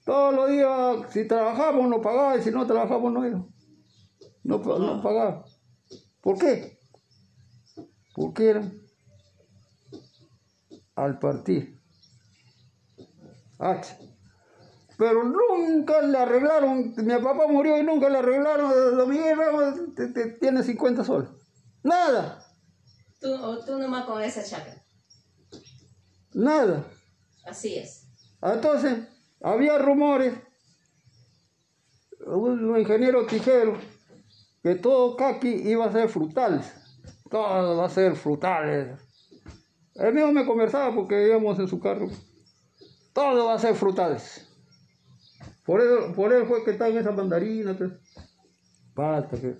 Todos 0.05 0.35
los 0.35 0.51
días, 0.51 1.13
si 1.13 1.27
trabajamos 1.27 1.89
no 1.89 2.03
pagaba 2.03 2.37
y 2.37 2.43
si 2.43 2.51
no 2.51 2.67
trabajamos 2.67 3.13
no 3.13 3.27
iba. 3.27 3.47
No, 4.45 4.59
no 4.59 5.03
pagaba. 5.03 5.45
¿Por 6.21 6.39
qué? 6.39 6.79
Porque 8.15 8.51
eran 8.51 8.73
al 10.97 11.19
partir. 11.19 11.81
H. 13.59 14.12
Pero 15.03 15.25
nunca 15.25 16.01
le 16.01 16.17
arreglaron, 16.17 16.95
mi 16.97 17.15
papá 17.21 17.49
murió 17.49 17.77
y 17.77 17.83
nunca 17.83 18.09
le 18.09 18.19
arreglaron, 18.19 18.73
te- 19.97 20.31
tiene 20.39 20.63
50 20.63 21.03
soles. 21.03 21.29
Nada, 21.83 22.39
Tú, 23.21 23.35
o 23.35 23.59
tú 23.65 23.77
nomás 23.81 24.05
con 24.05 24.23
esa 24.23 24.45
chacra. 24.45 24.81
nada. 26.35 26.85
Así 27.45 27.75
es. 27.75 28.07
Entonces, 28.41 29.09
había 29.43 29.77
rumores, 29.79 30.35
un 32.25 32.79
ingeniero 32.79 33.27
tijero, 33.27 33.77
que 34.63 34.77
todo 34.77 35.17
caqui 35.17 35.49
iba 35.69 35.87
a 35.87 35.93
ser 35.93 36.09
frutales. 36.11 36.73
Todo 37.29 37.77
va 37.77 37.87
a 37.87 37.91
ser 37.91 38.15
frutales. 38.15 39.01
Él 39.97 40.15
mismo 40.15 40.31
me 40.31 40.47
conversaba 40.47 40.95
porque 40.95 41.27
íbamos 41.27 41.59
en 41.59 41.67
su 41.67 41.81
carro. 41.81 42.09
Todo 43.13 43.47
va 43.47 43.55
a 43.55 43.59
ser 43.59 43.75
frutales. 43.75 44.49
Por 45.73 45.81
eso, 45.81 46.13
por 46.15 46.31
él 46.35 46.45
fue 46.47 46.63
que 46.65 46.73
están 46.73 46.95
esas 46.99 47.17
mandarinas. 47.17 47.79
pues. 47.79 47.93
Basta 48.95 49.41
que. 49.41 49.57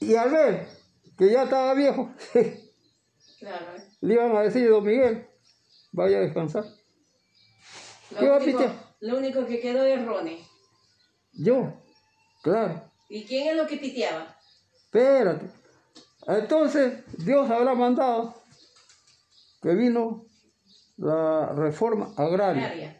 Y 0.00 0.14
al 0.14 0.30
ver 0.30 0.66
que 1.18 1.30
ya 1.30 1.42
estaba 1.42 1.74
viejo, 1.74 2.10
Claro. 3.38 3.66
le 4.00 4.14
iban 4.14 4.34
a 4.34 4.40
decir, 4.40 4.70
don 4.70 4.82
Miguel, 4.82 5.26
vaya 5.92 6.16
a 6.16 6.20
descansar. 6.20 6.64
¿Qué 8.08 8.14
va 8.14 8.22
Lo 8.26 8.34
a 8.34 8.36
único, 8.38 8.58
pitear? 8.58 8.94
lo 9.00 9.18
único 9.18 9.44
que 9.46 9.60
quedó 9.60 9.84
es 9.84 10.02
Ronnie. 10.06 10.42
Yo, 11.34 11.70
claro, 12.42 12.82
¿Y 13.10 13.24
quién 13.24 13.48
es 13.48 13.56
lo 13.56 13.66
que 13.66 13.76
piteaba? 13.76 14.34
espérate. 14.84 15.50
Entonces, 16.26 17.04
Dios 17.18 17.50
habrá 17.50 17.74
mandado 17.74 18.34
que 19.60 19.74
vino 19.74 20.24
la 20.96 21.52
reforma 21.54 22.14
agraria. 22.16 22.64
Agraria. 22.64 22.99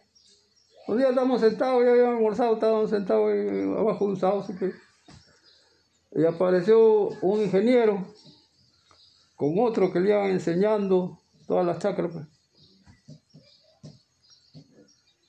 Un 0.91 0.99
día 0.99 1.11
estamos 1.11 1.41
sentados, 1.41 1.85
ya 1.85 1.93
habíamos 1.93 2.17
almorzado, 2.17 2.55
estábamos 2.55 2.91
sentados 2.91 3.31
abajo 3.79 4.07
de 4.07 4.11
un 4.11 4.17
sauce. 4.17 4.75
Y 6.11 6.25
apareció 6.25 7.11
un 7.23 7.43
ingeniero 7.43 8.05
con 9.37 9.55
otro 9.61 9.93
que 9.93 10.01
le 10.01 10.11
iban 10.11 10.31
enseñando 10.33 11.21
todas 11.47 11.65
las 11.65 11.79
chacras. 11.79 12.11
pues. 12.11 12.27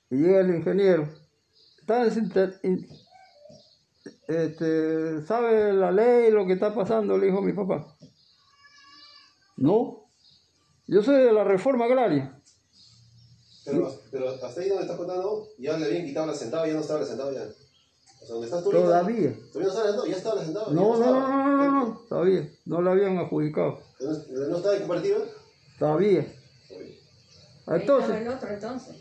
Y 0.09 0.15
llega 0.15 0.39
el 0.39 0.55
ingeniero. 0.55 1.07
Este, 4.27 5.21
¿Sabe 5.27 5.73
la 5.73 5.91
ley, 5.91 6.31
lo 6.31 6.47
que 6.47 6.53
está 6.53 6.73
pasando? 6.73 7.19
Le 7.19 7.27
dijo 7.27 7.43
mi 7.43 7.53
papá. 7.53 7.85
No, 9.57 10.05
yo 10.87 11.03
soy 11.03 11.21
de 11.23 11.31
la 11.31 11.43
reforma 11.43 11.85
agraria. 11.85 12.40
Pero, 13.63 13.95
pero 14.09 14.29
hasta 14.29 14.59
ahí 14.59 14.69
donde 14.69 14.83
estás 14.83 14.97
contando, 14.97 15.47
ya 15.57 15.77
le 15.77 15.85
habían 15.85 16.05
quitado 16.05 16.27
la 16.27 16.33
centavo, 16.33 16.65
ya 16.65 16.73
no 16.73 16.81
estaba 16.81 17.01
la 17.01 17.05
centavo 17.05 17.31
ya. 17.31 17.43
O 17.43 18.25
sea, 18.25 18.33
donde 18.33 18.47
estás 18.47 18.63
tú 18.63 18.71
Todavía. 18.71 19.33
Todavía 19.51 19.53
no 19.53 19.69
estaba 19.69 19.85
sentado, 19.85 20.05
ya 20.07 20.17
estaba 20.17 20.43
sentado. 20.43 20.71
No, 20.71 20.97
no, 20.97 21.05
no, 21.05 21.27
no, 21.29 21.57
no, 21.57 21.71
no, 21.71 22.01
todavía. 22.09 22.49
No 22.65 22.81
la 22.81 22.91
habían 22.91 23.17
adjudicado. 23.17 23.79
¿No, 23.99 24.47
no 24.47 24.57
estaba 24.57 24.75
en 24.75 24.81
comparativa? 24.81 25.19
Todavía. 25.77 26.35
Entonces, 27.67 28.15
el 28.15 28.27
otro 28.27 28.49
entonces. 28.49 28.95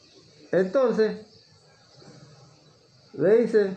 entonces, 0.52 1.26
le 3.14 3.36
dice, 3.38 3.76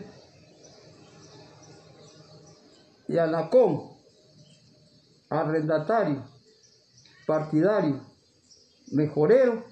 y 3.08 3.18
Anacón, 3.18 3.90
arrendatario, 5.28 6.22
partidario, 7.26 8.00
mejorero, 8.92 9.64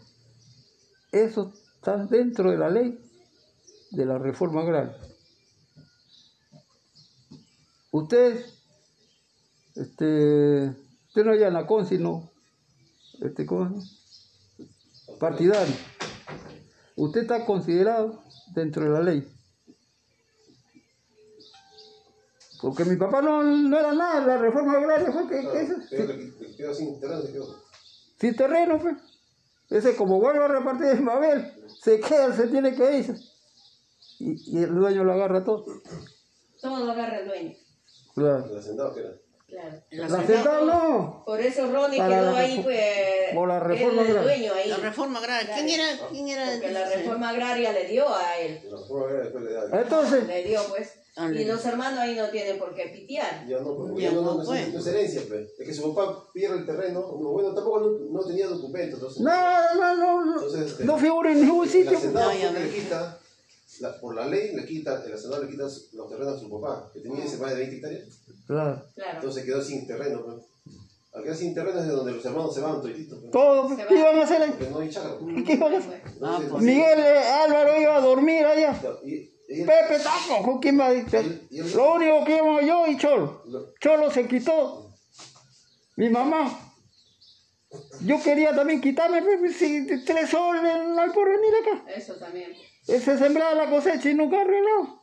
eso 1.12 1.52
está 1.76 2.06
dentro 2.06 2.50
de 2.50 2.58
la 2.58 2.70
ley 2.70 2.98
de 3.90 4.06
la 4.06 4.18
reforma 4.18 4.62
agraria. 4.62 4.96
Usted, 7.90 8.46
este, 9.74 10.74
usted 11.08 11.24
no 11.24 11.34
es 11.34 11.42
Anacón, 11.42 11.86
sino, 11.86 12.30
este, 13.20 13.44
¿cómo 13.44 13.64
llama? 13.64 13.82
partidario. 15.20 15.74
Usted 16.96 17.22
está 17.22 17.44
considerado 17.44 18.22
dentro 18.54 18.84
de 18.84 18.90
la 18.90 19.00
ley. 19.00 19.28
Porque 22.62 22.84
mi 22.84 22.96
papá 22.96 23.20
no, 23.20 23.42
no 23.42 23.78
era 23.78 23.92
nada, 23.92 24.26
la 24.26 24.38
reforma 24.38 24.78
agraria 24.78 25.12
fue 25.12 25.28
que, 25.28 25.40
que 25.40 25.60
eso, 25.62 25.74
quedó 26.56 26.74
sin 26.74 26.98
terreno, 28.36 28.80
se 28.80 29.11
Ese 29.72 29.96
como 29.96 30.20
vuelve 30.20 30.44
a 30.44 30.48
repartir 30.48 30.86
de 30.86 30.94
Mabel, 30.96 31.52
se 31.80 32.00
queda, 32.00 32.34
se 32.34 32.48
tiene 32.48 32.74
que 32.74 32.98
ir. 32.98 33.16
Y, 34.18 34.58
y 34.58 34.62
el 34.62 34.74
dueño 34.74 35.04
lo 35.04 35.12
agarra 35.12 35.42
todo. 35.44 35.64
Todo 36.60 36.84
lo 36.84 36.92
agarra 36.92 37.18
el 37.20 37.28
dueño. 37.28 37.54
Claro. 38.14 38.46
El 38.50 38.58
hacendado 38.58 38.94
que 38.94 39.00
era. 39.00 39.12
Claro. 39.48 39.82
La 39.90 40.18
hacendado 40.18 40.64
no. 40.66 41.22
Por 41.26 41.40
eso 41.40 41.70
Ronnie 41.70 41.98
Para 41.98 42.20
quedó 42.20 42.36
ahí, 42.36 42.60
pues. 42.62 43.34
por 43.34 43.48
la 43.48 43.60
reforma 43.60 44.02
él, 44.02 44.08
el 44.08 44.16
agraria. 44.16 44.22
dueño 44.22 44.54
ahí. 44.54 44.68
La 44.70 44.76
reforma 44.76 45.18
agraria. 45.18 45.54
¿Quién 45.54 45.68
era? 45.68 45.86
¿Quién 46.10 46.28
era? 46.28 46.46
Porque 46.52 46.70
la 46.70 46.88
reforma 46.88 47.28
agraria 47.30 47.72
le 47.72 47.88
dio 47.88 48.08
a 48.14 48.38
él. 48.38 48.60
La 48.70 48.76
reforma 48.78 49.04
agraria 49.06 49.22
después 49.24 49.44
le 49.44 49.52
da. 49.52 49.80
Entonces, 49.82 50.26
Le 50.26 50.44
dio, 50.44 50.60
pues. 50.68 51.01
Ah, 51.14 51.30
Y 51.30 51.44
los 51.44 51.62
hermanos 51.66 52.00
ahí 52.00 52.16
no 52.16 52.28
tienen 52.30 52.58
por 52.58 52.74
qué 52.74 52.86
pitear. 52.86 53.46
Ya 53.46 53.60
no, 53.60 53.76
porque 53.76 54.00
Ya 54.02 54.12
no, 54.12 54.22
no 54.22 54.42
no, 54.42 54.54
es, 54.54 54.86
herencia, 54.86 55.22
pues. 55.28 55.50
Es 55.58 55.66
que 55.66 55.74
su 55.74 55.94
papá 55.94 56.26
pierde 56.32 56.58
el 56.60 56.66
terreno. 56.66 57.00
no, 57.00 57.28
Bueno, 57.32 57.54
tampoco 57.54 57.80
no, 57.80 57.98
no 58.20 58.26
tenía 58.26 58.46
documentos. 58.48 58.98
Entonces, 58.98 59.20
no, 59.22 59.74
no, 59.74 59.96
no, 59.96 60.24
no, 60.24 60.34
Entonces, 60.36 60.70
este, 60.70 60.84
no 60.84 60.96
figura 60.96 61.30
en 61.32 61.40
ningún 61.42 61.64
El 61.64 61.70
sitio. 61.70 61.98
hacendado 61.98 62.32
No, 62.32 62.38
ya 62.38 62.50
le 62.52 62.70
quita, 62.70 63.18
la- 63.80 64.00
por 64.00 64.14
la 64.14 64.26
ley, 64.26 64.54
le 64.56 64.64
quita, 64.64 65.02
el 65.04 65.12
hacendado 65.12 65.42
le 65.44 65.50
quita 65.50 65.64
los 65.64 66.08
terrenos 66.08 66.36
a 66.36 66.40
su 66.40 66.48
papá, 66.48 66.90
que 66.94 67.00
tenía 67.00 67.24
ese 67.24 67.36
más 67.36 67.50
de 67.50 67.56
20 67.56 67.76
hectáreas. 67.76 68.04
Claro. 68.46 68.82
Claro. 68.94 69.14
Entonces 69.16 69.44
quedó 69.44 69.62
sin 69.62 69.86
terreno, 69.86 70.22
pues. 70.24 70.36
Al 71.12 71.22
quedar 71.24 71.36
sin 71.36 71.52
terreno 71.54 71.78
es 71.78 71.86
de 71.88 71.92
donde 71.92 72.12
los 72.12 72.24
hermanos 72.24 72.54
se 72.54 72.62
van 72.62 72.80
toditos, 72.80 73.18
pues. 73.18 73.30
Todo, 73.32 73.68
Se 73.68 73.84
¿qué 73.86 73.98
iban 73.98 74.18
a 74.18 74.22
hacer 74.22 74.40
ahí? 74.42 74.50
Porque 74.50 74.70
no 74.70 74.78
hay 74.78 74.88
chacra. 74.88 75.16
¿Qué 75.46 75.52
iban 75.52 75.74
a 75.74 75.78
hacer? 75.78 76.02
Ah, 76.22 76.40
pues. 76.50 76.62
Miguel 76.62 76.98
eh, 77.00 77.18
Álvaro 77.44 77.78
iba 77.78 77.96
a 77.96 78.00
dormir 78.00 78.46
allá. 78.46 78.80
y- 79.04 79.30
Pepe 79.66 79.98
Taco, 80.02 80.42
¿con 80.44 80.60
quién 80.60 80.78
va 80.80 80.86
a 80.86 80.92
decir? 80.92 81.46
Y 81.50 81.58
él- 81.60 81.72
Lo 81.74 81.94
único 81.94 82.24
que 82.24 82.36
íbamos 82.36 82.64
yo 82.64 82.86
y 82.86 82.96
Cholo. 82.96 83.42
lo- 83.46 83.74
Cholo 83.80 84.10
se 84.10 84.26
quitó. 84.26 84.90
Mi 85.96 86.08
mamá. 86.08 86.58
Yo 88.04 88.22
quería 88.22 88.54
también 88.54 88.80
quitarme, 88.80 89.22
si 89.52 89.86
tres 90.04 90.30
soles 90.30 90.62
no 90.62 91.00
hay 91.00 91.10
por 91.10 91.28
venir 91.28 91.52
acá. 91.62 91.90
Eso 91.90 92.14
también. 92.16 92.52
Se 92.84 93.00
sembraba 93.18 93.54
la 93.54 93.70
cosecha 93.70 94.08
y 94.10 94.14
nunca 94.14 94.40
arreglado. 94.40 95.02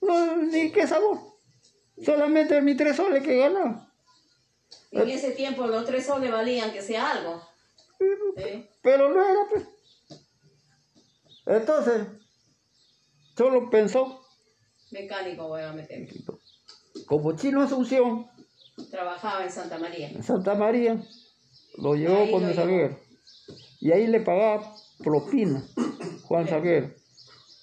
No, 0.00 0.36
ni 0.36 0.70
qué 0.72 0.86
sabor. 0.86 1.18
Solamente 2.04 2.60
mis 2.62 2.76
tres 2.76 2.96
soles 2.96 3.22
que 3.22 3.36
ganaba. 3.38 3.90
En 4.90 5.08
ese 5.08 5.32
tiempo 5.32 5.66
los 5.66 5.84
tres 5.84 6.06
soles 6.06 6.30
valían 6.30 6.72
que 6.72 6.82
sea 6.82 7.10
algo. 7.12 7.42
¿sí? 8.36 8.66
Pero 8.82 9.08
no 9.10 9.22
era, 9.28 9.40
pues. 9.50 9.64
Entonces, 11.46 12.06
Cholo 13.38 13.70
pensó, 13.70 14.20
Mecánico 14.90 15.46
voy 15.46 15.62
a 15.62 15.72
meter. 15.72 16.08
como 17.06 17.36
Chino 17.36 17.62
Asunción, 17.62 18.26
Trabajaba 18.90 19.44
en 19.44 19.50
Santa 19.52 19.78
María. 19.78 20.10
en 20.10 20.24
Santa 20.24 20.56
María, 20.56 21.00
lo 21.76 21.94
llevó 21.94 22.22
Ahí 22.22 22.32
con 22.32 22.42
lo 22.42 22.48
el. 22.48 22.56
Salguero. 22.56 22.98
Y 23.80 23.92
ahí 23.92 24.08
le 24.08 24.22
pagaba 24.22 24.74
propina, 25.04 25.64
Juan 26.24 26.48
Salguero. 26.48 26.92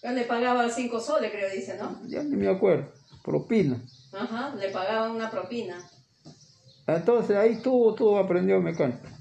Yo 0.01 0.11
le 0.11 0.23
pagaba 0.23 0.69
cinco 0.69 1.01
soles, 1.01 1.30
creo, 1.30 1.51
dice, 1.51 1.78
¿no? 1.78 1.99
Ya 2.07 2.23
ni 2.23 2.38
me 2.38 2.47
acuerdo, 2.47 2.93
propina. 3.21 3.84
Ajá, 4.13 4.55
le 4.55 4.69
pagaban 4.69 5.11
una 5.11 5.30
propina. 5.30 5.78
Entonces 6.88 7.36
ahí 7.36 7.61
tuvo, 7.61 7.93
tuvo 7.95 8.17
aprendió 8.17 8.61
mecánica. 8.61 9.11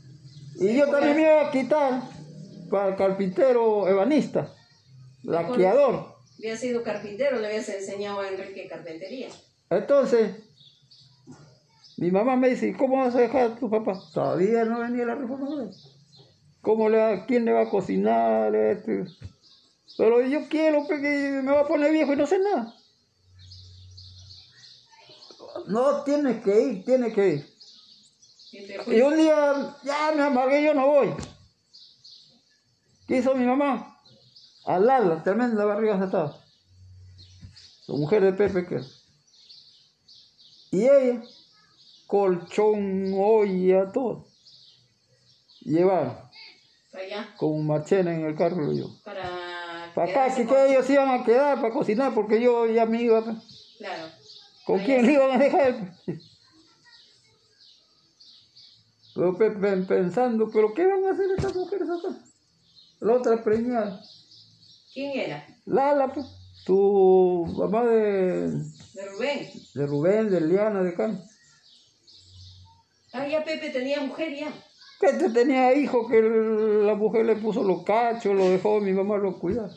Y 0.61 0.77
yo 0.77 0.89
también 0.89 1.17
me 1.17 1.23
iba 1.23 1.49
a 1.49 1.51
quitar 1.51 2.01
para 2.71 2.91
el 2.91 2.97
carpintero 2.97 3.89
ebanista, 3.89 4.55
laqueador. 5.25 6.14
Había 6.45 6.59
sido 6.59 6.83
carpintero, 6.83 7.39
le 7.39 7.47
habías 7.47 7.71
enseñado 7.71 8.21
a 8.21 8.29
Enrique 8.29 8.69
carpintería. 8.69 9.29
Entonces, 9.71 10.37
mi 11.97 12.11
mamá 12.11 12.37
me 12.37 12.51
dice, 12.51 12.77
¿cómo 12.77 12.99
vas 12.99 13.15
a 13.15 13.21
dejar 13.21 13.53
a 13.53 13.55
tu 13.57 13.71
papá? 13.71 13.99
Todavía 14.13 14.67
no 14.67 14.81
venía 14.81 15.07
la 15.07 15.15
reforma. 15.15 15.71
¿Cómo 16.61 16.91
le 16.91 16.99
va, 16.99 17.25
quién 17.25 17.47
le 17.47 17.53
va 17.53 17.63
a 17.63 17.71
cocinar? 17.71 18.55
Este? 18.55 19.07
Pero 19.97 20.21
yo 20.21 20.47
quiero 20.51 20.87
porque 20.87 21.41
me 21.43 21.51
va 21.51 21.61
a 21.61 21.67
poner 21.67 21.91
viejo 21.93 22.13
y 22.13 22.17
no 22.17 22.27
sé 22.27 22.39
nada. 22.39 22.75
No, 25.67 26.05
tienes 26.05 26.45
que 26.45 26.61
ir, 26.61 26.85
tienes 26.85 27.15
que 27.15 27.29
ir. 27.29 27.55
Y 28.87 29.01
un 29.01 29.17
día, 29.17 29.75
ya 29.83 30.13
me 30.15 30.25
amargué, 30.25 30.63
yo 30.63 30.75
no 30.75 30.89
voy. 30.89 31.09
¿Qué 33.09 33.17
hizo 33.17 33.35
mi 33.35 33.47
mamá? 33.47 33.94
Al 34.65 34.89
ala, 34.89 35.23
tremenda 35.23 35.65
barriga 35.65 36.03
estaba. 36.03 36.39
La 37.87 37.95
mujer 37.97 38.23
de 38.23 38.33
Pepe 38.33 38.67
que. 38.67 38.81
Y 40.71 40.83
ella, 40.89 41.23
colchón, 42.07 43.13
olla, 43.17 43.93
todo. 43.93 44.27
Llevaron 45.61 46.17
allá, 46.93 47.35
con 47.37 47.53
un 47.53 47.67
machena 47.67 48.13
en 48.15 48.25
el 48.27 48.35
carro 48.37 48.57
lo 48.63 48.73
llevó. 48.73 48.91
para... 49.05 49.93
Para 49.95 50.11
acá, 50.11 50.35
que, 50.35 50.45
con- 50.45 50.59
ellos 50.59 50.91
iban 50.91 51.09
a 51.21 51.25
quedar 51.25 51.61
para 51.61 51.73
cocinar 51.73 52.13
porque 52.15 52.41
yo 52.41 52.67
ya 52.67 52.85
me 52.85 53.01
iba. 53.03 53.23
Claro. 53.79 54.09
¿Con 54.67 54.77
Allá 54.77 54.85
quién 54.87 55.07
le 55.07 55.13
iban 55.13 55.31
a 55.31 55.39
dejar? 55.39 55.95
Pero 59.15 59.39
pe- 59.39 59.51
pe- 59.53 59.77
pensando, 59.83 60.51
¿pero 60.51 60.75
qué 60.75 60.85
van 60.87 61.05
a 61.05 61.11
hacer 61.13 61.27
estas 61.37 61.55
mujeres 61.55 61.89
acá? 61.89 62.17
La 63.01 63.13
otra 63.15 63.43
preñada. 63.45 64.03
¿Quién 64.95 65.19
era? 65.19 65.47
Lala, 65.67 66.13
pues, 66.13 66.27
tu 66.65 67.45
mamá 67.59 67.85
de, 67.85 68.49
De 68.51 69.07
Rubén. 69.11 69.51
de 69.75 69.87
Rubén, 69.87 70.31
de 70.31 70.41
Liana, 70.41 70.83
de 70.83 70.95
Can. 70.95 71.21
Ah, 73.13 73.27
ya 73.29 73.45
Pepe 73.45 73.71
tenía 73.71 74.01
mujer 74.01 74.35
ya. 74.39 74.53
Este 75.03 75.29
tenía 75.31 75.75
hijo 75.75 76.07
que 76.09 76.21
la 76.23 76.95
mujer 76.95 77.27
le 77.27 77.37
puso 77.37 77.63
los 77.63 77.83
cachos, 77.85 78.35
lo 78.35 78.49
dejó, 78.49 78.81
mi 78.81 78.93
mamá 78.93 79.19
lo 79.19 79.39
cuidaba. 79.39 79.69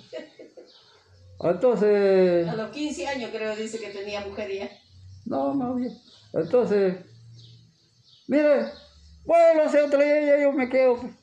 Entonces, 1.42 2.48
A 2.48 2.56
los 2.56 2.72
15 2.72 3.08
años 3.08 3.32
creo 3.34 3.56
dice 3.56 3.80
que 3.80 3.90
tenía 3.90 4.22
mujer 4.22 4.52
ya. 4.52 4.70
no, 5.26 5.54
más 5.54 5.76
bien. 5.76 5.94
Entonces, 6.34 6.96
mire, 8.28 8.66
bueno, 9.26 9.64
hace 9.66 9.82
otro 9.82 10.00
día 10.02 10.22
ya 10.22 10.42
yo 10.42 10.52
me 10.52 10.70
quedo. 10.70 10.98
pues. 11.00 11.14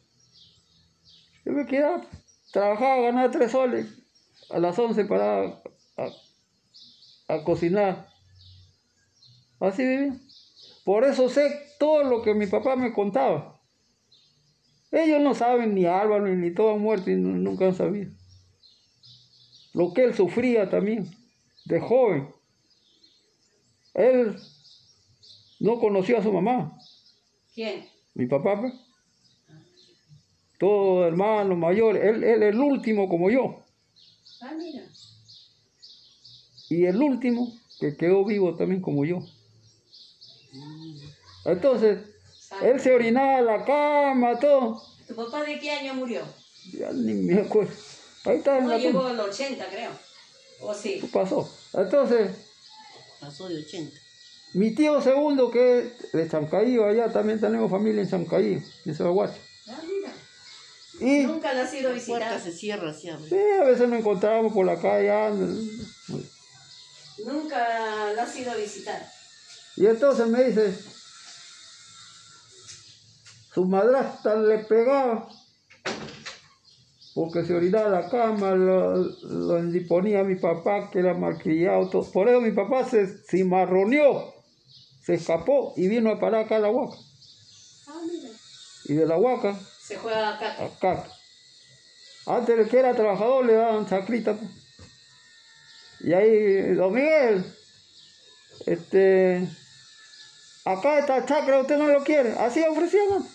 Yo 1.45 1.53
me 1.53 1.67
quedaba, 1.67 1.99
pues. 2.03 2.14
Trabajaba, 2.55 3.03
ganaba 3.03 3.31
tres 3.31 3.51
soles. 3.53 3.87
A 4.51 4.59
las 4.59 4.79
11 4.79 5.05
para 5.07 5.43
a, 5.97 6.09
a 7.29 7.45
cocinar. 7.45 8.09
Así 9.61 9.83
vivía. 9.85 10.17
Por 10.85 11.05
eso 11.05 11.29
sé 11.29 11.61
todo 11.79 12.05
lo 12.05 12.23
que 12.23 12.35
mi 12.35 12.47
papá 12.47 12.77
me 12.77 12.93
contaba. 12.93 13.61
Ellos 14.93 15.21
no 15.21 15.35
saben 15.35 15.75
ni 15.75 15.87
Álvaro 15.87 16.27
ni 16.29 16.55
todo 16.55 16.75
han 16.75 16.81
muerto 16.81 17.11
y 17.11 17.17
nu- 17.17 17.37
nunca 17.37 17.65
han 17.67 17.75
sabido. 17.75 18.13
Lo 19.73 19.93
que 19.93 20.05
él 20.05 20.15
sufría 20.15 20.71
también, 20.71 21.11
de 21.65 21.81
joven. 21.81 22.33
Él 23.95 24.37
no 25.59 25.81
conoció 25.81 26.19
a 26.19 26.23
su 26.23 26.33
mamá, 26.33 26.79
¿Quién? 27.55 27.89
mi 28.15 28.27
papá, 28.27 28.61
pues. 30.59 30.59
Todo 30.59 31.07
hermano 31.07 31.57
mayor, 31.57 31.97
él, 31.97 32.23
él 32.25 32.43
el 32.43 32.59
último 32.61 33.09
como 33.09 33.31
yo. 33.31 33.63
Ah, 34.41 34.53
mira. 34.57 34.83
Y 36.71 36.85
el 36.87 36.97
último 37.03 37.53
que 37.81 37.97
quedó 37.97 38.25
vivo 38.25 38.55
también 38.55 38.81
como 38.81 39.05
yo. 39.05 39.19
Entonces, 41.45 41.99
él 42.63 42.81
se 42.81 42.93
orinaba 42.93 43.39
en 43.41 43.47
la 43.47 43.65
cama, 43.65 44.39
todo. 44.39 44.83
¿Tu 45.07 45.15
papá 45.15 45.43
de 45.43 45.59
qué 45.59 45.71
año 45.71 45.95
murió? 45.95 46.23
Ya 46.73 46.91
ni 46.93 47.13
me 47.15 47.41
acuerdo. 47.43 47.73
Ahí 48.25 48.39
está 48.39 48.57
en 48.59 48.65
No 48.65 48.71
la 48.71 48.79
llegó 48.79 49.01
tumba. 49.01 49.11
al 49.11 49.21
80, 49.29 49.67
creo. 49.69 49.91
¿O 50.61 50.73
sí? 50.73 51.03
Pasó. 51.13 51.51
Entonces, 51.75 52.31
Pasó 53.21 53.49
de 53.49 53.59
80. 53.61 53.95
mi 54.55 54.75
tío 54.75 55.01
segundo, 55.03 55.51
que 55.51 55.81
es 55.81 56.13
de 56.13 56.29
Chancaío, 56.29 56.87
allá 56.87 57.13
también 57.13 57.41
tenemos 57.41 57.71
familia 57.71 58.01
en 58.03 58.09
Chancaío, 58.09 58.63
en 58.87 58.95
Sabaguacho. 58.95 59.39
Y 61.01 61.21
Nunca 61.27 61.53
la 61.53 61.63
has 61.63 61.75
ido 61.75 61.91
a 61.91 61.93
La 61.93 62.01
puerta 62.05 62.35
visitar. 62.35 62.41
se 62.41 62.53
cierra, 62.53 62.93
se 62.95 63.11
abre. 63.11 63.29
sí, 63.29 63.37
a 63.61 63.65
veces 63.65 63.89
nos 63.89 63.99
encontramos 64.01 64.53
por 64.53 64.65
la 64.67 64.77
calle. 64.81 65.11
ando. 65.11 65.47
Nunca 67.27 68.13
la 68.15 68.23
has 68.23 68.37
ido 68.37 68.53
a 68.53 68.57
visitar. 68.57 69.11
Y 69.77 69.87
entonces 69.87 70.27
me 70.29 70.45
dice, 70.45 70.77
su 73.53 73.65
madrastra 73.65 74.37
le 74.37 74.59
pegaba 74.59 75.29
porque 77.15 77.45
se 77.45 77.55
orinaba 77.55 77.89
la 77.89 78.11
cama, 78.11 78.53
lo, 78.57 78.97
lo 78.97 79.59
indisponía 79.61 80.21
a 80.21 80.25
mi 80.25 80.35
papá 80.35 80.91
que 80.91 80.99
era 80.99 81.15
malcriado. 81.15 81.89
todo. 81.89 82.11
Por 82.11 82.29
eso 82.29 82.41
mi 82.41 82.51
papá 82.51 82.89
se 82.89 83.07
cimarroneó, 83.29 84.35
se 85.05 85.15
escapó 85.15 85.75
y 85.77 85.87
vino 85.89 86.11
a 86.11 86.19
parar 86.19 86.45
acá 86.45 86.57
a 86.57 86.61
la 86.61 86.71
Huaca. 86.71 86.97
Ah, 87.87 88.01
mira. 88.11 88.31
Y 88.87 88.95
de 88.95 89.07
la 89.07 89.17
Huaca 89.17 89.57
Se 89.87 89.97
juega 89.97 90.35
acá. 90.35 90.65
acá. 90.65 91.07
Antes 92.27 92.57
de 92.57 92.69
que 92.69 92.79
era 92.79 92.95
trabajador 92.95 93.45
le 93.45 93.55
daban 93.55 93.87
chacrita. 93.87 94.35
pues. 94.35 94.51
Y 96.01 96.13
ahí, 96.13 96.75
don 96.75 96.93
Miguel, 96.93 97.45
este, 98.67 99.47
acá 100.65 100.99
esta 100.99 101.25
chacra 101.27 101.61
usted 101.61 101.77
no 101.77 101.89
lo 101.89 102.03
quiere. 102.03 102.33
Así 102.39 102.63
ofrecían. 102.63 103.27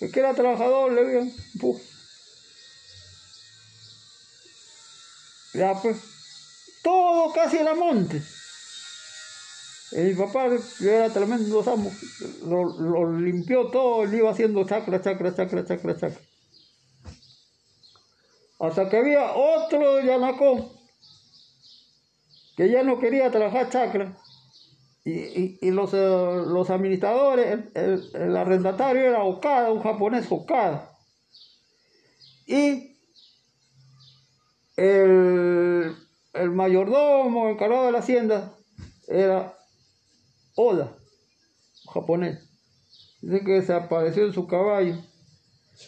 El 0.00 0.10
que 0.10 0.20
era 0.20 0.34
trabajador 0.34 0.92
le 0.92 1.32
puf. 1.60 1.80
Ya 5.54 5.80
pues, 5.80 5.96
todo 6.82 7.32
casi 7.32 7.58
era 7.58 7.74
monte. 7.74 8.20
Y 9.94 10.00
mi 10.00 10.14
papá, 10.14 10.48
que 10.78 10.90
era 10.92 11.08
tremendo 11.10 11.62
amo, 11.70 11.90
lo, 12.46 13.18
limpió 13.18 13.68
todo, 13.70 14.04
le 14.04 14.16
iba 14.18 14.30
haciendo 14.30 14.64
chacra, 14.66 15.00
chacra, 15.00 15.34
chacra, 15.34 15.64
chacra, 15.64 15.96
chacra. 15.96 16.20
Hasta 18.58 18.88
que 18.88 18.96
había 18.96 19.32
otro 19.34 20.00
Yanacón 20.00 20.68
que 22.56 22.70
ya 22.70 22.82
no 22.82 22.98
quería 22.98 23.30
trabajar 23.30 23.68
chacra. 23.70 24.16
Y, 25.04 25.12
y, 25.12 25.58
y 25.60 25.70
los, 25.70 25.92
eh, 25.94 25.96
los 26.46 26.70
administradores, 26.70 27.46
el, 27.52 27.70
el- 27.74 28.10
el 28.14 28.36
arrendatario 28.36 29.02
era 29.02 29.22
Okada, 29.24 29.70
un 29.70 29.82
japonés 29.82 30.26
Okada. 30.30 30.90
Y 32.46 32.96
el, 34.76 35.94
el 36.32 36.50
mayordomo 36.50 37.48
encargado 37.48 37.86
de 37.86 37.92
la 37.92 37.98
hacienda 37.98 38.54
era 39.08 39.54
Oda, 40.56 40.96
japonés. 41.92 42.38
Dice 43.20 43.44
que 43.44 43.62
se 43.62 43.72
apareció 43.72 44.26
en 44.26 44.32
su 44.32 44.46
caballo, 44.46 44.96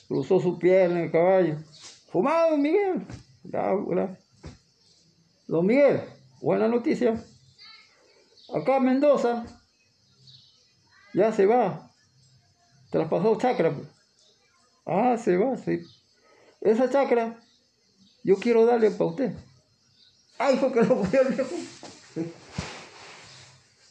cruzó 0.08 0.40
su 0.40 0.58
piel 0.58 0.92
en 0.92 0.96
el 0.96 1.12
caballo. 1.12 1.56
Fumado, 2.08 2.56
Miguel. 2.56 3.06
Don 5.46 5.66
Miguel, 5.66 6.02
buena 6.40 6.66
noticia. 6.66 7.22
Acá 8.52 8.80
Mendoza 8.80 9.44
ya 11.14 11.32
se 11.32 11.46
va. 11.46 11.90
Traspasó 12.90 13.36
chacra. 13.38 13.72
pues. 13.74 13.88
Ah, 14.84 15.16
se 15.16 15.36
va, 15.36 15.56
sí. 15.56 15.80
Esa 16.60 16.90
chacra 16.90 17.38
yo 18.24 18.36
quiero 18.36 18.66
darle 18.66 18.90
para 18.90 19.10
usted. 19.10 19.32
Ay, 20.38 20.56
fue 20.56 20.72
que 20.72 20.82
lo 20.82 21.02
el 21.02 21.34
viejo. 21.34 21.56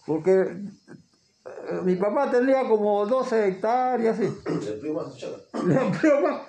Porque 0.05 0.41
eh, 0.41 1.81
mi 1.83 1.95
papá 1.95 2.29
tenía 2.29 2.67
como 2.67 3.05
12 3.05 3.47
hectáreas, 3.47 4.17
sí. 4.17 4.29
Le 4.45 4.73
amplió 4.73 4.93
más 4.93 5.13
su 5.13 5.19
chacra. 5.19 5.63
Le 5.63 5.77
amplió 5.77 6.21
más. 6.21 6.41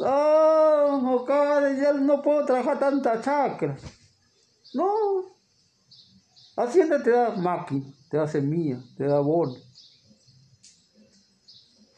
Ah, 0.00 1.00
Okada, 1.04 1.72
ya 1.72 1.92
no 1.92 2.20
puedo 2.20 2.44
trabajar 2.44 2.78
tanta 2.78 3.20
chacra. 3.20 3.76
No. 4.74 4.94
Hacienda 6.56 7.02
te 7.02 7.10
da 7.10 7.30
máquina, 7.30 7.84
te 8.10 8.16
da 8.16 8.26
semilla, 8.26 8.78
te 8.96 9.04
da 9.04 9.20
bono. 9.20 9.54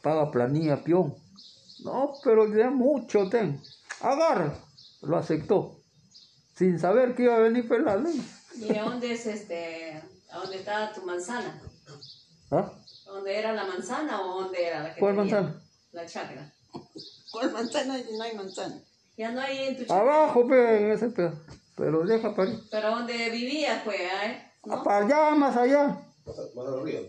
Paga 0.01 0.31
planilla, 0.31 0.81
peón. 0.83 1.15
No, 1.83 2.13
pero 2.23 2.53
ya 2.55 2.69
mucho 2.69 3.29
ten. 3.29 3.59
Agarra. 4.01 4.53
Lo 5.01 5.17
aceptó. 5.17 5.75
Sin 6.55 6.77
saber 6.77 7.15
que 7.15 7.23
iba 7.23 7.35
a 7.35 7.39
venir 7.39 7.67
por 7.67 7.81
la 7.81 7.95
ley. 7.95 8.21
¿Y 8.55 8.75
a 8.75 8.83
dónde 8.83 9.13
es 9.13 9.25
este? 9.25 10.01
¿A 10.31 10.37
dónde 10.39 10.57
está 10.57 10.93
tu 10.93 11.01
manzana? 11.03 11.61
¿Ah? 12.51 12.71
¿Dónde 13.05 13.37
era 13.37 13.53
la 13.53 13.65
manzana 13.65 14.21
o 14.21 14.41
dónde 14.41 14.65
era 14.67 14.83
la 14.83 14.93
que 14.93 14.99
¿Cuál 14.99 15.15
tenía? 15.15 15.35
manzana? 15.41 15.63
La 15.91 16.05
chacra. 16.05 16.53
¿Cuál 17.31 17.51
manzana? 17.51 17.97
No 18.17 18.23
hay 18.23 18.35
manzana. 18.35 18.81
Ya 19.17 19.31
no 19.31 19.41
hay 19.41 19.57
en 19.67 19.77
tu 19.77 19.81
chacra. 19.83 19.99
Abajo, 20.01 20.47
pe, 20.47 20.77
en 20.85 20.91
ese 20.91 21.09
pedazo. 21.09 21.37
Pero 21.75 22.03
deja 22.05 22.35
para 22.35 22.49
ahí. 22.51 22.63
Pero 22.69 22.89
donde 22.91 23.29
vivías, 23.29 23.81
pues, 23.83 23.99
¿eh? 23.99 24.43
Ah, 24.69 24.83
Para 24.83 25.05
allá, 25.05 25.35
más 25.35 25.55
allá. 25.55 25.97
Más, 26.55 26.67
al 26.67 26.83
río. 26.83 26.99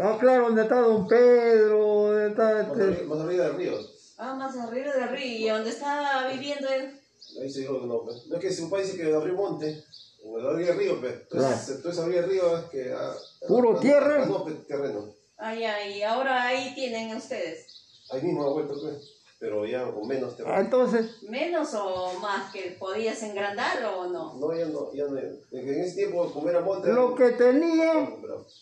Ah, 0.00 0.16
claro, 0.20 0.44
donde 0.46 0.62
está 0.62 0.80
Don 0.80 1.08
Pedro, 1.08 1.78
donde 1.78 2.28
está 2.28 2.42
Más, 2.54 2.68
este. 2.68 2.82
arriba, 2.82 3.14
más 3.14 3.24
arriba 3.24 3.44
del 3.46 3.56
río. 3.56 3.78
Ah, 4.18 4.34
más 4.34 4.56
arriba 4.56 4.92
del 4.94 5.08
río. 5.08 5.46
¿Y 5.46 5.48
dónde 5.48 5.70
estaba 5.70 6.28
viviendo 6.28 6.68
él? 6.68 7.00
Ahí 7.40 7.50
se 7.50 7.60
dijo 7.60 7.80
que 7.80 7.86
no, 7.86 8.02
pues. 8.04 8.26
No 8.26 8.36
es 8.36 8.40
que 8.42 8.52
si 8.52 8.62
un 8.62 8.70
país 8.70 8.86
dice 8.92 8.98
que 9.04 9.14
abrió 9.14 9.34
monte, 9.34 9.82
en 10.24 10.42
la 10.44 10.50
orilla 10.50 10.68
del 10.70 10.78
río, 10.78 11.00
pues. 11.00 11.14
Entonces, 11.14 11.64
Claro. 11.66 11.80
toda 11.82 11.92
esa 11.94 12.04
orilla 12.04 12.20
del 12.22 12.30
río 12.30 12.58
es 12.58 12.64
que. 12.66 12.92
ah, 12.92 13.14
Puro 13.46 13.76
ah, 13.76 13.80
tierra. 13.80 14.22
ah, 14.22 14.26
No, 14.26 14.44
terreno. 14.66 15.14
Ah, 15.38 15.54
ya, 15.54 15.86
y 15.86 16.02
ahora 16.02 16.42
ahí 16.46 16.74
tienen 16.74 17.16
ustedes. 17.16 17.66
Ahí 18.10 18.22
mismo 18.22 18.44
ha 18.44 18.50
vuelto, 18.52 18.74
pues. 18.80 19.14
Pero 19.40 19.64
ya 19.64 19.84
con 19.92 20.08
menos 20.08 20.32
Ah, 20.32 20.36
terreno. 20.36 20.58
entonces, 20.60 21.22
¿Menos 21.22 21.72
o 21.74 22.12
más 22.20 22.52
que 22.52 22.76
podías 22.76 23.22
engrandar 23.22 23.84
o 23.84 24.08
no? 24.08 24.34
No, 24.34 24.52
ya 24.56 24.66
no, 24.66 24.92
ya 24.92 25.04
no. 25.04 25.16
En 25.16 25.80
ese 25.80 25.94
tiempo, 25.94 26.28
como 26.32 26.48
era 26.48 26.60
monte. 26.60 26.92
lo 26.92 27.14
que 27.14 27.30
tenía, 27.30 28.10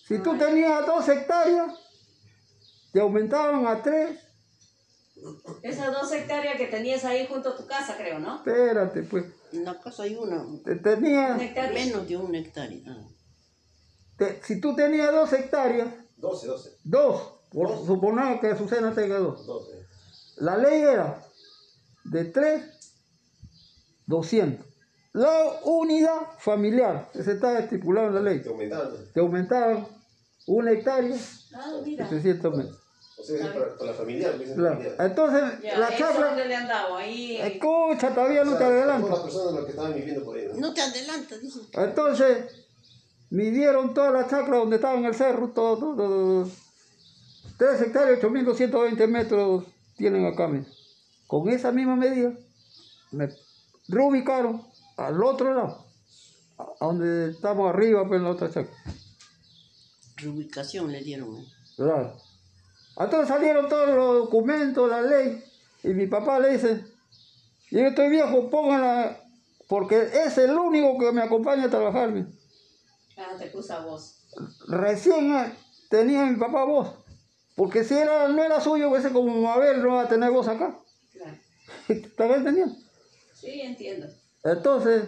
si 0.07 0.19
tú 0.19 0.37
tenías 0.37 0.85
dos 0.87 1.09
hectáreas, 1.09 1.73
te 2.93 3.01
aumentaban 3.01 3.67
a 3.67 3.83
tres. 3.83 4.19
Esas 5.63 5.93
dos 5.95 6.13
hectáreas 6.13 6.59
que 6.59 6.67
tenías 6.67 7.05
ahí 7.07 7.27
junto 7.27 7.49
a 7.51 7.57
tu 7.57 7.67
casa, 7.67 7.97
creo, 7.97 8.19
¿no? 8.19 8.37
Espérate, 8.37 9.03
pues. 9.05 9.25
En 9.53 9.65
la 9.65 9.79
casa 9.81 10.03
hay 10.05 10.17
una. 10.17 10.45
Te 10.65 10.77
tenía. 10.77 11.35
Menos 11.73 12.09
de 12.09 12.17
una 12.17 12.39
hectárea. 12.39 12.81
Te- 14.17 14.41
si 14.43 14.61
tú 14.61 14.75
tenías 14.75 15.13
dos 15.13 15.33
hectáreas, 15.33 15.89
12, 16.17 16.47
12. 16.47 16.71
dos, 16.85 17.23
por 17.51 17.69
suponer 17.87 18.41
que 18.41 18.49
Azucena 18.49 18.95
tenga 18.95 19.19
dos. 19.19 19.47
12. 19.47 19.87
La 20.39 20.57
ley 20.57 20.81
era 20.83 21.23
de 22.05 22.25
tres, 22.27 22.63
200. 24.07 24.67
La 25.13 25.61
unidad 25.65 26.21
familiar, 26.39 27.11
ese 27.15 27.33
está 27.33 27.59
estipulado 27.59 28.09
en 28.09 28.15
la 28.17 28.21
ley, 28.21 28.43
Te 28.43 28.49
aumentaban. 28.51 28.91
te 29.15 29.21
aumentaban 29.21 29.87
una 30.47 30.71
hectárea, 30.73 31.17
Ah, 31.55 31.81
mira. 31.85 32.07
700 32.09 32.55
metros. 32.57 32.83
Para, 33.27 33.53
para 33.53 33.65
la 33.65 33.77
Claro. 33.77 33.95
familiar. 33.97 34.97
Entonces, 34.99 35.43
Ya, 35.63 35.79
la 35.79 35.89
¿eso 35.89 35.99
chacra, 35.99 36.27
dónde 36.29 36.45
le 36.47 36.55
han 36.57 36.69
dado? 36.69 36.97
Ahí. 36.97 37.37
escucha, 37.37 38.15
todavía 38.15 38.43
O 38.43 38.45
no 38.45 38.51
sea, 38.51 38.59
te 38.59 38.65
Todas 38.65 38.79
adelanto. 38.83 39.09
las 39.09 39.21
personas 39.21 39.53
las 39.55 39.65
que 39.65 39.71
estaban 39.71 39.95
viviendo 39.95 40.25
por 40.25 40.37
ahí. 40.37 40.45
¿no? 40.53 40.61
No 40.61 40.75
te 40.75 40.81
adelanta, 40.83 41.39
dice. 41.39 41.61
Entonces, 41.73 42.45
midieron 43.31 43.95
toda 43.95 44.11
la 44.13 44.27
chacra 44.29 44.59
donde 44.59 44.77
estaba 44.77 44.99
en 44.99 45.05
el 45.07 45.15
cerro, 45.15 45.51
todo, 45.51 45.77
todo, 45.79 45.97
todo. 45.97 46.49
3 47.59 47.81
hectáreas, 47.83 48.21
8.220 48.21 49.09
metros 49.09 49.65
tienen 49.97 50.27
acá. 50.27 50.47
mira. 50.49 50.67
Con 51.27 51.49
esa 51.49 51.73
misma 51.73 51.97
medida, 51.97 52.33
me 53.13 53.29
reubicaron 53.89 54.63
al 54.97 55.23
otro 55.23 55.55
lado, 55.55 55.87
a 56.59 56.63
a 56.63 56.87
donde 56.87 57.31
estamos 57.31 57.69
arriba, 57.69 58.07
pues 58.07 58.19
en 58.19 58.25
la 58.25 58.31
otra 58.31 58.49
chacra. 58.51 58.73
Reubicación 60.17 60.93
le 60.93 61.03
dieron. 61.03 61.37
¿eh? 61.37 61.47
Claro. 61.77 62.17
Entonces 62.99 63.29
salieron 63.29 63.69
todos 63.69 63.89
los 63.89 64.25
documentos, 64.25 64.89
la 64.89 65.03
ley, 65.03 65.43
y 65.83 65.89
mi 65.89 66.07
papá 66.07 66.39
le 66.39 66.53
dice, 66.53 66.85
yo 67.71 67.81
estoy 67.81 68.09
viejo, 68.09 68.49
póngala, 68.49 69.21
porque 69.69 70.09
es 70.25 70.39
el 70.39 70.53
único 70.53 70.99
que 70.99 71.13
me 71.13 71.23
acompaña 71.23 71.65
a 71.65 71.71
trabajar. 71.71 72.11
mira. 72.11 72.29
Ah, 73.19 73.37
te 73.39 73.47
puso 73.47 73.73
a 73.75 73.81
vos. 73.81 74.29
recién 74.69 75.35
eh, 75.35 75.53
tenía 75.89 76.25
mi 76.25 76.37
papá 76.37 76.65
voz. 76.65 76.95
Porque 77.55 77.85
si 77.85 77.95
era, 77.95 78.29
no 78.29 78.43
era 78.43 78.61
suyo, 78.61 78.95
ese 78.97 79.11
como 79.11 79.41
Mabel 79.41 79.83
no 79.83 79.95
va 79.95 80.03
a 80.03 80.09
tener 80.09 80.31
voz 80.31 80.47
acá. 80.49 80.79
Claro. 81.13 81.39
También 82.17 82.45
tenía. 82.45 82.67
Sí, 83.33 83.61
entiendo. 83.63 84.07
Entonces, 84.45 85.05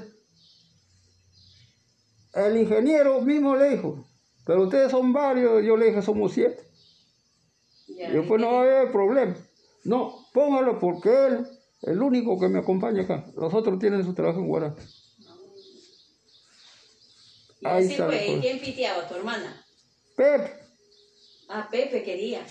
el 2.35 2.57
ingeniero 2.57 3.21
mismo 3.21 3.57
le 3.57 3.71
dijo, 3.71 4.07
pero 4.45 4.63
ustedes 4.63 4.91
son 4.91 5.13
varios, 5.13 5.63
yo 5.65 5.77
le 5.77 5.87
dije, 5.87 6.03
somos 6.03 6.33
siete. 6.33 6.68
Ya, 7.99 8.11
yo, 8.13 8.23
¿y 8.23 8.27
pues 8.27 8.41
no 8.41 8.53
va 8.53 8.59
a 8.61 8.63
haber 8.63 8.93
problema. 8.93 9.37
No, 9.85 10.27
póngalo 10.33 10.79
porque 10.79 11.09
él, 11.27 11.47
el 11.83 12.01
único 12.03 12.39
que 12.39 12.49
me 12.49 12.61
acompaña 12.61 13.03
acá. 13.03 13.25
Los 13.37 13.53
otros 13.53 13.79
tienen 13.79 14.05
su 14.05 14.15
trabajo 14.15 14.39
en 14.41 14.47
Guará. 14.49 14.75
Y 17.61 17.67
Ahí 17.67 17.87
así 17.87 17.97
fue. 17.97 18.25
¿Y 18.25 18.29
cosa. 18.31 18.41
quién 18.41 18.61
piteaba? 18.61 19.09
¿Tu 19.09 19.15
hermana? 19.17 19.65
Pepe, 20.17 20.53
Ah, 21.49 21.67
Pepe 21.71 22.03
quería. 22.03 22.45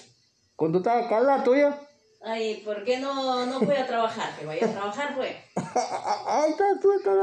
cuando 0.56 0.80
estaba 0.80 1.08
calato 1.08 1.56
ya, 1.56 1.80
Ay, 2.24 2.62
¿por 2.66 2.84
qué 2.84 2.98
no, 2.98 3.46
no 3.46 3.60
fue 3.62 3.78
a 3.78 3.86
trabajar? 3.86 4.38
Que 4.38 4.46
vaya 4.46 4.66
a 4.68 4.72
trabajar, 4.72 5.16
fue. 5.16 5.30
ahí 5.56 6.50
está, 6.52 6.66
tú 6.82 6.92
estás, 6.94 7.16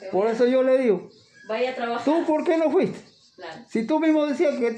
que 0.00 0.06
Por 0.06 0.26
eso 0.26 0.46
yo 0.46 0.62
le 0.62 0.78
digo, 0.78 1.08
vaya 1.46 1.70
a 1.70 1.74
trabajar. 1.74 2.04
¿tú 2.04 2.24
por 2.26 2.44
qué 2.44 2.56
no 2.56 2.70
fuiste? 2.70 2.98
Claro. 3.36 3.62
Si 3.68 3.86
tú 3.86 4.00
mismo 4.00 4.26
decías 4.26 4.56
que 4.56 4.68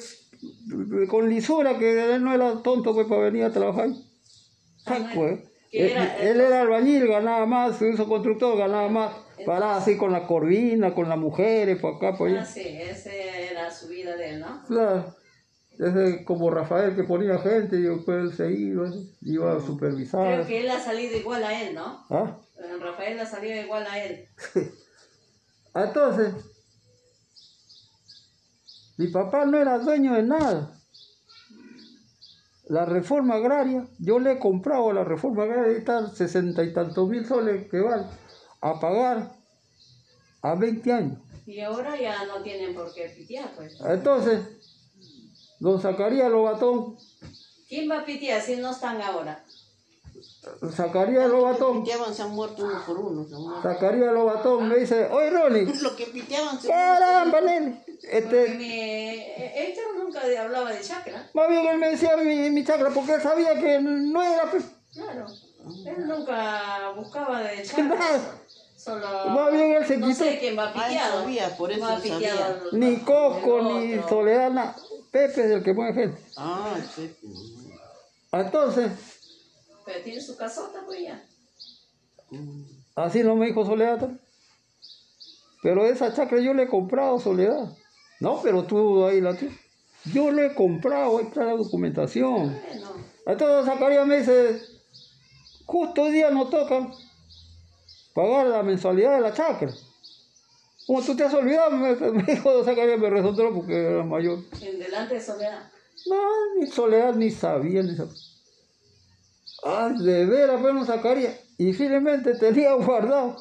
con 1.09 1.29
lisura 1.29 1.79
que 1.79 2.15
él 2.15 2.23
no 2.25 2.33
era 2.35 2.63
tonto 2.63 2.95
pues 2.95 3.07
para 3.07 3.23
venir 3.23 3.45
a 3.45 3.53
trabajar. 3.53 3.89
Ah, 4.87 4.99
Ah, 5.01 5.11
pues. 5.15 5.41
Él, 5.73 5.91
era- 5.93 6.17
él 6.19 6.41
era 6.41 6.61
albañil, 6.63 7.07
ganaba 7.07 7.47
más, 7.47 7.77
se 7.77 7.91
hizo 7.91 8.09
constructor, 8.09 8.59
ganaba 8.59 8.89
más. 8.89 9.13
Paraba 9.47 9.77
así 9.77 9.97
con 9.97 10.13
la 10.13 10.27
corvina, 10.27 10.95
con 10.95 11.09
las 11.09 11.17
mujeres, 11.19 11.79
por 11.81 11.95
acá, 11.97 12.17
por 12.17 12.29
Ah, 12.29 12.33
allá. 12.33 12.45
sí, 12.45 12.61
esa 12.67 13.13
era 13.15 13.71
su 13.71 13.89
vida 13.89 14.17
de 14.17 14.31
él, 14.31 14.41
¿no? 14.41 14.63
Claro. 14.67 15.15
Ese 15.79 16.25
como 16.25 16.51
Rafael 16.51 16.95
que 16.95 17.05
ponía 17.05 17.39
gente 17.39 17.77
y 17.77 17.83
después 17.83 18.19
él 18.19 18.33
se 18.35 18.53
iba, 18.53 18.91
iba 19.23 19.57
a 19.57 19.61
supervisar. 19.61 20.35
Creo 20.35 20.47
que 20.47 20.61
él 20.61 20.71
ha 20.71 20.79
salido 20.81 21.17
igual 21.17 21.43
a 21.45 21.63
él, 21.63 21.75
¿no? 21.75 22.05
¿Ah? 22.11 22.37
Eh, 22.59 22.77
Rafael 22.79 23.19
ha 23.21 23.25
salido 23.27 23.63
igual 23.63 23.87
a 23.87 24.05
él. 24.05 24.29
Entonces, 25.75 26.35
mi 29.01 29.07
papá 29.07 29.47
no 29.47 29.57
era 29.57 29.79
dueño 29.79 30.13
de 30.13 30.23
nada. 30.23 30.79
La 32.69 32.85
reforma 32.85 33.37
agraria, 33.37 33.89
yo 33.99 34.19
le 34.19 34.33
he 34.33 34.39
comprado 34.39 34.93
la 34.93 35.05
reforma 35.05 35.45
agraria, 35.45 35.73
ahí 35.73 35.79
están 35.79 36.15
sesenta 36.15 36.63
y 36.63 36.75
tantos 36.75 37.09
mil 37.09 37.25
soles 37.25 37.67
que 37.71 37.81
van 37.81 38.07
a 38.61 38.79
pagar 38.79 39.33
a 40.43 40.55
20 40.55 40.93
años. 40.93 41.19
Y 41.47 41.61
ahora 41.61 41.99
ya 41.99 42.27
no 42.27 42.43
tienen 42.43 42.75
por 42.75 42.93
qué 42.93 43.09
pitear, 43.17 43.51
pues. 43.57 43.81
Entonces, 43.81 44.39
don 45.61 45.81
Zacarías 45.81 46.31
Lobatón, 46.31 46.99
¿Quién 47.67 47.91
va 47.91 48.01
a 48.01 48.05
pitear 48.05 48.43
si 48.43 48.57
no 48.57 48.73
están 48.73 49.01
ahora? 49.01 49.47
Zacarías 50.73 51.29
Lobatón, 51.29 51.83
Piteaban 51.83 52.15
se 52.15 52.23
han 52.23 52.31
muerto 52.31 52.65
uno 52.65 52.83
por 52.87 52.99
uno. 52.99 53.61
Zacarías 53.63 54.13
Lobatón 54.13 54.69
me 54.69 54.77
dice, 54.77 55.07
oye 55.11 55.31
Ronnie, 55.31 55.65
Lo 55.83 55.95
que 55.97 56.07
piteaban 56.07 56.59
se 56.61 56.69
caramba, 56.69 57.41
nene, 57.43 57.85
este, 58.03 58.49
mi, 58.55 58.65
eh, 58.73 59.53
Héctor 59.69 59.97
nunca 59.99 60.21
hablaba 60.43 60.73
de 60.73 60.81
chakra. 60.81 61.29
más 61.35 61.49
bien 61.49 61.67
él 61.67 61.79
me 61.79 61.91
decía 61.91 62.17
mi, 62.17 62.51
mi 62.51 62.65
chakra 62.65 62.89
porque 62.91 63.13
él 63.15 63.21
sabía 63.23 63.55
que 63.61 63.81
no 63.81 64.23
era, 64.23 64.51
pues, 64.51 64.65
Claro. 64.93 65.27
Él 65.87 66.09
nunca 66.09 66.91
buscaba 66.97 67.41
de 67.43 67.63
chakra. 67.65 67.85
Nada. 67.85 68.21
Solo. 68.77 69.07
Más 69.31 69.53
bien 69.53 69.73
él 69.73 69.85
se 69.87 69.99
no 69.99 70.07
quitó. 70.07 70.25
sé 70.25 70.39
quién 70.39 70.59
va 70.59 70.73
Ah, 70.75 70.87
piteado. 70.89 71.21
sabía, 71.21 71.55
por 71.57 71.71
eso 71.71 71.83
Va 71.85 71.97
sabía. 72.01 72.63
ni 72.73 72.97
Cosco, 73.01 73.61
ni 73.63 73.97
nada. 73.97 74.75
Pepe 75.11 75.45
es 75.45 75.51
el 75.51 75.63
que 75.63 75.75
mueve 75.75 75.93
gente. 75.93 76.23
Ah, 76.39 76.77
sí. 76.97 77.15
Entonces, 78.33 78.91
Pero 79.85 80.03
tiene 80.03 80.21
su 80.21 80.37
casota, 80.37 80.83
pues 80.85 81.01
ya. 81.03 81.25
así 82.95 83.23
no 83.23 83.37
me 83.37 83.47
dijo 83.47 83.65
Soledad. 83.65 84.11
Pero 85.63 85.85
esa 85.85 86.15
chacra 86.15 86.41
yo 86.41 86.55
le 86.55 86.65
he 86.65 86.69
comprado, 86.69 87.19
Soledad. 87.19 87.77
No, 88.21 88.41
pero 88.43 88.65
tú 88.65 89.05
ahí 89.07 89.21
la 89.21 89.35
tienes. 89.37 89.59
Yo 90.13 90.31
le 90.31 90.47
he 90.47 90.55
comprado, 90.55 91.19
ahí 91.19 91.27
está 91.27 91.45
la 91.45 91.53
documentación. 91.53 92.53
Bueno, 92.53 92.89
Entonces 93.27 93.67
Zacarías 93.73 94.07
me 94.07 94.19
dice, 94.19 94.61
justo 95.67 96.03
hoy 96.03 96.13
día 96.13 96.31
no 96.31 96.47
toca 96.49 96.91
pagar 98.15 98.47
la 98.47 98.63
mensualidad 98.63 99.15
de 99.17 99.21
la 99.21 99.35
chacra. 99.35 99.71
Como 100.87 101.03
tú 101.03 101.15
te 101.15 101.25
has 101.25 101.35
olvidado, 101.35 101.71
me, 101.73 101.95
me 101.95 102.23
dijo 102.23 102.65
Zacarías, 102.65 102.99
me 102.99 103.11
resolvió 103.11 103.55
porque 103.55 103.77
era 103.77 104.03
mayor. 104.03 104.39
en 104.63 104.79
delante 104.79 105.15
de 105.15 105.21
Soledad. 105.21 105.71
No, 106.07 106.55
ni 106.59 106.67
Soledad 106.67 107.15
ni 107.15 107.31
sabía, 107.31 107.83
ni 107.83 107.95
sabía. 107.95 108.15
Ah, 109.65 109.91
de 109.97 110.27
veras, 110.27 110.59
pero 110.61 110.75
no 110.75 110.85
sacaría. 110.87 111.39
Y 111.59 111.73
finalmente 111.73 112.35
tenía 112.35 112.73
guardado 112.75 113.37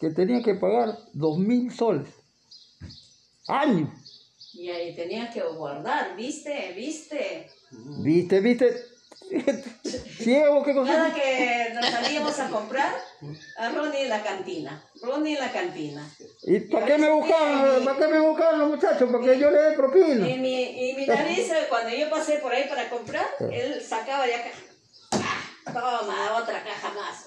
que 0.00 0.10
tenía 0.10 0.42
que 0.42 0.54
pagar 0.54 0.98
dos 1.12 1.38
mil 1.38 1.72
soles. 1.72 2.08
Año. 3.46 3.92
Y 4.52 4.68
ahí 4.68 4.94
tenías 4.96 5.32
que 5.32 5.42
guardar, 5.42 6.16
¿viste? 6.16 6.72
¿Viste? 6.74 7.50
¿Viste, 7.70 8.40
viste? 8.40 8.84
Ciego, 10.18 10.64
qué 10.64 10.74
cosa. 10.74 10.92
Cada 10.92 11.14
que 11.14 11.70
nos 11.74 11.86
salíamos 11.86 12.38
a 12.40 12.48
comprar, 12.48 12.92
a 13.58 13.68
Ronnie 13.70 14.02
en 14.02 14.08
la 14.08 14.22
cantina. 14.22 14.84
Ronnie 15.02 15.34
en 15.34 15.40
la 15.40 15.52
cantina. 15.52 16.10
¿Y 16.42 16.60
para 16.60 16.86
qué 16.86 16.98
me 16.98 17.10
buscaban? 17.10 17.84
¿Para 17.84 17.98
qué 17.98 18.08
me 18.08 18.20
buscaban 18.20 18.58
los 18.58 18.70
muchachos? 18.70 19.08
Para 19.10 19.24
que 19.24 19.38
yo 19.38 19.50
le 19.50 19.58
dé 19.58 19.76
propina. 19.76 20.28
Y 20.28 20.38
mi, 20.38 20.90
y 20.90 20.94
mi 20.94 21.06
nariz, 21.06 21.52
cuando 21.68 21.94
yo 21.94 22.10
pasé 22.10 22.38
por 22.38 22.52
ahí 22.52 22.68
para 22.68 22.90
comprar, 22.90 23.26
él 23.52 23.80
sacaba 23.80 24.26
ya 24.26 24.42
caja. 24.42 24.69
Toma, 25.72 26.38
otra 26.42 26.64
caja 26.64 26.92
más. 26.94 27.26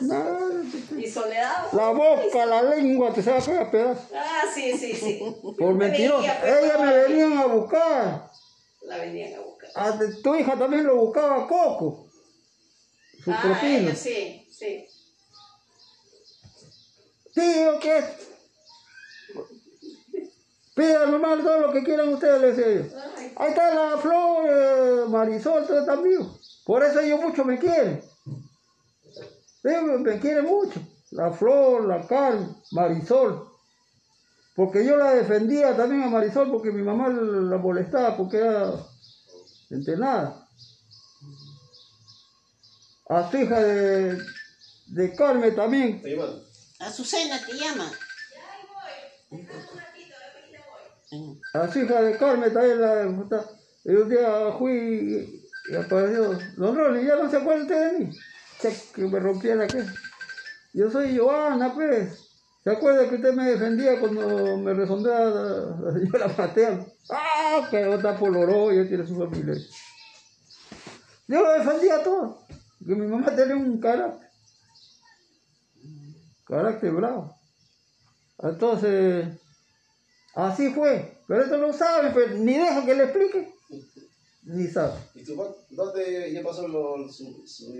No, 0.00 0.98
Y 0.98 1.08
Soledad. 1.10 1.72
la 1.72 1.88
boca, 1.90 2.46
la 2.46 2.62
lengua, 2.62 3.12
te 3.12 3.22
se 3.22 3.30
va 3.30 3.38
a 3.38 3.40
pegar 3.40 3.70
pedazos. 3.70 4.04
Ah, 4.14 4.42
sí, 4.54 4.76
sí, 4.78 4.94
sí. 4.94 5.20
Por 5.58 5.74
Me 5.74 5.86
mentiroso. 5.88 6.18
venía, 6.22 6.40
pues, 6.40 6.62
Ellas 6.64 6.80
me 6.80 6.96
venían 6.96 7.38
a 7.38 7.46
buscar. 7.46 8.30
La 8.82 8.96
venían 8.98 9.34
a 9.34 9.40
buscar. 9.42 9.70
Ah, 9.74 9.98
tu 10.22 10.34
hija 10.34 10.56
también 10.58 10.84
lo 10.84 10.96
buscaba 10.96 11.44
a 11.44 11.46
Coco. 11.46 12.08
Su 13.24 13.30
Ah, 13.32 13.40
propina. 13.42 13.94
sí, 13.94 14.46
sí. 14.50 14.86
Tío, 17.34 17.78
¿qué? 17.80 18.04
Pidan 20.74 21.10
nomás 21.10 21.42
todo 21.42 21.58
lo 21.58 21.72
que 21.72 21.82
quieran 21.82 22.08
ustedes, 22.14 22.56
les. 22.56 22.94
Ahí 23.36 23.50
está 23.50 23.74
la 23.74 23.98
flor, 23.98 24.46
eh, 24.48 25.04
Marisol, 25.08 25.66
todo 25.66 26.02
vivo. 26.02 26.38
Por 26.68 26.84
eso 26.84 27.00
ellos 27.00 27.18
mucho 27.22 27.46
me 27.46 27.58
quieren. 27.58 28.04
Ellos 29.64 30.00
me, 30.00 30.20
quieren 30.20 30.44
mucho. 30.44 30.78
La 31.12 31.32
flor, 31.32 31.86
la 31.86 32.06
Carmen, 32.06 32.54
Marisol. 32.72 33.48
Porque 34.54 34.84
yo 34.84 34.98
la 34.98 35.14
defendía 35.14 35.74
también 35.74 36.02
a 36.02 36.10
Marisol 36.10 36.50
porque 36.50 36.70
mi 36.70 36.82
mamá 36.82 37.08
la 37.08 37.56
molestaba 37.56 38.18
porque 38.18 38.36
era 38.36 38.70
entenada. 39.70 40.46
A 43.08 43.30
su 43.30 43.38
hija 43.38 43.60
de, 43.60 44.18
de 44.88 45.14
Carmen 45.16 45.56
también. 45.56 46.02
Azucena 46.80 47.40
te 47.46 47.54
llama. 47.54 47.90
A 51.54 51.72
su 51.72 51.78
hija 51.78 52.02
de 52.02 52.18
Carmen 52.18 52.52
también 52.52 52.78
la 52.78 53.16
puta, 53.16 53.42
y 53.84 53.90
un 53.92 54.10
día 54.10 54.52
fui 54.58 55.47
y 55.70 55.76
apareció, 55.76 56.38
don 56.56 56.76
Rolly, 56.76 57.06
ya 57.06 57.16
no 57.16 57.30
se 57.30 57.36
acuerda 57.36 57.62
usted 57.62 57.92
de 57.92 57.98
mí. 57.98 58.10
Che, 58.60 58.74
que 58.94 59.02
me 59.02 59.20
rompía 59.20 59.54
la 59.54 59.66
cara. 59.66 59.92
Yo 60.72 60.90
soy 60.90 61.16
Joana, 61.16 61.74
pues. 61.74 62.24
¿Se 62.64 62.70
acuerda 62.70 63.08
que 63.08 63.16
usted 63.16 63.32
me 63.34 63.50
defendía 63.50 64.00
cuando 64.00 64.58
me 64.58 64.74
resondea 64.74 65.20
la, 65.20 65.76
la 65.80 65.92
señora 65.92 66.34
Mateo? 66.38 66.86
¡Ah! 67.10 67.66
Que 67.70 67.94
está 67.94 68.16
por 68.16 68.36
oro, 68.36 68.72
ya 68.72 68.86
tiene 68.88 69.06
su 69.06 69.16
familia. 69.16 69.54
Yo 71.28 71.42
lo 71.42 71.52
defendía 71.52 72.02
todo. 72.02 72.46
Que 72.86 72.94
mi 72.94 73.06
mamá 73.06 73.34
tenía 73.34 73.56
un 73.56 73.78
carácter. 73.80 74.28
Carácter 76.44 76.92
bravo. 76.92 77.34
Entonces, 78.38 79.28
así 80.34 80.70
fue. 80.70 81.22
Pero 81.26 81.42
esto 81.42 81.58
no 81.58 81.72
sabe, 81.72 82.10
pues, 82.10 82.34
ni 82.36 82.56
deja 82.56 82.84
que 82.86 82.94
le 82.94 83.04
explique. 83.04 83.57
Ni 84.48 84.66
sabe. 84.66 84.94
¿Y 85.14 85.22
tu 85.24 85.34
dónde 85.70 86.32
ya 86.32 86.42
pasó 86.42 86.66
los 86.66 87.14
su, 87.14 87.46
su- 87.46 87.74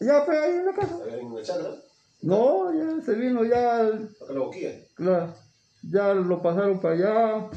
Ya, 0.00 0.24
pues, 0.26 0.38
ahí 0.38 0.50
en 0.56 0.66
la 0.66 0.72
casa. 0.74 0.98
¿En 1.08 1.32
el 1.32 1.42
chakra? 1.42 1.74
No, 2.20 2.70
ya 2.74 3.02
se 3.02 3.14
vino, 3.14 3.42
ya, 3.46 3.78
Acá 3.86 3.88
en 3.88 4.14
la 4.28 4.40
boquilla. 4.40 4.72
claro, 4.94 5.34
ya 5.82 6.12
lo 6.12 6.42
pasaron 6.42 6.78
para 6.78 6.94
allá. 6.94 7.50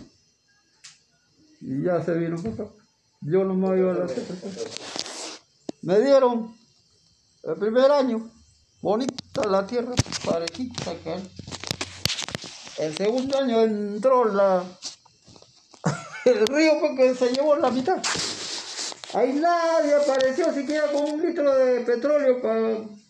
Y 1.59 1.83
ya 1.83 2.01
se 2.03 2.13
vino 2.13 2.37
para 2.41 2.53
acá. 2.53 2.67
Yo 3.19 3.43
nomás 3.43 3.77
iba 3.77 3.91
a 3.91 3.95
la 3.95 4.05
tierra. 4.07 4.35
Me 5.81 5.99
dieron 5.99 6.55
el 7.43 7.55
primer 7.55 7.91
año, 7.91 8.31
bonita 8.81 9.45
la 9.49 9.67
tierra, 9.67 9.93
parejita 10.23 10.91
acá. 10.91 11.21
El 12.77 12.95
segundo 12.95 13.37
año 13.37 13.61
entró 13.61 14.23
la 14.25 14.63
el 16.25 16.47
río 16.47 16.79
porque 16.79 17.15
se 17.15 17.31
llevó 17.31 17.55
la 17.55 17.71
mitad. 17.71 18.01
Ahí 19.13 19.33
nadie 19.33 19.93
apareció 19.93 20.51
siquiera 20.53 20.91
con 20.91 21.03
un 21.11 21.21
litro 21.21 21.55
de 21.55 21.81
petróleo 21.81 22.41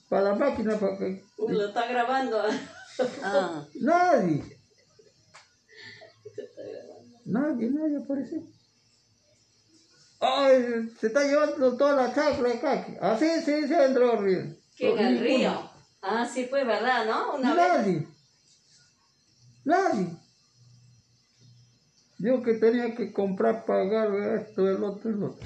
para 0.10 0.24
la 0.24 0.36
máquina, 0.36 0.78
para 0.78 0.98
que 0.98 1.24
Uy, 1.38 1.54
lo 1.54 1.68
está 1.68 1.88
grabando. 1.88 2.42
Ah, 3.24 3.66
Nadie. 3.76 4.44
Nadie, 7.26 7.70
nadie 7.72 7.98
apareció. 7.98 8.44
Ay, 10.20 10.92
se 11.00 11.08
está 11.08 11.24
llevando 11.24 11.76
toda 11.76 11.96
la 11.96 12.14
chacra 12.14 12.52
acá. 12.54 12.86
Así 13.02 13.28
sí 13.42 13.68
se 13.68 13.86
entró 13.86 14.12
al 14.12 14.24
río. 14.24 14.56
Que 14.76 14.92
en 14.92 15.00
el 15.00 15.20
río. 15.20 15.70
Ah, 16.02 16.26
sí, 16.26 16.48
pues 16.50 16.66
verdad, 16.68 17.06
¿no? 17.06 17.36
Una 17.36 17.54
vez. 17.54 18.04
Nadie. 19.66 20.08
Yo 22.24 22.42
que 22.42 22.54
tenía 22.54 22.96
que 22.96 23.12
comprar, 23.12 23.66
pagar 23.66 24.08
esto, 24.40 24.66
el 24.70 24.82
otro, 24.82 25.10
el 25.10 25.24
otro. 25.24 25.46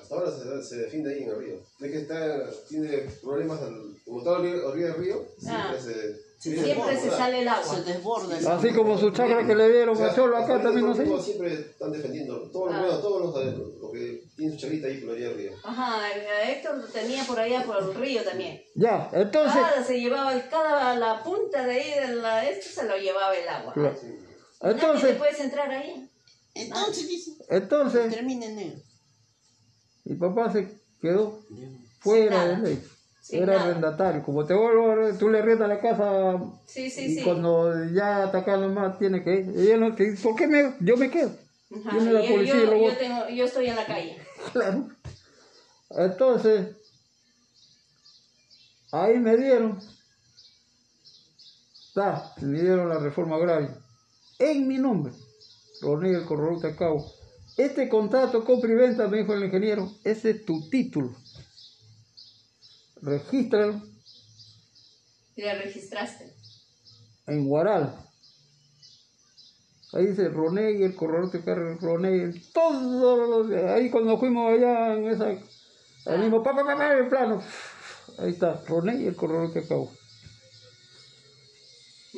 Hasta 0.00 0.14
ahora 0.14 0.30
se, 0.30 0.62
se 0.62 0.76
defiende 0.82 1.12
ahí 1.12 1.24
en 1.24 1.30
el 1.30 1.38
río. 1.38 1.54
Es 1.80 1.90
que 1.90 1.98
está, 2.02 2.48
tiene 2.68 2.88
problemas, 3.20 3.60
al, 3.60 3.74
como 4.04 4.18
está 4.20 4.36
a 4.36 4.38
la 4.38 4.66
orilla 4.68 4.86
del 4.86 4.94
río, 4.94 5.24
siempre 5.38 5.76
Ah. 5.76 5.80
se... 5.80 6.30
Siempre 6.40 6.96
se 6.98 7.10
sale 7.10 7.42
el 7.42 7.48
agua. 7.48 7.74
Se 7.74 7.82
desborda. 7.82 8.38
el 8.38 8.46
Así 8.46 8.72
como 8.72 8.96
su 8.96 9.10
chakra 9.10 9.46
que 9.46 9.54
le 9.54 9.68
dieron 9.70 10.02
a 10.02 10.14
Cholo 10.14 10.38
acá 10.38 10.62
también 10.62 10.86
no 10.86 10.94
sé. 10.94 11.04
Siempre 11.22 11.52
están 11.52 11.92
defendiendo, 11.92 12.48
todos, 12.50 12.70
Ah. 12.72 12.80
bueno, 12.80 12.98
todos 12.98 13.20
los, 13.44 13.54
los 13.78 13.92
que 13.92 14.22
tienen 14.36 14.54
su 14.58 14.60
charita 14.66 14.86
ahí 14.86 15.02
por 15.02 15.14
del 15.18 15.34
río. 15.36 15.52
Ajá, 15.62 16.00
Héctor 16.50 16.78
lo 16.78 16.86
tenía 16.86 17.24
por 17.24 17.38
allá 17.38 17.64
por 17.64 17.76
el 17.82 17.94
río 17.94 18.22
también. 18.22 18.62
Ya, 18.74 19.10
entonces, 19.12 19.60
Cada 19.60 19.84
se 19.84 20.00
llevaba 20.00 20.32
cada 20.48 20.94
la 20.96 21.22
punta 21.22 21.66
de 21.66 21.72
ahí 21.72 22.08
de 22.08 22.14
la 22.14 22.48
este 22.48 22.68
se 22.70 22.84
lo 22.86 22.96
llevaba 22.96 23.36
el 23.36 23.48
agua. 23.48 23.72
Claro. 23.74 23.96
Nadie 24.02 24.29
entonces, 24.60 25.10
te 25.10 25.14
puedes 25.16 25.40
entrar 25.40 25.70
ahí. 25.70 26.08
Entonces 26.54 27.08
dice, 27.08 27.32
entonces, 27.48 28.12
termina 28.12 28.46
en 28.46 28.56
negro. 28.56 28.78
mi 30.04 30.16
papá 30.16 30.52
se 30.52 30.80
quedó 31.00 31.40
fuera 32.00 32.44
de 32.46 32.58
ley. 32.58 32.84
Sin 33.22 33.42
Era 33.42 33.54
nada. 33.56 33.64
arrendatario. 33.70 34.22
Como 34.24 34.44
te 34.44 34.54
vuelvo, 34.54 35.16
tú 35.18 35.28
le 35.28 35.40
rentas 35.42 35.68
la 35.68 35.78
casa 35.80 36.42
Sí, 36.66 36.90
sí, 36.90 37.04
y 37.06 37.14
sí. 37.16 37.22
cuando 37.22 37.84
ya 37.92 38.24
atacan 38.24 38.72
más 38.74 38.98
tiene 38.98 39.22
que 39.22 39.32
ir. 39.40 39.52
Y 39.56 39.70
él 39.70 39.80
no 39.80 39.94
te 39.94 40.04
dice, 40.10 40.22
¿por 40.22 40.34
qué 40.34 40.46
me, 40.48 40.74
yo 40.80 40.96
me 40.96 41.10
quedo? 41.10 41.30
Ajá, 41.72 41.90
Viene 41.96 42.12
la 42.12 42.22
yo, 42.22 42.28
policía 42.32 42.64
yo- 42.64 42.76
yo 42.76 42.96
tengo, 42.96 43.28
yo 43.28 43.44
estoy 43.44 43.66
en 43.68 43.76
la 43.76 43.86
calle. 43.86 44.16
Claro. 44.52 44.88
Entonces, 45.90 46.76
ahí 48.92 49.18
me 49.18 49.36
dieron, 49.36 49.78
ta, 51.94 52.32
me 52.40 52.60
dieron 52.60 52.88
la 52.88 52.98
reforma 52.98 53.36
agraria, 53.36 53.76
en 54.40 54.66
mi 54.66 54.78
nombre, 54.78 55.12
Ronnie 55.82 56.14
el 56.14 56.24
Corredor 56.24 56.60
de 56.60 56.74
Cabo. 56.74 57.12
Este 57.56 57.88
contrato 57.88 58.44
compra 58.44 58.72
y 58.72 58.74
venta, 58.74 59.06
me 59.06 59.18
dijo 59.18 59.34
el 59.34 59.44
ingeniero, 59.44 59.92
ese 60.02 60.30
es 60.30 60.44
tu 60.44 60.68
título. 60.70 61.14
Regístralo 63.02 63.80
Y 65.36 65.42
la 65.42 65.54
registraste. 65.54 66.34
en 67.26 67.46
Guaral. 67.46 67.94
Ahí 69.92 70.06
dice 70.06 70.28
Roné 70.28 70.72
y 70.72 70.82
el 70.84 70.94
corredor 70.94 71.32
de 71.32 71.42
carro, 71.42 71.76
Roné, 71.78 72.16
y 72.16 72.40
todo 72.52 73.44
lo 73.44 73.72
ahí 73.72 73.90
cuando 73.90 74.18
fuimos 74.18 74.52
allá 74.52 74.94
en 74.94 75.08
esa, 75.08 75.30
el 75.30 76.20
mismo 76.20 76.42
pa, 76.44 76.54
pa, 76.54 76.64
pa, 76.64 76.76
pa, 76.76 76.92
el 76.92 77.08
plano, 77.08 77.42
ahí 78.18 78.30
está, 78.30 78.62
Roné 78.68 79.02
y 79.02 79.06
el 79.06 79.16
corredor 79.16 79.52
cacao. 79.52 79.90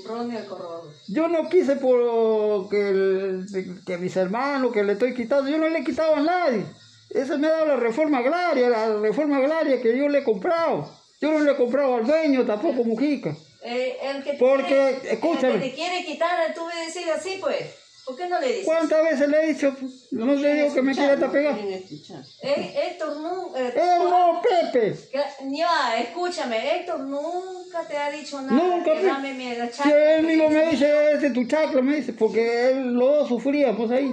Ronnie 0.07 0.39
el 0.39 0.47
corredor. 0.47 0.85
Yo 1.09 1.29
no 1.29 1.49
quise 1.49 1.77
por 1.77 2.69
que, 2.69 2.89
el- 2.89 3.47
que 3.87 3.99
mis 3.99 4.17
hermanos, 4.17 4.73
que 4.73 4.83
le 4.83 4.95
estoy 4.95 5.15
quitando, 5.15 5.51
yo 5.51 5.59
no 5.59 5.69
le 5.69 5.81
he 5.81 5.85
quitado 5.85 6.17
a 6.17 6.21
nadie. 6.21 6.65
Eso 7.11 7.37
me 7.39 7.47
ha 7.47 7.51
dado 7.51 7.67
la 7.67 7.77
reforma 7.77 8.19
agraria, 8.19 8.69
la 8.71 8.99
reforma 8.99 9.37
agraria 9.37 9.81
que 9.83 9.97
yo 9.97 10.09
le 10.09 10.21
he 10.21 10.25
comprado. 10.25 10.91
Yo 11.21 11.31
no 11.31 11.41
le 11.41 11.53
he 11.53 11.57
comprado 11.57 11.97
al 11.97 12.07
dueño, 12.07 12.45
tampoco 12.47 12.83
Mujica. 12.85 13.37
Eh, 13.65 13.97
el 14.03 14.25
que 14.25 14.33
te 14.33 14.39
Porque, 14.39 14.65
quiere, 14.67 15.13
escúchame. 15.15 15.55
El 15.55 15.61
que 15.61 15.69
te 15.69 15.75
quiere 15.75 16.05
quitar, 16.05 16.53
tú 16.55 16.63
debes 16.67 16.93
decir 16.95 17.09
así, 17.11 17.39
pues. 17.41 17.82
¿Por 18.05 18.17
qué 18.17 18.27
no 18.29 18.41
le 18.41 18.49
dices? 18.49 18.65
¿Cuántas 18.65 19.03
veces 19.05 19.29
le 19.29 19.45
he 19.45 19.53
dicho? 19.55 19.77
No 20.11 20.35
le 20.35 20.55
digo 20.55 20.75
que 20.75 20.83
me 20.83 20.93
quiere 20.93 21.13
hasta 21.13 21.31
pegar. 21.31 21.57
Eh, 21.59 22.75
Héctor 22.91 23.17
nunca... 23.17 23.61
Eh, 23.61 23.73
¡Eh, 23.77 23.99
no, 24.01 24.43
Pepe! 24.43 24.97
que- 25.11 25.23
Ya, 25.57 25.97
escúchame, 26.01 26.77
Héctor 26.81 27.01
nunca 27.01 27.87
te 27.87 27.97
ha 27.97 28.11
dicho 28.11 28.43
nada. 28.43 28.53
Nunca, 28.61 28.93
que 28.95 29.05
dame 29.05 29.35
mi 29.35 29.55
la 29.55 29.67
Si 29.69 29.77
chacra, 29.79 30.15
él 30.17 30.27
que 30.27 30.27
mismo 30.33 30.49
me 30.51 30.71
dice, 30.71 30.85
mía. 30.85 31.11
ese 31.13 31.27
es 31.29 31.33
tu 31.33 31.45
chacra, 31.47 31.81
me 31.81 31.97
dice, 31.97 32.13
porque 32.13 32.71
él, 32.71 32.93
los 32.95 33.19
dos 33.21 33.29
sufríamos 33.29 33.91
ahí. 33.93 34.13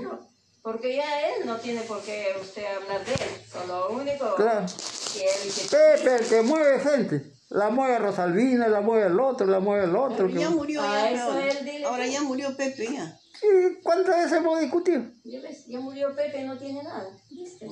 Porque 0.62 0.98
ya 0.98 1.28
él 1.30 1.46
no 1.48 1.56
tiene 1.58 1.82
por 1.82 2.02
qué 2.04 2.28
usted 2.40 2.64
hablar 2.66 3.04
de 3.04 3.14
él. 3.14 3.20
Solo 3.52 3.90
lo 3.90 3.96
único 3.96 4.36
Claro. 4.36 4.66
que 5.14 5.22
él 5.24 5.52
que 5.54 5.76
Pepe, 5.76 6.16
el 6.18 6.28
que 6.30 6.42
mueve 6.44 6.80
gente. 6.80 7.24
La 7.50 7.70
mueve 7.72 7.98
Rosalvina, 7.98 8.68
la 8.68 8.82
mueve 8.82 9.08
el 9.08 9.20
otro, 9.20 9.48
la 9.48 9.60
mueve 9.60 9.86
el 9.86 9.96
otro. 9.96 10.18
Pero 10.18 10.28
que- 10.30 10.40
ya 10.40 10.50
murió, 10.52 10.82
Ah, 10.84 11.10
ya, 11.10 11.12
eso 11.16 11.24
ahora. 11.32 11.50
él, 11.50 11.84
ahora 11.86 12.08
ya 12.08 12.22
murió 12.22 12.56
Pepe, 12.56 12.88
ya. 12.94 13.20
¿Y 13.42 13.82
cuántas 13.82 14.18
veces 14.18 14.34
hemos 14.38 14.60
discutido? 14.60 15.02
Ya 15.24 15.40
ves, 15.42 15.66
ya 15.66 15.80
murió 15.80 16.14
Pepe, 16.14 16.44
no 16.44 16.58
tiene 16.58 16.84
nada. 16.84 17.08
¿Viste? 17.32 17.68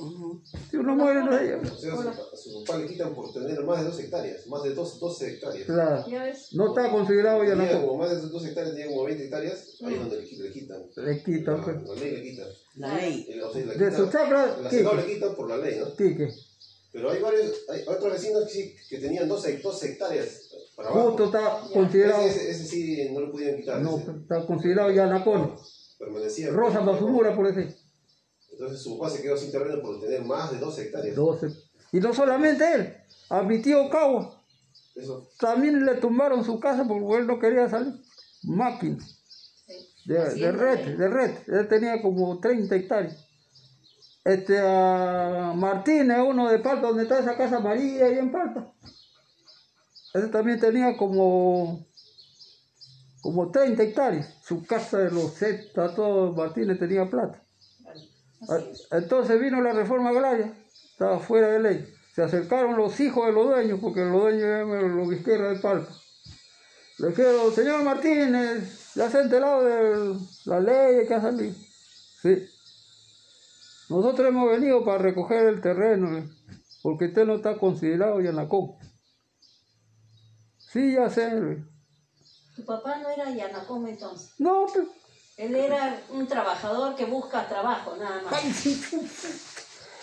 Si 0.70 0.76
uno 0.78 0.96
muere, 0.96 1.22
no 1.22 1.30
hay. 1.36 1.50
O 1.50 1.76
sea, 1.76 1.92
a 1.92 2.36
su, 2.36 2.64
papá 2.64 2.78
le 2.78 2.86
quitan 2.88 3.14
por 3.14 3.30
tener 3.34 3.62
más 3.64 3.80
de 3.80 3.84
dos 3.84 4.00
hectáreas, 4.00 4.46
más 4.46 4.62
de 4.62 4.72
dos, 4.74 4.98
12 4.98 5.28
hectáreas. 5.34 5.66
Claro. 5.66 6.04
Ya 6.08 6.22
ves. 6.24 6.48
No 6.54 6.68
está 6.74 6.90
considerado 6.90 7.44
ya 7.44 7.54
la 7.54 7.80
como 7.82 7.98
más 7.98 8.10
de 8.10 8.28
dos 8.28 8.44
hectáreas, 8.46 8.74
tenía 8.74 8.88
como 8.88 9.04
20 9.04 9.24
hectáreas, 9.24 9.76
ahí 9.84 9.94
es 9.94 10.00
donde 10.00 10.16
le, 10.22 10.26
qui- 10.26 10.38
le 10.42 10.50
quitan. 10.50 10.82
Le 10.96 11.22
quitan, 11.22 11.56
La, 11.58 11.64
pues. 11.64 11.82
la 11.82 11.94
ley 11.94 12.10
le 12.16 12.22
quita. 12.22 12.42
La 12.76 12.94
ley. 12.96 13.26
El- 13.28 13.42
o 13.42 13.52
sea, 13.52 13.60
le 13.66 13.74
De 13.74 13.84
quita- 13.90 13.96
su 13.96 14.10
chacra, 14.10 14.56
La 14.62 14.70
¿qué? 14.70 14.76
Senado 14.78 14.96
le 14.96 15.06
quitan 15.14 15.34
por 15.36 15.48
la 15.50 15.56
ley, 15.58 15.78
¿no? 15.78 15.86
Tique. 15.92 16.28
Pero 16.90 17.10
hay 17.10 17.20
varios, 17.20 17.68
hay 17.68 17.82
otros 17.86 18.12
vecinos 18.12 18.44
que 18.44 18.50
sí, 18.50 18.76
que 18.88 18.98
tenían 18.98 19.28
12, 19.28 19.58
12 19.58 19.86
hectáreas 19.92 20.50
para 20.74 20.88
abajo. 20.88 21.08
Justo 21.08 21.24
está 21.26 21.60
considerado. 21.72 22.22
Ese, 22.22 22.50
ese, 22.50 22.50
ese 22.50 22.64
sí 22.66 23.10
no 23.12 23.20
lo 23.20 23.30
pudieron 23.30 23.60
quitar. 23.60 23.80
No, 23.80 23.98
ese 23.98 24.10
está 24.12 24.46
considerado 24.46 24.90
ya 24.90 25.06
Nacón. 25.06 25.54
permanecía. 25.98 26.50
Rosa 26.50 26.80
Basumura, 26.80 27.36
por 27.36 27.46
ese. 27.46 27.76
Entonces 28.52 28.82
su 28.82 28.98
papá 28.98 29.10
se 29.10 29.22
quedó 29.22 29.36
sin 29.36 29.52
terreno 29.52 29.80
por 29.82 30.00
tener 30.00 30.24
más 30.24 30.50
de 30.50 30.58
12 30.58 30.82
hectáreas. 30.82 31.14
12. 31.14 31.48
Y 31.92 32.00
no 32.00 32.12
solamente 32.12 32.64
él, 32.74 32.94
a 33.28 33.42
mi 33.42 33.60
tío 33.60 33.88
Cagua. 33.90 34.42
Eso. 34.96 35.28
También 35.38 35.84
le 35.84 35.94
tumbaron 35.96 36.44
su 36.44 36.58
casa 36.58 36.84
porque 36.88 37.18
él 37.20 37.26
no 37.26 37.38
quería 37.38 37.68
salir. 37.68 37.94
Máquina. 38.42 38.98
De, 40.06 40.14
de 40.34 40.52
red, 40.52 40.96
de 40.96 41.08
red. 41.08 41.30
Él 41.46 41.68
tenía 41.68 42.00
como 42.00 42.40
30 42.40 42.74
hectáreas. 42.74 43.27
Este, 44.28 44.58
a 44.60 45.54
Martínez, 45.56 46.18
uno 46.18 46.50
de 46.50 46.58
Palpa, 46.58 46.88
donde 46.88 47.04
está 47.04 47.18
esa 47.18 47.34
casa 47.34 47.60
María, 47.60 48.04
ahí 48.04 48.18
en 48.18 48.30
Palpa. 48.30 48.74
Ese 50.12 50.26
también 50.28 50.60
tenía 50.60 50.98
como, 50.98 51.86
como 53.22 53.50
30 53.50 53.82
hectáreas. 53.82 54.34
Su 54.44 54.66
casa 54.66 54.98
de 54.98 55.10
los 55.12 55.32
Z, 55.32 55.94
todo, 55.94 56.34
Martínez 56.34 56.78
tenía 56.78 57.08
plata. 57.08 57.42
Entonces 58.90 59.40
vino 59.40 59.62
la 59.62 59.72
reforma 59.72 60.10
agraria, 60.10 60.52
estaba 60.92 61.18
fuera 61.20 61.48
de 61.48 61.60
ley. 61.60 61.94
Se 62.14 62.22
acercaron 62.22 62.76
los 62.76 63.00
hijos 63.00 63.24
de 63.24 63.32
los 63.32 63.46
dueños, 63.46 63.80
porque 63.80 64.04
los 64.04 64.20
dueños 64.20 64.42
eran 64.42 64.94
los 64.94 65.08
visqueros 65.08 65.54
de 65.54 65.62
Palpa. 65.62 65.90
Le 66.98 67.08
dijeron, 67.08 67.50
señor 67.54 67.82
Martínez, 67.82 68.92
ya 68.94 69.08
se 69.08 69.16
ha 69.16 69.22
enterado 69.22 69.64
de 69.64 70.20
la 70.44 70.60
ley 70.60 71.06
que 71.06 71.14
ha 71.14 71.22
salido. 71.22 71.54
Sí. 72.20 72.46
Nosotros 73.88 74.28
hemos 74.28 74.50
venido 74.50 74.84
para 74.84 74.98
recoger 74.98 75.46
el 75.46 75.60
terreno, 75.60 76.18
eh, 76.18 76.28
porque 76.82 77.06
usted 77.06 77.24
no 77.24 77.36
está 77.36 77.56
considerado 77.58 78.20
Yanacón. 78.20 78.72
Sí, 80.58 80.92
ya 80.94 81.08
sé. 81.08 81.26
eh. 81.28 81.64
Tu 82.56 82.64
papá 82.64 82.96
no 82.98 83.08
era 83.08 83.30
Yanacom 83.30 83.86
entonces. 83.86 84.32
No, 84.38 84.66
pues, 84.72 84.86
Él 85.36 85.54
era 85.54 86.02
un 86.10 86.26
trabajador 86.26 86.96
que 86.96 87.04
busca 87.06 87.48
trabajo, 87.48 87.96
nada 87.96 88.20
más. 88.22 88.34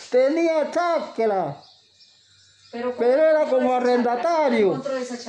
tenía 0.10 0.72
chacra, 0.72 1.62
Pero, 2.72 2.96
pero 2.98 3.22
era 3.24 3.42
¿cómo 3.46 3.52
como 3.58 3.74
arrendatario. 3.76 4.82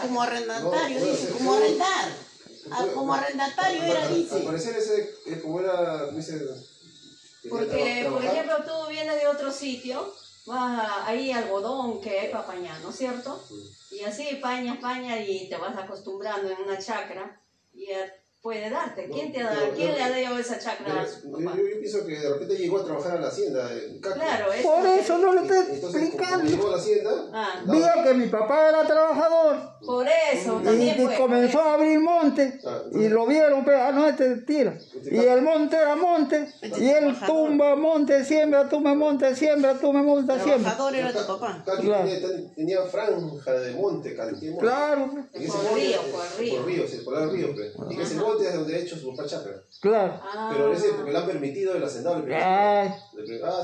Como 0.03 0.23
arrendatario, 0.23 1.01
No, 1.01 1.07
dice, 1.07 1.29
como 1.33 1.53
arrendar. 1.55 2.27
Ah, 2.71 2.85
como 2.95 3.13
arrendatario 3.15 3.83
era, 3.83 4.03
Al- 4.03 4.09
Al 4.09 4.15
dice. 4.15 4.39
parecer 4.41 4.77
ese, 4.77 5.15
eh, 5.27 5.41
como 5.43 5.61
era, 5.61 6.11
dice, 6.11 6.41
Porque, 7.49 8.07
por 8.11 8.25
ejemplo, 8.25 8.57
tú 8.65 8.91
vienes 8.91 9.21
de 9.21 9.27
otro 9.27 9.51
sitio, 9.51 10.13
vas 10.47 10.79
a, 10.81 11.07
ahí 11.07 11.33
algodón 11.33 12.01
que 12.01 12.19
hay 12.19 12.29
para 12.31 12.47
pañar, 12.47 12.81
¿no 12.81 12.91
es 12.91 12.97
cierto? 12.97 13.43
Y 13.91 14.01
así 14.03 14.37
pañas, 14.37 14.79
pañas 14.79 15.21
y 15.27 15.49
te 15.49 15.57
vas 15.57 15.77
acostumbrando 15.77 16.51
en 16.51 16.61
una 16.63 16.79
chacra 16.79 17.41
y 17.73 17.87
ya 17.89 18.13
puede 18.47 18.71
darte. 18.71 19.09
¿Quién, 19.13 19.33
te 19.33 19.41
ha 19.41 19.47
dado, 19.47 19.57
pero- 19.61 19.75
¿quién 19.75 19.93
le 19.97 20.03
ha 20.05 20.07
pero- 20.09 20.23
dado 20.29 20.39
esa 20.39 20.57
chacra 20.57 21.03
a 21.03 21.05
su 21.05 21.29
Yo, 21.33 21.33
papá? 21.45 21.57
yo- 21.59 21.67
yo 21.69 21.81
pienso 21.81 22.07
que 22.07 22.17
de 22.17 22.29
repente 22.33 22.55
llegó 22.57 22.79
a 22.79 22.85
trabajar 22.85 23.17
a 23.17 23.21
la 23.21 23.27
hacienda 23.27 23.69
en 23.73 24.01
Cactus. 24.01 24.23
Claro, 24.23 24.53
eso 24.53 24.69
Por 24.71 24.87
es- 24.87 25.01
eso 25.01 25.19
no 25.19 25.33
le 25.33 25.41
estoy 25.43 25.59
explicando. 25.77 26.45
llegó 26.49 26.69
a 26.69 26.71
la 26.71 26.77
hacienda, 26.77 27.11
Ah, 27.33 27.63
Vio 27.67 27.87
que 28.05 28.15
mi 28.15 28.27
papá 28.29 28.69
era 28.69 28.87
trabajador. 28.87 29.57
por 29.85 30.07
eso 30.33 30.61
Y, 30.61 30.65
también 30.65 30.97
y 31.03 31.07
fue. 31.07 31.17
comenzó 31.17 31.61
a 31.61 31.75
abrir 31.75 31.99
monte 31.99 32.61
Ah, 32.65 32.83
y 32.93 33.09
lo 33.09 33.27
vieron, 33.27 33.65
pues, 33.65 33.77
ah, 33.81 33.91
no, 33.91 34.07
este 34.09 34.37
tira. 34.43 34.79
Y 35.11 35.19
el 35.19 35.43
monte 35.43 35.77
era 35.77 35.97
monte 35.97 36.47
y 36.79 36.89
él 36.89 37.17
tumba 37.27 37.75
monte, 37.75 38.25
siembra, 38.25 38.69
tumba 38.69 38.95
monte, 38.95 39.35
siembra, 39.35 39.75
tumba 39.75 40.03
monte, 40.05 40.33
siembra. 40.35 40.71
Trabajador 40.77 40.95
era 40.95 41.13
tu 41.13 41.27
papá. 41.27 41.63
Claro. 41.65 42.05
tenía, 42.05 42.21
ten- 42.29 42.55
tenía 42.55 42.83
franja 42.83 43.53
de 43.55 43.73
monte, 43.75 44.15
cantidad 44.15 44.41
de 44.41 44.51
monte. 44.51 44.61
Claro, 44.65 45.07
Por 45.33 45.75
río, 45.77 46.01
por 46.13 46.39
río. 46.39 46.57
Por 46.57 46.67
río, 46.67 46.89
sí, 46.89 46.97
por 47.05 47.19
el 47.23 47.31
río. 47.31 47.55
pues. 47.55 47.73
Y 47.91 47.95
en 47.95 48.01
ese 48.01 48.15
ha 48.45 48.79
hecho 48.79 48.97
su 48.97 49.11
papá 49.15 49.27
chacra. 49.29 49.53
claro. 49.81 50.21
Ah, 50.23 50.51
Pero 50.53 50.73
ese, 50.73 50.93
porque 50.95 51.13
le 51.13 51.19
han 51.19 51.27
permitido 51.27 51.75
el 51.75 51.83
hacendado. 51.85 52.23
pre- 52.23 52.37
Ah, 52.37 52.95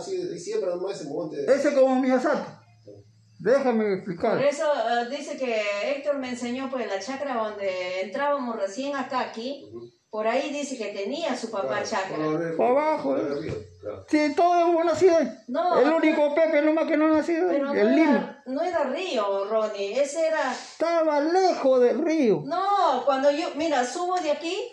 sí, 0.05 0.39
siembra 0.39 0.75
nomás 0.75 1.01
ese 1.01 1.09
monte. 1.11 1.45
ese 1.47 1.75
como 1.75 2.01
mi 2.01 2.11
asato. 2.11 2.59
Déjame 3.39 3.85
Por 3.85 3.93
explicar. 3.95 4.41
eso 4.43 4.65
eh, 4.73 5.09
dice 5.11 5.37
que 5.37 5.61
Héctor 5.97 6.17
me 6.19 6.31
enseñó 6.31 6.71
pues 6.71 6.87
la 6.87 7.01
chacra 7.01 7.35
donde 7.35 8.03
entrábamos 8.03 8.55
recién 8.57 8.95
acá 8.95 9.21
aquí. 9.21 9.65
Por 10.13 10.29
ahí 10.29 10.51
dice 10.51 10.77
que 10.77 10.89
tenía 10.89 11.35
su 11.35 11.51
papá 11.51 11.83
chacra. 11.83 12.19
Para 12.59 12.69
abajo. 12.71 13.15
Por 13.15 13.47
eh. 13.47 13.67
claro. 13.81 14.05
Sí, 14.07 14.35
todos 14.37 14.69
hemos 14.69 14.85
nacido 14.85 15.17
ahí. 15.17 15.27
No, 15.49 15.81
el 15.81 15.89
único 15.91 16.35
Pepe 16.35 16.61
nomás 16.61 16.87
que 16.87 16.99
no 16.99 17.07
ha 17.07 17.17
nacido 17.17 17.49
ahí, 17.49 17.57
Pero 17.57 17.73
no 17.73 17.75
el 17.75 17.95
Lima. 17.97 18.11
era, 18.11 18.43
no 18.45 18.63
era 18.63 18.85
río, 18.85 19.47
Ronnie. 19.47 19.99
Ese 19.99 20.27
era... 20.27 20.53
Estaba 20.53 21.19
lejos 21.19 21.81
del 21.81 22.05
río. 22.05 22.43
No, 22.45 23.07
cuando 23.07 23.31
yo, 23.31 23.53
mira, 23.57 23.87
subo 23.87 24.17
de 24.17 24.33
aquí 24.33 24.71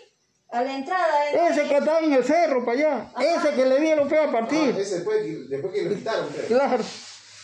a 0.50 0.60
la 0.60 0.74
entrada. 0.74 1.30
¿eh? 1.30 1.48
Ese 1.50 1.66
que 1.66 1.78
estaba 1.78 2.00
en 2.00 2.12
el 2.12 2.22
cerro 2.24 2.62
para 2.62 2.78
allá. 2.78 3.10
Ese 3.18 3.54
que 3.54 3.64
le 3.64 3.80
dieron 3.80 4.10
fue 4.10 4.22
a 4.22 4.30
partir. 4.30 4.74
Ah, 4.76 4.78
ese 4.78 4.96
después 4.96 5.22
que, 5.22 5.32
después 5.48 5.72
que 5.72 5.82
le 5.84 5.94
quitaron. 5.96 6.28
Claro. 6.48 6.84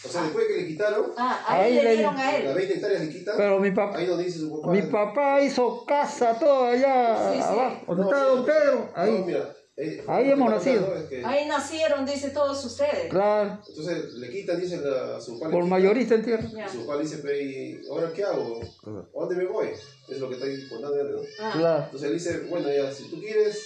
O 0.07 0.13
sea, 0.13 0.23
después 0.23 0.47
que 0.47 0.57
le 0.63 0.67
quitaron, 0.69 1.13
Ah, 1.17 1.45
ahí, 1.49 1.79
Ahí 1.79 1.85
le 1.85 1.95
dieron 1.97 2.17
a 2.17 2.25
las 2.25 2.35
él. 2.35 2.55
20 2.55 2.75
hectáreas 2.75 3.01
le 3.03 3.09
quitan. 3.11 3.35
Pero 3.37 3.59
mi 3.61 3.71
papá, 3.73 3.99
Ahí 3.99 4.07
donde 4.07 4.25
dice 4.25 4.39
su 4.39 4.61
papá. 4.61 4.73
mi 4.73 4.83
papá 4.83 5.43
hizo 5.43 5.85
casa 5.85 6.39
todo 6.39 6.67
allá 6.67 7.33
Sí, 7.33 7.39
sí. 7.39 7.43
abajo. 7.45 7.77
Donde 7.95 8.03
No, 8.05 8.27
don 8.37 8.45
Pedro, 8.45 8.75
no, 8.97 9.03
ahí. 9.03 9.23
mira, 9.27 9.57
eh, 9.77 10.05
Ahí 10.09 10.31
hemos 10.31 10.51
nacido. 10.51 10.95
es 10.97 11.03
que- 11.05 11.25
Ahí 11.25 11.47
nacieron, 11.49 12.07
dice 12.07 12.31
todos 12.31 12.65
ustedes. 12.65 13.11
Claro. 13.11 13.59
Entonces 13.69 14.15
le 14.15 14.31
quitan, 14.31 14.59
dice 14.61 14.79
la, 14.79 15.21
su 15.21 15.39
papá. 15.39 15.51
Por 15.51 15.63
quita. 15.65 15.71
mayorista 15.75 16.15
en 16.15 16.25
tierra. 16.25 16.49
Ya. 16.55 16.69
Su 16.69 16.87
papá 16.87 16.99
dice, 17.01 17.19
"Pe, 17.19 17.43
¿y 17.43 17.81
ahora 17.91 18.11
qué 18.15 18.25
hago? 18.25 18.61
¿A 18.63 19.21
dónde 19.21 19.37
me 19.37 19.45
voy? 19.47 19.69
Es 20.09 20.19
lo 20.19 20.29
que 20.29 20.35
está 20.35 20.47
ahí 20.47 20.69
contando 20.69 20.99
él, 21.01 21.13
¿no? 21.13 21.21
Ah, 21.41 21.51
Claro. 21.53 21.85
Entonces 21.85 22.09
él 22.09 22.15
dice, 22.15 22.41
bueno, 22.49 22.69
ya, 22.73 22.91
si 22.93 23.11
tú 23.11 23.21
quieres, 23.21 23.61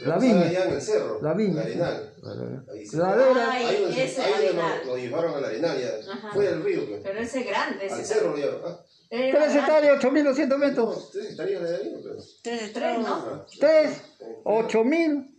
La 0.00 0.16
a 0.16 0.18
viña. 0.18 0.42
allá 0.42 0.64
en 0.66 0.72
el 0.72 0.82
cerro, 0.82 1.20
La 1.22 1.34
viña. 1.34 1.52
en 1.62 1.68
el 1.68 1.82
arenal. 1.82 2.13
Ahí 2.72 2.86
se- 2.86 2.96
La. 2.96 3.12
Ay, 3.50 3.64
ahí 3.66 3.82
donde, 3.82 4.04
ese 4.04 4.22
ahí 4.22 4.32
donde 4.46 4.52
lo, 4.54 4.84
lo 4.92 4.96
llevaron 4.96 5.34
al 5.34 5.44
arenal, 5.44 5.78
ya, 5.80 6.12
Ajá. 6.12 6.30
fuera 6.32 6.50
del 6.50 6.62
río, 6.62 6.88
pues. 6.88 7.00
Pero 7.02 7.18
ese 7.20 7.40
es 7.40 7.46
grande. 7.46 7.88
al 7.90 8.00
Ese 8.00 8.14
cerro 8.14 8.30
lo 8.30 8.36
llevaron. 8.36 8.60
Ah, 8.66 8.80
Era 9.10 9.38
Tres 9.38 9.54
grande. 9.54 9.58
hectáreas, 9.60 10.04
8.200 10.04 10.58
metros. 10.58 10.96
no, 10.96 11.02
tres 11.12 11.30
hectáreas 11.30 11.62
de 11.62 11.76
ahí, 11.76 11.96
pues. 12.02 12.40
Tres, 12.42 12.72
Tres, 12.72 12.98
¿no? 12.98 13.06
Ah, 13.06 13.46
Tres, 13.60 14.00
8.200 14.44 15.30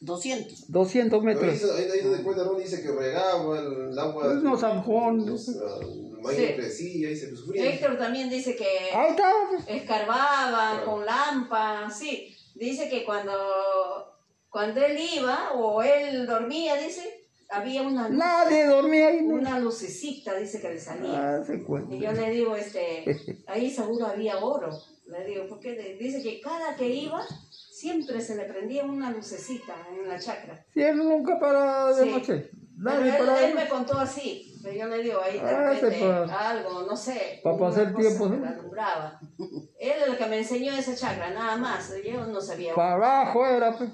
200. 0.00 1.20
Pero 1.24 1.40
ahí, 1.40 1.46
metros. 1.50 1.70
ahí, 1.76 1.90
ahí 1.90 2.00
donde 2.02 2.22
cuenta, 2.22 2.44
¿no? 2.44 2.54
Dice 2.54 2.82
que 2.82 2.92
regaba 2.92 3.58
el 3.58 3.98
agua. 3.98 4.28
Unos 4.28 4.60
zanjones. 4.60 5.26
los, 5.26 5.48
El 5.48 6.24
maíz 6.24 6.38
Sí. 6.38 6.54
crecía 6.54 7.10
y 7.10 7.16
se 7.16 7.34
sufría. 7.34 7.70
Héctor 7.70 7.96
también 7.98 8.28
dice 8.30 8.54
que 8.56 8.90
Ahí 8.94 9.16
pues. 9.50 9.64
escarbaba 9.68 10.48
Claro. 10.72 10.84
con 10.84 11.04
lampa, 11.06 11.90
sí. 11.90 12.34
Dice 12.54 12.88
que 12.88 13.04
cuando, 13.04 13.32
cuando 14.50 14.80
él 14.84 14.98
iba 15.14 15.52
o 15.54 15.82
él 15.82 16.26
dormía, 16.26 16.76
dice, 16.76 17.02
había 17.50 17.82
una 17.82 18.08
luz, 18.08 18.18
Nadie 18.18 18.66
dormía 18.66 19.08
ahí. 19.08 19.18
una 19.20 19.58
lucecita, 19.58 20.34
dice 20.34 20.60
que 20.60 20.70
le 20.70 20.80
salía. 20.80 21.36
Ah, 21.36 21.44
se 21.44 21.62
cuenta. 21.64 21.94
Y 21.94 22.00
yo 22.00 22.12
le 22.12 22.30
digo, 22.30 22.56
este, 22.56 23.04
ahí 23.46 23.70
seguro 23.70 24.06
había 24.06 24.38
oro. 24.38 24.70
Le 25.06 25.24
digo, 25.24 25.46
porque 25.48 25.96
dice 25.98 26.22
que 26.22 26.40
cada 26.40 26.76
que 26.76 26.86
iba, 26.88 27.24
siempre 27.50 28.20
se 28.20 28.36
le 28.36 28.44
prendía 28.44 28.84
una 28.84 29.10
lucecita 29.10 29.74
en 29.90 30.06
la 30.08 30.18
chacra. 30.18 30.64
Si 30.74 30.82
él 30.82 30.98
nunca 30.98 31.38
para 31.38 31.94
de 31.94 32.04
Sí. 32.04 32.10
noche. 32.10 32.50
Pero 32.84 33.00
Nadie 33.00 33.10
él, 33.10 33.16
para 33.26 33.44
él 33.48 33.54
me 33.56 33.68
contó 33.68 33.98
así, 33.98 34.54
pero 34.62 34.72
yo 34.76 34.86
le 34.86 35.02
digo, 35.02 35.20
ahí 35.20 35.32
de 35.34 35.40
Ah, 35.40 35.70
repente 35.72 36.04
algo, 36.04 36.82
no 36.82 36.96
sé. 36.96 37.40
pa 37.42 37.52
una 37.54 37.58
pasar 37.70 37.92
tiempo, 37.96 38.28
la 38.28 38.50
alumbraba. 38.50 39.20
Él 39.80 39.92
es 40.00 40.06
el 40.06 40.16
que 40.16 40.26
me 40.26 40.38
enseñó 40.38 40.72
esa 40.76 40.94
chacra, 40.94 41.30
nada 41.30 41.56
más. 41.56 41.92
Yo 42.04 42.24
no 42.26 42.40
sabía. 42.40 42.74
Para 42.76 42.94
abajo 42.94 43.44
era, 43.46 43.76
pues. 43.76 43.90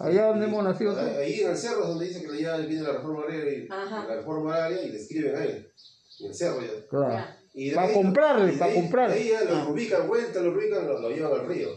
Allá 0.00 0.26
donde 0.28 0.46
hemos 0.46 0.64
nacido 0.64 0.98
Ahí, 0.98 1.16
ahí 1.16 1.40
en 1.42 1.50
el 1.50 1.56
cerro 1.56 1.82
es 1.82 1.88
donde 1.88 2.06
dice 2.06 2.22
que 2.24 2.40
ya 2.42 2.56
viene 2.58 2.82
la 2.82 2.92
reforma 2.92 3.22
agraria 3.24 3.52
y, 3.52 3.68
Ajá. 3.70 4.06
la 4.08 4.16
reforma 4.16 4.54
agraria 4.54 4.82
y 4.82 4.88
le 4.90 4.96
escriben 4.98 5.36
a 5.36 5.44
él. 5.44 5.70
En 6.20 6.26
el 6.28 6.34
cerro 6.34 6.60
ya. 6.62 6.86
Claro. 6.88 7.24
Y 7.52 7.70
de 7.70 7.74
Pa' 7.76 7.82
ahí- 7.82 7.94
comprarle, 7.94 8.48
y 8.52 8.54
de 8.54 8.58
pa' 8.58 8.64
ahí- 8.66 8.74
comprarle. 8.74 9.14
de 9.16 9.20
Ahí 9.22 9.28
ya 9.30 9.44
lo 9.44 9.70
ubican, 9.70 10.08
vuelta, 10.08 10.40
lo 10.40 10.52
ubican, 10.52 10.86
lo, 10.86 10.98
lo 11.00 11.10
llevan 11.10 11.32
al 11.40 11.46
río. 11.46 11.68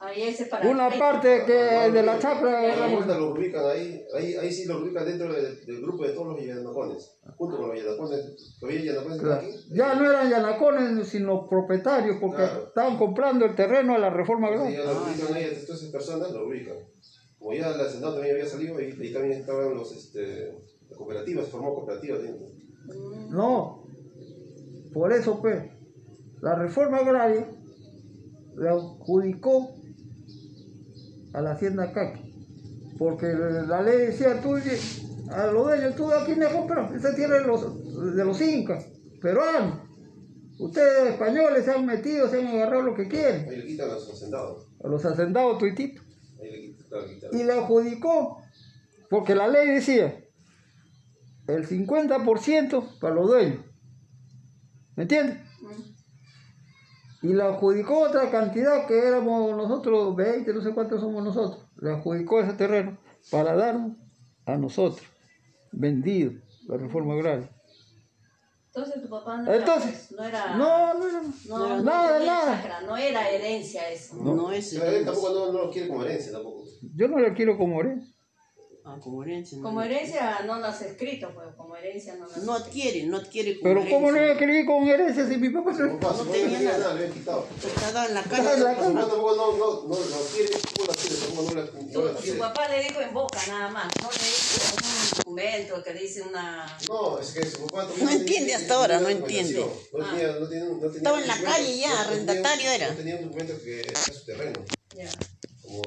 Ahí 0.00 0.22
ese 0.24 0.46
para 0.46 0.68
Una 0.68 0.90
parte 0.90 1.44
que 1.46 1.52
de 1.52 2.02
la 2.02 2.18
chacra 2.18 2.76
lo 3.16 3.30
ubican 3.32 3.64
ahí, 3.64 4.04
ahí, 4.14 4.34
ahí 4.34 4.52
sí 4.52 4.66
lo 4.66 4.78
ubican 4.82 5.04
dentro 5.06 5.32
de- 5.32 5.54
del 5.64 5.80
grupo 5.82 6.04
de 6.04 6.12
todos 6.12 6.36
los 6.36 6.44
yanacones. 6.44 7.16
Junto 7.36 7.56
con 7.56 7.68
los 7.68 7.78
yanacones. 7.78 8.56
¿Todavía 8.60 8.82
yanacones 8.92 9.20
Claro. 9.20 9.40
aquí? 9.40 9.50
Ya 9.70 9.94
no 9.94 10.10
eran 10.10 10.28
yanacones, 10.30 11.08
sino 11.08 11.48
propietarios, 11.48 12.18
porque 12.20 12.42
Claro. 12.42 12.64
estaban 12.68 12.98
comprando 12.98 13.46
el 13.46 13.54
terreno 13.54 13.94
a 13.94 13.98
la 13.98 14.10
reforma 14.10 14.48
Entonces 14.48 14.78
agraria. 14.80 14.92
ya 14.94 15.00
lo 15.00 15.06
ubican 15.06 15.34
ahí, 15.36 15.64
todas 15.64 15.80
esas 15.80 15.90
personas 15.92 16.30
lo 16.32 16.46
ubican. 16.48 16.76
Como 17.44 17.54
ya 17.54 17.72
el 17.72 17.78
hacendado 17.78 18.14
también 18.14 18.36
había 18.36 18.48
salido, 18.48 18.78
ahí, 18.78 18.96
ahí 18.98 19.12
también 19.12 19.38
estaban 19.38 19.74
los, 19.74 19.92
este, 19.94 20.56
las 20.88 20.96
cooperativas, 20.96 21.44
se 21.44 21.50
formó 21.50 21.74
cooperativa. 21.74 22.16
¿sí? 22.16 22.30
No. 23.28 23.86
Por 24.94 25.12
eso, 25.12 25.42
pues, 25.42 25.62
la 26.40 26.54
reforma 26.54 26.96
agraria 26.96 27.46
le 28.56 28.66
adjudicó 28.66 29.74
a 31.34 31.42
la 31.42 31.50
hacienda 31.50 31.92
Caqui. 31.92 32.32
Porque 32.96 33.26
la 33.26 33.82
ley 33.82 34.06
decía, 34.06 34.40
tú, 34.40 34.54
a 35.28 35.46
los 35.48 35.64
dueños, 35.66 35.96
tú 35.96 36.10
aquí 36.12 36.34
me 36.36 36.46
compras, 36.46 36.94
esa 36.94 37.14
tierra 37.14 37.40
de 37.40 37.46
los, 37.46 38.16
de 38.16 38.24
los 38.24 38.40
incas, 38.40 38.86
peruanos. 39.20 39.80
Ustedes 40.58 41.10
españoles 41.10 41.66
se 41.66 41.72
han 41.72 41.84
metido, 41.84 42.26
se 42.26 42.40
han 42.40 42.46
agarrado 42.46 42.84
lo 42.84 42.94
que 42.94 43.06
quieren. 43.06 43.46
Ahí 43.50 43.56
le 43.58 43.66
quitan 43.66 43.90
a 43.90 43.94
los 43.96 44.08
hacendados. 44.08 44.66
A 44.82 44.88
los 44.88 45.04
hacendados 45.04 45.58
tuititos. 45.58 46.02
Ahí 46.40 46.50
le 46.50 46.60
quitan, 46.60 46.62
claro, 46.62 46.68
le 46.68 46.68
quitan. 46.68 46.83
Y 47.32 47.44
le 47.44 47.52
adjudicó, 47.52 48.42
porque 49.10 49.34
la 49.34 49.48
ley 49.48 49.68
decía 49.70 50.24
el 51.46 51.66
50% 51.66 52.98
para 52.98 53.14
los 53.14 53.28
dueños. 53.28 53.60
¿Me 54.96 55.02
entiendes? 55.02 55.38
Y 57.22 57.28
le 57.28 57.42
adjudicó 57.42 58.00
otra 58.00 58.30
cantidad 58.30 58.86
que 58.86 58.98
éramos 58.98 59.56
nosotros, 59.56 60.14
20, 60.14 60.52
no 60.52 60.62
sé 60.62 60.72
cuántos 60.72 61.00
somos 61.00 61.24
nosotros. 61.24 61.66
Le 61.80 61.90
adjudicó 61.90 62.40
ese 62.40 62.52
terreno 62.52 62.98
para 63.30 63.54
darnos 63.54 63.96
a 64.46 64.56
nosotros, 64.56 65.06
vendido, 65.72 66.32
la 66.68 66.76
reforma 66.76 67.14
agraria. 67.14 67.50
Entonces 68.76 69.02
tu 69.02 69.08
papá 69.08 69.36
no 69.36 69.52
Entonces, 69.54 69.90
era, 69.90 69.94
pues, 70.08 70.12
no 70.18 70.24
era, 70.24 70.56
no, 70.56 70.94
no 70.94 71.06
era, 71.08 71.22
no, 71.46 71.58
no 71.58 71.82
nada, 71.82 72.18
nada. 72.18 72.80
no 72.80 72.96
era 72.96 73.30
herencia 73.30 73.88
eso. 73.88 74.16
No, 74.16 74.50
es 74.50 74.74
Pero 74.76 74.90
él 74.90 75.04
tampoco 75.04 75.30
no, 75.32 75.52
no 75.52 75.64
lo 75.66 75.70
quiere 75.70 75.86
como 75.88 76.02
herencia 76.02 76.32
tampoco. 76.32 76.64
Yo 76.96 77.06
no 77.08 77.18
le 77.20 77.32
quiero 77.34 77.56
como 77.56 77.80
herencia. 77.80 78.12
Ah, 78.86 78.98
como 79.00 79.22
herencia. 79.22 79.58
Como 79.62 79.80
herencia 79.80 80.40
no 80.44 80.58
las 80.58 80.82
he 80.82 80.88
escrito, 80.88 81.30
pues 81.34 81.54
como 81.56 81.74
herencia 81.74 82.16
no 82.16 82.26
las 82.26 82.36
No 82.38 82.52
adquiere, 82.52 83.06
no 83.06 83.16
adquiere 83.16 83.58
como 83.58 83.62
Pero 83.74 83.88
¿cómo 83.88 84.10
no 84.10 84.18
herencia. 84.18 84.38
quería 84.46 84.66
con 84.66 84.88
herencia 84.88 85.26
si 85.26 85.36
mi 85.38 85.48
papá 85.48 85.72
no... 85.72 85.86
No 85.86 86.24
tenía 86.24 86.60
nada. 86.60 86.78
nada, 86.78 86.94
le 86.94 87.08
quitado. 87.10 87.46
En 87.62 88.14
la 88.14 88.22
tampoco 88.22 89.36
no, 89.36 89.52
no, 89.56 89.82
no 89.84 89.88
lo 89.88 90.26
quiere, 90.34 90.50
¿cómo 90.76 90.86
la 90.86 90.94
quiere? 90.94 91.16
Tampoco 91.16 91.54
no 91.54 91.54
la, 91.54 91.64
no 91.64 92.02
la 92.04 92.10
Su, 92.10 92.16
su 92.18 92.22
quiere. 92.24 92.38
papá 92.40 92.68
le 92.68 92.82
dijo 92.82 93.00
en 93.00 93.14
boca 93.14 93.38
nada 93.48 93.70
más, 93.70 93.86
no 94.02 94.10
le 94.10 94.18
dijo 94.18 94.76
un 94.76 94.83
documento 95.34 95.82
que 95.82 95.92
dice 95.94 96.22
una... 96.22 96.78
No, 96.88 97.18
es 97.18 97.30
que 97.32 97.44
su 97.44 97.66
papá 97.66 97.84
No 98.00 98.10
entiende 98.10 98.24
tenía 98.52 98.56
hasta 98.56 98.74
ahora, 98.74 99.00
no 99.00 99.08
entiende. 99.08 99.54
documentación. 99.54 100.00
No 100.00 100.10
tenía, 100.10 100.32
no 100.38 100.48
tenía, 100.48 100.64
no 100.64 100.78
tenía 100.78 100.96
Estaba 100.96 101.20
en 101.20 101.26
la 101.28 101.38
calle 101.42 101.76
ya, 101.78 101.88
no 101.88 101.94
tenía- 101.94 102.00
arrendatario 102.02 102.70
era. 102.70 102.88
No 102.90 102.96
tenía 102.96 103.16
un 103.16 103.22
documento 103.24 103.62
que 103.62 103.80
era 103.80 104.00
su 104.00 104.24
terreno. 104.24 104.64
Ya. 104.96 105.10
Como, 105.62 105.82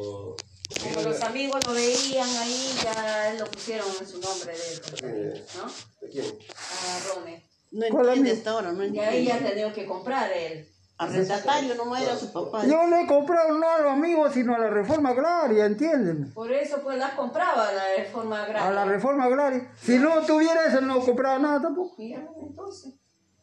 Como 0.83 1.01
los 1.01 1.21
amigos 1.21 1.65
lo 1.65 1.73
veían 1.73 2.29
ahí, 2.37 2.75
ya 2.83 3.31
él 3.31 3.39
lo 3.39 3.45
pusieron 3.49 3.87
en 3.99 4.07
su 4.07 4.19
nombre 4.19 4.53
de 4.57 4.73
él, 4.73 4.81
Eh, 5.03 5.45
¿no? 5.55 5.71
¿De 6.01 6.09
quién? 6.11 6.25
A 6.25 7.13
Rone. 7.15 7.49
No 7.71 7.85
¿Cuál 7.89 8.07
entiende 8.09 8.31
hasta 8.31 8.51
ahora, 8.51 8.71
no 8.71 8.83
Y 8.85 8.99
ahí 8.99 9.25
ya 9.25 9.33
entiende. 9.33 9.33
ha 9.33 9.49
tenido 9.49 9.73
que 9.73 9.85
comprar 9.85 10.31
él. 10.31 10.69
Arrendatario 10.99 11.75
no 11.75 11.95
era 11.95 12.15
su 12.15 12.31
papá. 12.33 12.65
Yo 12.65 12.87
le 12.87 13.01
he 13.03 13.07
comprado 13.07 13.55
no 13.57 13.69
a 13.69 13.79
los 13.81 13.91
amigos, 13.93 14.33
sino 14.33 14.55
a 14.55 14.57
la 14.59 14.69
reforma 14.69 15.09
agraria, 15.09 15.65
entiéndeme. 15.65 16.27
Por 16.33 16.51
eso 16.51 16.79
pues 16.83 16.97
las 16.97 17.11
compraba 17.13 17.71
la 17.71 17.83
reforma 17.97 18.39
A 18.39 18.43
agraria. 18.45 18.71
la 18.71 18.85
reforma 18.85 19.25
agraria. 19.25 19.71
Si 19.81 19.97
no 19.99 20.21
tuviera 20.25 20.65
eso, 20.65 20.81
no 20.81 20.99
compraba 20.99 21.37
nada 21.37 21.61
tampoco. 21.61 21.95
Mira, 21.99 22.27
entonces, 22.41 22.93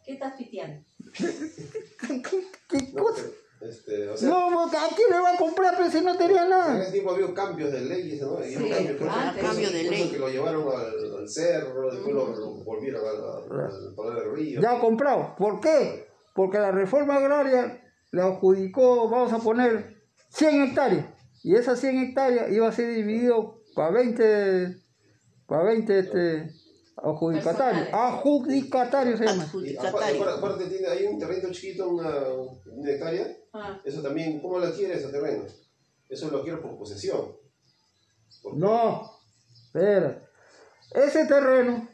¿qué 0.05 0.15
estás 0.15 0.33
piteando? 0.37 0.85
¿Qué, 1.17 2.23
qué- 2.23 2.47
qué 2.69 2.93
No, 2.93 3.03
cosa? 3.05 3.23
pero, 3.61 3.71
este, 3.71 4.09
o 4.09 4.17
sea, 4.17 4.29
No, 4.29 4.49
porque 4.53 4.77
¿a 4.77 4.89
quién 4.97 5.09
le 5.11 5.19
va 5.21 5.31
a 5.35 5.37
comprar 5.37 5.75
pero 5.77 5.91
si 5.91 6.01
no 6.01 6.17
tenía 6.17 6.43
en 6.43 6.51
nada? 6.51 6.83
ese 6.83 6.91
tiempo 6.93 7.13
había 7.13 7.33
cambios 7.33 7.71
de 7.73 7.81
leyes, 7.83 8.21
¿no? 8.21 8.37
Había 8.39 8.49
Sí, 8.59 8.69
cambios, 8.69 9.01
eso- 9.01 9.41
Cambio 9.41 9.71
de 9.71 9.83
ley. 9.85 10.11
que 10.11 10.19
lo 10.19 10.29
llevaron 10.29 10.67
al, 10.69 11.19
al 11.21 11.29
cerro, 11.29 11.91
después 11.93 12.13
lo, 12.15 12.27
lo 12.35 12.51
volvieron 12.65 13.01
al, 13.07 13.17
al, 13.17 13.61
al 13.89 13.95
poder 13.95 14.25
del 14.25 14.35
río. 14.35 14.61
Ya 14.61 14.73
ha 14.73 14.81
comprado. 14.81 15.37
¿Por 15.39 15.61
qué? 15.61 16.13
Porque 16.35 16.59
la 16.59 16.71
reforma 16.73 17.17
agraria 17.17 17.81
le 18.13 18.21
adjudicó, 18.23 19.09
vamos 19.09 19.33
a 19.33 19.39
poner, 19.39 20.03
100 20.31 20.63
hectáreas. 20.63 21.07
Y 21.43 21.55
esas 21.55 21.79
100 21.81 21.99
hectáreas 22.01 22.51
iba 22.53 22.69
a 22.69 22.73
ser 22.73 22.95
dividido 22.95 23.63
para 23.75 23.91
20, 23.93 24.77
para 25.47 25.63
20 25.65 25.99
este, 25.99 26.51
adjudicatarios. 26.97 27.89
Adjudicatarios 27.93 29.19
se 29.19 29.27
llama. 29.27 29.45
Aparte, 29.45 29.57
Adjudicatario. 29.59 30.23
aparte- 30.23 30.39
aparte 30.39 30.67
tiene, 30.67 30.87
hay 30.89 31.07
un 31.07 31.19
terreno 31.19 31.51
chiquito, 31.51 31.89
una, 31.89 32.11
una 32.67 32.91
hectárea, 32.91 33.27
Ah, 33.57 33.81
eso 33.85 34.03
también, 34.03 34.41
¿cómo 34.41 34.59
lo 34.59 34.67
adquiere 34.67 34.95
ese 34.95 35.09
terreno? 35.11 35.45
Eso 36.09 36.29
lo 36.29 36.39
adquiere 36.39 36.59
por 36.59 36.77
posesión. 36.77 37.37
No, 38.57 39.11
espera. 39.67 40.29
Ese 40.93 41.25
terreno 41.27 41.89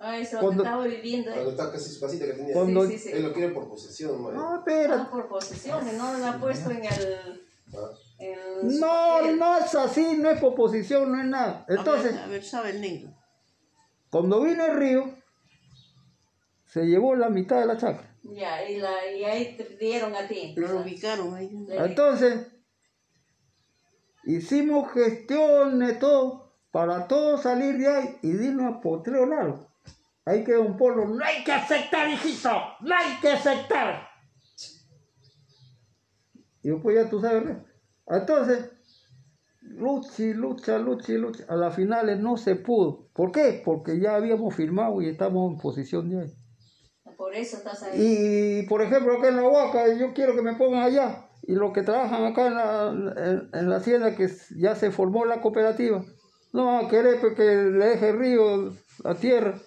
Ah, 0.00 0.16
eso 0.18 0.38
Cuando- 0.38 0.62
estaba 0.62 0.84
viviendo. 0.86 1.32
Cuando 1.32 1.50
está 1.50 1.72
casi 1.72 1.90
su 1.90 2.00
casita 2.00 2.24
que 2.26 2.32
tenía. 2.34 2.54
Cuando- 2.54 2.86
Sí, 2.86 2.92
sí, 2.92 2.98
sí. 2.98 3.16
Él 3.16 3.22
lo 3.24 3.32
quiere 3.32 3.52
por 3.52 3.68
posesión, 3.68 4.22
¿no? 4.22 4.30
No, 4.30 4.58
espera. 4.58 5.02
Ah, 5.02 5.10
por 5.10 5.28
posesión, 5.28 5.98
no 5.98 6.18
lo 6.18 6.26
ha 6.26 6.38
puesto 6.38 6.70
en 6.70 6.84
el. 6.84 7.42
Ah. 7.74 7.90
su 8.60 8.78
No, 8.80 8.86
papel. 9.18 9.38
no 9.38 9.58
es 9.58 9.74
así, 9.74 10.16
no 10.18 10.30
es 10.30 10.40
por 10.40 10.54
posición, 10.54 11.12
no 11.12 11.20
es 11.20 11.26
nada. 11.26 11.64
Entonces, 11.68 12.12
A 12.12 12.16
ver, 12.16 12.24
a 12.24 12.26
ver, 12.28 12.44
sabe 12.44 12.70
el 12.70 12.80
negro. 12.80 13.10
cuando 14.10 14.40
vino 14.42 14.64
el 14.66 14.76
río, 14.76 15.14
se 16.64 16.84
llevó 16.86 17.14
la 17.14 17.28
mitad 17.28 17.60
de 17.60 17.66
la 17.66 17.76
chacra. 17.76 18.14
Ya, 18.22 18.68
y, 18.68 18.78
la, 18.78 19.10
y 19.12 19.24
ahí 19.24 19.56
te 19.56 19.64
dieron 19.76 20.14
a 20.14 20.26
ti. 20.28 20.54
Lo 20.56 20.80
ubicaron 20.80 21.34
ahí. 21.34 21.50
Entonces, 21.70 22.46
hicimos 24.24 24.92
gestiones, 24.92 25.98
todo, 25.98 26.54
para 26.70 27.06
todos 27.08 27.42
salir 27.42 27.76
de 27.78 27.88
ahí 27.88 28.18
y 28.22 28.32
dirnos 28.32 28.76
a 28.76 28.80
Potrero 28.80 29.26
Largo. 29.26 29.67
Ahí 30.28 30.44
quedó 30.44 30.60
un 30.60 30.76
polo, 30.76 31.06
no 31.06 31.24
hay 31.24 31.42
que 31.42 31.52
aceptar, 31.52 32.06
hijito, 32.06 32.50
no 32.80 32.94
hay 32.94 33.18
que 33.18 33.30
aceptar. 33.30 34.06
Y 36.62 36.68
después 36.68 36.96
ya 36.96 37.08
tú 37.08 37.18
sabes, 37.18 37.44
¿no? 37.46 37.64
entonces, 38.14 38.70
lucha 39.62 40.24
lucha, 40.34 40.78
lucha 40.78 41.12
lucha. 41.14 41.44
A 41.48 41.56
las 41.56 41.74
finales 41.74 42.20
no 42.20 42.36
se 42.36 42.56
pudo. 42.56 43.08
¿Por 43.14 43.32
qué? 43.32 43.62
Porque 43.64 43.98
ya 43.98 44.16
habíamos 44.16 44.54
firmado 44.54 45.00
y 45.00 45.08
estamos 45.08 45.50
en 45.50 45.58
posición 45.58 46.10
de 46.10 46.20
ahí. 46.20 46.34
Por 47.16 47.34
eso 47.34 47.56
estás 47.56 47.84
ahí. 47.84 48.62
Y 48.62 48.66
por 48.66 48.82
ejemplo, 48.82 49.16
acá 49.16 49.28
en 49.28 49.36
la 49.36 49.48
Huaca, 49.48 49.94
yo 49.94 50.12
quiero 50.12 50.34
que 50.34 50.42
me 50.42 50.56
pongan 50.56 50.82
allá. 50.82 51.30
Y 51.42 51.54
los 51.54 51.72
que 51.72 51.80
trabajan 51.80 52.26
acá 52.26 52.48
en 52.48 52.54
la, 52.54 52.88
en, 52.90 53.48
en 53.54 53.70
la 53.70 53.76
hacienda, 53.76 54.14
que 54.14 54.28
ya 54.58 54.74
se 54.74 54.90
formó 54.90 55.24
la 55.24 55.40
cooperativa, 55.40 56.04
no 56.52 56.66
van 56.66 56.84
a 56.84 56.88
querer 56.88 57.18
pues, 57.18 57.34
que 57.34 57.44
le 57.44 57.86
deje 57.86 58.10
el 58.10 58.18
río, 58.18 58.74
la 59.04 59.14
tierra, 59.14 59.58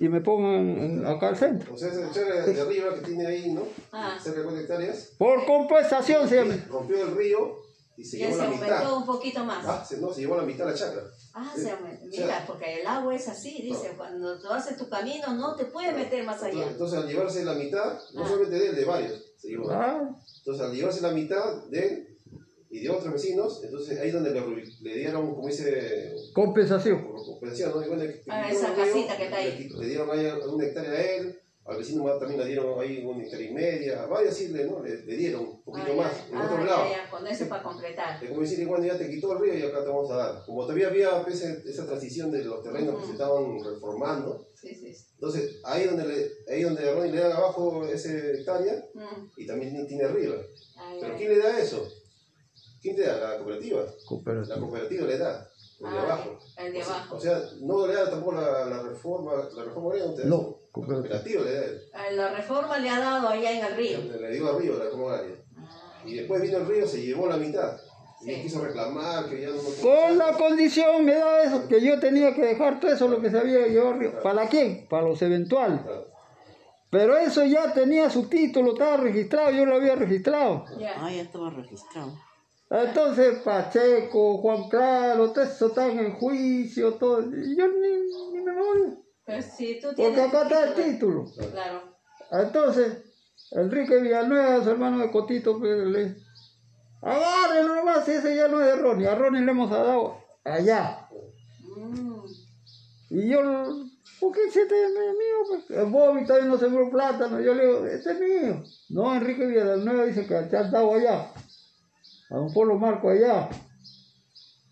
y 0.00 0.08
me 0.08 0.20
pongan 0.20 0.68
en- 0.78 1.06
acá 1.06 1.28
al 1.28 1.36
centro. 1.36 1.74
O 1.74 1.76
sea, 1.76 1.88
ese 1.88 2.02
chévere 2.12 2.42
de 2.52 2.60
arriba 2.60 2.94
que 2.94 3.00
tiene 3.00 3.26
ahí, 3.26 3.52
¿no? 3.52 3.62
Ah. 3.92 4.18
Cerca 4.22 4.38
de 4.40 4.44
4 4.44 4.60
hectáreas. 4.60 5.10
Por 5.18 5.44
compensación 5.44 6.28
se 6.28 6.36
llama. 6.36 6.54
Rompió 6.70 7.02
el 7.02 7.16
río 7.16 7.56
y 7.96 8.04
se 8.04 8.18
Ya 8.18 8.26
llevó 8.26 8.36
se 8.36 8.42
la 8.42 8.48
aumentó 8.54 8.74
mitad. 8.76 8.96
un 8.96 9.06
poquito 9.06 9.44
más. 9.44 9.64
Ah, 9.66 9.84
se, 9.84 9.98
no, 9.98 10.12
se 10.12 10.20
llevó 10.20 10.36
la 10.36 10.42
mitad 10.44 10.66
la 10.66 10.74
chacra. 10.74 11.02
Ah, 11.34 11.52
Sí. 11.54 11.62
se 11.62 11.70
aumentó. 11.72 12.06
O 12.06 12.10
sea, 12.12 12.24
Mira, 12.26 12.44
porque 12.46 12.80
el 12.80 12.86
agua 12.86 13.14
es 13.14 13.28
así, 13.28 13.60
dice, 13.62 13.92
cuando 13.96 14.38
tú 14.40 14.48
haces 14.50 14.76
tu 14.76 14.88
camino 14.88 15.34
no 15.34 15.54
te 15.56 15.64
puedes 15.66 15.94
meter 15.94 16.24
más 16.24 16.42
allá. 16.42 16.52
Entonces, 16.68 16.72
entonces, 16.72 16.98
al 17.00 17.08
llevarse 17.08 17.44
la 17.44 17.54
mitad, 17.54 17.98
no 18.14 18.26
solamente 18.26 18.58
de 18.58 18.68
él, 18.68 18.76
de 18.76 18.84
varios, 18.84 19.22
se 19.36 19.48
llevó. 19.48 19.70
Ah, 19.70 20.08
Entonces 20.38 20.66
al 20.66 20.72
llevarse 20.74 21.00
la 21.00 21.10
mitad 21.10 21.64
de 21.66 21.86
él 21.86 22.07
y 22.70 22.80
de 22.80 22.90
otros 22.90 23.12
vecinos, 23.12 23.62
entonces 23.64 23.98
ahí 23.98 24.10
donde 24.10 24.30
le, 24.30 24.40
le 24.82 24.94
dieron, 24.98 25.34
como 25.34 25.46
dice, 25.48 26.12
compensación. 26.34 27.02
compensación, 27.12 27.72
¿no? 27.74 27.84
Igual 27.84 28.22
Ah, 28.28 28.46
que 28.48 28.54
esa 28.54 28.74
casita 28.74 29.16
que 29.16 29.24
está 29.24 29.36
ahí. 29.38 29.68
Le, 29.70 29.78
le 29.80 29.86
dieron 29.86 30.10
ahí 30.10 30.26
una 30.46 30.64
hectárea 30.66 30.90
a 30.92 31.02
él, 31.16 31.40
al 31.64 31.76
vecino 31.76 32.02
más 32.04 32.18
también 32.18 32.40
le 32.40 32.46
dieron 32.46 32.80
ahí 32.80 33.04
una 33.04 33.22
hectárea 33.24 33.50
y 33.50 33.52
media, 33.54 34.06
varios 34.06 34.34
sí 34.34 34.48
le, 34.48 34.64
¿no? 34.64 34.82
le, 34.82 35.02
le 35.04 35.16
dieron 35.16 35.44
un 35.46 35.62
poquito 35.64 35.86
Ah, 35.92 35.96
más, 35.96 36.12
en 36.30 36.36
ah, 36.36 36.44
otro 36.44 36.58
ya, 36.58 36.70
lado. 36.70 36.90
ya, 36.90 37.10
con 37.10 37.26
eso 37.26 37.48
para 37.48 37.62
completar. 37.62 38.22
Es 38.24 38.28
como 38.30 38.40
decir, 38.42 38.66
bueno, 38.66 38.84
ya 38.84 38.96
te 38.98 39.10
quitó 39.10 39.32
el 39.32 39.38
río 39.40 39.54
y 39.58 39.62
acá 39.62 39.82
te 39.82 39.88
vamos 39.88 40.10
a 40.10 40.16
dar. 40.16 40.42
Como 40.46 40.62
todavía 40.62 40.88
había 40.88 41.22
pues, 41.24 41.42
esa 41.42 41.86
transición 41.86 42.30
de 42.30 42.44
los 42.44 42.62
terrenos 42.62 43.00
que 43.00 43.06
se 43.06 43.12
estaban 43.12 43.58
reformando, 43.64 44.46
Sí, 44.54 44.74
sí. 44.74 44.92
sí. 44.92 45.06
entonces 45.14 45.60
ahí 45.64 45.84
donde, 45.86 46.04
le, 46.06 46.52
ahí 46.52 46.62
donde 46.62 46.88
a 46.88 46.92
Ronnie 46.92 47.12
le 47.12 47.20
dan 47.20 47.32
abajo 47.32 47.84
ese 47.86 48.32
hectárea 48.40 48.82
Mm. 48.94 49.26
y 49.36 49.46
también 49.46 49.86
tiene 49.86 50.04
arriba. 50.04 50.36
Ah, 50.76 50.94
¿Pero 51.00 51.16
quién 51.16 51.30
le 51.30 51.38
da 51.38 51.58
eso? 51.60 51.86
¿Quién 52.80 52.96
te 52.96 53.02
da? 53.06 53.16
La 53.32 53.36
cooperativa. 53.38 53.80
La 53.82 54.54
Cooperativa. 54.56 55.06
le 55.06 55.18
da, 55.18 55.48
el 55.80 55.90
de 55.90 55.98
Ah, 55.98 56.02
abajo. 56.02 56.38
El 56.56 56.72
de 56.72 56.82
abajo. 56.82 57.16
O 57.16 57.20
sea, 57.20 57.40
no 57.60 57.86
le 57.86 57.94
da 57.94 58.10
tampoco 58.10 58.32
la, 58.32 58.64
la 58.66 58.82
reforma, 58.82 59.32
la 59.54 59.64
reforma 59.64 59.94
te 60.14 60.22
da 60.22 60.28
No, 60.28 60.56
cooperativa. 60.72 61.18
cooperativa 61.18 61.42
le 61.44 61.52
da 61.54 62.10
La 62.12 62.34
reforma 62.34 62.78
le 62.78 62.88
ha 62.90 62.98
dado 63.00 63.28
allá 63.28 63.52
en 63.52 63.64
el 63.64 63.76
río. 63.76 63.98
Le, 63.98 64.20
le 64.20 64.32
dio 64.34 64.48
arriba 64.54 64.78
la 64.78 64.84
reforma 64.84 65.14
agraria. 65.14 65.36
Ah, 65.58 66.02
Y 66.04 66.14
después 66.14 66.42
vino 66.42 66.58
el 66.58 66.66
río, 66.66 66.86
se 66.86 67.02
llevó 67.02 67.26
la 67.28 67.36
mitad. 67.36 67.76
Y 68.20 68.34
Sí. 68.34 68.42
quiso 68.42 68.60
reclamar 68.64 69.28
que 69.28 69.40
ya 69.42 69.48
no... 69.50 69.56
Con 69.80 70.18
la 70.18 70.32
condición 70.32 71.04
me 71.04 71.14
da 71.14 71.42
eso, 71.44 71.68
que 71.68 71.80
yo 71.80 72.00
tenía 72.00 72.34
que 72.34 72.42
dejar 72.46 72.80
todo 72.80 72.92
eso 72.92 73.06
lo 73.06 73.20
que 73.20 73.30
se 73.30 73.38
había 73.38 73.66
llevado 73.68 73.92
al 73.94 74.00
río. 74.00 74.22
¿Para 74.22 74.48
quién? 74.48 74.88
Para 74.88 75.06
los 75.06 75.22
eventuales. 75.22 75.80
Claro. 75.82 76.08
Pero 76.90 77.16
eso 77.16 77.44
ya 77.44 77.72
tenía 77.74 78.08
su 78.10 78.28
título, 78.28 78.72
estaba 78.72 78.96
registrado, 78.96 79.50
yo 79.52 79.64
lo 79.66 79.76
había 79.76 79.94
registrado. 79.94 80.64
ya. 80.80 80.94
Ah, 80.96 81.12
ya 81.12 81.22
estaba 81.22 81.50
registrado. 81.50 82.12
Entonces 82.70 83.38
Pacheco, 83.42 84.38
Juan 84.38 84.68
Claro, 84.68 85.32
todo 85.32 85.44
eso 85.44 85.68
están 85.68 85.98
en 85.98 86.14
juicio, 86.18 86.94
todo. 86.94 87.22
Y 87.22 87.56
yo 87.56 87.66
ni, 87.68 88.32
ni 88.32 88.44
me 88.44 88.54
voy. 88.54 88.98
Pero 89.24 89.42
si 89.42 89.80
tú 89.80 89.88
Porque 89.88 90.02
tienes. 90.02 90.28
acá 90.28 90.42
está 90.42 90.68
el 90.68 90.74
título. 90.74 91.24
Claro. 91.52 91.82
Entonces, 92.30 93.04
Enrique 93.52 93.98
Villanueva, 94.00 94.62
su 94.62 94.70
hermano 94.70 94.98
de 94.98 95.10
Cotito, 95.10 95.58
pues, 95.58 95.86
le 95.86 96.16
agárrenlo 97.00 97.76
nomás, 97.76 98.08
ese 98.08 98.36
ya 98.36 98.48
no 98.48 98.60
es 98.60 98.66
de 98.66 98.76
Ronnie. 98.76 99.06
A 99.06 99.14
Ronnie 99.14 99.42
le 99.42 99.50
hemos 99.50 99.70
dado 99.70 100.18
allá. 100.44 101.08
Mm. 101.76 102.24
Y 103.10 103.28
yo, 103.30 103.40
¿por 104.20 104.32
qué 104.32 104.44
ese 104.48 104.62
es 104.62 104.68
mío? 104.68 105.36
Pues? 105.48 105.70
El 105.70 105.86
Bobby 105.86 106.26
todavía 106.26 106.48
no 106.48 106.58
sembró 106.58 106.90
plátano. 106.90 107.40
Yo 107.40 107.54
le 107.54 107.66
digo, 107.66 107.86
este 107.86 108.12
es 108.12 108.20
mío. 108.20 108.62
No, 108.90 109.14
Enrique 109.14 109.46
Villanueva 109.46 110.04
dice 110.04 110.26
que 110.26 110.34
te 110.42 110.56
has 110.56 110.70
dado 110.70 110.94
allá. 110.94 111.32
A 112.30 112.36
Don 112.36 112.52
Polo 112.52 112.78
Marco 112.78 113.10
allá. 113.10 113.48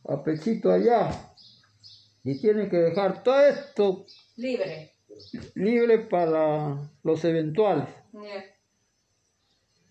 A 0.08 0.22
Pechito 0.22 0.70
allá. 0.70 1.10
Y 2.24 2.40
tiene 2.40 2.68
que 2.68 2.76
dejar 2.76 3.22
todo 3.22 3.40
esto 3.46 4.06
Libre. 4.36 4.92
libre 5.54 5.98
para 6.00 6.76
los 7.02 7.24
eventuales. 7.24 7.88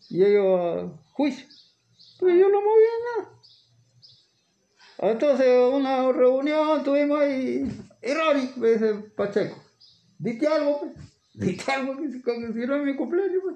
Y 0.10 0.24
ellos, 0.24 0.92
juicio. 1.14 1.48
Pues 2.20 2.40
yo 2.40 2.50
no 2.50 2.62
movía 2.62 2.90
nada. 3.18 3.30
Entonces, 5.12 5.48
una 5.74 6.12
reunión 6.12 6.84
tuvimos 6.84 7.20
ahí. 7.20 7.68
Y 8.02 8.14
Ronnie, 8.14 8.52
me 8.58 8.70
dice 8.72 8.94
Pacheco, 9.16 9.58
dite 10.20 10.48
algo, 10.48 10.80
pues. 10.82 10.94
Dite 11.34 11.72
algo, 11.72 11.98
que 11.98 12.12
si 12.54 12.60
no 12.68 12.76
es 12.76 12.84
mi 12.84 12.96
cumpleaños, 12.96 13.42
pues. 13.44 13.56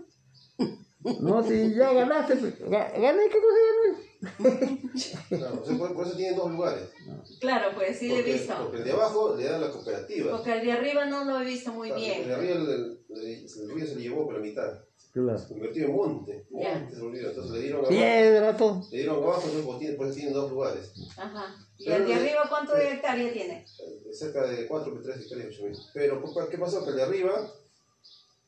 No, 1.22 1.42
si 1.42 1.74
ya 1.76 1.94
ganaste, 1.94 2.36
pues. 2.36 2.60
Ga- 2.62 2.92
Gané, 3.00 3.24
¿qué 3.30 3.38
cosa 3.40 3.58
gané? 3.70 4.80
Claro, 5.30 5.66
sea, 5.66 5.78
por, 5.78 5.94
por 5.94 6.08
eso 6.08 6.18
tiene 6.18 6.36
dos 6.36 6.52
lugares. 6.52 6.90
Claro, 7.40 7.70
pues 7.74 7.98
sí 7.98 8.10
lo 8.10 8.16
he 8.16 8.18
Porque, 8.18 8.34
visto. 8.34 8.54
porque 8.62 8.78
el 8.80 8.84
de 8.84 8.92
abajo 8.92 9.36
le 9.38 9.44
da 9.46 9.60
la 9.60 9.72
cooperativa. 9.72 10.32
Porque 10.36 10.52
el 10.54 10.66
de 10.66 10.72
arriba 10.74 11.06
no 11.06 11.24
lo 11.24 11.40
he 11.40 11.46
visto 11.46 11.72
muy 11.72 11.90
El 11.90 11.96
bien. 11.96 12.28
de 12.28 12.34
arriba 12.34 12.56
el, 12.56 12.70
el- 12.70 13.00
el 13.10 13.72
río 13.72 13.88
se 13.88 13.96
le 13.96 14.02
llevó 14.02 14.26
por 14.26 14.34
la 14.36 14.42
mitad. 14.42 14.84
Claro. 15.14 15.40
Se 15.40 15.48
convirtió 15.48 15.86
en 15.86 15.96
monte. 15.96 16.46
Ya. 16.52 16.78
Monte 16.80 16.96
se 16.96 17.02
volvió. 17.02 17.30
Entonces 17.30 17.52
le 17.54 17.60
dieron 17.62 17.80
abajo. 17.80 17.92
Piedra, 17.94 18.58
todo. 18.58 18.82
Le 18.92 18.98
dieron 18.98 19.16
abajo, 19.24 19.42
entonces 19.46 19.66
pues, 19.66 19.80
tiene, 19.80 19.94
pues, 19.96 20.16
tiene 20.16 20.32
dos 20.32 20.52
lugares. 20.52 20.94
Ajá. 21.18 21.56
¿Y 21.78 21.86
Pero 21.86 21.96
el 21.98 22.06
de 22.08 22.14
el- 22.14 22.20
arriba 22.20 22.42
cuánto 22.50 22.76
de 22.76 22.92
hectárea 22.94 23.32
tiene? 23.34 23.66
Eh, 23.66 24.14
Cerca 24.14 24.46
de 24.46 24.68
4 24.68 25.00
3 25.02 25.18
hectáreas, 25.18 25.48
8 25.54 25.64
mil. 25.64 25.78
Pero 25.94 26.22
¿qué 26.52 26.58
pasó? 26.58 26.84
Que 26.84 26.90
el 26.92 26.96
de 26.98 27.04
arriba, 27.04 27.52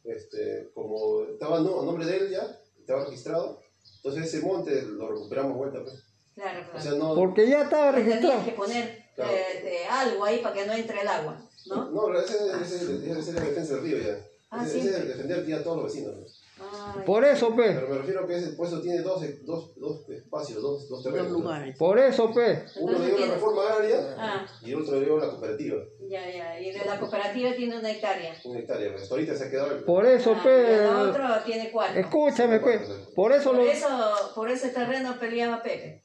este, 0.04 0.72
como 0.74 1.24
estaba 1.26 1.60
no, 1.60 1.82
a 1.82 1.86
nombre 1.86 2.06
de 2.06 2.18
él 2.18 2.30
ya, 2.32 2.60
estaba 2.80 3.06
registrado, 3.06 3.60
entonces 3.98 4.26
ese 4.34 4.46
monte 4.46 4.82
lo 4.84 5.08
recuperamos 5.10 5.58
vuelta. 5.58 5.82
Pues. 5.84 6.04
Claro, 6.36 6.62
O 6.62 6.72
claro. 6.72 6.82
sea, 6.82 6.92
no, 6.94 7.16
Porque 7.16 7.48
ya 7.48 7.64
estaba 7.64 7.92
Tenías 7.94 8.08
registrado. 8.16 8.46
que 8.46 8.52
poner 8.52 9.02
Claro. 9.16 9.32
eh, 9.34 9.62
de 9.64 9.86
algo 9.86 10.24
ahí 10.26 10.40
para 10.40 10.56
que 10.56 10.66
no 10.66 10.74
entre 10.74 11.02
el 11.02 11.08
agua, 11.08 11.50
¿no? 11.68 11.92
no, 11.92 12.18
ese, 12.20 12.34
ese, 12.62 12.76
ese, 12.76 13.12
ese 13.12 13.20
es 13.20 13.34
la 13.34 13.42
defensa 13.42 13.76
del 13.76 13.84
río 13.84 13.98
ya. 14.00 14.26
Ah, 14.52 14.64
ese, 14.66 14.82
sí. 14.82 14.88
ese 14.88 14.98
es 14.98 15.08
defender 15.08 15.56
a 15.56 15.64
todos 15.64 15.78
los 15.78 15.86
vecinos. 15.86 16.14
pues. 16.20 16.38
Ay, 16.62 17.02
Por 17.06 17.26
eso, 17.26 17.56
pues. 17.56 17.74
Pero 17.74 17.88
me 17.90 17.98
refiero 17.98 18.28
que 18.28 18.38
ese 18.38 18.50
puesto 18.52 18.82
tiene 18.82 19.00
dos, 19.02 19.24
dos, 19.46 19.72
dos 19.80 20.08
espacios, 20.10 20.62
dos, 20.62 20.88
dos 20.90 21.02
terrenos. 21.04 21.32
Dos 21.32 21.42
lugares. 21.42 21.76
Por 21.78 21.98
eso, 21.98 22.32
pues. 22.32 22.76
Uno 22.80 23.00
le 23.00 23.06
dio 23.16 23.26
la 23.26 23.34
reforma 23.34 23.64
agraria 23.64 24.16
Ah, 24.20 24.46
y 24.64 24.72
el 24.72 24.82
otro 24.82 25.00
le 25.00 25.06
dio 25.06 25.18
la 25.18 25.30
cooperativa. 25.30 25.78
ya, 26.08 26.30
ya. 26.30 26.60
Y 26.60 26.72
de 26.72 26.86
la 26.86 27.00
cooperativa 27.00 27.54
tiene 27.56 27.80
una 27.80 27.90
hectárea. 27.92 28.36
Una 28.44 28.60
hectárea. 28.60 28.94
Hasta 28.94 29.16
ahorita 29.16 29.36
se 29.36 29.46
ha 29.46 29.50
quedado 29.50 29.72
el. 29.72 29.84
Por 29.86 30.06
eso, 30.06 30.34
Ah, 30.36 30.40
y 30.40 30.44
pues. 30.44 30.70
el 30.82 30.86
otro 30.88 31.24
tiene 31.46 31.72
cuatro. 31.72 32.00
Escúchame, 32.00 32.60
pues. 32.60 32.82
Por 33.16 33.32
eso 33.32 33.50
Por 33.52 33.56
lo. 33.56 33.64
eso, 33.72 34.32
por 34.36 34.50
ese 34.52 34.70
terreno 34.70 35.18
peleaba 35.20 35.64
Pepe. 35.64 36.04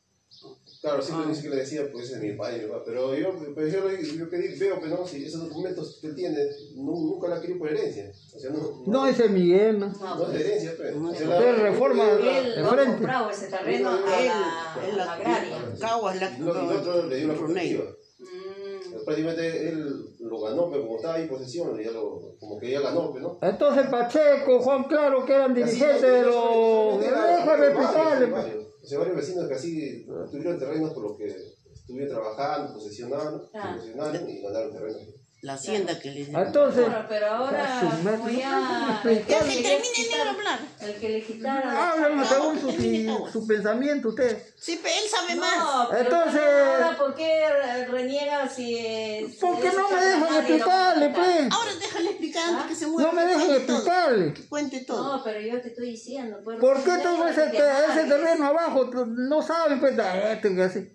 Claro, 0.86 1.02
siempre 1.02 1.26
dice 1.30 1.42
que 1.42 1.48
le 1.48 1.56
decía, 1.56 1.82
pues 1.90 2.04
ese 2.06 2.14
es 2.14 2.22
mi 2.22 2.32
padre. 2.38 2.68
Pero 2.84 3.14
yo, 3.16 3.30
pues, 3.54 3.72
yo, 3.72 3.90
yo 3.90 4.30
que 4.30 4.38
di- 4.38 4.56
veo, 4.58 4.78
pues 4.78 4.88
no, 4.90 5.04
si 5.04 5.24
esos 5.24 5.48
documentos 5.48 5.98
que 6.00 6.10
tiene, 6.10 6.38
nu- 6.76 7.08
nunca 7.10 7.26
la 7.28 7.40
querido 7.40 7.58
por 7.58 7.68
herencia. 7.70 8.10
O 8.34 8.38
sea, 8.38 8.50
no, 8.50 8.82
No, 8.86 9.06
ese 9.06 9.24
es 9.24 9.30
Miguel, 9.32 9.80
¿no? 9.80 9.88
No, 9.88 10.14
no 10.16 10.32
es 10.32 10.40
herencia, 10.40 10.74
pues. 10.76 10.94
O 10.94 11.14
sea, 11.14 11.28
Usted 11.28 11.56
reforma 11.58 12.04
Él 12.10 12.62
lo 12.62 12.70
ha 12.70 12.76
comprado 12.84 13.30
ese 13.30 13.46
terreno 13.48 13.88
a 13.90 13.94
la, 13.94 14.74
a 14.74 14.86
él 14.88 14.96
la 14.96 15.04
la 15.06 15.12
agraria. 15.14 15.56
Caguas 15.80 16.20
la 16.20 16.30
Y 16.30 16.38
lo- 16.40 16.46
y 16.72 16.76
otro 16.76 17.06
le 17.06 17.16
dio 17.16 17.28
la 17.28 17.34
cooperativa. 17.34 17.84
Mm, 18.18 19.04
Prácticamente 19.04 19.68
él 19.68 20.14
lo 20.20 20.40
ganó, 20.40 20.70
pero 20.70 20.82
como 20.84 20.96
estaba 20.96 21.14
ahí 21.14 21.22
en 21.22 21.28
posesión, 21.28 21.76
ya 21.82 21.90
lo, 21.90 22.36
como 22.40 22.58
que 22.58 22.70
ya 22.70 22.80
ganó, 22.80 23.10
pues, 23.10 23.22
¿no? 23.22 23.38
Entonces 23.42 23.86
Pacheco, 23.88 24.60
Juan 24.60 24.84
Claro, 24.84 25.24
que 25.26 25.32
eran 25.34 25.52
dirigentes 25.54 26.00
de 26.02 26.22
los... 26.22 27.00
Déjame 27.00 27.66
explicarle, 27.66 28.26
pues. 28.28 28.65
O 28.86 28.88
sea, 28.88 29.00
varios 29.00 29.16
vecinos 29.16 29.48
que 29.48 29.54
así 29.54 30.06
tuvieron 30.30 30.60
terrenos 30.60 30.94
por 30.94 31.02
lo 31.10 31.16
que 31.16 31.26
estuvieron 31.72 32.08
trabajando, 32.08 32.72
posesionaron, 32.74 33.42
Ah. 33.52 33.74
posesionaron 33.74 34.30
y 34.30 34.42
ganaron 34.42 34.72
terrenos. 34.72 35.02
La 35.42 35.52
hacienda 35.54 35.96
que 35.98 36.10
les 36.10 36.28
Entonces, 36.28 36.86
Pero, 36.88 37.06
pero 37.08 37.26
ahora, 37.26 37.80
ya... 37.82 39.00
puede 39.02 39.18
el 39.20 39.26
que 39.26 39.32
le 39.34 39.62
termine 39.62 40.08
de 40.08 40.22
hablar. 40.28 40.58
El 40.80 40.94
que 40.94 41.08
le 41.10 41.22
quitaron... 41.24 41.72
la 41.74 41.90
Háblenme 41.90 42.26
chamba. 42.26 42.54
según 42.58 43.26
su, 43.28 43.32
su 43.32 43.46
pensamiento 43.46 44.08
usted. 44.08 44.42
Sí, 44.58 44.80
pero 44.82 44.94
él 44.96 45.08
sabe 45.08 45.34
No, 45.34 45.40
más. 45.42 45.88
pero 45.90 46.02
Entonces- 46.02 46.40
ahora, 46.40 46.96
¿por 46.96 47.14
qué 47.14 47.48
re- 47.50 47.84
reniega 47.86 48.48
si... 48.48 48.76
eh, 48.78 49.28
si 49.30 49.38
¿Por 49.38 49.60
qué 49.60 49.68
ese 49.68 49.76
no 49.76 49.90
me 49.90 50.04
dejan 50.04 50.34
explicarle, 50.36 51.04
a 51.06 51.12
pues? 51.12 51.52
Ahora 51.52 51.70
déjale 51.80 52.10
explicar 52.10 52.48
antes 52.48 52.66
que 52.66 52.74
se 52.74 52.86
mueva. 52.86 53.08
No 53.10 53.14
me 53.14 53.26
dejan 53.26 53.50
explicarle. 53.50 54.32
que 54.34 54.48
cuente 54.48 54.80
todo. 54.80 55.16
No, 55.18 55.22
pero 55.22 55.40
yo 55.40 55.60
te 55.60 55.68
estoy 55.68 55.90
diciendo. 55.90 56.38
Pues, 56.42 56.58
¿Por 56.58 56.82
qué 56.82 56.96
todo 57.02 57.28
ese, 57.28 57.42
hables. 57.42 58.08
terreno 58.08 58.46
abajo 58.46 58.84
no 59.06 59.42
saben? 59.42 59.80
Pues, 59.80 59.96
ah, 59.98 60.32
este 60.32 60.54
que 60.56 60.62
así. 60.62 60.88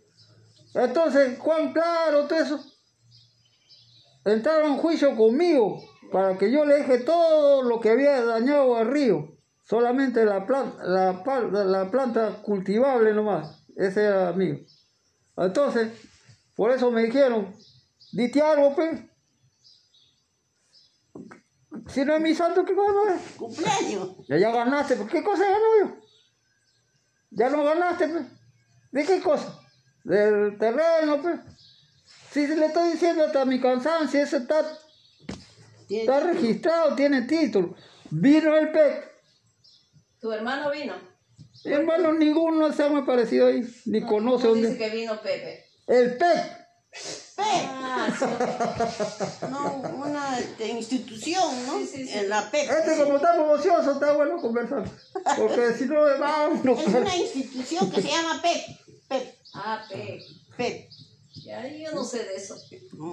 Entonces, 0.74 1.38
Juan 1.40 1.74
Claro, 1.74 2.26
todo 2.28 2.40
eso, 2.40 2.60
entraron 4.26 4.73
en 4.73 4.77
juicio 4.77 5.15
conmigo 5.15 5.81
para 6.11 6.38
que 6.38 6.52
yo 6.52 6.65
le 6.65 6.76
deje 6.76 6.99
todo 6.99 7.64
lo 7.64 7.80
que 7.80 7.89
había 7.89 8.23
dañado 8.23 8.76
al 8.76 8.88
río. 8.88 9.38
Solamente 9.64 10.26
la 10.26 10.45
planta, 10.45 10.84
la, 10.84 11.23
la 11.65 11.91
planta 11.91 12.41
cultivable 12.41 13.14
nomás. 13.14 13.64
Ese 13.76 14.03
era 14.03 14.34
mío. 14.34 14.57
Entonces, 15.38 15.91
por 16.56 16.72
eso 16.72 16.91
me 16.91 17.03
dijeron, 17.03 17.56
dite 18.11 18.41
algo, 18.41 18.76
pues. 18.76 18.99
Si 21.88 22.06
no 22.06 22.15
es 22.15 22.22
mi 22.22 22.35
santo, 22.35 22.65
¿qué 22.65 22.76
cosa 22.76 23.15
es? 23.15 23.38
Cumpleaños. 23.38 24.27
Ya, 24.27 24.38
ya 24.38 24.52
ganaste, 24.52 24.95
pues, 24.95 25.10
¿qué 25.10 25.23
cosa 25.23 25.43
ganó 25.43 25.65
yo? 25.80 25.95
Ya 27.31 27.49
no 27.49 27.64
ganaste, 27.64 28.07
pues. 28.10 28.26
¿De 28.91 29.06
qué 29.06 29.22
cosa? 29.22 29.57
Del 30.03 30.57
terreno, 30.57 31.22
pues. 31.22 31.39
Si 32.32 32.48
le 32.48 32.66
estoy 32.66 32.91
diciendo 32.91 33.26
hasta 33.26 33.44
mi 33.45 33.60
cansancio, 33.60 34.22
ese 34.22 34.38
está, 34.38 34.66
está 35.90 36.20
registrado, 36.22 36.95
tiene 36.95 37.24
título. 37.24 37.76
Vino 38.10 38.56
el 38.56 38.72
PEC. 38.72 39.12
Tu 40.22 40.32
hermano 40.32 40.72
vino. 40.72 40.94
Mi 41.66 41.74
hermano, 41.74 42.14
ninguno 42.14 42.72
se 42.72 42.90
me 42.90 43.02
ha 43.02 43.06
parecido 43.06 43.48
ahí, 43.48 43.64
ni 43.86 44.02
conoce 44.02 44.48
¿Cómo 44.48 44.56
dice 44.56 44.68
dónde. 44.70 44.78
que 44.78 44.95
vino 44.95 45.22
Pepe? 45.22 45.66
El 45.88 46.18
PEC. 46.18 46.62
Ah, 47.38 48.08
sí. 48.18 48.26
No, 49.49 49.82
una 49.95 50.40
este, 50.40 50.68
institución, 50.70 51.66
¿no? 51.68 51.80
En 51.80 52.30
la 52.30 52.49
PEP. 52.49 52.70
Este, 52.70 53.03
como 53.03 53.18
estamos 53.18 53.60
ociosos, 53.60 53.95
está 53.95 54.14
bueno 54.14 54.38
conversar. 54.38 54.84
Porque 55.38 55.74
si 55.74 55.86
no, 55.86 56.02
vámonos. 56.20 56.80
Es 56.80 56.88
una 56.88 57.16
institución 57.16 57.91
que 57.91 58.02
se 58.02 58.08
llama 58.08 58.41
PEP. 58.41 58.62
PEP. 59.10 59.36
Ah, 59.53 59.84
Pepe. 59.90 60.24
PEP. 60.58 60.91
Ya, 61.34 61.66
yo 61.68 61.94
no 61.94 62.03
sé 62.03 62.26
de 62.26 62.36
eso. 62.36 62.56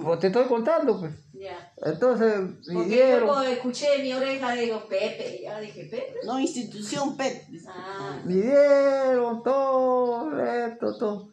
Pues 0.03 0.19
te 0.19 0.27
estoy 0.27 0.45
contando, 0.45 0.99
pues. 0.99 1.13
Ya. 1.33 1.71
Entonces, 1.77 2.33
Porque 2.37 2.73
yo 2.73 2.79
vinieron. 2.81 3.27
cuando 3.27 3.49
escuché 3.49 3.95
en 3.95 4.01
mi 4.03 4.13
oreja, 4.13 4.51
digo, 4.53 4.83
Pepe. 4.89 5.39
Ya 5.43 5.59
dije, 5.59 5.85
Pepe. 5.85 6.15
No, 6.25 6.37
institución 6.39 7.15
PEP. 7.15 7.43
Ah, 7.67 8.21
Midieron 8.25 9.41
todo 9.41 10.37
esto, 10.43 10.97
todo. 10.97 11.29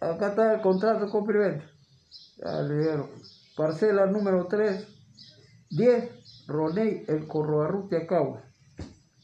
Acá 0.00 0.28
está 0.30 0.54
el 0.54 0.60
contrato 0.62 1.08
con 1.10 1.24
Priventa. 1.24 1.70
Ya 2.38 2.62
le 2.62 2.78
dieron. 2.82 3.10
Parcela 3.56 4.06
número 4.06 4.46
3, 4.46 4.84
10, 5.70 6.46
Roney, 6.48 7.04
el 7.06 7.28
Corroarruti 7.28 7.94
Acagua. 7.96 8.42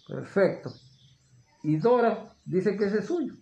Perfecto. 0.06 0.72
Y 1.64 1.78
Dora 1.78 2.32
dice 2.44 2.76
que 2.76 2.84
ese 2.84 2.98
es 2.98 3.06
suyo. 3.06 3.34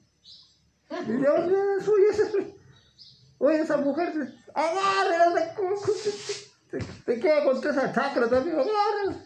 ¿Y 0.91 1.13
de 1.13 1.27
dónde 1.27 1.55
es 1.79 1.85
suyo 1.85 2.05
ese? 2.11 2.54
Oye, 3.39 3.61
esa 3.61 3.77
mujer, 3.77 4.13
agárrala, 4.55 5.35
de 5.35 5.55
coco. 5.55 5.93
Te, 6.71 6.79
te 6.79 7.21
queda 7.21 7.45
con 7.45 7.61
toda 7.61 7.73
esa 7.73 7.93
chacra 7.93 8.29
también, 8.29 8.57
agárrala. 8.57 9.25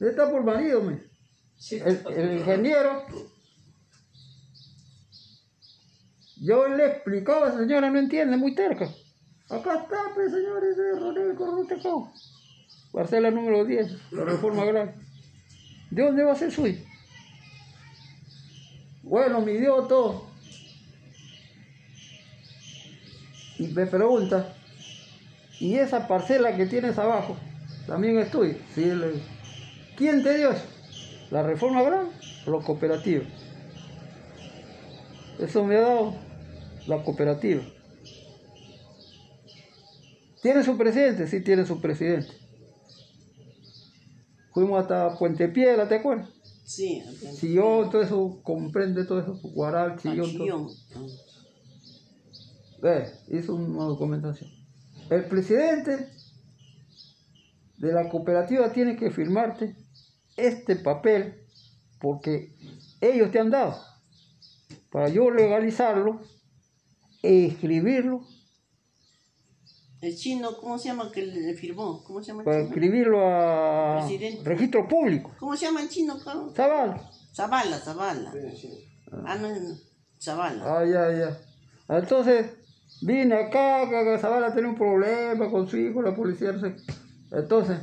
Está 0.00 0.30
por 0.30 0.44
marido, 0.44 0.82
me. 0.82 1.00
El, 1.70 2.06
el 2.16 2.38
ingeniero. 2.38 3.04
Yo 6.42 6.68
le 6.68 6.86
explicaba, 6.86 7.54
señora, 7.56 7.90
no 7.90 7.98
entiende, 7.98 8.36
muy 8.38 8.54
terca. 8.54 8.86
Acá 9.50 9.74
está, 9.74 10.14
pues, 10.14 10.32
señores, 10.32 10.76
de 10.76 10.92
Ronel 10.98 11.34
Corrutecao. 11.34 12.10
Parcela 12.92 13.30
número 13.30 13.64
10, 13.64 14.12
la 14.12 14.24
reforma 14.24 14.62
agraria. 14.62 14.94
¿De 15.90 16.02
dónde 16.02 16.24
va 16.24 16.32
a 16.32 16.36
ser 16.36 16.50
suyo? 16.50 16.78
Bueno, 19.02 19.40
midió 19.40 19.82
todo. 19.82 20.29
Y 23.60 23.66
me 23.68 23.86
pregunta, 23.86 24.54
¿y 25.60 25.74
esa 25.74 26.08
parcela 26.08 26.56
que 26.56 26.64
tienes 26.64 26.98
abajo 26.98 27.36
también 27.86 28.18
es 28.18 28.30
tuya? 28.30 28.56
Sí, 28.74 28.86
le 28.86 29.08
digo. 29.08 29.24
¿Quién 29.98 30.22
te 30.22 30.38
dio 30.38 30.50
eso? 30.50 30.64
¿La 31.30 31.42
reforma 31.42 31.80
agraria 31.80 32.10
o 32.46 32.50
la 32.58 32.64
cooperativa? 32.64 33.22
Eso 35.38 35.62
me 35.62 35.76
ha 35.76 35.82
dado 35.82 36.14
la 36.86 37.04
cooperativa. 37.04 37.62
¿Tiene 40.40 40.64
su 40.64 40.78
presidente? 40.78 41.26
Sí, 41.26 41.42
tiene 41.42 41.66
su 41.66 41.82
presidente. 41.82 42.32
Fuimos 44.54 44.80
hasta 44.80 45.18
Puente 45.18 45.48
Piedra, 45.48 45.86
¿te 45.86 45.96
acuerdas? 45.96 46.30
Sí. 46.64 47.02
Sillón, 47.36 47.90
todo 47.90 48.00
eso, 48.00 48.40
comprende 48.42 49.04
todo 49.04 49.20
eso, 49.20 49.38
Guaral, 49.42 49.98
Chillón, 49.98 50.30
Chillón. 50.30 50.66
todo. 50.90 51.29
Ve, 52.80 53.10
hizo 53.28 53.54
una 53.54 53.84
documentación. 53.84 54.50
El 55.10 55.24
presidente 55.26 56.08
de 57.78 57.92
la 57.92 58.08
cooperativa 58.08 58.72
tiene 58.72 58.96
que 58.96 59.10
firmarte 59.10 59.76
este 60.36 60.76
papel 60.76 61.34
porque 62.00 62.54
ellos 63.00 63.30
te 63.30 63.38
han 63.40 63.50
dado 63.50 63.76
para 64.90 65.08
yo 65.08 65.30
legalizarlo 65.30 66.20
e 67.22 67.46
escribirlo, 67.46 68.24
El 70.00 70.16
chino, 70.16 70.56
¿cómo 70.58 70.78
se 70.78 70.88
llama 70.88 71.10
que 71.12 71.26
le 71.26 71.54
firmó? 71.54 72.02
¿Cómo 72.04 72.22
se 72.22 72.28
llama 72.28 72.40
el 72.40 72.44
para 72.46 72.58
chino? 72.60 72.68
escribirlo 72.70 73.20
a 73.28 73.98
Presidente. 73.98 74.42
registro 74.44 74.88
público. 74.88 75.30
¿Cómo 75.38 75.54
se 75.56 75.66
llama 75.66 75.82
el 75.82 75.88
chino, 75.90 76.18
cabrón? 76.18 76.54
Zavala. 76.54 77.10
Zavala, 77.34 77.78
Zavala. 77.78 78.32
Ah, 79.26 79.36
no, 79.36 79.48
no. 79.50 79.76
Zavala. 80.18 80.78
Ah, 80.78 80.84
ya, 80.86 81.12
ya. 81.12 81.38
Entonces, 81.98 82.46
vine 83.02 83.34
acá, 83.34 83.88
que 83.88 84.18
Zavala 84.18 84.54
tenía 84.54 84.70
un 84.70 84.76
problema 84.76 85.50
con 85.50 85.68
su 85.68 85.76
hijo, 85.76 86.02
la 86.02 86.14
policía, 86.14 86.52
no 86.52 86.60
sé. 86.60 86.76
Entonces, 87.32 87.78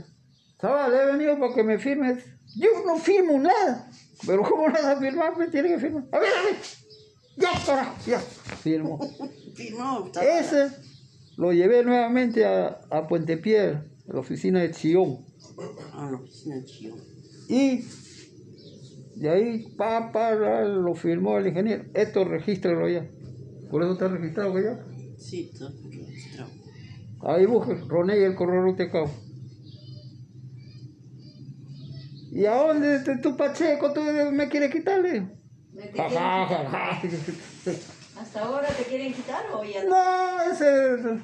Zavala, 0.60 1.04
he 1.04 1.06
venido 1.14 1.40
para 1.40 1.54
que 1.54 1.64
me 1.64 1.78
firmes. 1.78 2.24
Yo 2.56 2.70
no 2.86 2.98
firmo 2.98 3.40
nada. 3.40 3.90
Pero 4.26 4.44
¿cómo 4.44 4.64
vas 4.64 4.84
a 4.84 4.98
firmar? 4.98 5.38
Me 5.38 5.48
tiene 5.48 5.70
que 5.70 5.80
firmar. 5.80 6.06
A 6.12 6.20
ver, 6.20 6.30
a 6.34 6.44
ver. 6.44 6.56
Ya, 7.38 7.50
carajo, 7.66 7.96
ya. 8.06 8.20
Firmó. 8.64 9.00
Firmó. 9.54 10.10
Ese 10.22 10.72
lo 11.38 11.54
llevé 11.54 11.84
nuevamente 11.84 12.46
a, 12.46 12.80
a 12.90 13.08
Puente 13.08 13.38
Piedra, 13.38 13.86
a 14.10 14.14
la 14.14 14.20
oficina 14.20 14.62
de 14.62 14.72
Chillón. 14.72 15.24
Ah, 15.94 16.10
la 16.12 16.18
oficina 16.18 16.56
de 16.56 16.66
Chillón. 16.66 17.00
Y 17.48 17.86
de 19.16 19.30
ahí, 19.30 19.76
pa, 19.78 20.12
pa, 20.12 20.34
lo 20.34 20.96
firmó 20.96 21.38
el 21.38 21.48
ingeniero. 21.48 21.86
Esto 21.94 22.24
regístralo 22.24 22.90
ya. 22.90 23.08
Por 23.70 23.84
eso 23.84 23.94
está 23.94 24.08
registrado 24.08 24.60
ya. 24.60 24.84
Sí, 25.18 25.52
registrado. 25.90 26.50
Ahí 27.22 27.46
busca 27.46 27.74
Roné 27.88 28.20
y 28.20 28.24
el 28.24 28.36
corredor 28.36 28.76
Tecao. 28.76 29.10
¿Y 32.32 32.46
a 32.46 32.56
dónde 32.56 33.00
te- 33.00 33.18
tu 33.18 33.36
Pacheco 33.36 33.94
tú 33.94 34.02
me 34.02 34.48
quieres 34.50 34.72
quitarle? 34.72 35.22
¿me 35.74 35.82
te 35.84 35.92
quieren 35.92 36.14
ja. 36.18 37.02
¿Hasta 38.20 38.42
ahora 38.42 38.68
te 38.68 38.84
quieren 38.84 39.14
quitar 39.14 39.46
o 39.54 39.64
ya 39.64 39.84
no? 39.84 39.90
No, 39.90 40.52
ese. 40.52 41.20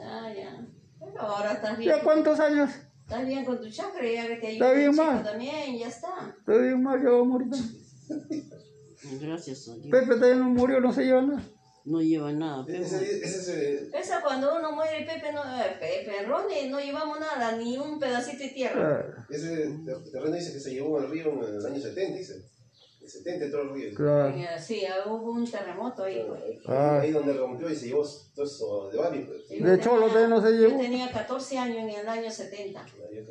Ah, 0.00 0.32
ya. 0.34 0.66
Pero 0.98 1.20
ahora 1.20 1.52
estás 1.52 1.78
bien. 1.78 1.90
¿Ya 1.96 2.02
cuántos 2.02 2.40
años? 2.40 2.70
Estás 3.02 3.26
bien 3.26 3.44
con 3.44 3.60
tu 3.60 3.70
chakra, 3.70 4.02
ya 4.10 4.26
que 4.28 4.36
te 4.36 4.52
Está 4.52 4.70
ayuda 4.70 4.72
bien 4.72 4.86
el 4.90 4.92
chico 4.92 5.04
mal. 5.04 5.22
también, 5.24 5.78
ya 5.78 5.88
está. 5.88 6.34
Estoy 6.38 6.62
bien 6.62 6.82
mal, 6.82 7.02
ya 7.02 7.10
voy 7.10 7.20
a 7.20 7.24
morir. 7.24 7.48
Gracias 9.20 9.64
Dios. 9.64 9.78
Pepe 9.90 10.06
también 10.16 10.38
no 10.40 10.50
murió, 10.50 10.80
no 10.80 10.92
se 10.92 11.04
lleva 11.04 11.22
nada. 11.22 11.42
No 11.88 12.02
lleva 12.02 12.30
nada. 12.32 12.66
Ese, 12.68 13.02
ese, 13.24 13.24
ese, 13.24 13.90
Esa 13.98 14.20
cuando 14.20 14.54
uno 14.56 14.72
muere, 14.72 15.06
Pepe, 15.06 15.32
no, 15.32 15.42
eh, 15.42 15.76
Pepe, 15.80 16.22
Ronnie, 16.26 16.68
no 16.68 16.78
llevamos 16.80 17.18
nada, 17.18 17.52
ni 17.56 17.78
un 17.78 17.98
pedacito 17.98 18.42
de 18.42 18.50
tierra. 18.50 19.06
Ah, 19.18 19.26
ese 19.30 19.70
terreno 20.12 20.36
dice 20.36 20.52
que 20.52 20.60
se 20.60 20.72
llevó 20.74 20.98
al 20.98 21.10
río 21.10 21.32
en 21.32 21.54
el 21.56 21.64
año 21.66 21.80
70, 21.80 22.18
dice. 22.18 22.42
El 23.00 23.08
70 23.08 23.44
entró 23.46 23.62
al 23.62 23.72
río. 23.72 23.94
Claro. 23.94 24.34
Sí, 24.60 24.82
hubo 25.06 25.32
un 25.32 25.50
terremoto 25.50 26.02
ahí. 26.04 26.22
pues. 26.28 26.42
Ah. 26.66 27.00
Ahí 27.00 27.10
donde 27.10 27.32
rompió 27.32 27.70
y 27.70 27.74
se 27.74 27.86
llevó 27.86 28.06
todo 28.34 28.44
eso 28.44 28.90
de 28.92 28.98
varios. 28.98 29.26
pues. 29.28 29.48
Yo 29.58 29.66
De 29.66 29.80
Cholo 29.80 30.06
también 30.08 30.28
no 30.28 30.42
se 30.42 30.48
Yo 30.54 30.68
llevó. 30.68 30.78
tenía 30.80 31.10
14 31.10 31.56
años 31.56 31.78
en 31.78 31.88
el 31.88 32.06
año 32.08 32.30
70. 32.30 32.84
Eh, 33.10 33.24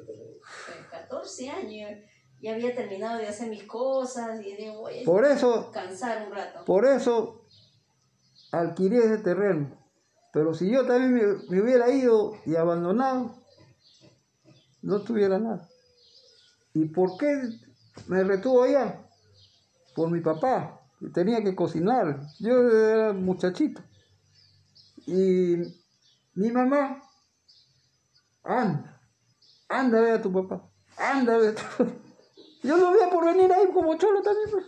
14 0.89 1.49
años. 1.49 1.91
Ya 2.39 2.53
había 2.53 2.73
terminado 2.75 3.17
de 3.17 3.25
hacer 3.27 3.49
mis 3.49 3.63
cosas 3.63 4.39
y 4.45 4.55
digo, 4.55 4.81
voy 4.81 5.01
a 5.01 5.05
Por 5.05 5.25
eso- 5.25 5.61
descansar 5.71 6.27
un 6.27 6.33
rato. 6.35 6.63
Por 6.65 6.85
eso 6.85 7.46
adquirí 8.51 8.97
ese 8.97 9.17
terreno. 9.19 9.77
Pero 10.33 10.53
si 10.53 10.69
yo 10.69 10.85
también 10.85 11.41
me, 11.49 11.61
hubiera 11.61 11.89
ido 11.89 12.37
y 12.45 12.55
abandonado, 12.55 13.35
no 14.81 15.01
tuviera 15.01 15.39
nada. 15.39 15.67
¿Y 16.73 16.85
por 16.85 17.17
qué 17.17 17.49
me 18.07 18.23
retuvo 18.23 18.63
allá? 18.63 19.03
Por 19.95 20.11
mi 20.11 20.21
papá, 20.21 20.81
tenía 21.13 21.43
que 21.43 21.55
cocinar. 21.55 22.21
Yo 22.39 22.69
era 22.69 23.13
muchachito. 23.13 23.81
Y 25.07 25.57
mi 26.35 26.51
mamá, 26.51 27.01
anda, 28.43 29.01
anda, 29.69 30.01
ve 30.01 30.11
a 30.11 30.21
tu 30.21 30.31
papá, 30.31 30.69
anda, 30.97 31.37
ve 31.37 31.47
a 31.47 31.55
tu 31.55 31.85
Yo 32.63 32.77
lo 32.77 32.91
veía 32.91 33.09
por 33.09 33.25
venir 33.25 33.51
ahí 33.51 33.71
como 33.73 33.97
cholo 33.97 34.21
también. 34.21 34.49
pues. 34.51 34.65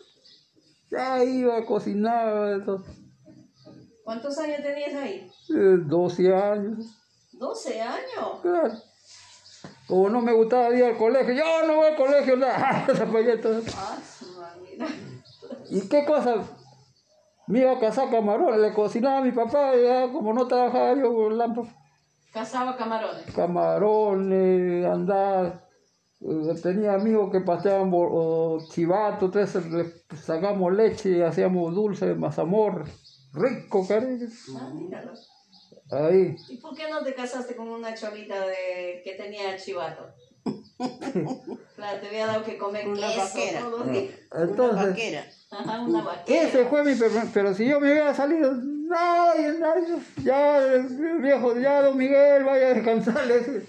Ya 0.89 1.23
iba 1.23 1.57
a 1.57 1.65
cocinar, 1.65 2.63
todo. 2.65 2.83
¿Cuántos 4.09 4.39
años 4.39 4.63
tenías 4.63 4.95
ahí? 4.95 5.29
Eh, 5.51 5.77
12 5.85 6.33
años. 6.33 6.97
12 7.33 7.79
años. 7.79 8.41
Claro. 8.41 8.73
Como 9.87 10.09
no 10.09 10.19
me 10.19 10.33
gustaba 10.33 10.75
ir 10.75 10.83
al 10.83 10.97
colegio, 10.97 11.35
yo 11.35 11.67
no 11.67 11.75
voy 11.75 11.89
al 11.89 11.95
colegio, 11.95 12.35
nada. 12.35 12.87
Ah, 13.77 14.55
mira. 14.63 14.87
¿Y 15.69 15.87
qué 15.87 16.05
cosa? 16.05 16.37
Me 17.45 17.59
iba 17.59 17.73
a 17.73 17.79
cazar 17.79 18.09
camarones, 18.09 18.59
le 18.59 18.73
cocinaba 18.73 19.19
a 19.19 19.21
mi 19.21 19.31
papá, 19.31 19.75
y 19.75 19.83
ya 19.83 20.11
como 20.11 20.33
no 20.33 20.47
trabajaba 20.47 20.95
yo 20.95 21.13
con 21.13 21.37
lámpara. 21.37 21.67
Cazaba 22.33 22.75
camarones. 22.75 23.31
Camarones, 23.35 24.85
andar. 24.87 25.67
eh, 26.21 26.55
Tenía 26.63 26.95
amigos 26.95 27.31
que 27.31 27.41
paseaban 27.41 27.91
chivato, 28.71 29.25
entonces 29.25 30.03
sacamos 30.19 30.73
leche 30.73 31.23
hacíamos 31.23 31.75
dulce, 31.75 32.15
mazamorra. 32.15 32.85
Rico, 33.33 33.87
cariño. 33.87 34.27
Ah, 34.57 34.69
míralo. 34.73 35.13
Ahí. 35.91 36.35
¿Y 36.49 36.57
por 36.57 36.75
qué 36.75 36.89
no 36.89 37.03
te 37.03 37.13
casaste 37.13 37.55
con 37.55 37.67
una 37.69 37.93
cholita 37.93 38.45
de 38.47 39.01
que 39.03 39.15
tenía 39.15 39.57
chivato? 39.57 40.07
Claro, 41.75 42.01
te 42.01 42.07
había 42.07 42.25
dado 42.27 42.43
que 42.43 42.57
comer 42.57 42.87
Una 42.87 43.07
queso 43.07 43.19
vaquera. 43.21 43.59
todos 43.61 43.79
los 43.79 43.91
días. 43.91 44.15
Entonces, 44.33 44.89
Vaquera. 44.89 45.25
Ajá, 45.51 45.81
una 45.81 46.01
vaquera. 46.03 46.43
Ese 46.43 46.65
fue 46.65 46.83
mi 46.83 46.93
pero 47.33 47.53
si 47.53 47.67
yo 47.67 47.79
me 47.79 47.91
hubiera 47.91 48.13
salido, 48.13 48.53
no, 48.53 49.33
ya, 50.23 50.57
el 50.57 51.21
viejo, 51.21 51.57
ya, 51.57 51.81
don 51.81 51.97
Miguel, 51.97 52.43
vaya 52.43 52.67
a 52.67 52.73
descansar, 52.73 53.31
ese, 53.31 53.63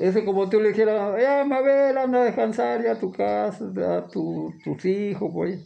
ese 0.00 0.24
como 0.24 0.48
tú 0.48 0.60
le 0.60 0.70
dijeras, 0.70 1.20
ya, 1.20 1.44
Mabel, 1.44 1.96
anda 1.96 2.20
a 2.22 2.24
descansar, 2.24 2.82
ya 2.82 2.92
a 2.92 2.98
tu 2.98 3.12
casa, 3.12 3.64
a 3.64 4.06
tu, 4.08 4.52
tus 4.64 4.84
hijos, 4.84 5.30
pues, 5.32 5.60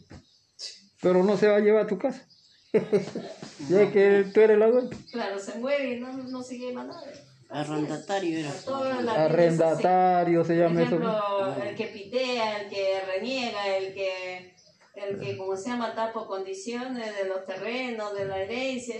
pero 1.01 1.23
no 1.23 1.35
se 1.37 1.47
va 1.47 1.57
a 1.57 1.59
llevar 1.59 1.85
a 1.85 1.87
tu 1.87 1.97
casa, 1.97 2.25
ya 2.73 3.91
que 3.91 4.25
tú 4.33 4.39
eres 4.41 4.57
la 4.57 4.67
dueña, 4.67 4.89
Claro, 5.11 5.39
se 5.39 5.59
muere 5.59 5.95
y 5.95 5.99
no, 5.99 6.13
no 6.13 6.41
se 6.41 6.57
lleva 6.57 6.83
nada. 6.83 7.03
Arrendatario 7.49 8.39
era. 8.39 9.23
Arrendatario 9.25 10.43
se 10.45 10.53
Por 10.53 10.61
llama 10.63 10.81
eso. 10.83 10.95
ejemplo, 10.95 11.55
el 11.63 11.75
que 11.75 11.85
pitea, 11.87 12.61
el 12.61 12.69
que 12.69 12.99
reniega, 13.13 13.67
el 13.77 13.93
que, 13.93 14.55
el 14.95 15.19
que 15.19 15.37
como 15.37 15.57
se 15.57 15.69
llama, 15.69 15.89
está 15.89 16.13
por 16.13 16.27
condiciones 16.27 17.13
de 17.17 17.27
los 17.27 17.45
terrenos, 17.45 18.13
de 18.13 18.25
la 18.25 18.39
herencia, 18.41 18.95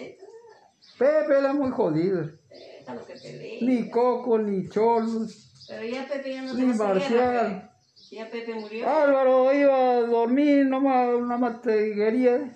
Pepe 0.98 1.38
era 1.40 1.54
muy 1.54 1.72
jodido, 1.72 2.30
está 2.80 2.94
lo 2.94 3.06
que 3.06 3.14
pelea. 3.14 3.60
ni 3.62 3.90
Coco, 3.90 4.38
ni 4.38 4.68
Cholo, 4.68 5.26
Pero 5.70 5.86
ya 5.86 6.06
Pepe 6.08 6.34
ya 6.34 6.42
no 6.42 6.54
ni 6.54 6.72
te 6.72 6.78
Marcial. 6.78 7.72
Ya 8.12 8.30
Pepe 8.30 8.54
murió. 8.56 8.90
Álvaro 8.90 9.54
iba 9.54 9.92
a 9.92 10.02
dormir 10.02 10.66
nomás 10.66 11.16
una 11.16 11.38
mateguería. 11.38 12.54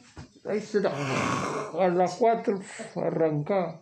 Ahí 0.48 0.62
se 0.62 0.80
a 0.88 1.88
las 1.90 2.16
cuatro 2.16 2.60
arrancaba. 2.96 3.82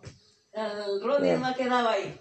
El 0.52 1.02
Ronnie 1.02 1.30
Ya. 1.30 1.34
nomás 1.34 1.56
quedaba 1.56 1.90
ahí. 1.92 2.18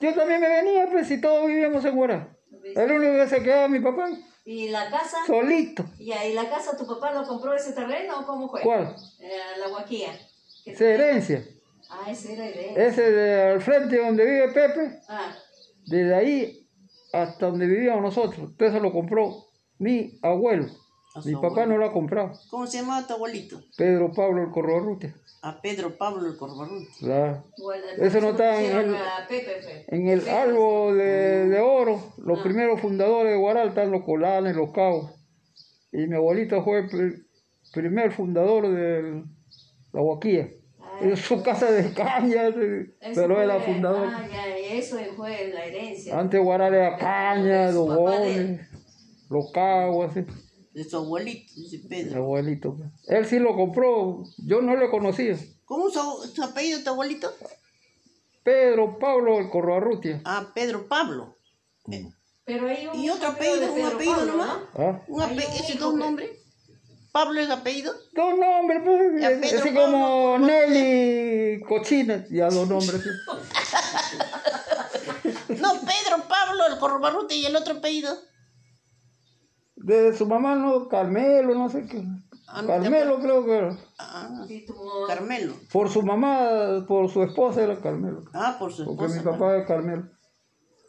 Yo 0.00 0.14
también 0.14 0.40
me 0.40 0.48
venía, 0.48 0.88
pues, 0.90 1.08
si 1.08 1.20
todos 1.20 1.46
vivíamos 1.46 1.84
en 1.84 1.94
Guará. 1.96 2.36
El 2.74 2.90
único 2.92 3.12
que 3.14 3.28
se 3.28 3.42
quedaba 3.42 3.68
mi 3.68 3.80
papá, 3.80 4.08
¿Y 4.44 4.68
la 4.68 4.90
casa? 4.90 5.18
solito. 5.26 5.84
Ya, 5.98 6.24
¿y 6.26 6.34
la 6.34 6.48
casa 6.50 6.76
tu 6.76 6.86
papá 6.86 7.12
lo 7.12 7.26
compró 7.26 7.54
ese 7.54 7.72
terreno 7.72 8.20
o 8.20 8.26
cómo 8.26 8.48
fue? 8.48 8.60
¿Cuál? 8.62 8.94
Eh, 9.20 9.38
la 9.58 9.68
Guaquía. 9.68 10.10
¿Qué 10.64 10.72
Esa 10.72 10.84
herencia. 10.84 11.44
Ah, 11.90 12.10
ese 12.10 12.34
era 12.34 12.46
herencia. 12.46 12.86
Ese 12.86 13.10
de 13.12 13.42
al 13.52 13.60
frente 13.60 13.98
donde 13.98 14.24
vive 14.24 14.48
Pepe, 14.48 15.00
Ah, 15.08 15.34
desde 15.86 16.14
ahí 16.14 16.68
hasta 17.12 17.46
donde 17.46 17.66
vivíamos 17.66 18.02
nosotros. 18.02 18.38
Entonces 18.50 18.80
lo 18.82 18.92
compró 18.92 19.46
mi 19.78 20.18
abuelo. 20.22 20.66
Mi 21.24 21.34
papá 21.34 21.66
no 21.66 21.76
lo 21.76 21.86
ha 21.86 21.92
comprado. 21.92 22.32
¿Cómo 22.50 22.66
se 22.66 22.78
llamaba 22.78 23.06
tu 23.06 23.14
abuelito? 23.14 23.60
Pedro 23.76 24.12
Pablo 24.12 24.42
el 24.42 24.50
Corrorrute. 24.50 25.14
A 25.42 25.60
Pedro 25.60 25.96
Pablo 25.98 26.28
el 26.28 26.36
Corbarrón. 26.36 26.86
Claro. 27.00 27.42
Eso 27.98 28.20
no 28.20 28.30
está 28.30 28.62
en 28.62 28.76
el-. 28.76 28.96
En 29.88 30.08
el 30.08 30.28
árbol 30.28 30.96
de, 30.96 31.48
de 31.48 31.60
oro, 31.60 32.00
los 32.18 32.38
Ah. 32.38 32.42
primeros 32.44 32.80
fundadores 32.80 33.32
de 33.32 33.38
Guaral 33.38 33.68
están 33.68 33.90
los 33.90 34.04
colanes, 34.04 34.54
los 34.54 34.70
cabos. 34.70 35.10
Y 35.90 36.06
mi 36.06 36.14
abuelito 36.14 36.62
fue 36.62 36.78
el 36.80 36.86
pri- 36.88 37.26
primer 37.72 38.12
fundador 38.12 38.68
de 38.72 39.24
la 39.92 40.00
Huaquía. 40.00 40.48
En 41.00 41.16
su 41.16 41.42
casa 41.42 41.70
de 41.72 41.92
caña, 41.92 42.46
Eso 43.00 43.20
pero 43.20 43.34
fue- 43.34 43.44
era 43.44 43.58
fundador. 43.60 44.08
Ah, 44.14 44.24
ya, 44.30 44.46
eso 44.56 44.96
fue 45.16 45.50
la 45.52 45.64
herencia. 45.66 46.18
Antes 46.20 46.40
Guaral 46.40 46.72
era 46.72 46.96
caña, 46.96 47.68
él. 47.68 47.74
dogones, 47.74 48.60
los 49.28 49.50
cabos, 49.50 50.10
así. 50.10 50.24
De 50.72 50.84
su 50.84 50.96
abuelito, 50.96 51.52
dice 51.56 51.78
Mi 51.78 51.88
Pedro. 51.88 52.22
abuelito. 52.22 52.74
pues. 52.76 52.88
Él 53.08 53.26
sí 53.26 53.38
lo 53.38 53.54
compró, 53.54 54.24
yo 54.38 54.62
no 54.62 54.74
le 54.76 54.90
conocía. 54.90 55.36
¿Cómo 55.66 55.90
su, 55.90 56.30
su 56.34 56.42
apellido 56.42 56.78
de 56.78 56.84
tu 56.84 56.90
abuelito? 56.90 57.30
Pedro 58.42 58.98
Pablo 58.98 59.38
el 59.38 59.50
Corroarrutia. 59.50 60.20
Ah, 60.24 60.50
Pedro 60.54 60.86
Pablo. 60.88 61.36
Pero 62.44 62.68
hay 62.68 62.86
un 62.86 62.98
¿Y 62.98 63.10
otro 63.10 63.28
apellido? 63.28 63.72
¿Un 63.72 63.82
apellido 63.84 64.16
Pablo, 64.16 64.32
nomás? 64.32 64.48
¿no? 64.48 64.84
¿Ah? 64.84 65.00
¿Un 65.06 65.22
ape- 65.22 65.46
¿Ese 65.60 65.74
dos 65.78 65.94
nombres? 65.94 66.30
¿Pablo 67.12 67.40
es 67.40 67.50
apellido? 67.50 67.92
Dos 68.14 68.38
nombres, 68.38 68.80
pues. 68.84 69.20
Ya, 69.20 69.28
Pedro 69.28 69.58
Así 69.60 69.68
Pablo 69.70 69.80
como 69.82 70.38
Nelly 70.38 71.60
Cochina, 71.68 72.26
ya 72.30 72.48
dos 72.48 72.66
nombres. 72.68 73.02
pues. 73.02 73.38
No, 75.60 75.72
Pedro 75.80 76.26
Pablo 76.28 76.66
el 76.68 76.78
Corbarrute 76.78 77.34
y 77.36 77.46
el 77.46 77.54
otro 77.54 77.74
apellido. 77.74 78.16
De 79.76 80.12
su 80.14 80.26
mamá, 80.26 80.54
no, 80.54 80.88
Carmelo, 80.88 81.54
no 81.54 81.68
sé 81.68 81.86
qué. 81.86 82.04
Ah, 82.46 82.62
no, 82.62 82.68
Carmelo 82.68 83.18
creo 83.20 83.44
que 83.44 83.56
era. 83.56 83.76
Ah, 83.98 84.46
Carmelo. 85.06 85.54
Por 85.72 85.88
su 85.88 86.02
mamá, 86.02 86.84
por 86.86 87.08
su 87.08 87.22
esposa 87.22 87.62
era 87.62 87.80
Carmelo. 87.80 88.24
Ah, 88.34 88.56
por 88.58 88.72
su 88.72 88.84
Porque 88.84 89.06
esposa. 89.06 89.22
mi 89.22 89.30
papá 89.30 89.56
es 89.56 89.66
Carmelo. 89.66 90.04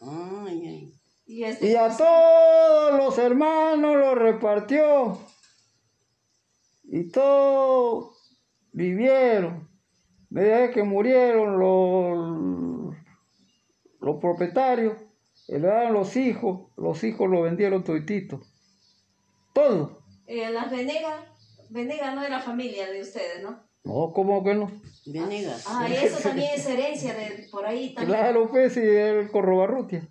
Ay, 0.02 0.68
ay. 0.68 0.94
y 1.26 1.44
este, 1.44 1.72
Y 1.72 1.76
a 1.76 1.96
todos 1.96 2.98
los 2.98 3.18
hermanos 3.18 3.96
los 3.96 4.16
repartió. 4.18 5.18
Y 6.84 7.10
todos 7.10 8.38
vivieron. 8.74 9.70
Desde 10.30 10.72
que 10.72 10.84
murieron 10.84 11.60
los, 11.60 12.96
los 14.02 14.20
propietarios, 14.20 14.98
le 15.48 15.60
daban 15.60 15.94
los 15.94 16.16
hijos, 16.18 16.72
los 16.76 17.04
hijos 17.04 17.30
lo 17.30 17.44
vendieron 17.44 17.84
toditito. 17.84 18.42
Todo. 19.54 20.02
eh, 20.28 20.50
las 20.52 20.72
Venegas, 20.72 21.22
Venegas 21.70 22.16
no 22.16 22.24
era 22.24 22.40
familia 22.40 22.90
de 22.90 23.02
ustedes, 23.02 23.44
¿no? 23.44 23.62
No, 23.84 24.12
¿cómo 24.14 24.44
que 24.44 24.54
no? 24.54 24.72
Venegas. 25.06 25.66
Ah, 25.68 25.88
y 25.90 25.94
eso 25.94 26.18
también 26.20 26.52
es 26.56 26.66
herencia 26.66 27.14
de 27.14 27.48
por 27.52 27.66
ahí 27.66 27.94
también. 27.94 28.18
Claro, 28.18 28.50
pues, 28.50 28.78
y 28.78 28.80
el 28.80 29.30
Corrobarrutia. 29.30 30.08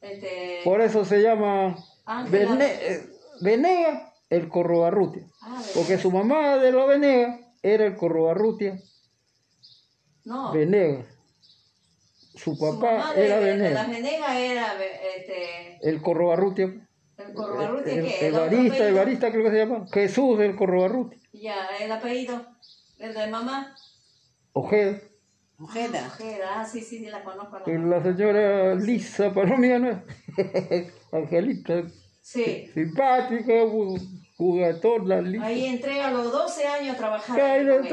Este, 0.00 0.60
Por 0.64 0.80
eso 0.80 1.04
se 1.04 1.20
llama 1.20 1.76
Ángela- 2.06 2.52
Vene- 2.56 3.00
Venega 3.42 4.14
el 4.30 4.48
Corrobarrutia. 4.48 5.26
Ah. 5.42 5.60
Porque 5.74 5.98
su 5.98 6.10
mamá 6.10 6.56
de 6.58 6.70
los 6.72 6.88
Venegas 6.88 7.40
era 7.62 7.84
el 7.86 7.96
Corrobarrutia 7.96 8.80
no, 10.24 10.52
Venegas. 10.52 11.06
Su 12.34 12.54
su 12.54 12.58
papá 12.58 12.98
mamá 12.98 13.14
de, 13.14 13.26
era 13.26 13.38
Venegas. 13.40 13.88
Venegas 13.90 14.36
era 14.36 14.74
este, 15.16 15.78
El 15.88 16.00
Corrobarrutia. 16.00 16.88
El 17.28 17.34
Corbarrutia, 17.34 17.92
El, 17.94 18.04
que 18.04 18.26
el 18.28 18.34
Evarista, 18.34 18.88
Evarista 18.88 19.30
creo 19.30 19.44
que 19.44 19.50
se 19.50 19.56
llama. 19.58 19.86
Jesús 19.92 20.40
el 20.40 20.56
Corrobarrutia. 20.56 21.18
Ya, 21.32 21.66
el 21.80 21.90
apellido, 21.92 22.44
el 22.98 23.14
de 23.14 23.26
mamá. 23.28 23.74
Ojeda. 24.52 24.98
Ojeda. 25.58 26.06
Ojeda, 26.06 26.60
ah, 26.60 26.64
sí, 26.64 26.80
sí, 26.80 27.04
la 27.06 27.22
conozco. 27.22 27.58
la 27.66 28.02
señora 28.02 28.74
Lisa 28.74 29.32
Palomía, 29.32 29.78
¿no? 29.78 30.02
Angelita. 31.12 31.82
Sí, 32.22 32.70
Simpática, 32.72 33.52
ju- 33.64 34.00
jugatona, 34.36 35.20
Lisa. 35.20 35.44
ahí 35.46 35.66
entré 35.66 36.00
a 36.02 36.10
los 36.10 36.32
12 36.32 36.66
años. 36.66 36.96
¿Qué 37.34 37.40
hay 37.42 37.66
ahí? 37.68 37.88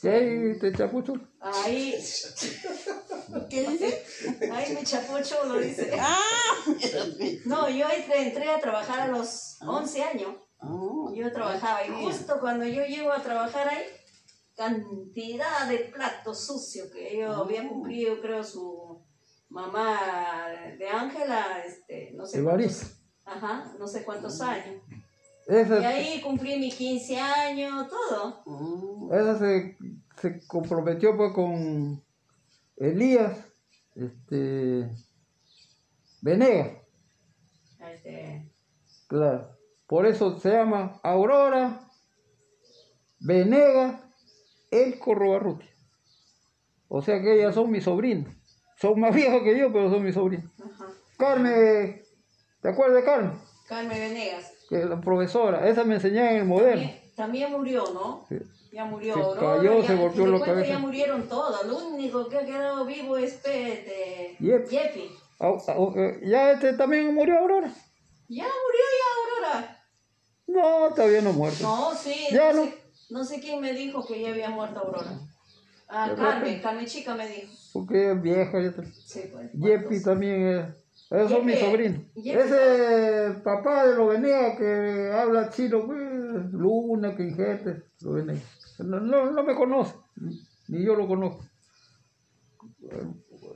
¿Qué 0.00 0.08
hay 0.10 0.28
de 0.54 0.72
chapucho? 0.72 1.14
Ahí, 1.40 1.94
¿Qué 3.50 3.68
dice? 3.68 4.02
ahí 4.52 4.74
me 4.74 4.82
chapucho, 4.84 5.44
lo 5.46 5.58
dice. 5.58 5.90
Ah, 6.00 6.18
No, 7.46 7.68
yo 7.68 7.86
entré, 7.88 8.28
entré 8.28 8.50
a 8.50 8.60
trabajar 8.60 9.00
a 9.00 9.08
los 9.08 9.58
11 9.62 10.02
años. 10.02 10.36
Oh, 10.60 11.12
Yo 11.14 11.32
trabajaba 11.32 11.86
y 11.86 11.90
justo 12.04 12.38
cuando 12.40 12.64
yo 12.64 12.84
llego 12.84 13.12
a 13.12 13.22
trabajar 13.22 13.68
ahí, 13.68 13.84
cantidad 14.56 15.68
de 15.68 15.78
platos 15.78 16.44
sucios 16.46 16.88
que 16.92 17.16
yo 17.18 17.32
había 17.32 17.66
cumplido, 17.68 18.20
creo, 18.20 18.42
su 18.42 19.00
mamá 19.48 20.48
de 20.78 20.88
Ángela, 20.88 21.62
este, 21.64 22.12
no 22.14 22.26
sé 22.26 22.42
cuántos, 22.42 22.82
ajá, 23.24 23.72
no 23.78 23.86
sé 23.86 24.04
cuántos 24.04 24.40
años. 24.40 24.82
Esa, 25.46 25.80
Y 25.80 25.84
ahí 25.84 26.20
cumplí 26.20 26.58
mis 26.58 26.74
15 26.74 27.16
años, 27.18 27.86
todo. 27.88 29.10
esa 29.12 29.38
se, 29.38 29.78
se 30.20 30.46
comprometió 30.46 31.16
pues 31.16 31.32
con 31.32 32.04
Elías, 32.78 33.44
este, 33.94 34.90
Venegas, 36.20 36.78
Este, 37.80 38.52
claro. 39.08 39.56
Por 39.86 40.06
eso 40.06 40.38
se 40.38 40.50
llama 40.50 41.00
Aurora 41.02 41.80
Venegas 43.20 44.00
El 44.70 44.98
Corrobarrutia. 44.98 45.68
O 46.88 47.02
sea 47.02 47.20
que 47.20 47.34
ellas 47.34 47.54
son 47.54 47.70
mis 47.70 47.84
sobrinas. 47.84 48.34
Son 48.76 48.98
más 49.00 49.14
viejas 49.14 49.42
que 49.42 49.58
yo, 49.58 49.72
pero 49.72 49.90
son 49.90 50.04
mis 50.04 50.14
sobrinas. 50.14 50.50
ajá. 50.62 50.86
Carmen, 51.16 52.02
¿te 52.62 52.68
acuerdas 52.68 52.96
de 52.96 53.04
Carmen? 53.04 53.32
Carmen 53.66 53.98
Venegas. 53.98 54.52
Que 54.68 54.82
es 54.82 54.86
la 54.88 55.00
profesora, 55.00 55.68
esa 55.68 55.82
me 55.84 55.94
enseñaba 55.94 56.30
en 56.30 56.36
el 56.36 56.44
moderno. 56.44 56.82
También, 56.82 57.14
también 57.16 57.52
murió, 57.52 57.84
¿no? 57.92 58.24
Sí. 58.28 58.36
Ya 58.70 58.84
murió 58.84 59.14
Se 59.14 59.20
Aurora, 59.20 59.56
cayó, 59.56 59.80
ya, 59.80 59.86
se 59.86 59.94
golpeó 59.94 60.24
te 60.24 60.30
la 60.30 60.38
cuento, 60.38 60.44
cabeza. 60.44 60.68
Ya 60.68 60.78
murieron 60.78 61.28
todos. 61.28 61.66
Lo 61.66 61.78
único 61.88 62.28
que 62.28 62.36
ha 62.36 62.44
quedado 62.44 62.84
vivo 62.84 63.16
es 63.16 63.34
Pete, 63.34 64.36
Yepi. 64.40 64.76
Yepi. 64.76 65.10
Eh, 65.40 66.20
ya 66.24 66.52
este 66.52 66.72
también 66.74 67.14
murió 67.14 67.38
Aurora. 67.38 67.72
Ya 68.28 68.44
murió 68.44 68.84
ya 68.98 69.50
Aurora. 69.54 69.84
No, 70.48 70.94
todavía 70.94 71.22
no 71.22 71.30
ha 71.30 71.32
muerto. 71.32 71.62
No, 71.62 71.94
sí. 71.94 72.26
Ya 72.30 72.52
no, 72.52 72.64
no. 72.64 72.70
Sé, 72.70 72.74
no 73.10 73.24
sé 73.24 73.40
quién 73.40 73.60
me 73.60 73.72
dijo 73.72 74.04
que 74.06 74.20
ya 74.20 74.30
había 74.30 74.50
muerto 74.50 74.80
Aurora. 74.80 75.18
Ah, 75.88 76.12
Carmen. 76.14 76.60
Carmen 76.60 76.86
Chica 76.86 77.14
me 77.14 77.26
dijo. 77.26 77.52
Porque 77.72 78.12
es 78.12 78.22
vieja. 78.22 78.60
Ya 78.60 78.68
está. 78.68 78.84
Sí, 78.84 79.30
pues. 79.32 79.50
Yepi 79.52 80.02
también 80.02 80.46
es. 80.48 80.66
Esos 81.10 81.30
son 81.30 81.46
mis 81.46 81.54
Yepi. 81.54 81.66
sobrinos. 81.66 82.00
Yepi. 82.16 82.38
Ese 82.38 83.30
papá 83.42 83.86
de 83.86 83.94
los 83.94 84.08
Venegas 84.10 84.58
que 84.58 85.10
habla 85.14 85.48
chino, 85.50 85.86
pues, 85.86 86.07
Luna, 86.52 87.16
Quinjete, 87.16 87.84
los 88.00 88.14
Venegas. 88.14 88.76
No, 88.78 89.00
no, 89.00 89.30
no 89.30 89.42
me 89.44 89.54
conoce, 89.54 89.94
ni 90.68 90.84
yo 90.84 90.94
lo 90.94 91.06
conozco. 91.08 91.44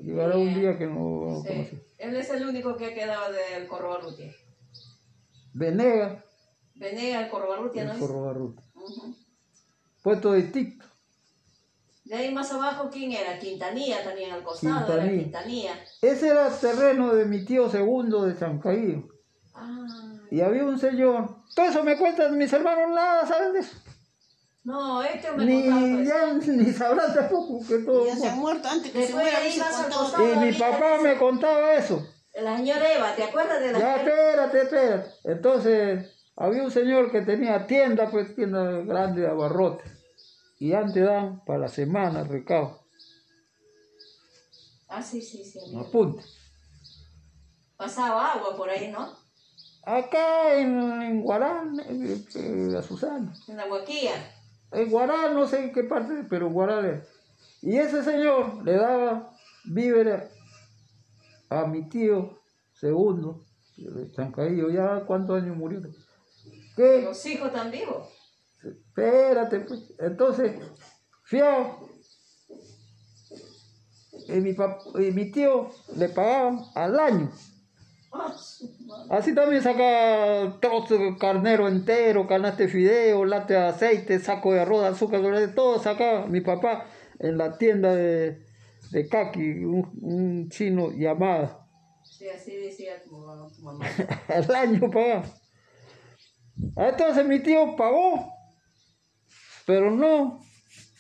Llegará 0.01 0.37
un 0.37 0.55
día 0.55 0.77
que 0.79 0.87
no 0.87 1.25
lo 1.25 1.43
Sí. 1.43 1.49
conocí. 1.49 1.83
Él 1.99 2.17
es 2.17 2.31
el 2.31 2.47
único 2.47 2.77
que 2.77 2.87
ha 2.87 2.95
quedado 2.95 3.33
del 3.33 3.69
Corrobarrutia. 3.69 4.33
Venegas, 5.55 6.25
Venegas, 6.75 7.25
el 7.25 7.31
Corrobarrutia, 7.31 7.85
¿no 7.85 7.91
el 7.91 7.97
es? 7.97 8.01
Corrobarruta. 8.03 8.63
Ujú. 8.75 9.15
Puesto 10.03 10.33
de 10.33 10.43
Tic, 10.45 10.83
De 12.05 12.17
ahí 12.17 12.35
más 12.35 12.53
abajo, 12.53 12.91
¿quién 12.93 13.13
era? 13.13 13.39
Quintanilla 13.39 14.03
también 14.03 14.33
al 14.33 14.43
costado, 14.43 14.93
era 14.93 15.05
Quintanilla. 15.09 15.23
Quintanilla. 15.23 15.85
Ese 16.03 16.29
era 16.29 16.51
terreno 16.51 17.15
de 17.15 17.25
mi 17.27 17.45
tío 17.45 17.71
segundo 17.71 18.25
de 18.25 18.37
Chancaío. 18.37 19.09
Ah, 19.55 20.12
Y 20.33 20.41
había 20.41 20.65
un 20.65 20.79
señor. 20.79 21.29
Todo 21.55 21.67
eso 21.67 21.85
me 21.85 21.99
cuentan 21.99 22.39
mis 22.39 22.51
hermanos, 22.51 22.89
nada 22.95 23.27
saben 23.27 23.53
de 23.53 23.59
eso. 23.59 23.77
no, 24.65 25.03
Héctor 25.03 25.37
me 25.37 25.45
contaba. 25.45 25.81
Ni, 25.83 25.95
pues. 25.97 26.09
ya, 26.09 26.33
ni 26.33 26.73
sabrán 26.73 27.15
tampoco 27.15 27.61
que 27.69 27.79
todo. 27.81 28.07
Ya 28.07 28.17
se 28.17 28.29
ha 28.31 28.35
muerto 28.37 28.67
antes 28.67 28.93
que 28.93 29.07
se 29.09 29.13
muera. 29.13 29.39
contaba. 29.39 30.23
Y 30.23 30.37
mi 30.39 30.53
papá 30.55 30.99
me 31.03 31.19
contaba 31.19 31.75
eso. 31.75 32.09
La 32.33 32.57
señora 32.57 32.95
Eva, 32.95 33.15
¿te 33.15 33.25
acuerdas 33.25 33.61
de 33.61 33.73
la 33.73 33.79
Ya, 33.79 33.97
espérate, 33.97 34.63
espérate. 34.63 35.11
Entonces, 35.25 36.11
había 36.35 36.63
un 36.63 36.71
señor 36.71 37.13
que 37.13 37.21
tenía 37.21 37.67
tienda, 37.67 38.11
pues 38.11 38.35
tienda 38.35 38.63
grande 38.87 39.21
de 39.21 39.29
abarrotes. 39.29 39.93
Y 40.59 40.73
antes 40.73 41.05
daban 41.05 41.45
para 41.45 41.59
la 41.59 41.69
semana 41.69 42.25
recado. 42.25 42.81
Ah, 44.89 45.03
sí, 45.03 45.21
sí, 45.21 45.45
sí. 45.45 45.59
amigo. 45.63 45.81
Apunte. 45.81 46.25
Pasaba 47.77 48.33
agua 48.33 48.57
por 48.57 48.71
ahí, 48.71 48.91
¿no? 48.91 49.21
Acá 49.85 50.55
en, 50.59 51.03
en 51.03 51.23
Guarán, 51.23 51.81
eh, 51.81 52.25
eh, 52.37 52.77
Azucena. 52.79 53.33
En 53.49 53.57
la 53.57 53.67
huaquilla. 53.67 54.13
En 54.71 54.91
Guarán, 54.91 55.35
no 55.35 55.47
sé 55.47 55.65
en 55.65 55.73
qué 55.73 55.85
parte, 55.85 56.25
pero 56.31 56.51
Guarán 56.51 56.85
era. 56.85 57.05
Y 57.63 57.77
ese 57.77 58.03
señor 58.05 58.65
le 58.65 58.77
daba 58.77 59.35
víveres 59.65 60.23
a 61.51 61.67
mi 61.67 61.89
tío 61.89 62.39
segundo, 62.73 63.45
Chancaillo. 64.13 64.71
¿Ya 64.71 65.05
cuántos 65.05 65.43
años 65.43 65.57
murió? 65.57 65.83
¿Qué? 66.77 67.03
Los 67.03 67.25
hijos 67.27 67.49
están 67.49 67.71
vivos. 67.71 68.09
Espérate, 68.65 69.61
pues. 69.61 69.93
Entonces, 69.99 70.55
fiado. 71.25 71.89
Y 74.29 74.41
mi, 74.41 74.53
pap- 74.55 75.07
y 75.07 75.11
mi 75.13 75.31
tío 75.33 75.71
le 75.97 76.09
pagaban 76.09 76.61
al 76.75 76.99
año. 77.01 77.33
Así 79.09 79.35
también 79.35 79.63
saca 79.63 80.59
trozo 80.61 80.99
de 80.99 81.17
carnero 81.17 81.67
entero, 81.67 82.27
canasta 82.27 82.65
de 82.65 82.69
fideo, 82.69 83.25
late 83.25 83.55
de 83.55 83.61
aceite, 83.61 84.19
saco 84.19 84.53
de 84.53 84.61
arroz, 84.61 84.85
azúcar, 84.85 85.23
todo 85.55 85.79
sacaba 85.79 86.27
mi 86.27 86.41
papá 86.43 86.87
en 87.19 87.39
la 87.39 87.57
tienda 87.57 87.95
de, 87.95 88.45
de 88.91 89.09
Kaki, 89.09 89.65
un, 89.65 89.91
un 90.03 90.49
chino 90.51 90.91
llamado. 90.93 91.67
Sí, 92.05 92.29
así 92.29 92.57
decía 92.57 93.03
tu, 93.03 93.11
tu 93.11 93.63
mamá. 93.63 93.87
al 94.29 94.55
año 94.55 94.91
pagaba. 94.91 95.25
Entonces 96.77 97.27
mi 97.27 97.41
tío 97.41 97.75
pagó, 97.77 98.31
pero 99.67 99.91
no, 99.91 100.41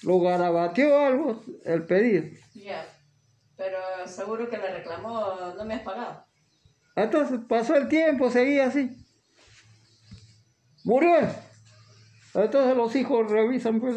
lo 0.02 0.20
garabateó 0.20 0.98
algo 0.98 1.42
el 1.64 1.84
pedido. 1.86 2.24
Ya. 2.54 2.86
Pero 3.56 3.78
seguro 4.06 4.48
que 4.48 4.56
le 4.56 4.78
reclamó, 4.78 5.36
no 5.56 5.64
me 5.64 5.74
has 5.74 5.82
pagado. 5.82 6.31
Entonces 6.94 7.40
pasó 7.48 7.74
el 7.74 7.88
tiempo, 7.88 8.30
seguía 8.30 8.66
así. 8.66 8.96
Murió. 10.84 11.16
Entonces 12.34 12.76
los 12.76 12.94
hijos 12.96 13.30
revisan, 13.30 13.80
pues. 13.80 13.96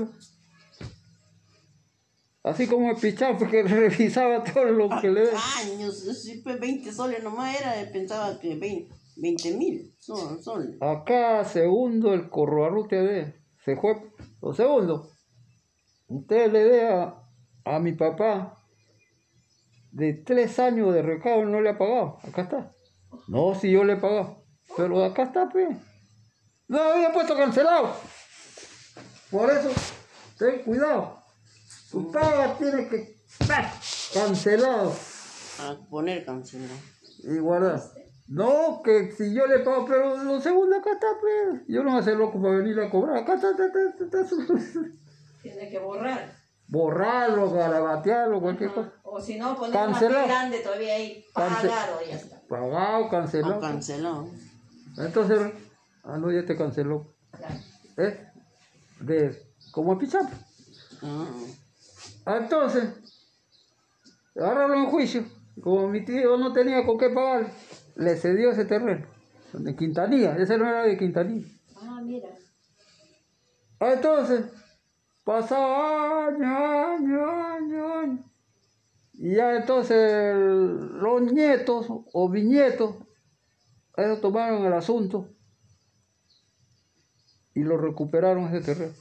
Así 2.43 2.67
como 2.67 2.91
el 2.91 2.97
pichán, 2.97 3.37
porque 3.37 3.63
revisaba 3.67 4.43
todo 4.43 4.65
lo 4.65 4.89
que 5.01 5.09
le 5.09 5.21
Años, 5.21 5.99
sí, 6.21 6.41
pues 6.43 6.59
20 6.59 6.91
soles 6.93 7.23
nomás 7.23 7.59
era, 7.59 7.73
pensaba 7.91 8.39
que 8.39 8.55
20 9.17 9.51
mil 9.57 9.95
son, 9.97 10.41
soles. 10.43 10.79
Acá, 10.79 11.43
segundo, 11.43 12.13
el 12.13 12.29
corroarrute 12.29 12.97
de 12.97 13.35
se 13.63 13.75
fue. 13.75 13.95
Lo 14.43 14.53
segundo, 14.53 15.09
usted 16.07 16.51
le 16.51 16.63
dé 16.65 16.87
a, 16.87 17.15
a 17.65 17.79
mi 17.79 17.93
papá 17.93 18.61
de 19.91 20.13
tres 20.13 20.59
años 20.59 20.93
de 20.93 21.01
recado 21.01 21.45
no 21.45 21.61
le 21.61 21.69
ha 21.69 21.77
pagado. 21.79 22.19
Acá 22.21 22.43
está. 22.43 22.74
No, 23.27 23.55
si 23.55 23.71
yo 23.71 23.83
le 23.83 23.93
he 23.93 23.97
pagado. 23.97 24.43
Pero 24.77 25.03
acá 25.03 25.23
está, 25.23 25.47
pues. 25.49 25.75
No 26.67 26.79
había 26.79 27.11
puesto 27.13 27.35
cancelado. 27.35 27.95
Por 29.31 29.49
eso, 29.51 29.69
ten 30.37 30.63
cuidado. 30.63 31.19
Tu 31.91 32.11
paga 32.11 32.57
tiene 32.57 32.87
que 32.87 33.15
estar 33.39 33.71
cancelado 34.13 34.93
A 35.61 35.75
poner 35.89 36.25
cancelado. 36.25 36.73
y 37.23 37.37
guardar. 37.37 37.81
No, 38.27 38.81
que 38.83 39.11
si 39.11 39.33
yo 39.33 39.45
le 39.45 39.59
pago, 39.59 39.85
pero 39.85 40.17
lo 40.23 40.41
segundo 40.41 40.75
acá 40.77 40.91
está, 40.93 41.07
pues. 41.21 41.61
Yo 41.67 41.83
no 41.83 41.91
voy 41.91 41.99
a 41.99 42.03
ser 42.03 42.17
loco 42.17 42.41
para 42.41 42.55
venir 42.55 42.79
a 42.79 42.89
cobrar. 42.89 43.17
Acá 43.17 43.35
está, 43.35 43.51
está, 43.51 43.65
está, 43.65 44.03
está, 44.03 44.21
está. 44.21 44.79
Tiene 45.43 45.69
que 45.69 45.77
borrar. 45.79 46.33
Borrarlo, 46.67 47.51
garabatearlo, 47.51 48.41
cualquier 48.41 48.73
cosa. 48.73 48.91
O 49.03 49.21
si 49.21 49.37
no, 49.37 49.55
poner 49.55 49.73
Cancelado. 49.73 50.21
más 50.21 50.27
grande 50.27 50.59
todavía 50.61 50.95
ahí. 50.95 51.23
Pagado, 51.33 51.99
ya 52.07 52.15
está. 52.15 52.34
Pagado, 52.47 53.09
cancelado. 53.09 53.57
O 53.57 53.61
cancelado. 53.61 54.29
Entonces, 54.97 55.53
ah, 56.03 56.17
no, 56.17 56.31
ya 56.31 56.45
te 56.45 56.55
canceló. 56.55 57.13
¿Eh? 57.97 58.27
De, 58.99 59.41
como 59.71 59.93
a 59.93 59.99
pichar. 59.99 60.25
Ah, 61.01 62.37
Entonces, 62.37 62.89
agarraron 64.35 64.83
en 64.83 64.85
juicio. 64.87 65.25
Como 65.61 65.87
mi 65.87 66.03
tío 66.03 66.37
no 66.37 66.51
tenía 66.51 66.85
con 66.85 66.97
qué 66.97 67.09
pagar, 67.09 67.49
le 67.95 68.17
cedió 68.17 68.51
ese 68.51 68.65
terreno. 68.65 69.05
De 69.53 69.75
Quintanilla, 69.75 70.35
ese 70.35 70.57
no 70.57 70.67
era 70.67 70.83
de 70.83 70.97
Quintanilla. 70.97 71.47
Ah, 71.77 72.01
mira. 72.03 72.27
Entonces, 73.79 74.45
pasaba 75.23 76.27
año, 76.27 76.45
año, 76.45 77.29
año, 77.29 77.99
año. 77.99 78.23
Y 79.17 79.35
ya 79.35 79.55
entonces 79.55 80.35
los 80.35 81.21
nietos 81.31 81.87
o 81.89 82.29
bisnietos, 82.29 82.95
ellos 83.95 84.19
tomaron 84.21 84.65
el 84.65 84.73
asunto 84.73 85.29
y 87.53 87.61
lo 87.61 87.77
recuperaron 87.77 88.53
ese 88.53 88.73
terreno. 88.73 88.93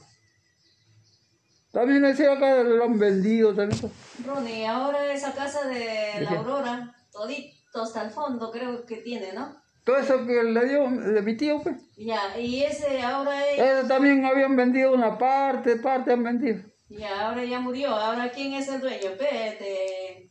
También 1.71 2.03
decía 2.03 2.31
acá 2.31 2.63
lo 2.63 2.85
han 2.85 2.97
vendido 2.97 3.53
también. 3.53 3.91
Ronnie, 4.25 4.65
ahora 4.65 5.11
esa 5.11 5.33
casa 5.33 5.67
de 5.67 5.79
¿De 6.19 6.21
la? 6.21 6.29
Aurora, 6.31 6.95
todito 7.11 7.81
hasta 7.81 8.03
el 8.03 8.11
fondo 8.11 8.49
creo 8.51 8.85
que 8.85 8.97
tiene, 8.97 9.33
¿no? 9.33 9.61
Todo 9.83 9.97
eso 9.97 10.25
que 10.25 10.41
le 10.43 10.65
dio 10.67 10.89
de 10.89 11.21
mi 11.21 11.35
tío, 11.35 11.61
pues. 11.61 11.75
Ya, 11.97 12.37
y 12.39 12.63
ese 12.63 13.01
ahora 13.01 13.45
es... 13.45 13.59
Ellos 13.59 13.87
también 13.89 14.25
habían 14.25 14.55
vendido 14.55 14.93
una 14.93 15.17
parte, 15.17 15.75
parte 15.75 16.13
han 16.13 16.23
vendido. 16.23 16.63
Y 16.89 17.03
ahora 17.03 17.43
ya 17.43 17.59
murió. 17.59 17.89
Ahora, 17.89 18.31
¿quién 18.31 18.53
es 18.53 18.67
el 18.67 18.79
dueño? 18.81 19.11
Este. 19.11 20.29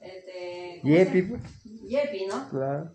Este. 0.00 0.78
¿cómo 0.82 0.94
Yepi, 0.94 1.22
pues. 1.22 1.42
Yepi, 1.88 2.26
¿no? 2.26 2.48
Claro. 2.50 2.92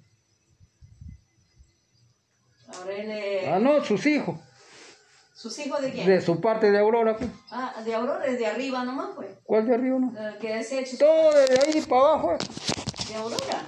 Ahora 2.67 2.93
él 2.93 3.11
es. 3.11 3.47
Ah, 3.47 3.59
no, 3.59 3.83
sus 3.83 4.05
hijos. 4.05 4.39
¿Sus 5.33 5.57
hijos 5.59 5.81
de 5.81 5.91
quién? 5.91 6.07
De 6.07 6.19
su 6.19 6.41
parte 6.41 6.71
de 6.71 6.79
Aurora, 6.79 7.15
pues. 7.15 7.29
Ah, 7.51 7.81
de 7.85 7.93
Aurora, 7.93 8.25
desde 8.25 8.47
arriba 8.47 8.83
nomás, 8.83 9.09
pues. 9.15 9.29
¿Cuál 9.43 9.67
de 9.67 9.75
arriba 9.75 9.99
no? 9.99 10.13
Eh, 10.17 10.37
Que 10.41 10.59
es 10.59 10.97
Todo 10.97 11.31
desde 11.33 11.59
ahí 11.61 11.81
para 11.81 12.01
abajo. 12.01 12.33
eh. 12.33 12.37
de 13.07 13.15
Aurora. 13.15 13.65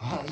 Ay, 0.00 0.26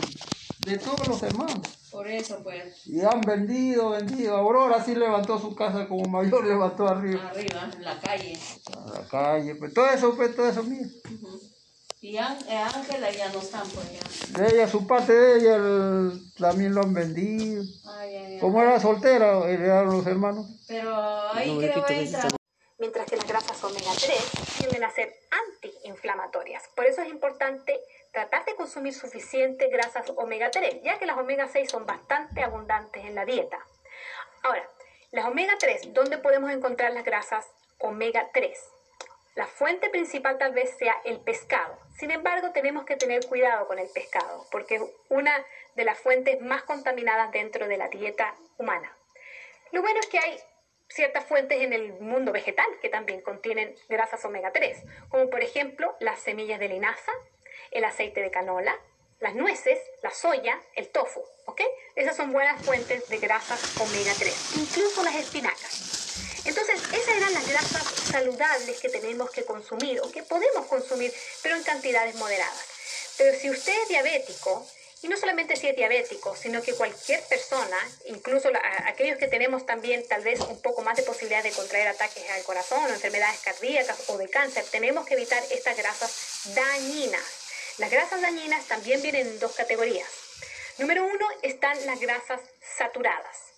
de 0.67 0.79
todos 0.79 1.07
los 1.07 1.23
hermanos. 1.23 1.82
Por 1.93 2.09
eso, 2.09 2.43
pues. 2.43 2.87
Y 2.87 3.03
han 3.03 3.21
vendido, 3.21 3.91
vendido. 3.91 4.35
Aurora 4.37 4.83
sí 4.83 4.95
levantó 4.95 5.39
su 5.39 5.55
casa 5.55 5.87
como 5.87 6.05
mayor, 6.09 6.45
levantó 6.47 6.89
arriba. 6.89 7.29
Arriba, 7.29 7.71
en 7.75 7.85
la 7.85 8.01
calle. 8.01 8.39
A 8.77 8.91
la 9.01 9.09
calle, 9.09 9.55
pues 9.57 9.75
todo 9.75 9.87
eso, 9.91 10.17
pues 10.17 10.35
todo 10.35 10.49
eso 10.49 10.63
mío. 10.65 10.87
Ujú. 11.05 11.41
Y 12.01 12.17
Án- 12.17 12.39
eh, 12.49 12.57
Ángela 12.57 13.11
ya 13.13 13.31
no 13.31 13.39
están, 13.39 13.69
pues 13.69 13.87
ya. 13.93 14.39
De 14.43 14.49
ella, 14.55 14.67
su 14.69 14.87
parte 14.89 15.13
de 15.13 15.39
ella, 15.39 15.55
el- 15.57 16.33
también 16.37 16.75
lo 16.75 16.81
han 16.83 16.93
vendido. 16.95 17.63
Ay, 17.99 18.17
ay, 18.17 18.25
ay. 18.35 18.39
Como 18.41 18.61
era 18.61 18.81
soltera, 18.81 19.39
heredaron 19.49 19.99
los 19.99 20.07
hermanos. 20.07 20.47
Pero 20.67 20.97
ahí 21.33 21.53
No, 21.53 21.59
creo 21.59 21.75
repito, 21.87 21.93
entra. 21.93 22.29
mientras 22.79 23.07
que 23.07 23.17
las 23.17 23.29
grasas 23.29 23.63
omega 23.63 23.93
3 23.95 24.31
tienden 24.59 24.83
a 24.83 24.91
ser 24.91 25.13
antiinflamatorias. 25.31 26.63
Por 26.75 26.87
eso 26.87 27.03
es 27.03 27.09
importante 27.09 27.79
tratar 28.13 28.45
de 28.45 28.55
consumir 28.55 28.95
suficiente 28.95 29.69
grasas 29.69 30.13
omega 30.17 30.51
3, 30.51 30.83
ya 30.83 30.99
que 30.99 31.07
las 31.07 31.17
omega 31.17 31.49
6 31.49 31.71
son 31.71 31.87
bastante 31.87 32.43
abundantes 32.43 33.05
en 33.05 33.15
la 33.15 33.25
dieta. 33.25 33.59
Ahora, 34.43 34.69
las 35.11 35.25
omega 35.25 35.55
3, 35.59 35.93
¿dónde 35.95 36.19
podemos 36.19 36.51
encontrar 36.51 36.93
las 36.93 37.05
grasas 37.05 37.47
omega 37.79 38.29
3? 38.33 38.59
La 39.35 39.47
fuente 39.47 39.89
principal 39.89 40.37
tal 40.37 40.53
vez 40.53 40.77
sea 40.77 40.95
el 41.05 41.19
pescado. 41.21 41.79
Sin 41.99 42.11
embargo, 42.11 42.53
tenemos 42.53 42.85
que 42.85 42.97
tener 42.97 43.27
cuidado 43.27 43.67
con 43.67 43.79
el 43.79 43.89
pescado, 43.89 44.47
porque 44.51 44.75
es 44.75 44.83
una 45.09 45.33
de 45.75 45.85
las 45.85 45.99
fuentes 45.99 46.39
más 46.43 46.63
contaminadas 46.65 47.33
dentro 47.33 47.67
de 47.67 47.79
la 47.79 47.89
dieta 47.89 48.35
humana. 48.59 48.95
Lo 49.71 49.81
bueno 49.81 50.01
es 50.01 50.07
que 50.07 50.19
hay 50.19 50.39
ciertas 50.89 51.25
fuentes 51.25 51.63
en 51.63 51.73
el 51.73 51.95
mundo 51.95 52.31
vegetal 52.31 52.67
que 52.83 52.91
también 52.91 53.23
contienen 53.23 53.75
grasas 53.89 54.23
omega 54.27 54.53
3, 54.53 54.83
como 55.09 55.31
por 55.31 55.43
ejemplo 55.43 55.97
las 56.01 56.21
semillas 56.21 56.61
de 56.61 56.69
linaza, 56.69 57.13
el 57.73 57.85
aceite 57.85 58.21
de 58.21 58.31
canola, 58.31 58.79
las 59.21 59.35
nueces, 59.35 59.79
la 60.03 60.11
soya, 60.11 60.61
el 60.75 60.89
tofu, 60.89 61.25
¿ok? 61.47 61.61
Esas 61.95 62.17
son 62.17 62.33
buenas 62.33 62.65
fuentes 62.65 63.09
de 63.09 63.19
grasas 63.19 63.61
omega 63.81 64.13
3, 64.19 64.35
incluso 64.57 65.03
las 65.03 65.15
espinacas. 65.15 66.43
Entonces, 66.45 66.81
esas 66.93 67.17
eran 67.17 67.33
las 67.33 67.49
grasas 67.49 67.85
saludables 67.85 68.81
que 68.81 68.89
tenemos 68.89 69.31
que 69.31 69.45
consumir 69.45 70.01
o 70.01 70.11
que 70.11 70.25
podemos 70.25 70.67
consumir, 70.67 71.13
pero 71.43 71.57
en 71.57 71.63
cantidades 71.63 72.17
moderadas. 72.17 72.65
Pero 73.17 73.39
si 73.39 73.49
usted 73.49 73.73
es 73.83 73.89
diabético, 73.89 74.67
y 75.03 75.09
no 75.09 75.17
solamente 75.17 75.57
si 75.57 75.69
es 75.69 75.77
diabético, 75.77 76.35
sino 76.37 76.63
que 76.63 76.75
cualquier 76.75 77.23
persona, 77.25 77.77
incluso 78.07 78.51
aquellos 78.87 79.19
que 79.19 79.27
tenemos 79.27 79.67
también 79.67 80.07
tal 80.07 80.23
vez 80.23 80.39
un 80.41 80.61
poco 80.61 80.83
más 80.83 80.97
de 80.97 81.03
posibilidad 81.03 81.43
de 81.43 81.51
contraer 81.51 81.89
ataques 81.89 82.29
al 82.31 82.43
corazón 82.45 82.85
o 82.85 82.89
enfermedades 82.89 83.41
cardíacas 83.41 83.99
o 84.09 84.17
de 84.17 84.29
cáncer, 84.29 84.65
tenemos 84.71 85.05
que 85.07 85.15
evitar 85.15 85.43
estas 85.51 85.77
grasas 85.77 86.55
dañinas. 86.55 87.42
Las 87.79 87.91
grasas 87.91 88.21
dañinas 88.21 88.67
también 88.67 89.03
vienen 89.03 89.27
en 89.27 89.41
dos 89.41 89.53
categorías. 89.53 90.09
Número 90.79 91.05
uno 91.05 91.27
están 91.43 91.85
las 91.87 92.01
grasas 92.01 92.41
saturadas. 92.77 93.53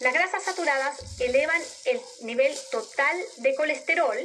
Las 0.00 0.14
grasas 0.14 0.42
saturadas 0.42 1.20
elevan 1.20 1.60
el 1.84 2.00
nivel 2.22 2.56
total 2.70 3.16
de 3.38 3.54
colesterol 3.54 4.16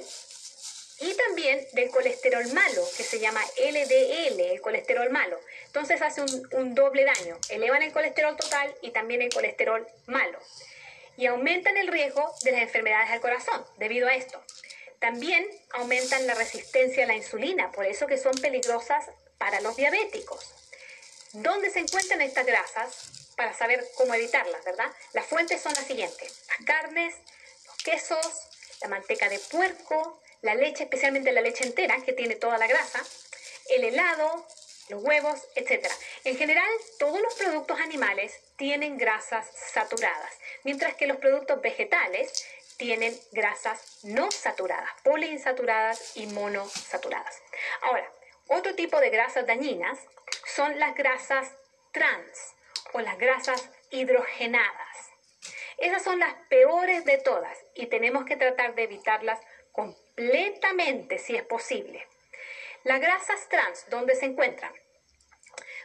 y 0.99 1.13
también 1.13 1.65
del 1.73 1.89
colesterol 1.89 2.47
malo, 2.53 2.81
que 2.95 3.03
se 3.03 3.19
llama 3.19 3.41
LDL, 3.57 4.39
el 4.39 4.61
colesterol 4.61 5.09
malo. 5.09 5.39
Entonces 5.65 6.01
hace 6.01 6.21
un, 6.21 6.75
doble 6.75 7.03
daño. 7.03 7.37
Elevan 7.49 7.83
el 7.83 7.91
colesterol 7.91 8.35
total 8.37 8.73
y 8.81 8.91
también 8.91 9.21
el 9.21 9.33
colesterol 9.33 9.85
malo. 10.05 10.39
Y 11.17 11.25
aumentan 11.25 11.75
el 11.77 11.87
riesgo 11.87 12.33
de 12.43 12.51
las 12.51 12.61
enfermedades 12.61 13.09
al 13.11 13.21
corazón 13.21 13.65
debido 13.77 14.07
a 14.07 14.15
esto. 14.15 14.41
También 15.06 15.48
aumentan 15.73 16.26
la 16.26 16.34
resistencia 16.34 17.03
a 17.03 17.07
la 17.07 17.14
insulina, 17.14 17.72
por 17.72 17.86
eso 17.86 18.07
que 18.07 18.18
son 18.18 18.34
peligrosas 18.41 19.06
para 19.38 19.61
los 19.61 19.76
diabéticos. 19.76 20.52
¿Dónde 21.34 21.69
se 21.69 21.77
encuentran 21.77 22.22
estas 22.22 22.44
grasas? 22.44 23.34
Para 23.38 23.53
saber 23.53 23.88
cómo 23.98 24.15
evitarlas, 24.15 24.65
¿verdad? 24.65 24.91
Las 25.14 25.27
fuentes 25.27 25.61
son 25.61 25.73
las 25.73 25.86
siguientes. 25.86 26.48
Las 26.48 26.65
carnes, 26.65 27.14
los 27.68 27.77
quesos, 27.84 28.26
la 28.82 28.88
manteca 28.88 29.30
de 29.30 29.38
puerco, 29.38 30.23
la 30.41 30.56
leche, 30.56 30.86
especialmente 30.86 31.32
la 31.32 31.41
leche 31.41 31.65
entera, 31.65 32.02
que 32.03 32.14
tiene 32.14 32.34
toda 32.34 32.57
la 32.57 32.65
grasa, 32.65 32.99
el 33.69 33.84
helado, 33.84 34.48
los 34.90 35.03
huevos, 35.03 35.40
etc. 35.53 35.88
En 36.23 36.36
general, 36.36 36.69
todos 36.98 37.22
los 37.22 37.36
productos 37.36 37.80
animales 37.80 38.40
tienen 38.57 38.98
grasas 38.98 39.45
saturadas, 39.72 40.34
mientras 40.64 40.95
que 40.95 41.06
los 41.06 41.18
productos 41.18 41.61
vegetales 41.61 42.44
tienen 42.77 43.18
grasas 43.31 43.99
no 44.03 44.31
saturadas, 44.31 44.89
poliinsaturadas 45.03 46.18
y 46.18 46.27
monosaturadas. 46.27 47.41
Ahora, 47.81 48.11
otro 48.47 48.76
tipo 48.76 48.99
de 48.99 49.10
grasas 49.10 49.47
dañinas 49.47 49.99
son 50.45 50.80
las 50.80 50.95
grasas 50.95 51.52
trans 51.91 52.56
o 52.93 53.02
las 53.02 53.18
grasas 53.18 53.69
hidrogenadas. 53.91 55.10
Esas 55.77 56.03
son 56.03 56.19
las 56.19 56.34
peores 56.49 57.06
de 57.06 57.18
todas 57.18 57.57
y 57.73 57.88
tenemos 57.88 58.26
que 58.26 58.38
tratar 58.38 58.76
de 58.76 58.84
evitarlas 58.84 59.39
completamente 59.72 61.19
si 61.19 61.35
es 61.35 61.43
posible. 61.43 62.07
Las 62.84 63.02
grasas 63.02 63.49
trans, 63.49 63.89
¿dónde 63.89 64.15
se 64.15 64.26
encuentran? 64.26 64.73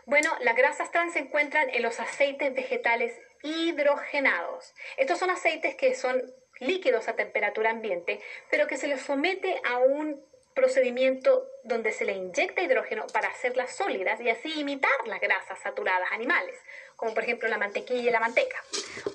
Bueno, 0.07 0.37
las 0.41 0.57
grasas 0.57 0.91
trans 0.91 1.13
se 1.13 1.21
encuentran 1.21 1.71
en 1.71 1.83
los 1.83 1.99
aceites 2.01 2.55
vegetales 2.55 3.19
hidrogenados. 3.43 4.75
Estos 4.97 5.19
son 5.19 5.31
aceites 5.31 5.75
que 5.77 5.95
son 5.95 6.23
líquidos 6.61 7.09
a 7.09 7.17
temperatura 7.17 7.71
ambiente, 7.71 8.21
pero 8.51 8.67
que 8.67 8.77
se 8.77 8.87
les 8.87 9.01
somete 9.01 9.61
a 9.65 9.79
un 9.79 10.25
procedimiento 10.55 11.49
donde 11.65 11.93
se 11.93 12.05
le 12.05 12.13
inyecta 12.13 12.63
hidrógeno 12.63 13.07
para 13.13 13.29
hacerlas 13.29 13.75
sólidas 13.75 14.21
y 14.21 14.29
así 14.29 14.61
imitar 14.61 15.07
las 15.07 15.21
grasas 15.21 15.59
saturadas 15.61 16.11
animales, 16.13 16.55
como 16.97 17.15
por 17.15 17.23
ejemplo 17.23 17.49
la 17.49 17.59
mantequilla 17.59 18.09
y 18.09 18.13
la 18.13 18.21
manteca. 18.21 18.63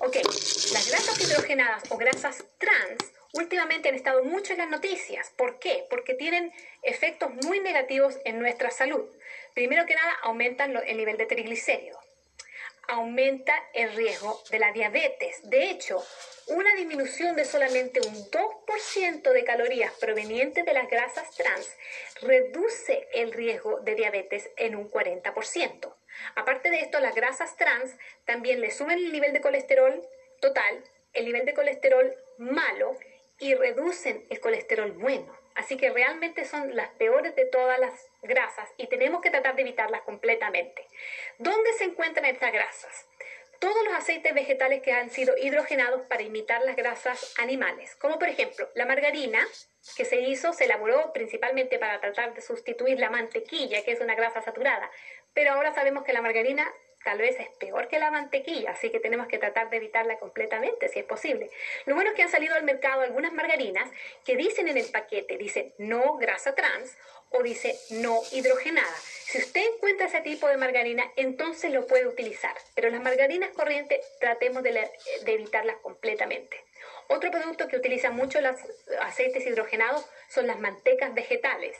Ok, 0.00 0.16
las 0.16 0.90
grasas 0.90 1.20
hidrogenadas 1.20 1.90
o 1.90 1.96
grasas 1.96 2.44
trans 2.58 3.12
últimamente 3.32 3.88
han 3.88 3.94
estado 3.94 4.24
mucho 4.24 4.52
en 4.52 4.58
las 4.58 4.70
noticias. 4.70 5.30
¿Por 5.36 5.58
qué? 5.58 5.84
Porque 5.90 6.14
tienen 6.14 6.52
efectos 6.82 7.30
muy 7.44 7.60
negativos 7.60 8.18
en 8.24 8.38
nuestra 8.38 8.70
salud. 8.70 9.04
Primero 9.54 9.86
que 9.86 9.94
nada, 9.94 10.14
aumentan 10.22 10.74
el 10.86 10.96
nivel 10.96 11.16
de 11.16 11.26
triglicéridos 11.26 12.05
aumenta 12.88 13.54
el 13.74 13.92
riesgo 13.94 14.42
de 14.50 14.58
la 14.58 14.72
diabetes. 14.72 15.48
De 15.48 15.70
hecho, 15.70 16.04
una 16.48 16.74
disminución 16.74 17.36
de 17.36 17.44
solamente 17.44 18.00
un 18.06 18.14
2% 18.30 19.32
de 19.32 19.44
calorías 19.44 19.92
provenientes 19.94 20.64
de 20.64 20.72
las 20.72 20.88
grasas 20.88 21.30
trans 21.36 21.76
reduce 22.22 23.08
el 23.14 23.32
riesgo 23.32 23.80
de 23.80 23.94
diabetes 23.94 24.50
en 24.56 24.76
un 24.76 24.90
40%. 24.90 25.94
Aparte 26.34 26.70
de 26.70 26.80
esto, 26.80 27.00
las 27.00 27.14
grasas 27.14 27.56
trans 27.56 27.96
también 28.24 28.60
le 28.60 28.70
suben 28.70 28.98
el 28.98 29.12
nivel 29.12 29.32
de 29.32 29.40
colesterol 29.40 30.02
total, 30.40 30.84
el 31.12 31.24
nivel 31.24 31.44
de 31.46 31.54
colesterol 31.54 32.14
malo 32.38 32.96
y 33.38 33.54
reducen 33.54 34.24
el 34.30 34.40
colesterol 34.40 34.92
bueno. 34.92 35.36
Así 35.54 35.78
que 35.78 35.90
realmente 35.90 36.44
son 36.44 36.76
las 36.76 36.90
peores 36.90 37.34
de 37.34 37.46
todas 37.46 37.78
las 37.78 38.10
grasas 38.22 38.68
y 38.76 38.88
tenemos 38.88 39.22
que 39.22 39.30
tratar 39.30 39.56
de 39.56 39.62
evitarlas 39.62 40.02
completamente. 40.02 40.86
¿Dónde 41.38 41.72
se 41.72 41.84
encuentran 41.84 42.26
estas 42.26 42.52
grasas? 42.52 43.06
Todos 43.58 43.84
los 43.84 43.94
aceites 43.94 44.34
vegetales 44.34 44.82
que 44.82 44.92
han 44.92 45.08
sido 45.08 45.34
hidrogenados 45.38 46.02
para 46.02 46.22
imitar 46.22 46.62
las 46.62 46.76
grasas 46.76 47.34
animales, 47.38 47.96
como 47.96 48.18
por 48.18 48.28
ejemplo 48.28 48.68
la 48.74 48.84
margarina, 48.84 49.40
que 49.96 50.04
se 50.04 50.20
hizo, 50.20 50.52
se 50.52 50.64
elaboró 50.64 51.12
principalmente 51.14 51.78
para 51.78 52.00
tratar 52.00 52.34
de 52.34 52.42
sustituir 52.42 53.00
la 53.00 53.08
mantequilla, 53.08 53.82
que 53.82 53.92
es 53.92 54.00
una 54.00 54.14
grasa 54.14 54.42
saturada, 54.42 54.90
pero 55.32 55.52
ahora 55.52 55.74
sabemos 55.74 56.04
que 56.04 56.12
la 56.12 56.20
margarina 56.20 56.70
tal 57.06 57.18
vez 57.18 57.38
es 57.38 57.48
peor 57.60 57.86
que 57.86 58.00
la 58.00 58.10
mantequilla, 58.10 58.72
así 58.72 58.90
que 58.90 58.98
tenemos 58.98 59.28
que 59.28 59.38
tratar 59.38 59.70
de 59.70 59.76
evitarla 59.76 60.18
completamente 60.18 60.88
si 60.88 60.98
es 60.98 61.04
posible. 61.04 61.48
Lo 61.84 61.94
bueno 61.94 62.10
es 62.10 62.16
que 62.16 62.22
han 62.22 62.28
salido 62.28 62.56
al 62.56 62.64
mercado 62.64 63.02
algunas 63.02 63.32
margarinas 63.32 63.88
que 64.24 64.34
dicen 64.34 64.66
en 64.66 64.76
el 64.76 64.86
paquete, 64.86 65.38
dice 65.38 65.72
no 65.78 66.16
grasa 66.16 66.56
trans 66.56 66.98
o 67.30 67.44
dice 67.44 67.78
no 67.90 68.22
hidrogenada. 68.32 68.96
Si 68.96 69.38
usted 69.38 69.62
encuentra 69.74 70.06
ese 70.08 70.20
tipo 70.20 70.48
de 70.48 70.56
margarina, 70.56 71.04
entonces 71.14 71.72
lo 71.72 71.86
puede 71.86 72.08
utilizar, 72.08 72.56
pero 72.74 72.90
las 72.90 73.00
margarinas 73.00 73.50
corrientes 73.50 74.00
tratemos 74.18 74.64
de, 74.64 74.72
de 74.72 75.32
evitarlas 75.32 75.76
completamente. 75.76 76.56
Otro 77.06 77.30
producto 77.30 77.68
que 77.68 77.76
utiliza 77.76 78.10
mucho 78.10 78.40
los 78.40 78.56
aceites 79.00 79.46
hidrogenados 79.46 80.04
son 80.28 80.48
las 80.48 80.58
mantecas 80.58 81.14
vegetales. 81.14 81.76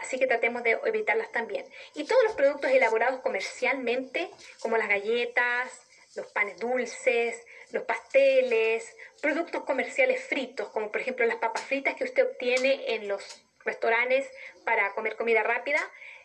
Así 0.00 0.18
que 0.18 0.26
tratemos 0.26 0.62
de 0.62 0.78
evitarlas 0.84 1.30
también. 1.30 1.66
Y 1.94 2.04
todos 2.04 2.22
los 2.24 2.32
productos 2.34 2.70
elaborados 2.70 3.20
comercialmente, 3.20 4.30
como 4.60 4.76
las 4.76 4.88
galletas, 4.88 5.70
los 6.16 6.26
panes 6.28 6.58
dulces, 6.58 7.44
los 7.72 7.84
pasteles, 7.84 8.96
productos 9.20 9.64
comerciales 9.64 10.24
fritos, 10.24 10.68
como 10.70 10.90
por 10.90 11.00
ejemplo 11.00 11.26
las 11.26 11.36
papas 11.36 11.62
fritas 11.62 11.94
que 11.94 12.04
usted 12.04 12.26
obtiene 12.26 12.94
en 12.94 13.08
los 13.08 13.44
restaurantes 13.64 14.28
para 14.64 14.92
comer 14.94 15.16
comida 15.16 15.42
rápida, 15.42 15.80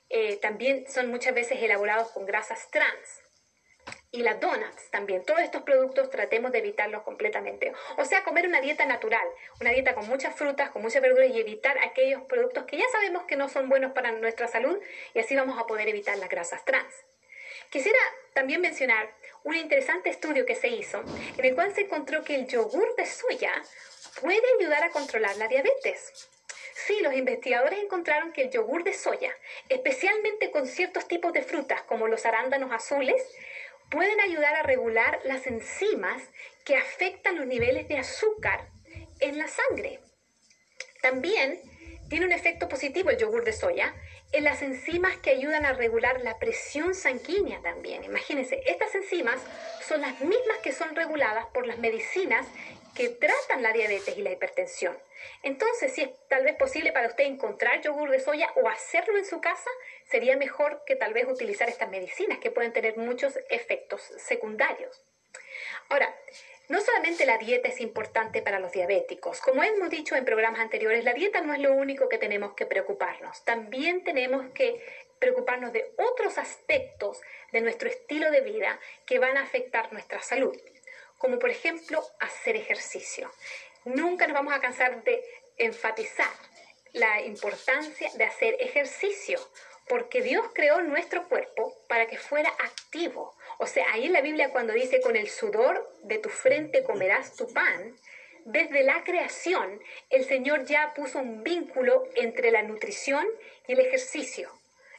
eh, 0.09 0.37
también 0.37 0.85
son 0.89 1.09
muchas 1.09 1.33
veces 1.33 1.61
elaborados 1.61 2.09
con 2.11 2.25
grasas 2.25 2.69
trans. 2.71 3.24
Y 4.15 4.23
las 4.23 4.39
donuts 4.39 4.89
también. 4.91 5.25
Todos 5.25 5.41
estos 5.41 5.63
productos 5.63 6.09
tratemos 6.09 6.53
de 6.53 6.59
evitarlos 6.59 7.03
completamente. 7.03 7.73
O 7.97 8.05
sea, 8.05 8.23
comer 8.23 8.47
una 8.47 8.61
dieta 8.61 8.85
natural, 8.85 9.27
una 9.59 9.71
dieta 9.71 9.93
con 9.93 10.07
muchas 10.07 10.33
frutas, 10.33 10.69
con 10.69 10.81
muchas 10.81 11.01
verduras 11.01 11.29
y 11.31 11.39
evitar 11.41 11.77
aquellos 11.79 12.21
productos 12.23 12.63
que 12.63 12.77
ya 12.77 12.85
sabemos 12.93 13.23
que 13.23 13.35
no 13.35 13.49
son 13.49 13.67
buenos 13.67 13.91
para 13.91 14.11
nuestra 14.13 14.47
salud 14.47 14.79
y 15.13 15.19
así 15.19 15.35
vamos 15.35 15.59
a 15.59 15.67
poder 15.67 15.89
evitar 15.89 16.17
las 16.17 16.29
grasas 16.29 16.63
trans. 16.63 17.03
Quisiera 17.69 17.99
también 18.33 18.61
mencionar 18.61 19.13
un 19.43 19.55
interesante 19.55 20.09
estudio 20.09 20.45
que 20.45 20.55
se 20.55 20.69
hizo 20.69 21.03
en 21.37 21.43
el 21.43 21.53
cual 21.53 21.73
se 21.73 21.81
encontró 21.81 22.23
que 22.23 22.35
el 22.35 22.47
yogur 22.47 22.95
de 22.95 23.05
soya 23.05 23.51
puede 24.21 24.41
ayudar 24.59 24.81
a 24.85 24.91
controlar 24.91 25.35
la 25.35 25.49
diabetes. 25.49 26.29
Sí, 26.73 26.99
los 27.01 27.13
investigadores 27.13 27.79
encontraron 27.79 28.31
que 28.31 28.43
el 28.43 28.49
yogur 28.51 28.83
de 28.83 28.93
soya, 28.93 29.35
especialmente 29.69 30.51
con 30.51 30.67
ciertos 30.67 31.07
tipos 31.07 31.33
de 31.33 31.41
frutas 31.41 31.81
como 31.83 32.07
los 32.07 32.25
arándanos 32.25 32.71
azules, 32.71 33.21
pueden 33.89 34.19
ayudar 34.21 34.55
a 34.55 34.63
regular 34.63 35.19
las 35.25 35.47
enzimas 35.47 36.21
que 36.65 36.75
afectan 36.75 37.37
los 37.37 37.45
niveles 37.45 37.87
de 37.87 37.97
azúcar 37.97 38.69
en 39.19 39.37
la 39.37 39.47
sangre. 39.47 39.99
También 41.01 41.59
tiene 42.09 42.25
un 42.25 42.31
efecto 42.31 42.69
positivo 42.69 43.09
el 43.09 43.17
yogur 43.17 43.43
de 43.43 43.53
soya 43.53 43.93
en 44.31 44.43
las 44.43 44.61
enzimas 44.61 45.17
que 45.17 45.31
ayudan 45.31 45.65
a 45.65 45.73
regular 45.73 46.21
la 46.21 46.37
presión 46.39 46.93
sanguínea 46.93 47.61
también. 47.61 48.03
Imagínense, 48.03 48.61
estas 48.65 48.93
enzimas 48.95 49.39
son 49.87 50.01
las 50.01 50.19
mismas 50.21 50.57
que 50.63 50.71
son 50.71 50.95
reguladas 50.95 51.45
por 51.47 51.65
las 51.67 51.77
medicinas 51.77 52.45
que 52.95 53.09
tratan 53.09 53.61
la 53.61 53.73
diabetes 53.73 54.17
y 54.17 54.21
la 54.21 54.31
hipertensión. 54.31 54.97
Entonces, 55.43 55.93
si 55.93 56.01
es 56.01 56.09
tal 56.27 56.43
vez 56.43 56.55
posible 56.55 56.91
para 56.91 57.07
usted 57.07 57.25
encontrar 57.25 57.81
yogur 57.81 58.09
de 58.09 58.19
soya 58.19 58.49
o 58.55 58.69
hacerlo 58.69 59.17
en 59.17 59.25
su 59.25 59.41
casa, 59.41 59.69
sería 60.05 60.37
mejor 60.37 60.83
que 60.85 60.95
tal 60.95 61.13
vez 61.13 61.27
utilizar 61.27 61.69
estas 61.69 61.89
medicinas 61.89 62.39
que 62.39 62.51
pueden 62.51 62.73
tener 62.73 62.97
muchos 62.97 63.37
efectos 63.49 64.01
secundarios. 64.17 65.03
Ahora, 65.89 66.15
no 66.67 66.81
solamente 66.81 67.25
la 67.25 67.37
dieta 67.37 67.67
es 67.67 67.79
importante 67.79 68.41
para 68.41 68.59
los 68.59 68.71
diabéticos, 68.71 69.39
como 69.41 69.63
hemos 69.63 69.89
dicho 69.89 70.15
en 70.15 70.25
programas 70.25 70.61
anteriores, 70.61 71.03
la 71.03 71.13
dieta 71.13 71.41
no 71.41 71.53
es 71.53 71.59
lo 71.59 71.73
único 71.73 72.09
que 72.09 72.17
tenemos 72.17 72.53
que 72.53 72.65
preocuparnos, 72.65 73.43
también 73.45 74.03
tenemos 74.03 74.47
que 74.53 74.83
preocuparnos 75.19 75.73
de 75.73 75.93
otros 75.97 76.37
aspectos 76.37 77.21
de 77.51 77.61
nuestro 77.61 77.87
estilo 77.87 78.31
de 78.31 78.41
vida 78.41 78.79
que 79.05 79.19
van 79.19 79.37
a 79.37 79.43
afectar 79.43 79.93
nuestra 79.93 80.21
salud, 80.21 80.55
como 81.17 81.39
por 81.39 81.49
ejemplo 81.49 82.03
hacer 82.19 82.55
ejercicio. 82.55 83.31
Nunca 83.85 84.25
nos 84.25 84.33
vamos 84.33 84.53
a 84.53 84.59
cansar 84.59 85.03
de 85.03 85.23
enfatizar 85.57 86.31
la 86.93 87.21
importancia 87.21 88.09
de 88.15 88.23
hacer 88.23 88.55
ejercicio, 88.59 89.39
porque 89.87 90.21
Dios 90.21 90.45
creó 90.53 90.81
nuestro 90.81 91.27
cuerpo 91.27 91.75
para 91.87 92.07
que 92.07 92.17
fuera 92.17 92.49
activo. 92.49 93.35
O 93.59 93.67
sea, 93.67 93.85
ahí 93.93 94.05
en 94.05 94.13
la 94.13 94.21
Biblia 94.21 94.49
cuando 94.49 94.73
dice, 94.73 95.01
con 95.01 95.15
el 95.15 95.29
sudor 95.29 95.89
de 96.03 96.17
tu 96.17 96.29
frente 96.29 96.83
comerás 96.83 97.35
tu 97.35 97.51
pan, 97.53 97.95
desde 98.45 98.83
la 98.83 99.03
creación 99.03 99.79
el 100.09 100.25
Señor 100.25 100.65
ya 100.65 100.93
puso 100.93 101.19
un 101.19 101.43
vínculo 101.43 102.07
entre 102.15 102.51
la 102.51 102.61
nutrición 102.61 103.25
y 103.67 103.73
el 103.73 103.79
ejercicio. 103.79 104.51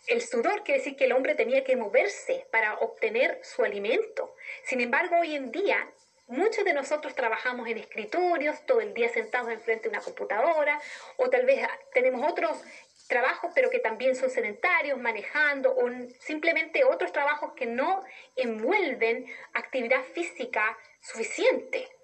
El 0.07 0.23
sudor 0.23 0.63
quiere 0.63 0.79
decir 0.79 0.97
que 0.97 1.05
el 1.05 1.13
hombre 1.13 1.35
tenía 1.35 1.65
que 1.65 1.77
moverse 1.77 2.47
para 2.53 2.75
obtener 2.79 3.41
su 3.43 3.65
alimento. 3.65 4.35
Sin 4.65 4.81
embargo, 4.81 5.17
hoy 5.21 5.35
en 5.35 5.51
día 5.51 5.89
Muchos 6.29 6.65
de 6.65 6.75
nosotros 6.75 7.15
trabajamos 7.15 7.69
en 7.69 7.79
escritorios, 7.79 8.67
todo 8.67 8.81
el 8.81 8.93
día 8.95 9.09
sentados 9.09 9.49
enfrente 9.49 9.85
de 9.85 9.91
una 9.91 10.01
computadora, 10.01 10.81
o 11.19 11.31
tal 11.31 11.47
vez 11.47 11.65
tenemos 11.93 12.29
otros 12.29 12.59
trabajos, 13.07 13.51
pero 13.55 13.71
que 13.71 13.79
también 13.79 14.15
son 14.15 14.31
sedentarios, 14.31 14.99
manejando, 14.99 15.75
o 15.75 15.89
simplemente 16.19 16.85
otros 16.85 17.13
trabajos 17.13 17.53
que 17.55 17.67
no 17.67 18.03
envuelven 18.37 19.27
actividad 19.55 20.03
física 20.15 20.77
suficiente 21.01 21.96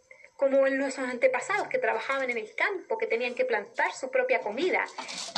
como 0.42 0.66
en 0.66 0.76
nuestros 0.76 1.08
antepasados 1.08 1.68
que 1.68 1.78
trabajaban 1.78 2.28
en 2.28 2.36
el 2.36 2.52
campo, 2.56 2.98
que 2.98 3.06
tenían 3.06 3.32
que 3.32 3.44
plantar 3.44 3.92
su 3.94 4.10
propia 4.10 4.40
comida. 4.40 4.84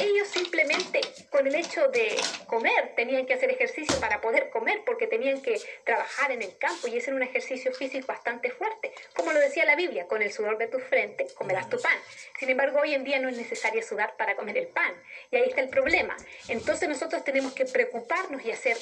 Ellos 0.00 0.26
simplemente 0.28 1.02
con 1.28 1.46
el 1.46 1.54
hecho 1.56 1.88
de 1.88 2.16
comer 2.46 2.94
tenían 2.96 3.26
que 3.26 3.34
hacer 3.34 3.50
ejercicio 3.50 4.00
para 4.00 4.22
poder 4.22 4.48
comer 4.48 4.80
porque 4.86 5.06
tenían 5.06 5.42
que 5.42 5.60
trabajar 5.84 6.32
en 6.32 6.40
el 6.40 6.56
campo 6.56 6.88
y 6.88 6.96
ese 6.96 7.10
era 7.10 7.16
un 7.16 7.22
ejercicio 7.22 7.70
físico 7.74 8.06
bastante 8.06 8.50
fuerte. 8.50 8.94
Como 9.14 9.30
lo 9.34 9.40
decía 9.40 9.66
la 9.66 9.76
Biblia, 9.76 10.06
con 10.06 10.22
el 10.22 10.32
sudor 10.32 10.56
de 10.56 10.68
tu 10.68 10.78
frente 10.78 11.26
comerás 11.34 11.68
tu 11.68 11.78
pan. 11.78 11.98
Sin 12.38 12.48
embargo, 12.48 12.80
hoy 12.80 12.94
en 12.94 13.04
día 13.04 13.18
no 13.18 13.28
es 13.28 13.36
necesario 13.36 13.82
sudar 13.82 14.16
para 14.16 14.36
comer 14.36 14.56
el 14.56 14.68
pan 14.68 14.94
y 15.30 15.36
ahí 15.36 15.50
está 15.50 15.60
el 15.60 15.68
problema. 15.68 16.16
Entonces 16.48 16.88
nosotros 16.88 17.22
tenemos 17.24 17.52
que 17.52 17.66
preocuparnos 17.66 18.42
y 18.42 18.52
hacer 18.52 18.78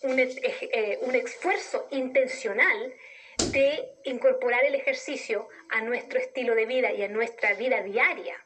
un, 0.00 0.18
eh, 0.18 0.98
un 1.02 1.14
esfuerzo 1.14 1.86
intencional 1.90 2.94
de 3.52 3.88
incorporar 4.04 4.64
el 4.64 4.74
ejercicio 4.74 5.48
a 5.70 5.80
nuestro 5.80 6.18
estilo 6.18 6.54
de 6.54 6.66
vida 6.66 6.92
y 6.92 7.02
a 7.02 7.08
nuestra 7.08 7.54
vida 7.54 7.82
diaria. 7.82 8.44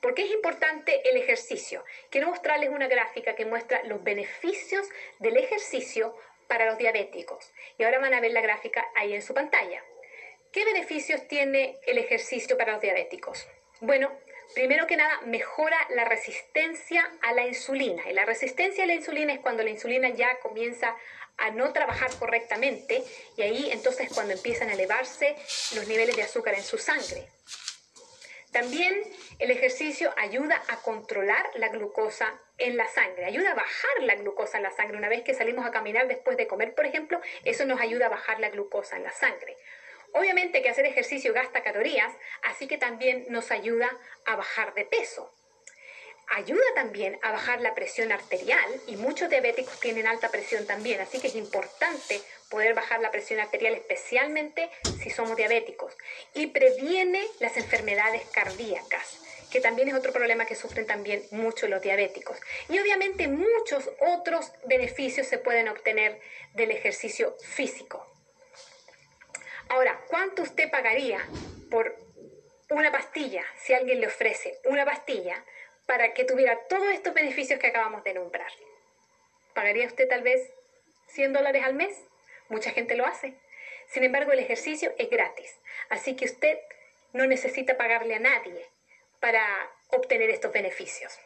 ¿Por 0.00 0.14
qué 0.14 0.24
es 0.24 0.32
importante 0.32 1.08
el 1.08 1.16
ejercicio? 1.16 1.84
Quiero 2.10 2.28
mostrarles 2.28 2.70
una 2.70 2.88
gráfica 2.88 3.36
que 3.36 3.44
muestra 3.44 3.84
los 3.84 4.02
beneficios 4.02 4.88
del 5.20 5.36
ejercicio 5.36 6.16
para 6.48 6.66
los 6.66 6.78
diabéticos. 6.78 7.52
Y 7.78 7.84
ahora 7.84 8.00
van 8.00 8.14
a 8.14 8.20
ver 8.20 8.32
la 8.32 8.40
gráfica 8.40 8.84
ahí 8.96 9.14
en 9.14 9.22
su 9.22 9.32
pantalla. 9.32 9.82
¿Qué 10.52 10.64
beneficios 10.64 11.28
tiene 11.28 11.78
el 11.86 11.98
ejercicio 11.98 12.58
para 12.58 12.72
los 12.72 12.82
diabéticos? 12.82 13.46
Bueno, 13.80 14.12
primero 14.54 14.86
que 14.86 14.96
nada, 14.96 15.20
mejora 15.22 15.78
la 15.90 16.04
resistencia 16.04 17.08
a 17.22 17.32
la 17.32 17.46
insulina. 17.46 18.02
Y 18.10 18.12
la 18.12 18.24
resistencia 18.24 18.84
a 18.84 18.86
la 18.86 18.94
insulina 18.94 19.32
es 19.32 19.40
cuando 19.40 19.62
la 19.62 19.70
insulina 19.70 20.08
ya 20.10 20.40
comienza 20.40 20.96
a 21.42 21.50
no 21.50 21.72
trabajar 21.72 22.10
correctamente 22.18 23.02
y 23.36 23.42
ahí 23.42 23.70
entonces 23.72 24.08
cuando 24.14 24.32
empiezan 24.32 24.70
a 24.70 24.74
elevarse 24.74 25.36
los 25.74 25.86
niveles 25.88 26.16
de 26.16 26.22
azúcar 26.22 26.54
en 26.54 26.62
su 26.62 26.78
sangre. 26.78 27.28
También 28.52 29.02
el 29.38 29.50
ejercicio 29.50 30.14
ayuda 30.16 30.62
a 30.68 30.76
controlar 30.82 31.50
la 31.54 31.68
glucosa 31.68 32.38
en 32.58 32.76
la 32.76 32.86
sangre, 32.86 33.24
ayuda 33.24 33.52
a 33.52 33.54
bajar 33.54 34.02
la 34.02 34.14
glucosa 34.14 34.58
en 34.58 34.62
la 34.62 34.70
sangre. 34.70 34.98
Una 34.98 35.08
vez 35.08 35.22
que 35.22 35.34
salimos 35.34 35.66
a 35.66 35.72
caminar 35.72 36.06
después 36.06 36.36
de 36.36 36.46
comer, 36.46 36.74
por 36.74 36.86
ejemplo, 36.86 37.20
eso 37.44 37.64
nos 37.64 37.80
ayuda 37.80 38.06
a 38.06 38.10
bajar 38.10 38.38
la 38.40 38.50
glucosa 38.50 38.96
en 38.96 39.04
la 39.04 39.12
sangre. 39.12 39.56
Obviamente 40.12 40.62
que 40.62 40.68
hacer 40.68 40.84
ejercicio 40.84 41.32
gasta 41.32 41.62
calorías, 41.62 42.14
así 42.42 42.68
que 42.68 42.78
también 42.78 43.24
nos 43.30 43.50
ayuda 43.50 43.90
a 44.26 44.36
bajar 44.36 44.74
de 44.74 44.84
peso 44.84 45.32
ayuda 46.28 46.62
también 46.74 47.18
a 47.22 47.32
bajar 47.32 47.60
la 47.60 47.74
presión 47.74 48.12
arterial 48.12 48.64
y 48.86 48.96
muchos 48.96 49.28
diabéticos 49.28 49.78
tienen 49.80 50.06
alta 50.06 50.30
presión 50.30 50.66
también, 50.66 51.00
así 51.00 51.20
que 51.20 51.28
es 51.28 51.34
importante 51.34 52.20
poder 52.48 52.74
bajar 52.74 53.00
la 53.00 53.10
presión 53.10 53.40
arterial 53.40 53.74
especialmente 53.74 54.70
si 55.02 55.10
somos 55.10 55.36
diabéticos 55.36 55.96
y 56.34 56.48
previene 56.48 57.24
las 57.40 57.56
enfermedades 57.56 58.22
cardíacas 58.32 59.20
que 59.52 59.60
también 59.60 59.88
es 59.88 59.94
otro 59.94 60.12
problema 60.12 60.46
que 60.46 60.54
sufren 60.54 60.86
también 60.86 61.22
muchos 61.30 61.68
los 61.68 61.82
diabéticos. 61.82 62.38
Y 62.70 62.78
obviamente 62.78 63.28
muchos 63.28 63.90
otros 64.00 64.50
beneficios 64.64 65.26
se 65.26 65.36
pueden 65.36 65.68
obtener 65.68 66.18
del 66.54 66.70
ejercicio 66.70 67.36
físico. 67.42 68.06
Ahora, 69.68 70.00
¿cuánto 70.08 70.42
usted 70.42 70.70
pagaría 70.70 71.18
por 71.70 71.94
una 72.70 72.90
pastilla 72.90 73.44
si 73.62 73.74
alguien 73.74 74.00
le 74.00 74.06
ofrece 74.06 74.58
una 74.64 74.86
pastilla 74.86 75.44
para 75.86 76.14
que 76.14 76.24
tuviera 76.24 76.58
todos 76.68 76.88
estos 76.92 77.14
beneficios 77.14 77.58
que 77.58 77.68
acabamos 77.68 78.04
de 78.04 78.14
nombrar. 78.14 78.50
¿Pagaría 79.54 79.86
usted 79.86 80.08
tal 80.08 80.22
vez 80.22 80.50
100 81.08 81.32
dólares 81.32 81.62
al 81.64 81.74
mes? 81.74 81.96
Mucha 82.48 82.70
gente 82.70 82.94
lo 82.94 83.06
hace. 83.06 83.34
Sin 83.88 84.04
embargo, 84.04 84.32
el 84.32 84.38
ejercicio 84.38 84.92
es 84.98 85.10
gratis, 85.10 85.58
así 85.90 86.16
que 86.16 86.24
usted 86.24 86.58
no 87.12 87.26
necesita 87.26 87.76
pagarle 87.76 88.14
a 88.14 88.20
nadie 88.20 88.66
para 89.20 89.70
obtener 89.88 90.30
estos 90.30 90.52
beneficios. 90.52 91.18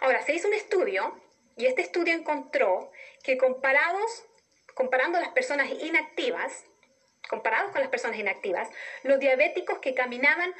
Ahora, 0.00 0.22
se 0.22 0.34
hizo 0.34 0.48
un 0.48 0.54
estudio 0.54 1.18
y 1.56 1.66
este 1.66 1.82
estudio 1.82 2.14
encontró 2.14 2.92
que 3.22 3.38
comparados, 3.38 4.24
comparando 4.74 5.18
las 5.20 5.30
personas 5.30 5.70
inactivas, 5.70 6.64
comparados 7.28 7.72
con 7.72 7.80
las 7.80 7.90
personas 7.90 8.18
inactivas, 8.18 8.68
los 9.02 9.18
diabéticos 9.18 9.78
que 9.78 9.94
caminaban 9.94 10.54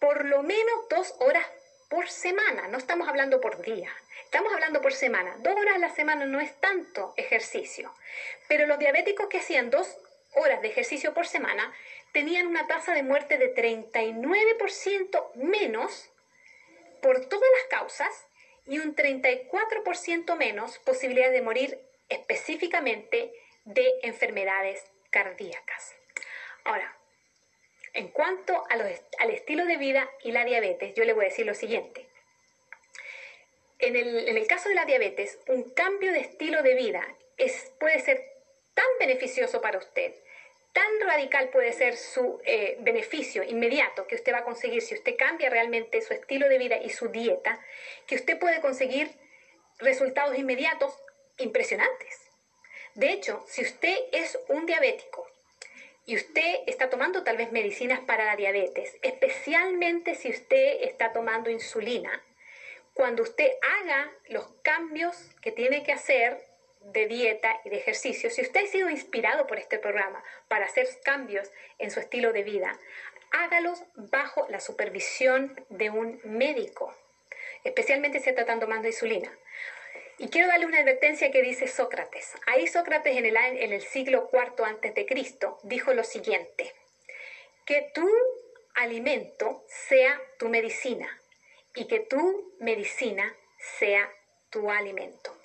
por 0.00 0.24
lo 0.24 0.42
menos 0.42 0.88
dos 0.88 1.14
horas 1.18 1.46
por 1.88 2.08
semana, 2.08 2.68
no 2.68 2.78
estamos 2.78 3.08
hablando 3.08 3.40
por 3.40 3.62
día, 3.62 3.90
estamos 4.24 4.52
hablando 4.52 4.80
por 4.80 4.92
semana. 4.92 5.36
Dos 5.38 5.54
horas 5.56 5.76
a 5.76 5.78
la 5.78 5.94
semana 5.94 6.26
no 6.26 6.40
es 6.40 6.54
tanto 6.60 7.14
ejercicio, 7.16 7.92
pero 8.48 8.66
los 8.66 8.78
diabéticos 8.78 9.28
que 9.28 9.38
hacían 9.38 9.70
dos 9.70 9.96
horas 10.34 10.62
de 10.62 10.68
ejercicio 10.68 11.14
por 11.14 11.26
semana 11.26 11.72
tenían 12.12 12.46
una 12.46 12.66
tasa 12.66 12.94
de 12.94 13.02
muerte 13.02 13.38
de 13.38 13.54
39% 13.54 15.34
menos 15.34 16.10
por 17.02 17.26
todas 17.26 17.50
las 17.58 17.80
causas 17.80 18.26
y 18.66 18.78
un 18.78 18.94
34% 18.94 20.36
menos 20.36 20.78
posibilidades 20.78 21.32
de 21.32 21.42
morir 21.42 21.78
específicamente 22.08 23.32
de 23.64 23.86
enfermedades 24.02 24.82
cardíacas. 25.10 25.94
Ahora, 26.64 26.96
en 27.94 28.08
cuanto 28.08 28.64
a 28.68 28.76
los, 28.76 28.88
al 29.18 29.30
estilo 29.30 29.64
de 29.66 29.76
vida 29.76 30.10
y 30.22 30.32
la 30.32 30.44
diabetes, 30.44 30.94
yo 30.94 31.04
le 31.04 31.12
voy 31.12 31.26
a 31.26 31.28
decir 31.28 31.46
lo 31.46 31.54
siguiente. 31.54 32.06
En 33.78 33.96
el, 33.96 34.46
caso 34.46 34.68
de 34.68 34.74
la 34.74 34.84
diabetes, 34.84 35.38
un 35.46 35.70
cambio 35.70 36.12
de 36.12 36.20
estilo 36.20 36.62
de 36.62 36.74
vida 36.74 37.06
es, 37.36 37.72
puede 37.78 38.00
ser 38.00 38.24
tan 38.72 38.86
beneficioso 38.98 39.60
para 39.60 39.78
usted, 39.78 40.14
tan 40.72 41.00
radical 41.00 41.50
puede 41.50 41.72
ser 41.72 41.96
su 41.96 42.40
eh, 42.44 42.76
beneficio 42.80 43.44
inmediato 43.44 44.06
que 44.06 44.16
usted 44.16 44.32
va 44.32 44.38
a 44.38 44.44
conseguir 44.44 44.82
si 44.82 44.94
usted 44.94 45.16
cambia 45.16 45.50
realmente 45.50 46.00
su 46.00 46.14
estilo 46.14 46.48
de 46.48 46.58
vida 46.58 46.78
y 46.78 46.90
su 46.90 47.08
dieta, 47.08 47.60
que 48.06 48.16
usted 48.16 48.38
puede 48.38 48.60
conseguir 48.60 49.10
resultados 49.78 50.36
inmediatos 50.36 50.94
impresionantes. 51.38 52.30
De 52.94 53.10
hecho, 53.10 53.44
si 53.46 53.62
usted 53.62 53.96
es 54.12 54.38
un 54.48 54.66
diabético 54.66 55.23
y 56.06 56.16
usted 56.16 56.60
está 56.66 56.90
tomando 56.90 57.24
tal 57.24 57.36
vez 57.36 57.50
medicinas 57.52 58.00
para 58.00 58.24
la 58.24 58.36
diabetes, 58.36 58.96
especialmente 59.02 60.14
si 60.14 60.30
usted 60.30 60.82
está 60.82 61.12
tomando 61.12 61.50
insulina, 61.50 62.22
cuando 62.92 63.22
usted 63.22 63.50
haga 63.80 64.12
los 64.28 64.46
cambios 64.62 65.16
que 65.40 65.50
tiene 65.50 65.82
que 65.82 65.92
hacer 65.92 66.44
de 66.80 67.06
dieta 67.06 67.60
y 67.64 67.70
de 67.70 67.78
ejercicio, 67.78 68.30
si 68.30 68.42
usted 68.42 68.64
ha 68.64 68.68
sido 68.68 68.90
inspirado 68.90 69.46
por 69.46 69.58
este 69.58 69.78
programa 69.78 70.22
para 70.48 70.66
hacer 70.66 70.86
cambios 71.02 71.50
en 71.78 71.90
su 71.90 72.00
estilo 72.00 72.32
de 72.32 72.42
vida, 72.42 72.78
hágalos 73.32 73.82
bajo 73.94 74.46
la 74.48 74.60
supervisión 74.60 75.58
de 75.70 75.90
un 75.90 76.20
médico, 76.24 76.94
especialmente 77.64 78.20
si 78.20 78.30
está 78.30 78.44
tomando 78.44 78.86
insulina. 78.86 79.32
Y 80.18 80.28
quiero 80.28 80.48
darle 80.48 80.66
una 80.66 80.78
advertencia 80.78 81.30
que 81.30 81.42
dice 81.42 81.66
Sócrates. 81.66 82.34
Ahí 82.46 82.66
Sócrates 82.68 83.16
en 83.16 83.26
el, 83.26 83.36
en 83.36 83.72
el 83.72 83.82
siglo 83.82 84.30
IV 84.32 84.64
antes 84.64 84.94
de 84.94 85.06
Cristo 85.06 85.58
dijo 85.64 85.92
lo 85.92 86.04
siguiente, 86.04 86.72
que 87.66 87.90
tu 87.94 88.08
alimento 88.74 89.64
sea 89.68 90.20
tu 90.38 90.48
medicina 90.48 91.20
y 91.74 91.86
que 91.86 92.00
tu 92.00 92.54
medicina 92.60 93.34
sea 93.78 94.08
tu 94.50 94.70
alimento. 94.70 95.36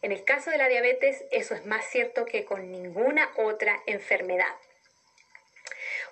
En 0.00 0.10
el 0.10 0.24
caso 0.24 0.50
de 0.50 0.58
la 0.58 0.68
diabetes, 0.68 1.24
eso 1.30 1.54
es 1.54 1.64
más 1.64 1.84
cierto 1.88 2.24
que 2.24 2.44
con 2.44 2.72
ninguna 2.72 3.32
otra 3.36 3.80
enfermedad. 3.86 4.52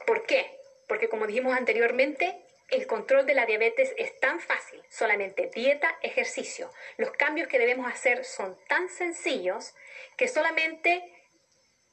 ¿Por 0.06 0.26
qué? 0.26 0.48
Porque 0.86 1.08
como 1.08 1.26
dijimos 1.26 1.56
anteriormente, 1.56 2.40
el 2.70 2.86
control 2.86 3.26
de 3.26 3.34
la 3.34 3.46
diabetes 3.46 3.92
es 3.96 4.18
tan 4.20 4.40
fácil, 4.40 4.82
solamente 4.88 5.50
dieta, 5.52 5.98
ejercicio. 6.02 6.70
Los 6.96 7.10
cambios 7.12 7.48
que 7.48 7.58
debemos 7.58 7.92
hacer 7.92 8.24
son 8.24 8.56
tan 8.68 8.88
sencillos 8.88 9.74
que 10.16 10.28
solamente 10.28 11.02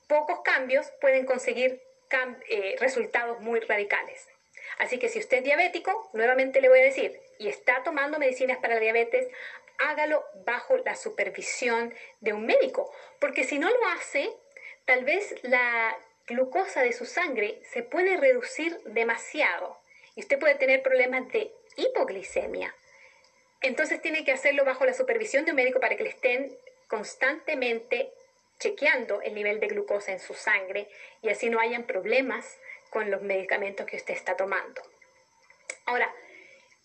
pocos 0.08 0.42
cambios 0.42 0.92
pueden 1.02 1.26
conseguir 1.26 1.82
eh, 2.50 2.76
resultados 2.80 3.40
muy 3.42 3.60
radicales. 3.60 4.28
Así 4.80 5.00
que 5.00 5.10
si 5.10 5.20
usted 5.20 5.38
es 5.38 5.44
diabético, 5.44 6.10
nuevamente 6.14 6.62
le 6.62 6.70
voy 6.70 6.80
a 6.80 6.84
decir, 6.84 7.20
y 7.40 7.50
está 7.50 7.84
tomando 7.84 8.20
medicinas 8.20 8.58
para 8.60 8.76
la 8.76 8.80
diabetes, 8.80 9.28
hágalo 9.80 10.24
bajo 10.46 10.78
la 10.78 10.96
supervisión 10.96 11.94
de 12.22 12.34
un 12.34 12.46
médico, 12.46 12.92
porque 13.20 13.44
si 13.44 13.60
no 13.60 13.70
lo 13.70 13.88
hace, 13.88 14.30
tal 14.86 15.04
vez 15.06 15.36
la 15.44 15.98
glucosa 16.28 16.82
de 16.82 16.94
su 16.94 17.06
sangre 17.06 17.62
se 17.72 17.84
puede 17.84 18.18
reducir 18.18 18.80
demasiado 18.86 19.80
y 20.18 20.22
usted 20.22 20.40
puede 20.40 20.56
tener 20.56 20.82
problemas 20.82 21.30
de 21.30 21.54
hipoglicemia. 21.78 22.76
Entonces 23.62 24.02
tiene 24.02 24.26
que 24.26 24.32
hacerlo 24.32 24.66
bajo 24.66 24.84
la 24.84 24.94
supervisión 24.94 25.46
de 25.46 25.52
un 25.52 25.58
médico 25.58 25.80
para 25.80 25.96
que 25.96 26.04
le 26.04 26.10
estén 26.10 26.58
constantemente 26.88 28.12
chequeando 28.60 29.22
el 29.22 29.36
nivel 29.36 29.60
de 29.60 29.68
glucosa 29.68 30.12
en 30.12 30.20
su 30.20 30.34
sangre 30.34 30.90
y 31.22 31.30
así 31.30 31.52
no 31.52 31.60
hayan 31.60 31.84
problemas 31.84 32.58
con 32.90 33.12
los 33.12 33.22
medicamentos 33.22 33.86
que 33.86 33.98
usted 33.98 34.16
está 34.16 34.36
tomando. 34.36 34.82
Ahora, 35.86 36.12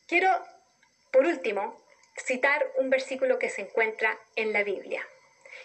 quiero, 0.07 0.29
por 1.11 1.25
último, 1.25 1.83
citar 2.23 2.71
un 2.77 2.91
versículo 2.91 3.39
que 3.39 3.49
se 3.49 3.63
encuentra 3.63 4.19
en 4.37 4.53
la 4.53 4.63
Biblia. 4.63 5.09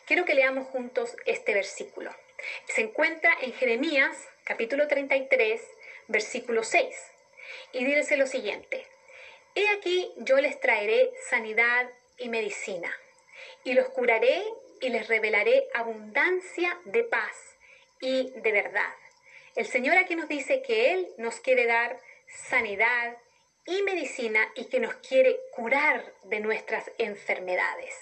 Quiero 0.05 0.23
que 0.23 0.35
leamos 0.35 0.67
juntos 0.67 1.17
este 1.25 1.53
versículo. 1.53 2.15
Se 2.67 2.79
encuentra 2.79 3.33
en 3.41 3.51
Jeremías 3.51 4.15
capítulo 4.45 4.87
33, 4.87 5.61
versículo 6.07 6.63
6. 6.63 7.16
Y 7.71 7.85
dice 7.85 8.17
lo 8.17 8.27
siguiente, 8.27 8.87
He 9.55 9.67
aquí 9.69 10.11
yo 10.17 10.37
les 10.37 10.59
traeré 10.59 11.11
sanidad 11.29 11.89
y 12.17 12.29
medicina, 12.29 12.95
y 13.63 13.73
los 13.73 13.89
curaré 13.89 14.43
y 14.81 14.89
les 14.89 15.07
revelaré 15.07 15.67
abundancia 15.73 16.77
de 16.85 17.03
paz 17.03 17.35
y 17.99 18.31
de 18.31 18.51
verdad. 18.51 18.93
El 19.55 19.65
Señor 19.65 19.97
aquí 19.97 20.15
nos 20.15 20.27
dice 20.27 20.61
que 20.61 20.93
Él 20.93 21.07
nos 21.17 21.39
quiere 21.39 21.65
dar 21.65 21.99
sanidad 22.49 23.17
y 23.65 23.81
medicina 23.81 24.47
y 24.55 24.65
que 24.65 24.79
nos 24.79 24.93
quiere 24.95 25.39
curar 25.51 26.13
de 26.23 26.39
nuestras 26.39 26.91
enfermedades. 26.99 27.95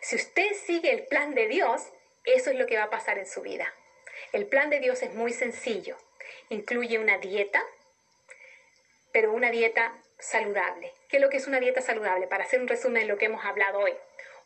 Si 0.00 0.16
usted 0.16 0.52
sigue 0.66 0.92
el 0.92 1.06
plan 1.06 1.34
de 1.34 1.48
Dios, 1.48 1.82
eso 2.24 2.50
es 2.50 2.56
lo 2.56 2.66
que 2.66 2.76
va 2.76 2.84
a 2.84 2.90
pasar 2.90 3.18
en 3.18 3.26
su 3.26 3.40
vida. 3.40 3.72
El 4.32 4.46
plan 4.46 4.70
de 4.70 4.80
Dios 4.80 5.02
es 5.02 5.14
muy 5.14 5.32
sencillo. 5.32 5.96
Incluye 6.50 6.98
una 6.98 7.18
dieta, 7.18 7.64
pero 9.12 9.32
una 9.32 9.50
dieta 9.50 9.92
saludable. 10.18 10.92
¿Qué 11.08 11.16
es 11.16 11.22
lo 11.22 11.30
que 11.30 11.38
es 11.38 11.46
una 11.46 11.60
dieta 11.60 11.80
saludable? 11.80 12.26
Para 12.26 12.44
hacer 12.44 12.60
un 12.60 12.68
resumen 12.68 13.02
de 13.02 13.08
lo 13.08 13.18
que 13.18 13.26
hemos 13.26 13.44
hablado 13.44 13.80
hoy. 13.80 13.92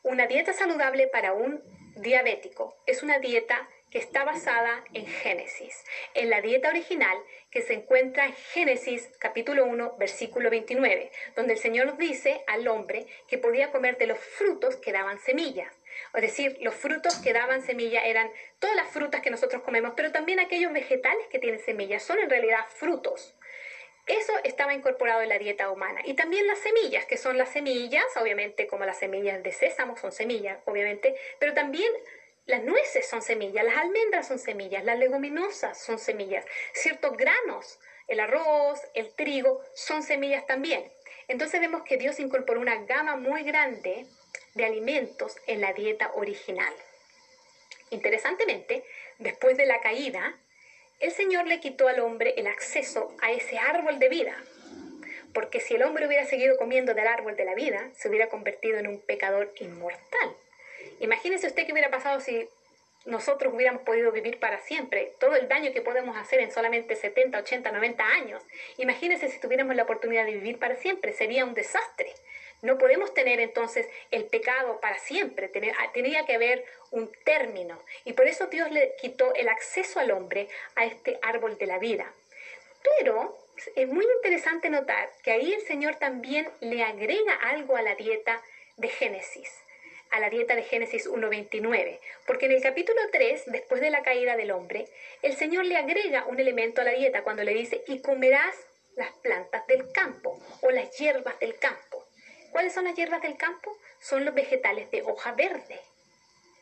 Una 0.02 0.26
dieta 0.26 0.52
saludable 0.52 1.08
para 1.08 1.32
un 1.32 1.62
diabético 1.96 2.76
es 2.86 3.02
una 3.02 3.18
dieta 3.18 3.68
que 3.90 3.98
está 3.98 4.24
basada 4.24 4.82
en 4.92 5.06
Génesis, 5.06 5.84
en 6.14 6.28
la 6.28 6.40
dieta 6.40 6.68
original 6.68 7.16
que 7.50 7.62
se 7.62 7.74
encuentra 7.74 8.26
en 8.26 8.34
Génesis 8.52 9.08
capítulo 9.20 9.64
1, 9.66 9.96
versículo 9.98 10.50
29, 10.50 11.12
donde 11.36 11.52
el 11.52 11.58
Señor 11.60 11.96
dice 11.96 12.42
al 12.48 12.66
hombre 12.66 13.06
que 13.28 13.38
podía 13.38 13.70
comer 13.70 13.96
de 13.96 14.08
los 14.08 14.18
frutos 14.18 14.74
que 14.76 14.90
daban 14.90 15.20
semillas. 15.20 15.72
Es 16.12 16.22
decir, 16.22 16.58
los 16.60 16.74
frutos 16.74 17.14
que 17.16 17.32
daban 17.32 17.62
semilla 17.62 18.04
eran 18.04 18.30
todas 18.58 18.74
las 18.74 18.88
frutas 18.88 19.20
que 19.20 19.30
nosotros 19.30 19.62
comemos, 19.62 19.94
pero 19.96 20.10
también 20.10 20.40
aquellos 20.40 20.72
vegetales 20.72 21.26
que 21.28 21.38
tienen 21.38 21.60
semillas, 21.60 22.02
son 22.02 22.18
en 22.18 22.30
realidad 22.30 22.66
frutos. 22.68 23.33
Eso 24.06 24.32
estaba 24.44 24.74
incorporado 24.74 25.22
en 25.22 25.30
la 25.30 25.38
dieta 25.38 25.70
humana. 25.70 26.00
Y 26.04 26.14
también 26.14 26.46
las 26.46 26.58
semillas, 26.58 27.06
que 27.06 27.16
son 27.16 27.38
las 27.38 27.50
semillas, 27.50 28.04
obviamente 28.20 28.66
como 28.66 28.84
las 28.84 28.98
semillas 28.98 29.42
de 29.42 29.52
sésamo 29.52 29.96
son 29.96 30.12
semillas, 30.12 30.58
obviamente, 30.66 31.16
pero 31.38 31.54
también 31.54 31.90
las 32.46 32.62
nueces 32.62 33.08
son 33.08 33.22
semillas, 33.22 33.64
las 33.64 33.78
almendras 33.78 34.28
son 34.28 34.38
semillas, 34.38 34.84
las 34.84 34.98
leguminosas 34.98 35.82
son 35.82 35.98
semillas, 35.98 36.44
ciertos 36.74 37.16
granos, 37.16 37.78
el 38.06 38.20
arroz, 38.20 38.80
el 38.92 39.10
trigo, 39.14 39.62
son 39.74 40.02
semillas 40.02 40.46
también. 40.46 40.92
Entonces 41.26 41.60
vemos 41.60 41.84
que 41.84 41.96
Dios 41.96 42.20
incorporó 42.20 42.60
una 42.60 42.84
gama 42.84 43.16
muy 43.16 43.42
grande 43.44 44.06
de 44.52 44.64
alimentos 44.66 45.36
en 45.46 45.62
la 45.62 45.72
dieta 45.72 46.12
original. 46.14 46.74
Interesantemente, 47.88 48.84
después 49.18 49.56
de 49.56 49.64
la 49.64 49.80
caída, 49.80 50.36
el 51.04 51.12
Señor 51.12 51.46
le 51.46 51.60
quitó 51.60 51.86
al 51.86 52.00
hombre 52.00 52.32
el 52.38 52.46
acceso 52.46 53.14
a 53.20 53.30
ese 53.30 53.58
árbol 53.58 53.98
de 53.98 54.08
vida, 54.08 54.34
porque 55.34 55.60
si 55.60 55.74
el 55.74 55.82
hombre 55.82 56.06
hubiera 56.06 56.24
seguido 56.24 56.56
comiendo 56.56 56.94
del 56.94 57.06
árbol 57.06 57.36
de 57.36 57.44
la 57.44 57.54
vida, 57.54 57.90
se 57.94 58.08
hubiera 58.08 58.30
convertido 58.30 58.78
en 58.78 58.86
un 58.86 59.00
pecador 59.00 59.52
inmortal. 59.60 60.34
Imagínese 61.00 61.46
usted 61.46 61.66
qué 61.66 61.72
hubiera 61.72 61.90
pasado 61.90 62.20
si 62.20 62.48
nosotros 63.04 63.52
hubiéramos 63.52 63.82
podido 63.82 64.12
vivir 64.12 64.38
para 64.38 64.60
siempre, 64.60 65.12
todo 65.20 65.36
el 65.36 65.46
daño 65.46 65.74
que 65.74 65.82
podemos 65.82 66.16
hacer 66.16 66.40
en 66.40 66.50
solamente 66.50 66.96
70, 66.96 67.38
80, 67.38 67.70
90 67.70 68.02
años. 68.02 68.42
Imagínese 68.78 69.28
si 69.28 69.38
tuviéramos 69.38 69.76
la 69.76 69.82
oportunidad 69.82 70.24
de 70.24 70.32
vivir 70.32 70.58
para 70.58 70.76
siempre, 70.76 71.12
sería 71.12 71.44
un 71.44 71.52
desastre. 71.52 72.14
No 72.64 72.78
podemos 72.78 73.12
tener 73.12 73.40
entonces 73.40 73.86
el 74.10 74.24
pecado 74.24 74.80
para 74.80 74.98
siempre, 74.98 75.50
ah, 75.78 75.90
tenía 75.92 76.24
que 76.24 76.34
haber 76.34 76.64
un 76.90 77.12
término. 77.24 77.78
Y 78.04 78.14
por 78.14 78.26
eso 78.26 78.46
Dios 78.46 78.70
le 78.70 78.94
quitó 79.00 79.34
el 79.34 79.48
acceso 79.48 80.00
al 80.00 80.10
hombre 80.10 80.48
a 80.74 80.86
este 80.86 81.18
árbol 81.20 81.58
de 81.58 81.66
la 81.66 81.78
vida. 81.78 82.10
Pero 82.98 83.36
es 83.76 83.86
muy 83.86 84.06
interesante 84.16 84.70
notar 84.70 85.10
que 85.22 85.32
ahí 85.32 85.52
el 85.52 85.60
Señor 85.60 85.96
también 85.96 86.48
le 86.60 86.82
agrega 86.82 87.34
algo 87.34 87.76
a 87.76 87.82
la 87.82 87.94
dieta 87.94 88.42
de 88.78 88.88
Génesis 88.88 89.50
a 90.10 90.20
la 90.20 90.30
dieta 90.30 90.54
de 90.54 90.62
Génesis 90.62 91.08
1.29, 91.08 91.98
porque 92.24 92.46
en 92.46 92.52
el 92.52 92.62
capítulo 92.62 93.00
3, 93.10 93.46
después 93.46 93.80
de 93.80 93.90
la 93.90 94.02
caída 94.02 94.36
del 94.36 94.52
hombre, 94.52 94.86
el 95.22 95.34
Señor 95.34 95.64
le 95.64 95.76
agrega 95.76 96.24
un 96.26 96.38
elemento 96.38 96.80
a 96.80 96.84
la 96.84 96.92
dieta 96.92 97.24
cuando 97.24 97.42
le 97.42 97.52
dice, 97.52 97.82
y 97.88 97.98
comerás 98.00 98.54
las 98.96 99.10
plantas 99.22 99.66
del 99.66 99.90
campo 99.90 100.40
o 100.62 100.70
las 100.70 100.96
hierbas 100.96 101.38
del 101.40 101.58
campo. 101.58 101.93
¿Cuáles 102.54 102.72
son 102.72 102.84
las 102.84 102.94
hierbas 102.94 103.20
del 103.20 103.36
campo? 103.36 103.76
Son 103.98 104.24
los 104.24 104.32
vegetales 104.32 104.88
de 104.92 105.02
hoja 105.02 105.32
verde. 105.32 105.80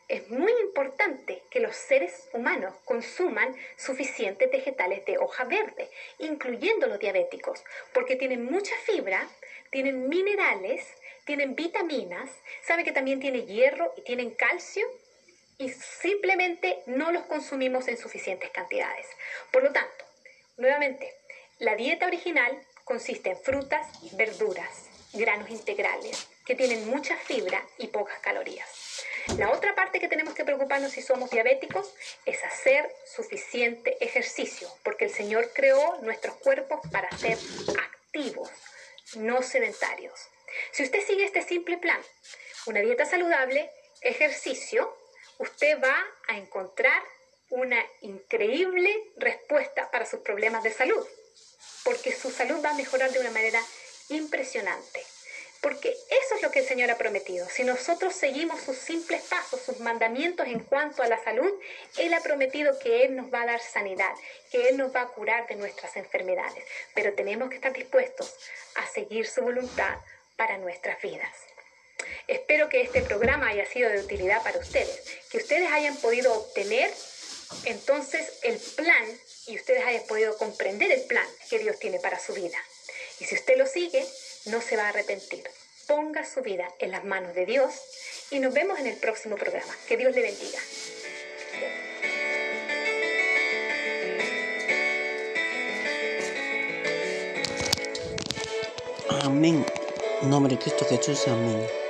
Es 0.07 0.27
muy 0.27 0.51
importante 0.63 1.43
que 1.51 1.59
los 1.59 1.75
seres 1.75 2.29
humanos 2.33 2.73
consuman 2.83 3.55
suficientes 3.77 4.49
vegetales 4.49 5.05
de 5.05 5.19
hoja 5.19 5.43
verde, 5.43 5.91
incluyendo 6.17 6.87
los 6.87 6.97
diabéticos, 6.97 7.63
porque 7.93 8.15
tienen 8.15 8.43
mucha 8.43 8.75
fibra, 8.87 9.29
tienen 9.69 10.09
minerales, 10.09 10.83
tienen 11.25 11.53
vitaminas, 11.53 12.27
sabe 12.63 12.83
que 12.83 12.91
también 12.91 13.19
tiene 13.19 13.45
hierro 13.45 13.93
y 13.95 14.01
tienen 14.01 14.31
calcio 14.31 14.87
y 15.59 15.69
simplemente 15.69 16.81
no 16.87 17.11
los 17.11 17.25
consumimos 17.25 17.87
en 17.87 17.97
suficientes 17.97 18.49
cantidades. 18.49 19.05
Por 19.51 19.61
lo 19.61 19.71
tanto, 19.71 20.05
nuevamente, 20.57 21.13
la 21.59 21.75
dieta 21.75 22.07
original 22.07 22.59
consiste 22.83 23.29
en 23.29 23.37
frutas, 23.37 23.87
verduras, 24.13 24.89
granos 25.13 25.49
integrales, 25.49 26.27
que 26.45 26.55
tienen 26.55 26.89
mucha 26.89 27.15
fibra 27.17 27.65
y 27.77 27.87
pocas 27.87 28.19
calorías. 28.19 28.67
La 29.37 29.51
otra 29.51 29.73
parte 29.73 29.99
que 29.99 30.09
tenemos 30.09 30.33
que 30.33 30.43
preocuparnos 30.43 30.91
si 30.91 31.01
somos 31.01 31.29
diabéticos 31.29 31.93
es 32.25 32.43
hacer 32.43 32.93
suficiente 33.05 33.97
ejercicio, 34.03 34.67
porque 34.83 35.05
el 35.05 35.13
Señor 35.13 35.51
creó 35.53 35.97
nuestros 36.01 36.35
cuerpos 36.37 36.81
para 36.91 37.09
ser 37.17 37.37
activos, 37.79 38.49
no 39.15 39.41
sedentarios. 39.41 40.19
Si 40.71 40.83
usted 40.83 40.99
sigue 41.05 41.25
este 41.25 41.41
simple 41.41 41.77
plan, 41.77 42.01
una 42.65 42.81
dieta 42.81 43.05
saludable, 43.05 43.69
ejercicio, 44.01 44.95
usted 45.37 45.81
va 45.81 46.05
a 46.27 46.37
encontrar 46.37 47.01
una 47.49 47.81
increíble 48.01 48.93
respuesta 49.17 49.89
para 49.91 50.05
sus 50.05 50.19
problemas 50.21 50.63
de 50.63 50.73
salud, 50.73 51.05
porque 51.83 52.11
su 52.11 52.31
salud 52.31 52.63
va 52.63 52.71
a 52.71 52.75
mejorar 52.75 53.11
de 53.11 53.19
una 53.19 53.31
manera 53.31 53.61
impresionante. 54.15 55.03
Porque 55.61 55.89
eso 55.89 56.35
es 56.35 56.41
lo 56.41 56.51
que 56.51 56.59
el 56.59 56.67
Señor 56.67 56.91
ha 56.91 56.97
prometido. 56.97 57.47
Si 57.47 57.63
nosotros 57.63 58.13
seguimos 58.13 58.59
sus 58.61 58.77
simples 58.77 59.21
pasos, 59.23 59.61
sus 59.61 59.79
mandamientos 59.79 60.45
en 60.45 60.59
cuanto 60.59 61.01
a 61.03 61.07
la 61.07 61.23
salud, 61.23 61.49
Él 61.97 62.13
ha 62.13 62.19
prometido 62.19 62.77
que 62.79 63.05
Él 63.05 63.15
nos 63.15 63.33
va 63.33 63.43
a 63.43 63.45
dar 63.45 63.61
sanidad, 63.61 64.13
que 64.51 64.67
Él 64.67 64.75
nos 64.75 64.93
va 64.93 65.03
a 65.03 65.07
curar 65.07 65.47
de 65.47 65.55
nuestras 65.55 65.95
enfermedades. 65.95 66.65
Pero 66.93 67.13
tenemos 67.13 67.49
que 67.49 67.55
estar 67.55 67.71
dispuestos 67.71 68.35
a 68.75 68.87
seguir 68.87 69.25
su 69.25 69.41
voluntad 69.41 69.99
para 70.35 70.57
nuestras 70.57 71.01
vidas. 71.01 71.31
Espero 72.27 72.67
que 72.67 72.81
este 72.81 73.01
programa 73.01 73.47
haya 73.47 73.65
sido 73.65 73.89
de 73.89 73.99
utilidad 73.99 74.43
para 74.43 74.59
ustedes, 74.59 75.01
que 75.29 75.37
ustedes 75.37 75.71
hayan 75.71 75.95
podido 75.97 76.33
obtener 76.33 76.91
entonces 77.65 78.39
el 78.43 78.59
plan 78.75 79.05
y 79.47 79.55
ustedes 79.55 79.85
hayan 79.85 80.05
podido 80.07 80.37
comprender 80.37 80.91
el 80.91 81.03
plan 81.03 81.25
que 81.49 81.59
Dios 81.59 81.79
tiene 81.79 81.99
para 81.99 82.19
su 82.19 82.33
vida. 82.33 82.57
Y 83.19 83.25
si 83.25 83.35
usted 83.35 83.57
lo 83.57 83.65
sigue, 83.65 84.05
no 84.45 84.61
se 84.61 84.77
va 84.77 84.85
a 84.85 84.89
arrepentir. 84.89 85.43
Ponga 85.87 86.25
su 86.25 86.41
vida 86.41 86.67
en 86.79 86.91
las 86.91 87.03
manos 87.03 87.35
de 87.35 87.45
Dios 87.45 87.73
y 88.31 88.39
nos 88.39 88.53
vemos 88.53 88.79
en 88.79 88.87
el 88.87 88.97
próximo 88.97 89.35
programa. 89.35 89.73
Que 89.87 89.97
Dios 89.97 90.15
le 90.15 90.21
bendiga. 90.21 90.59
Amén. 99.23 99.65
En 100.21 100.29
nombre 100.29 100.55
de 100.55 100.61
Cristo 100.61 100.85
Jesús, 100.85 101.27
amén. 101.27 101.82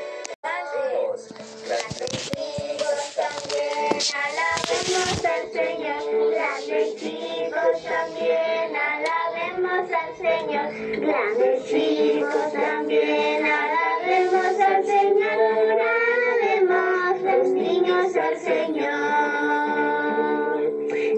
Grandes 11.13 11.71
hijos 11.73 12.53
también, 12.53 13.45
alabemos 13.45 14.59
al 14.59 14.83
Señor, 14.83 15.31
alabemos 15.71 17.21
los 17.21 17.47
niños 17.49 18.15
al 18.15 18.35
Señor. 18.37 18.93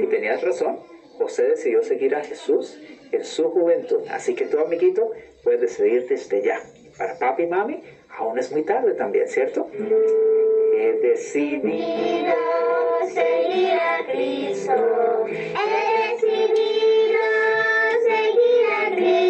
Y 0.01 0.07
tenías 0.07 0.41
razón, 0.41 0.79
José 1.17 1.43
decidió 1.43 1.81
seguir 1.81 2.13
a 2.15 2.23
Jesús 2.23 2.77
en 3.11 3.23
su 3.23 3.49
juventud, 3.51 4.01
así 4.09 4.35
que 4.35 4.45
tú, 4.45 4.59
amiguito, 4.59 5.11
puedes 5.43 5.61
decidir 5.61 6.07
desde 6.07 6.41
ya. 6.43 6.61
Para 6.97 7.17
papi 7.17 7.43
y 7.43 7.47
mami, 7.47 7.81
aún 8.17 8.37
es 8.37 8.51
muy 8.51 8.63
tarde 8.63 8.93
también, 8.93 9.27
¿cierto? 9.27 9.69
He 10.77 10.93
decidido 11.01 12.33
seguir 13.07 13.71
a 13.71 14.05
Cristo. 14.11 15.25
He 15.27 16.13
decidido 16.13 17.21
seguir 18.05 18.65
a 18.71 18.95
Cristo. 18.95 19.24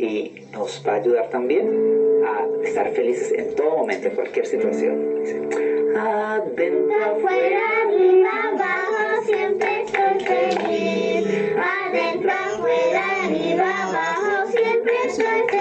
Y 0.00 0.46
nos 0.52 0.82
va 0.86 0.92
a 0.92 0.96
ayudar 0.96 1.28
también 1.28 1.68
a 2.24 2.46
estar 2.64 2.90
felices 2.92 3.32
en 3.32 3.54
todo 3.54 3.78
momento, 3.78 4.08
en 4.08 4.14
cualquier 4.14 4.46
situación. 4.46 5.20
Dice, 5.20 5.36
adentro, 5.96 7.04
Afuera, 7.04 7.60
arriba, 7.84 8.30
abajo, 8.52 9.24
siempre 9.26 9.82
estoy 9.82 10.20
feliz. 10.24 11.26
Adentro, 11.56 12.30
afuera, 12.30 13.02
arriba, 13.24 13.82
abajo, 13.82 14.50
siempre 14.50 14.92
estoy 15.06 15.40
feliz. 15.48 15.59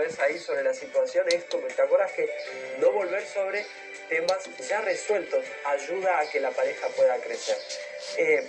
Vez 0.00 0.18
ahí 0.18 0.38
sobre 0.38 0.64
la 0.64 0.74
situación 0.74 1.26
esto? 1.28 1.58
¿Te 1.58 1.82
acuerdas 1.82 2.12
que 2.12 2.28
no 2.78 2.90
volver 2.92 3.24
sobre 3.26 3.64
temas 4.10 4.42
ya 4.68 4.80
resueltos 4.80 5.44
ayuda 5.64 6.18
a 6.18 6.28
que 6.28 6.40
la 6.40 6.50
pareja 6.50 6.88
pueda 6.88 7.16
crecer. 7.18 7.56
Eh, 8.18 8.44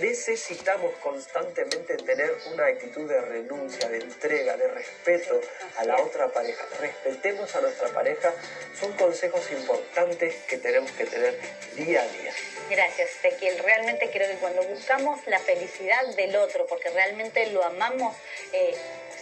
necesitamos 0.00 0.94
constantemente 0.96 1.96
tener 1.98 2.34
una 2.52 2.66
actitud 2.66 3.08
de 3.08 3.20
renuncia, 3.20 3.88
de 3.88 3.98
entrega, 3.98 4.56
de 4.56 4.68
respeto 4.68 5.40
a 5.76 5.84
la 5.84 6.02
otra 6.02 6.28
pareja. 6.28 6.64
Respetemos 6.80 7.54
a 7.54 7.60
nuestra 7.60 7.88
pareja. 7.88 8.32
Son 8.80 8.92
consejos 8.94 9.50
importantes 9.50 10.34
que 10.48 10.56
tenemos 10.56 10.90
que 10.92 11.04
tener 11.04 11.38
día 11.76 12.02
a 12.02 12.08
día. 12.08 12.32
Gracias, 12.70 13.10
Ezequiel. 13.10 13.58
Realmente 13.58 14.10
creo 14.10 14.28
que 14.30 14.36
cuando 14.36 14.62
buscamos 14.62 15.20
la 15.26 15.38
felicidad 15.38 16.06
del 16.16 16.34
otro, 16.36 16.66
porque 16.66 16.88
realmente 16.90 17.46
lo 17.50 17.62
amamos, 17.62 18.16
eh, 18.52 18.74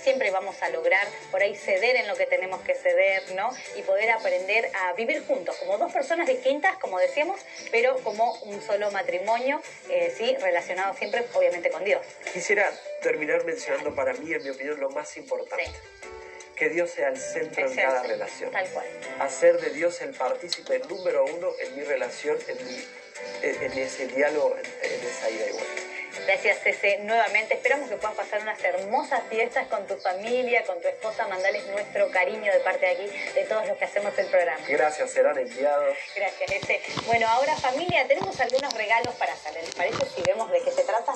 siempre 0.06 0.30
vamos 0.30 0.62
a 0.62 0.68
lograr 0.68 1.04
por 1.32 1.42
ahí 1.42 1.56
ceder 1.56 1.96
en 1.96 2.06
lo 2.06 2.14
que 2.14 2.26
tenemos 2.26 2.60
que 2.60 2.74
ceder, 2.76 3.28
¿no? 3.32 3.50
Y 3.74 3.82
poder 3.82 4.08
aprender 4.10 4.70
a 4.72 4.92
vivir 4.92 5.26
juntos, 5.26 5.56
como 5.56 5.78
dos 5.78 5.92
personas 5.92 6.28
distintas, 6.28 6.76
como 6.76 7.00
decíamos, 7.00 7.40
pero 7.72 7.96
como 8.04 8.34
un 8.42 8.62
solo 8.62 8.92
matrimonio, 8.92 9.60
eh, 9.90 10.14
sí, 10.16 10.36
relacionado 10.40 10.94
siempre, 10.94 11.24
obviamente, 11.34 11.70
con 11.70 11.82
Dios. 11.82 12.06
Quisiera 12.32 12.70
terminar 13.02 13.44
mencionando 13.44 13.96
para 13.96 14.12
mí, 14.12 14.32
en 14.32 14.44
mi 14.44 14.50
opinión, 14.50 14.78
lo 14.78 14.90
más 14.90 15.16
importante. 15.16 15.72
Que 16.54 16.68
Dios 16.68 16.88
sea 16.92 17.08
el 17.08 17.18
centro 17.18 17.68
en 17.68 17.74
cada 17.74 18.02
el- 18.02 18.08
relación. 18.10 18.52
Tal 18.52 18.68
cual. 18.70 18.86
Hacer 19.18 19.60
de 19.60 19.70
Dios 19.70 20.00
el 20.02 20.10
partícipe 20.14 20.78
número 20.88 21.24
uno 21.24 21.50
en 21.58 21.74
mi 21.76 21.82
relación, 21.82 22.38
en, 22.46 22.64
mi- 22.64 22.84
en 23.42 23.72
ese 23.76 24.06
diálogo, 24.06 24.56
en, 24.56 24.64
en 24.92 25.04
esa 25.04 25.28
ida 25.30 25.46
y 25.48 25.52
vuelta. 25.52 25.82
Gracias, 26.24 26.60
Cece. 26.62 26.98
Nuevamente 26.98 27.54
esperamos 27.54 27.88
que 27.88 27.96
puedan 27.96 28.16
pasar 28.16 28.40
unas 28.40 28.62
hermosas 28.62 29.22
fiestas 29.28 29.66
con 29.68 29.86
tu 29.86 29.96
familia, 29.96 30.64
con 30.64 30.80
tu 30.80 30.88
esposa. 30.88 31.26
Mandales 31.28 31.66
nuestro 31.66 32.10
cariño 32.10 32.52
de 32.52 32.60
parte 32.60 32.86
de 32.86 32.92
aquí, 32.92 33.32
de 33.34 33.44
todos 33.44 33.66
los 33.66 33.76
que 33.76 33.84
hacemos 33.84 34.16
el 34.18 34.26
programa. 34.26 34.64
Gracias, 34.68 35.10
serán 35.10 35.38
enviados. 35.38 35.96
Gracias, 36.14 36.50
Ece. 36.50 36.80
Bueno, 37.06 37.28
ahora 37.28 37.56
familia, 37.56 38.06
tenemos 38.06 38.38
algunos 38.40 38.72
regalos 38.74 39.14
para 39.14 39.32
hacer. 39.32 39.54
¿Les 39.54 39.74
parece 39.74 40.04
si 40.14 40.22
vemos 40.22 40.50
de 40.50 40.62
qué 40.62 40.70
se 40.70 40.84
trata? 40.84 41.12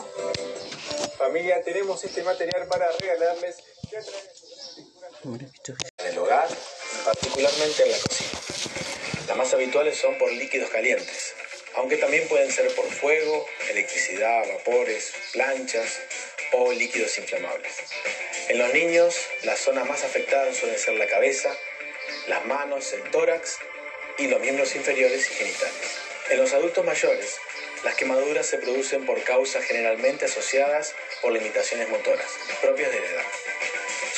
Familia, 1.17 1.63
tenemos 1.63 2.03
este 2.05 2.23
material 2.23 2.67
para 2.67 2.91
regalarles 2.99 3.57
en 5.25 6.07
el 6.07 6.19
hogar 6.19 6.49
particularmente 7.05 7.83
en 7.83 7.91
la 7.91 7.99
cocina. 7.99 8.31
Las 9.29 9.37
más 9.37 9.55
habituales 9.55 9.97
son 9.99 10.19
por 10.19 10.33
líquidos 10.33 10.71
calientes, 10.71 11.35
aunque 11.75 11.97
también 11.97 12.27
pueden 12.29 12.51
ser 12.51 12.75
por 12.75 12.91
fuego, 12.91 13.47
electricidad, 13.69 14.49
vapores, 14.49 15.13
planchas 15.33 16.01
o 16.53 16.73
líquidos 16.73 17.17
inflamables. 17.19 17.73
En 18.49 18.59
los 18.59 18.73
niños, 18.73 19.15
las 19.43 19.61
zonas 19.61 19.87
más 19.87 20.03
afectadas 20.05 20.57
suelen 20.57 20.79
ser 20.79 20.95
la 20.95 21.07
cabeza, 21.07 21.57
las 22.27 22.45
manos, 22.45 22.93
el 22.93 23.03
tórax 23.11 23.59
y 24.19 24.27
los 24.27 24.41
miembros 24.41 24.75
inferiores 24.75 25.31
y 25.31 25.35
genitales. 25.35 25.99
En 26.31 26.39
los 26.39 26.53
adultos 26.53 26.85
mayores, 26.85 27.37
las 27.85 27.95
quemaduras 27.95 28.47
se 28.47 28.59
producen 28.59 29.07
por 29.07 29.23
causas 29.23 29.65
generalmente 29.65 30.27
asociadas 30.27 30.95
por 31.23 31.33
limitaciones 31.33 31.89
motoras, 31.89 32.27
propias 32.61 32.91
de 32.93 33.01
la 33.01 33.07
edad. 33.07 33.25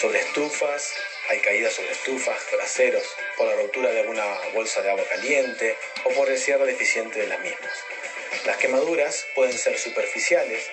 Sobre 0.01 0.21
estufas, 0.21 0.93
hay 1.33 1.41
caídas 1.41 1.73
sobre 1.73 1.93
estufas, 1.93 2.39
braseros, 2.53 3.05
por 3.39 3.47
la 3.47 3.57
rotura 3.57 3.91
de 3.91 4.01
alguna 4.01 4.23
bolsa 4.53 4.83
de 4.83 4.91
agua 4.91 5.05
caliente 5.09 5.79
o 6.05 6.11
por 6.11 6.29
el 6.29 6.39
cierre 6.39 6.67
deficiente 6.67 7.21
de 7.21 7.27
las 7.27 7.41
mismas. 7.41 7.73
Las 8.45 8.59
quemaduras 8.59 9.27
pueden 9.35 9.57
ser 9.57 9.79
superficiales, 9.79 10.71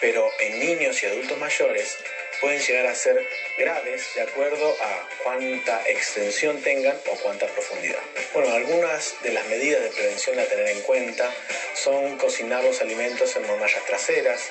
pero 0.00 0.30
en 0.38 0.60
niños 0.60 1.02
y 1.02 1.06
adultos 1.06 1.36
mayores 1.38 1.98
pueden 2.40 2.60
llegar 2.60 2.86
a 2.86 2.94
ser 2.94 3.26
graves 3.58 4.14
de 4.14 4.22
acuerdo 4.22 4.76
a 4.80 5.08
cuánta 5.24 5.82
extensión 5.88 6.62
tengan 6.62 6.96
o 7.10 7.16
cuánta 7.16 7.48
profundidad. 7.48 8.02
Bueno, 8.32 8.54
algunas 8.54 9.20
de 9.24 9.32
las 9.32 9.44
medidas 9.46 9.82
de 9.82 9.90
prevención 9.90 10.38
a 10.38 10.44
tener 10.44 10.68
en 10.68 10.82
cuenta 10.82 11.34
son 11.74 12.16
cocinar 12.16 12.62
los 12.62 12.80
alimentos 12.80 13.34
en 13.34 13.44
hornallas 13.44 13.84
traseras, 13.86 14.50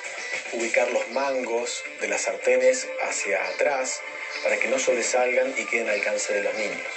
ubicar 0.52 0.91
los 0.91 1.07
mangos 1.11 1.82
de 2.02 2.10
las 2.10 2.23
sartenes 2.23 2.90
hacia 3.03 3.48
atrás 3.48 4.02
para 4.45 4.57
que 4.57 4.67
no 4.67 4.77
sobresalgan 4.77 5.55
y 5.57 5.65
queden 5.65 5.89
al 5.89 5.95
alcance 5.95 6.31
de 6.31 6.43
los 6.43 6.53
niños. 6.53 6.88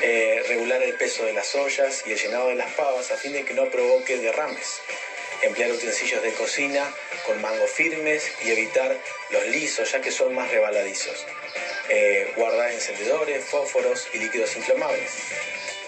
Eh, 0.00 0.42
regular 0.48 0.82
el 0.82 0.94
peso 0.94 1.26
de 1.26 1.34
las 1.34 1.54
ollas 1.54 2.02
y 2.06 2.12
el 2.12 2.18
llenado 2.18 2.48
de 2.48 2.54
las 2.54 2.72
pavas 2.72 3.10
a 3.10 3.18
fin 3.18 3.34
de 3.34 3.44
que 3.44 3.52
no 3.52 3.66
provoque 3.70 4.16
derrames. 4.16 4.80
Emplear 5.42 5.70
utensilios 5.72 6.22
de 6.22 6.32
cocina 6.32 6.90
con 7.26 7.38
mangos 7.42 7.70
firmes 7.70 8.32
y 8.42 8.50
evitar 8.50 8.96
los 9.28 9.46
lisos 9.48 9.92
ya 9.92 10.00
que 10.00 10.10
son 10.10 10.34
más 10.34 10.50
rebaladizos. 10.50 11.26
Eh, 11.90 12.32
guardar 12.34 12.72
encendedores, 12.72 13.44
fósforos 13.44 14.08
y 14.14 14.18
líquidos 14.18 14.56
inflamables. 14.56 15.10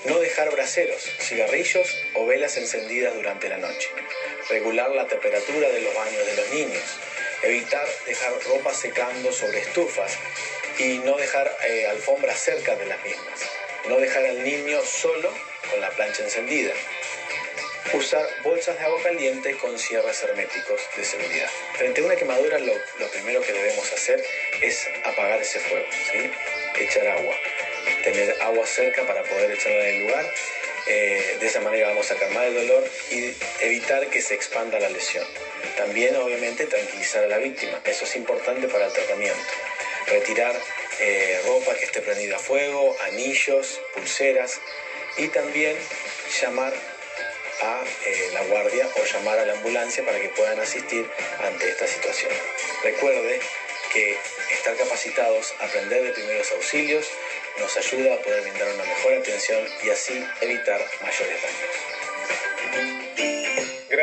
No 0.05 0.19
dejar 0.19 0.51
braseros, 0.51 1.02
cigarrillos 1.20 1.89
o 2.12 2.27
velas 2.27 2.59
encendidas 2.59 3.14
durante 3.14 3.48
la 3.48 3.56
noche. 3.56 3.89
Regular 4.51 4.90
la 4.90 5.09
temperatura 5.09 5.70
de 5.70 5.81
los 5.81 5.94
baños 5.94 6.27
de 6.27 6.36
los 6.36 6.48
niños. 6.51 6.85
Evitar 7.43 7.89
dejar 8.06 8.32
ropa 8.44 8.73
secando 8.73 9.32
sobre 9.32 9.59
estufas 9.60 10.16
y 10.78 10.98
no 10.98 11.16
dejar 11.16 11.51
eh, 11.64 11.86
alfombras 11.86 12.39
cerca 12.39 12.77
de 12.77 12.86
las 12.86 13.02
mismas. 13.05 13.40
No 13.89 13.98
dejar 13.98 14.24
al 14.27 14.44
niño 14.44 14.81
solo 14.85 15.32
con 15.69 15.81
la 15.81 15.90
plancha 15.90 16.23
encendida. 16.23 16.73
Usar 17.94 18.27
bolsas 18.44 18.78
de 18.78 18.85
agua 18.85 19.02
caliente 19.02 19.55
con 19.56 19.77
cierres 19.77 20.23
herméticos 20.23 20.81
de 20.97 21.05
seguridad. 21.05 21.51
Frente 21.74 22.01
a 22.01 22.05
una 22.05 22.14
quemadura 22.14 22.59
lo, 22.60 22.74
primero 23.10 23.43
que 23.43 23.52
debemos 23.52 23.93
hacer 23.93 24.24
es 24.60 24.86
apagar 25.05 25.43
ese 25.43 25.59
fuego, 25.59 25.86
¿sí? 26.12 26.31
echar 26.81 27.09
agua, 27.09 27.35
tener 28.05 28.36
agua 28.40 28.66
cerca 28.66 29.05
para 29.05 29.24
poder 29.24 29.51
echarla 29.51 29.89
en 29.89 29.97
el 29.97 30.06
lugar. 30.06 30.32
Eh, 30.86 31.36
de 31.40 31.47
esa 31.47 31.60
manera 31.60 31.89
vamos 31.89 32.10
a 32.10 32.14
calmar 32.14 32.47
el 32.47 32.55
dolor 32.55 32.85
y 33.10 33.35
evitar 33.60 34.09
que 34.09 34.20
se 34.20 34.35
expanda 34.35 34.78
la 34.78 34.89
lesión. 34.89 35.27
También 35.76 36.16
obviamente 36.16 36.66
tranquilizar 36.66 37.24
a 37.24 37.28
la 37.28 37.39
víctima, 37.39 37.80
eso 37.84 38.05
es 38.05 38.16
importante 38.16 38.68
para 38.68 38.86
el 38.86 38.93
tratamiento. 38.93 39.40
Retirar 40.06 40.59
eh, 41.01 41.40
ropa 41.47 41.74
que 41.74 41.84
esté 41.84 42.01
prendida 42.01 42.36
a 42.36 42.39
fuego, 42.39 42.97
anillos, 43.01 43.80
pulseras 43.94 44.60
y 45.16 45.28
también 45.28 45.76
llamar 46.40 46.72
a 47.62 47.82
eh, 48.06 48.30
la 48.32 48.43
guardia 48.43 48.89
o 48.97 49.05
llamar 49.05 49.39
a 49.39 49.44
la 49.44 49.52
ambulancia 49.52 50.05
para 50.05 50.20
que 50.20 50.28
puedan 50.30 50.59
asistir 50.60 51.09
ante 51.40 51.68
esta 51.68 51.86
situación. 51.86 52.32
Recuerde 52.82 53.40
que 53.93 54.16
estar 54.52 54.76
capacitados, 54.76 55.55
aprender 55.60 56.02
de 56.02 56.12
primeros 56.12 56.51
auxilios, 56.52 57.06
nos 57.59 57.76
ayuda 57.76 58.14
a 58.14 58.18
poder 58.18 58.43
brindar 58.43 58.68
una 58.74 58.84
mejor 58.84 59.14
atención 59.14 59.66
y 59.84 59.90
así 59.90 60.24
evitar 60.40 60.84
mayores 61.02 61.43
daños. 61.43 63.41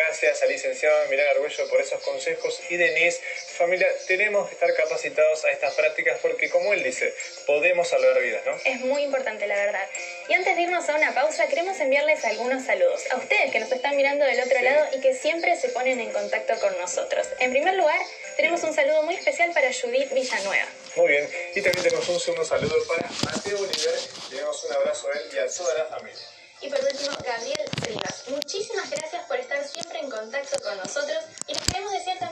Gracias 0.10 0.42
al 0.42 0.50
licenciado 0.50 1.08
Milán 1.08 1.28
Arguello 1.28 1.70
por 1.70 1.80
esos 1.80 2.02
consejos 2.02 2.60
y 2.68 2.78
Denise, 2.78 3.22
familia, 3.56 3.88
tenemos 4.08 4.48
que 4.48 4.56
estar 4.56 4.74
capacitados 4.74 5.46
a 5.46 5.52
estas 5.52 5.76
prácticas 5.76 6.18
porque 6.20 6.50
como 6.50 6.74
él 6.74 6.82
dice, 6.82 7.14
podemos 7.46 7.88
salvar 7.88 8.20
vidas, 8.20 8.44
¿no? 8.44 8.58
Es 8.66 8.80
muy 8.80 9.04
importante, 9.04 9.46
la 9.46 9.56
verdad. 9.56 9.88
Y 10.28 10.34
antes 10.34 10.56
de 10.56 10.64
irnos 10.64 10.90
a 10.90 10.96
una 10.96 11.14
pausa, 11.14 11.48
queremos 11.48 11.80
enviarles 11.80 12.26
algunos 12.26 12.66
saludos 12.66 13.04
a 13.12 13.18
ustedes 13.18 13.52
que 13.52 13.60
nos 13.60 13.72
están 13.72 13.96
mirando 13.98 14.26
del 14.26 14.40
otro 14.40 14.60
lado 14.64 14.88
y 14.98 15.00
que 15.00 15.14
siempre 15.14 15.56
se 15.58 15.70
ponen 15.70 16.00
en 16.00 16.12
contacto 16.12 16.60
con 16.60 16.76
nosotros. 16.80 17.28
En 17.38 17.52
primer 17.52 17.76
lugar, 17.76 18.02
tenemos 18.36 18.64
un 18.64 18.74
saludo 18.74 19.04
muy 19.04 19.14
especial 19.14 19.52
para 19.54 19.72
Judith 19.72 20.12
Villanueva. 20.12 20.66
Muy 20.96 21.08
bien, 21.08 21.30
y 21.54 21.62
también 21.62 21.84
tenemos 21.84 22.10
un 22.10 22.20
segundo 22.20 22.44
saludo 22.44 22.76
para 22.88 23.08
Mateo 23.26 23.60
Oliver, 23.60 24.00
le 24.32 24.38
damos 24.42 24.64
un 24.64 24.74
abrazo 24.74 25.08
a 25.08 25.20
él 25.20 25.30
y 25.34 25.38
a 25.38 25.48
toda 25.48 25.78
la 25.78 25.86
familia. 25.86 26.39
Y 26.62 26.70
por 26.70 26.80
último, 26.80 27.16
Gabriel 27.24 27.70
Rivas. 27.88 28.24
Muchísimas 28.28 28.90
gracias 28.90 29.24
por 29.28 29.38
estar 29.38 29.66
siempre 29.66 30.00
en 30.00 30.10
contacto 30.10 30.60
con 30.62 30.78
nosotros 30.78 31.24
y 31.48 31.54
les 31.54 31.64
queremos 31.64 31.92
decir 31.94 32.18
también 32.20 32.30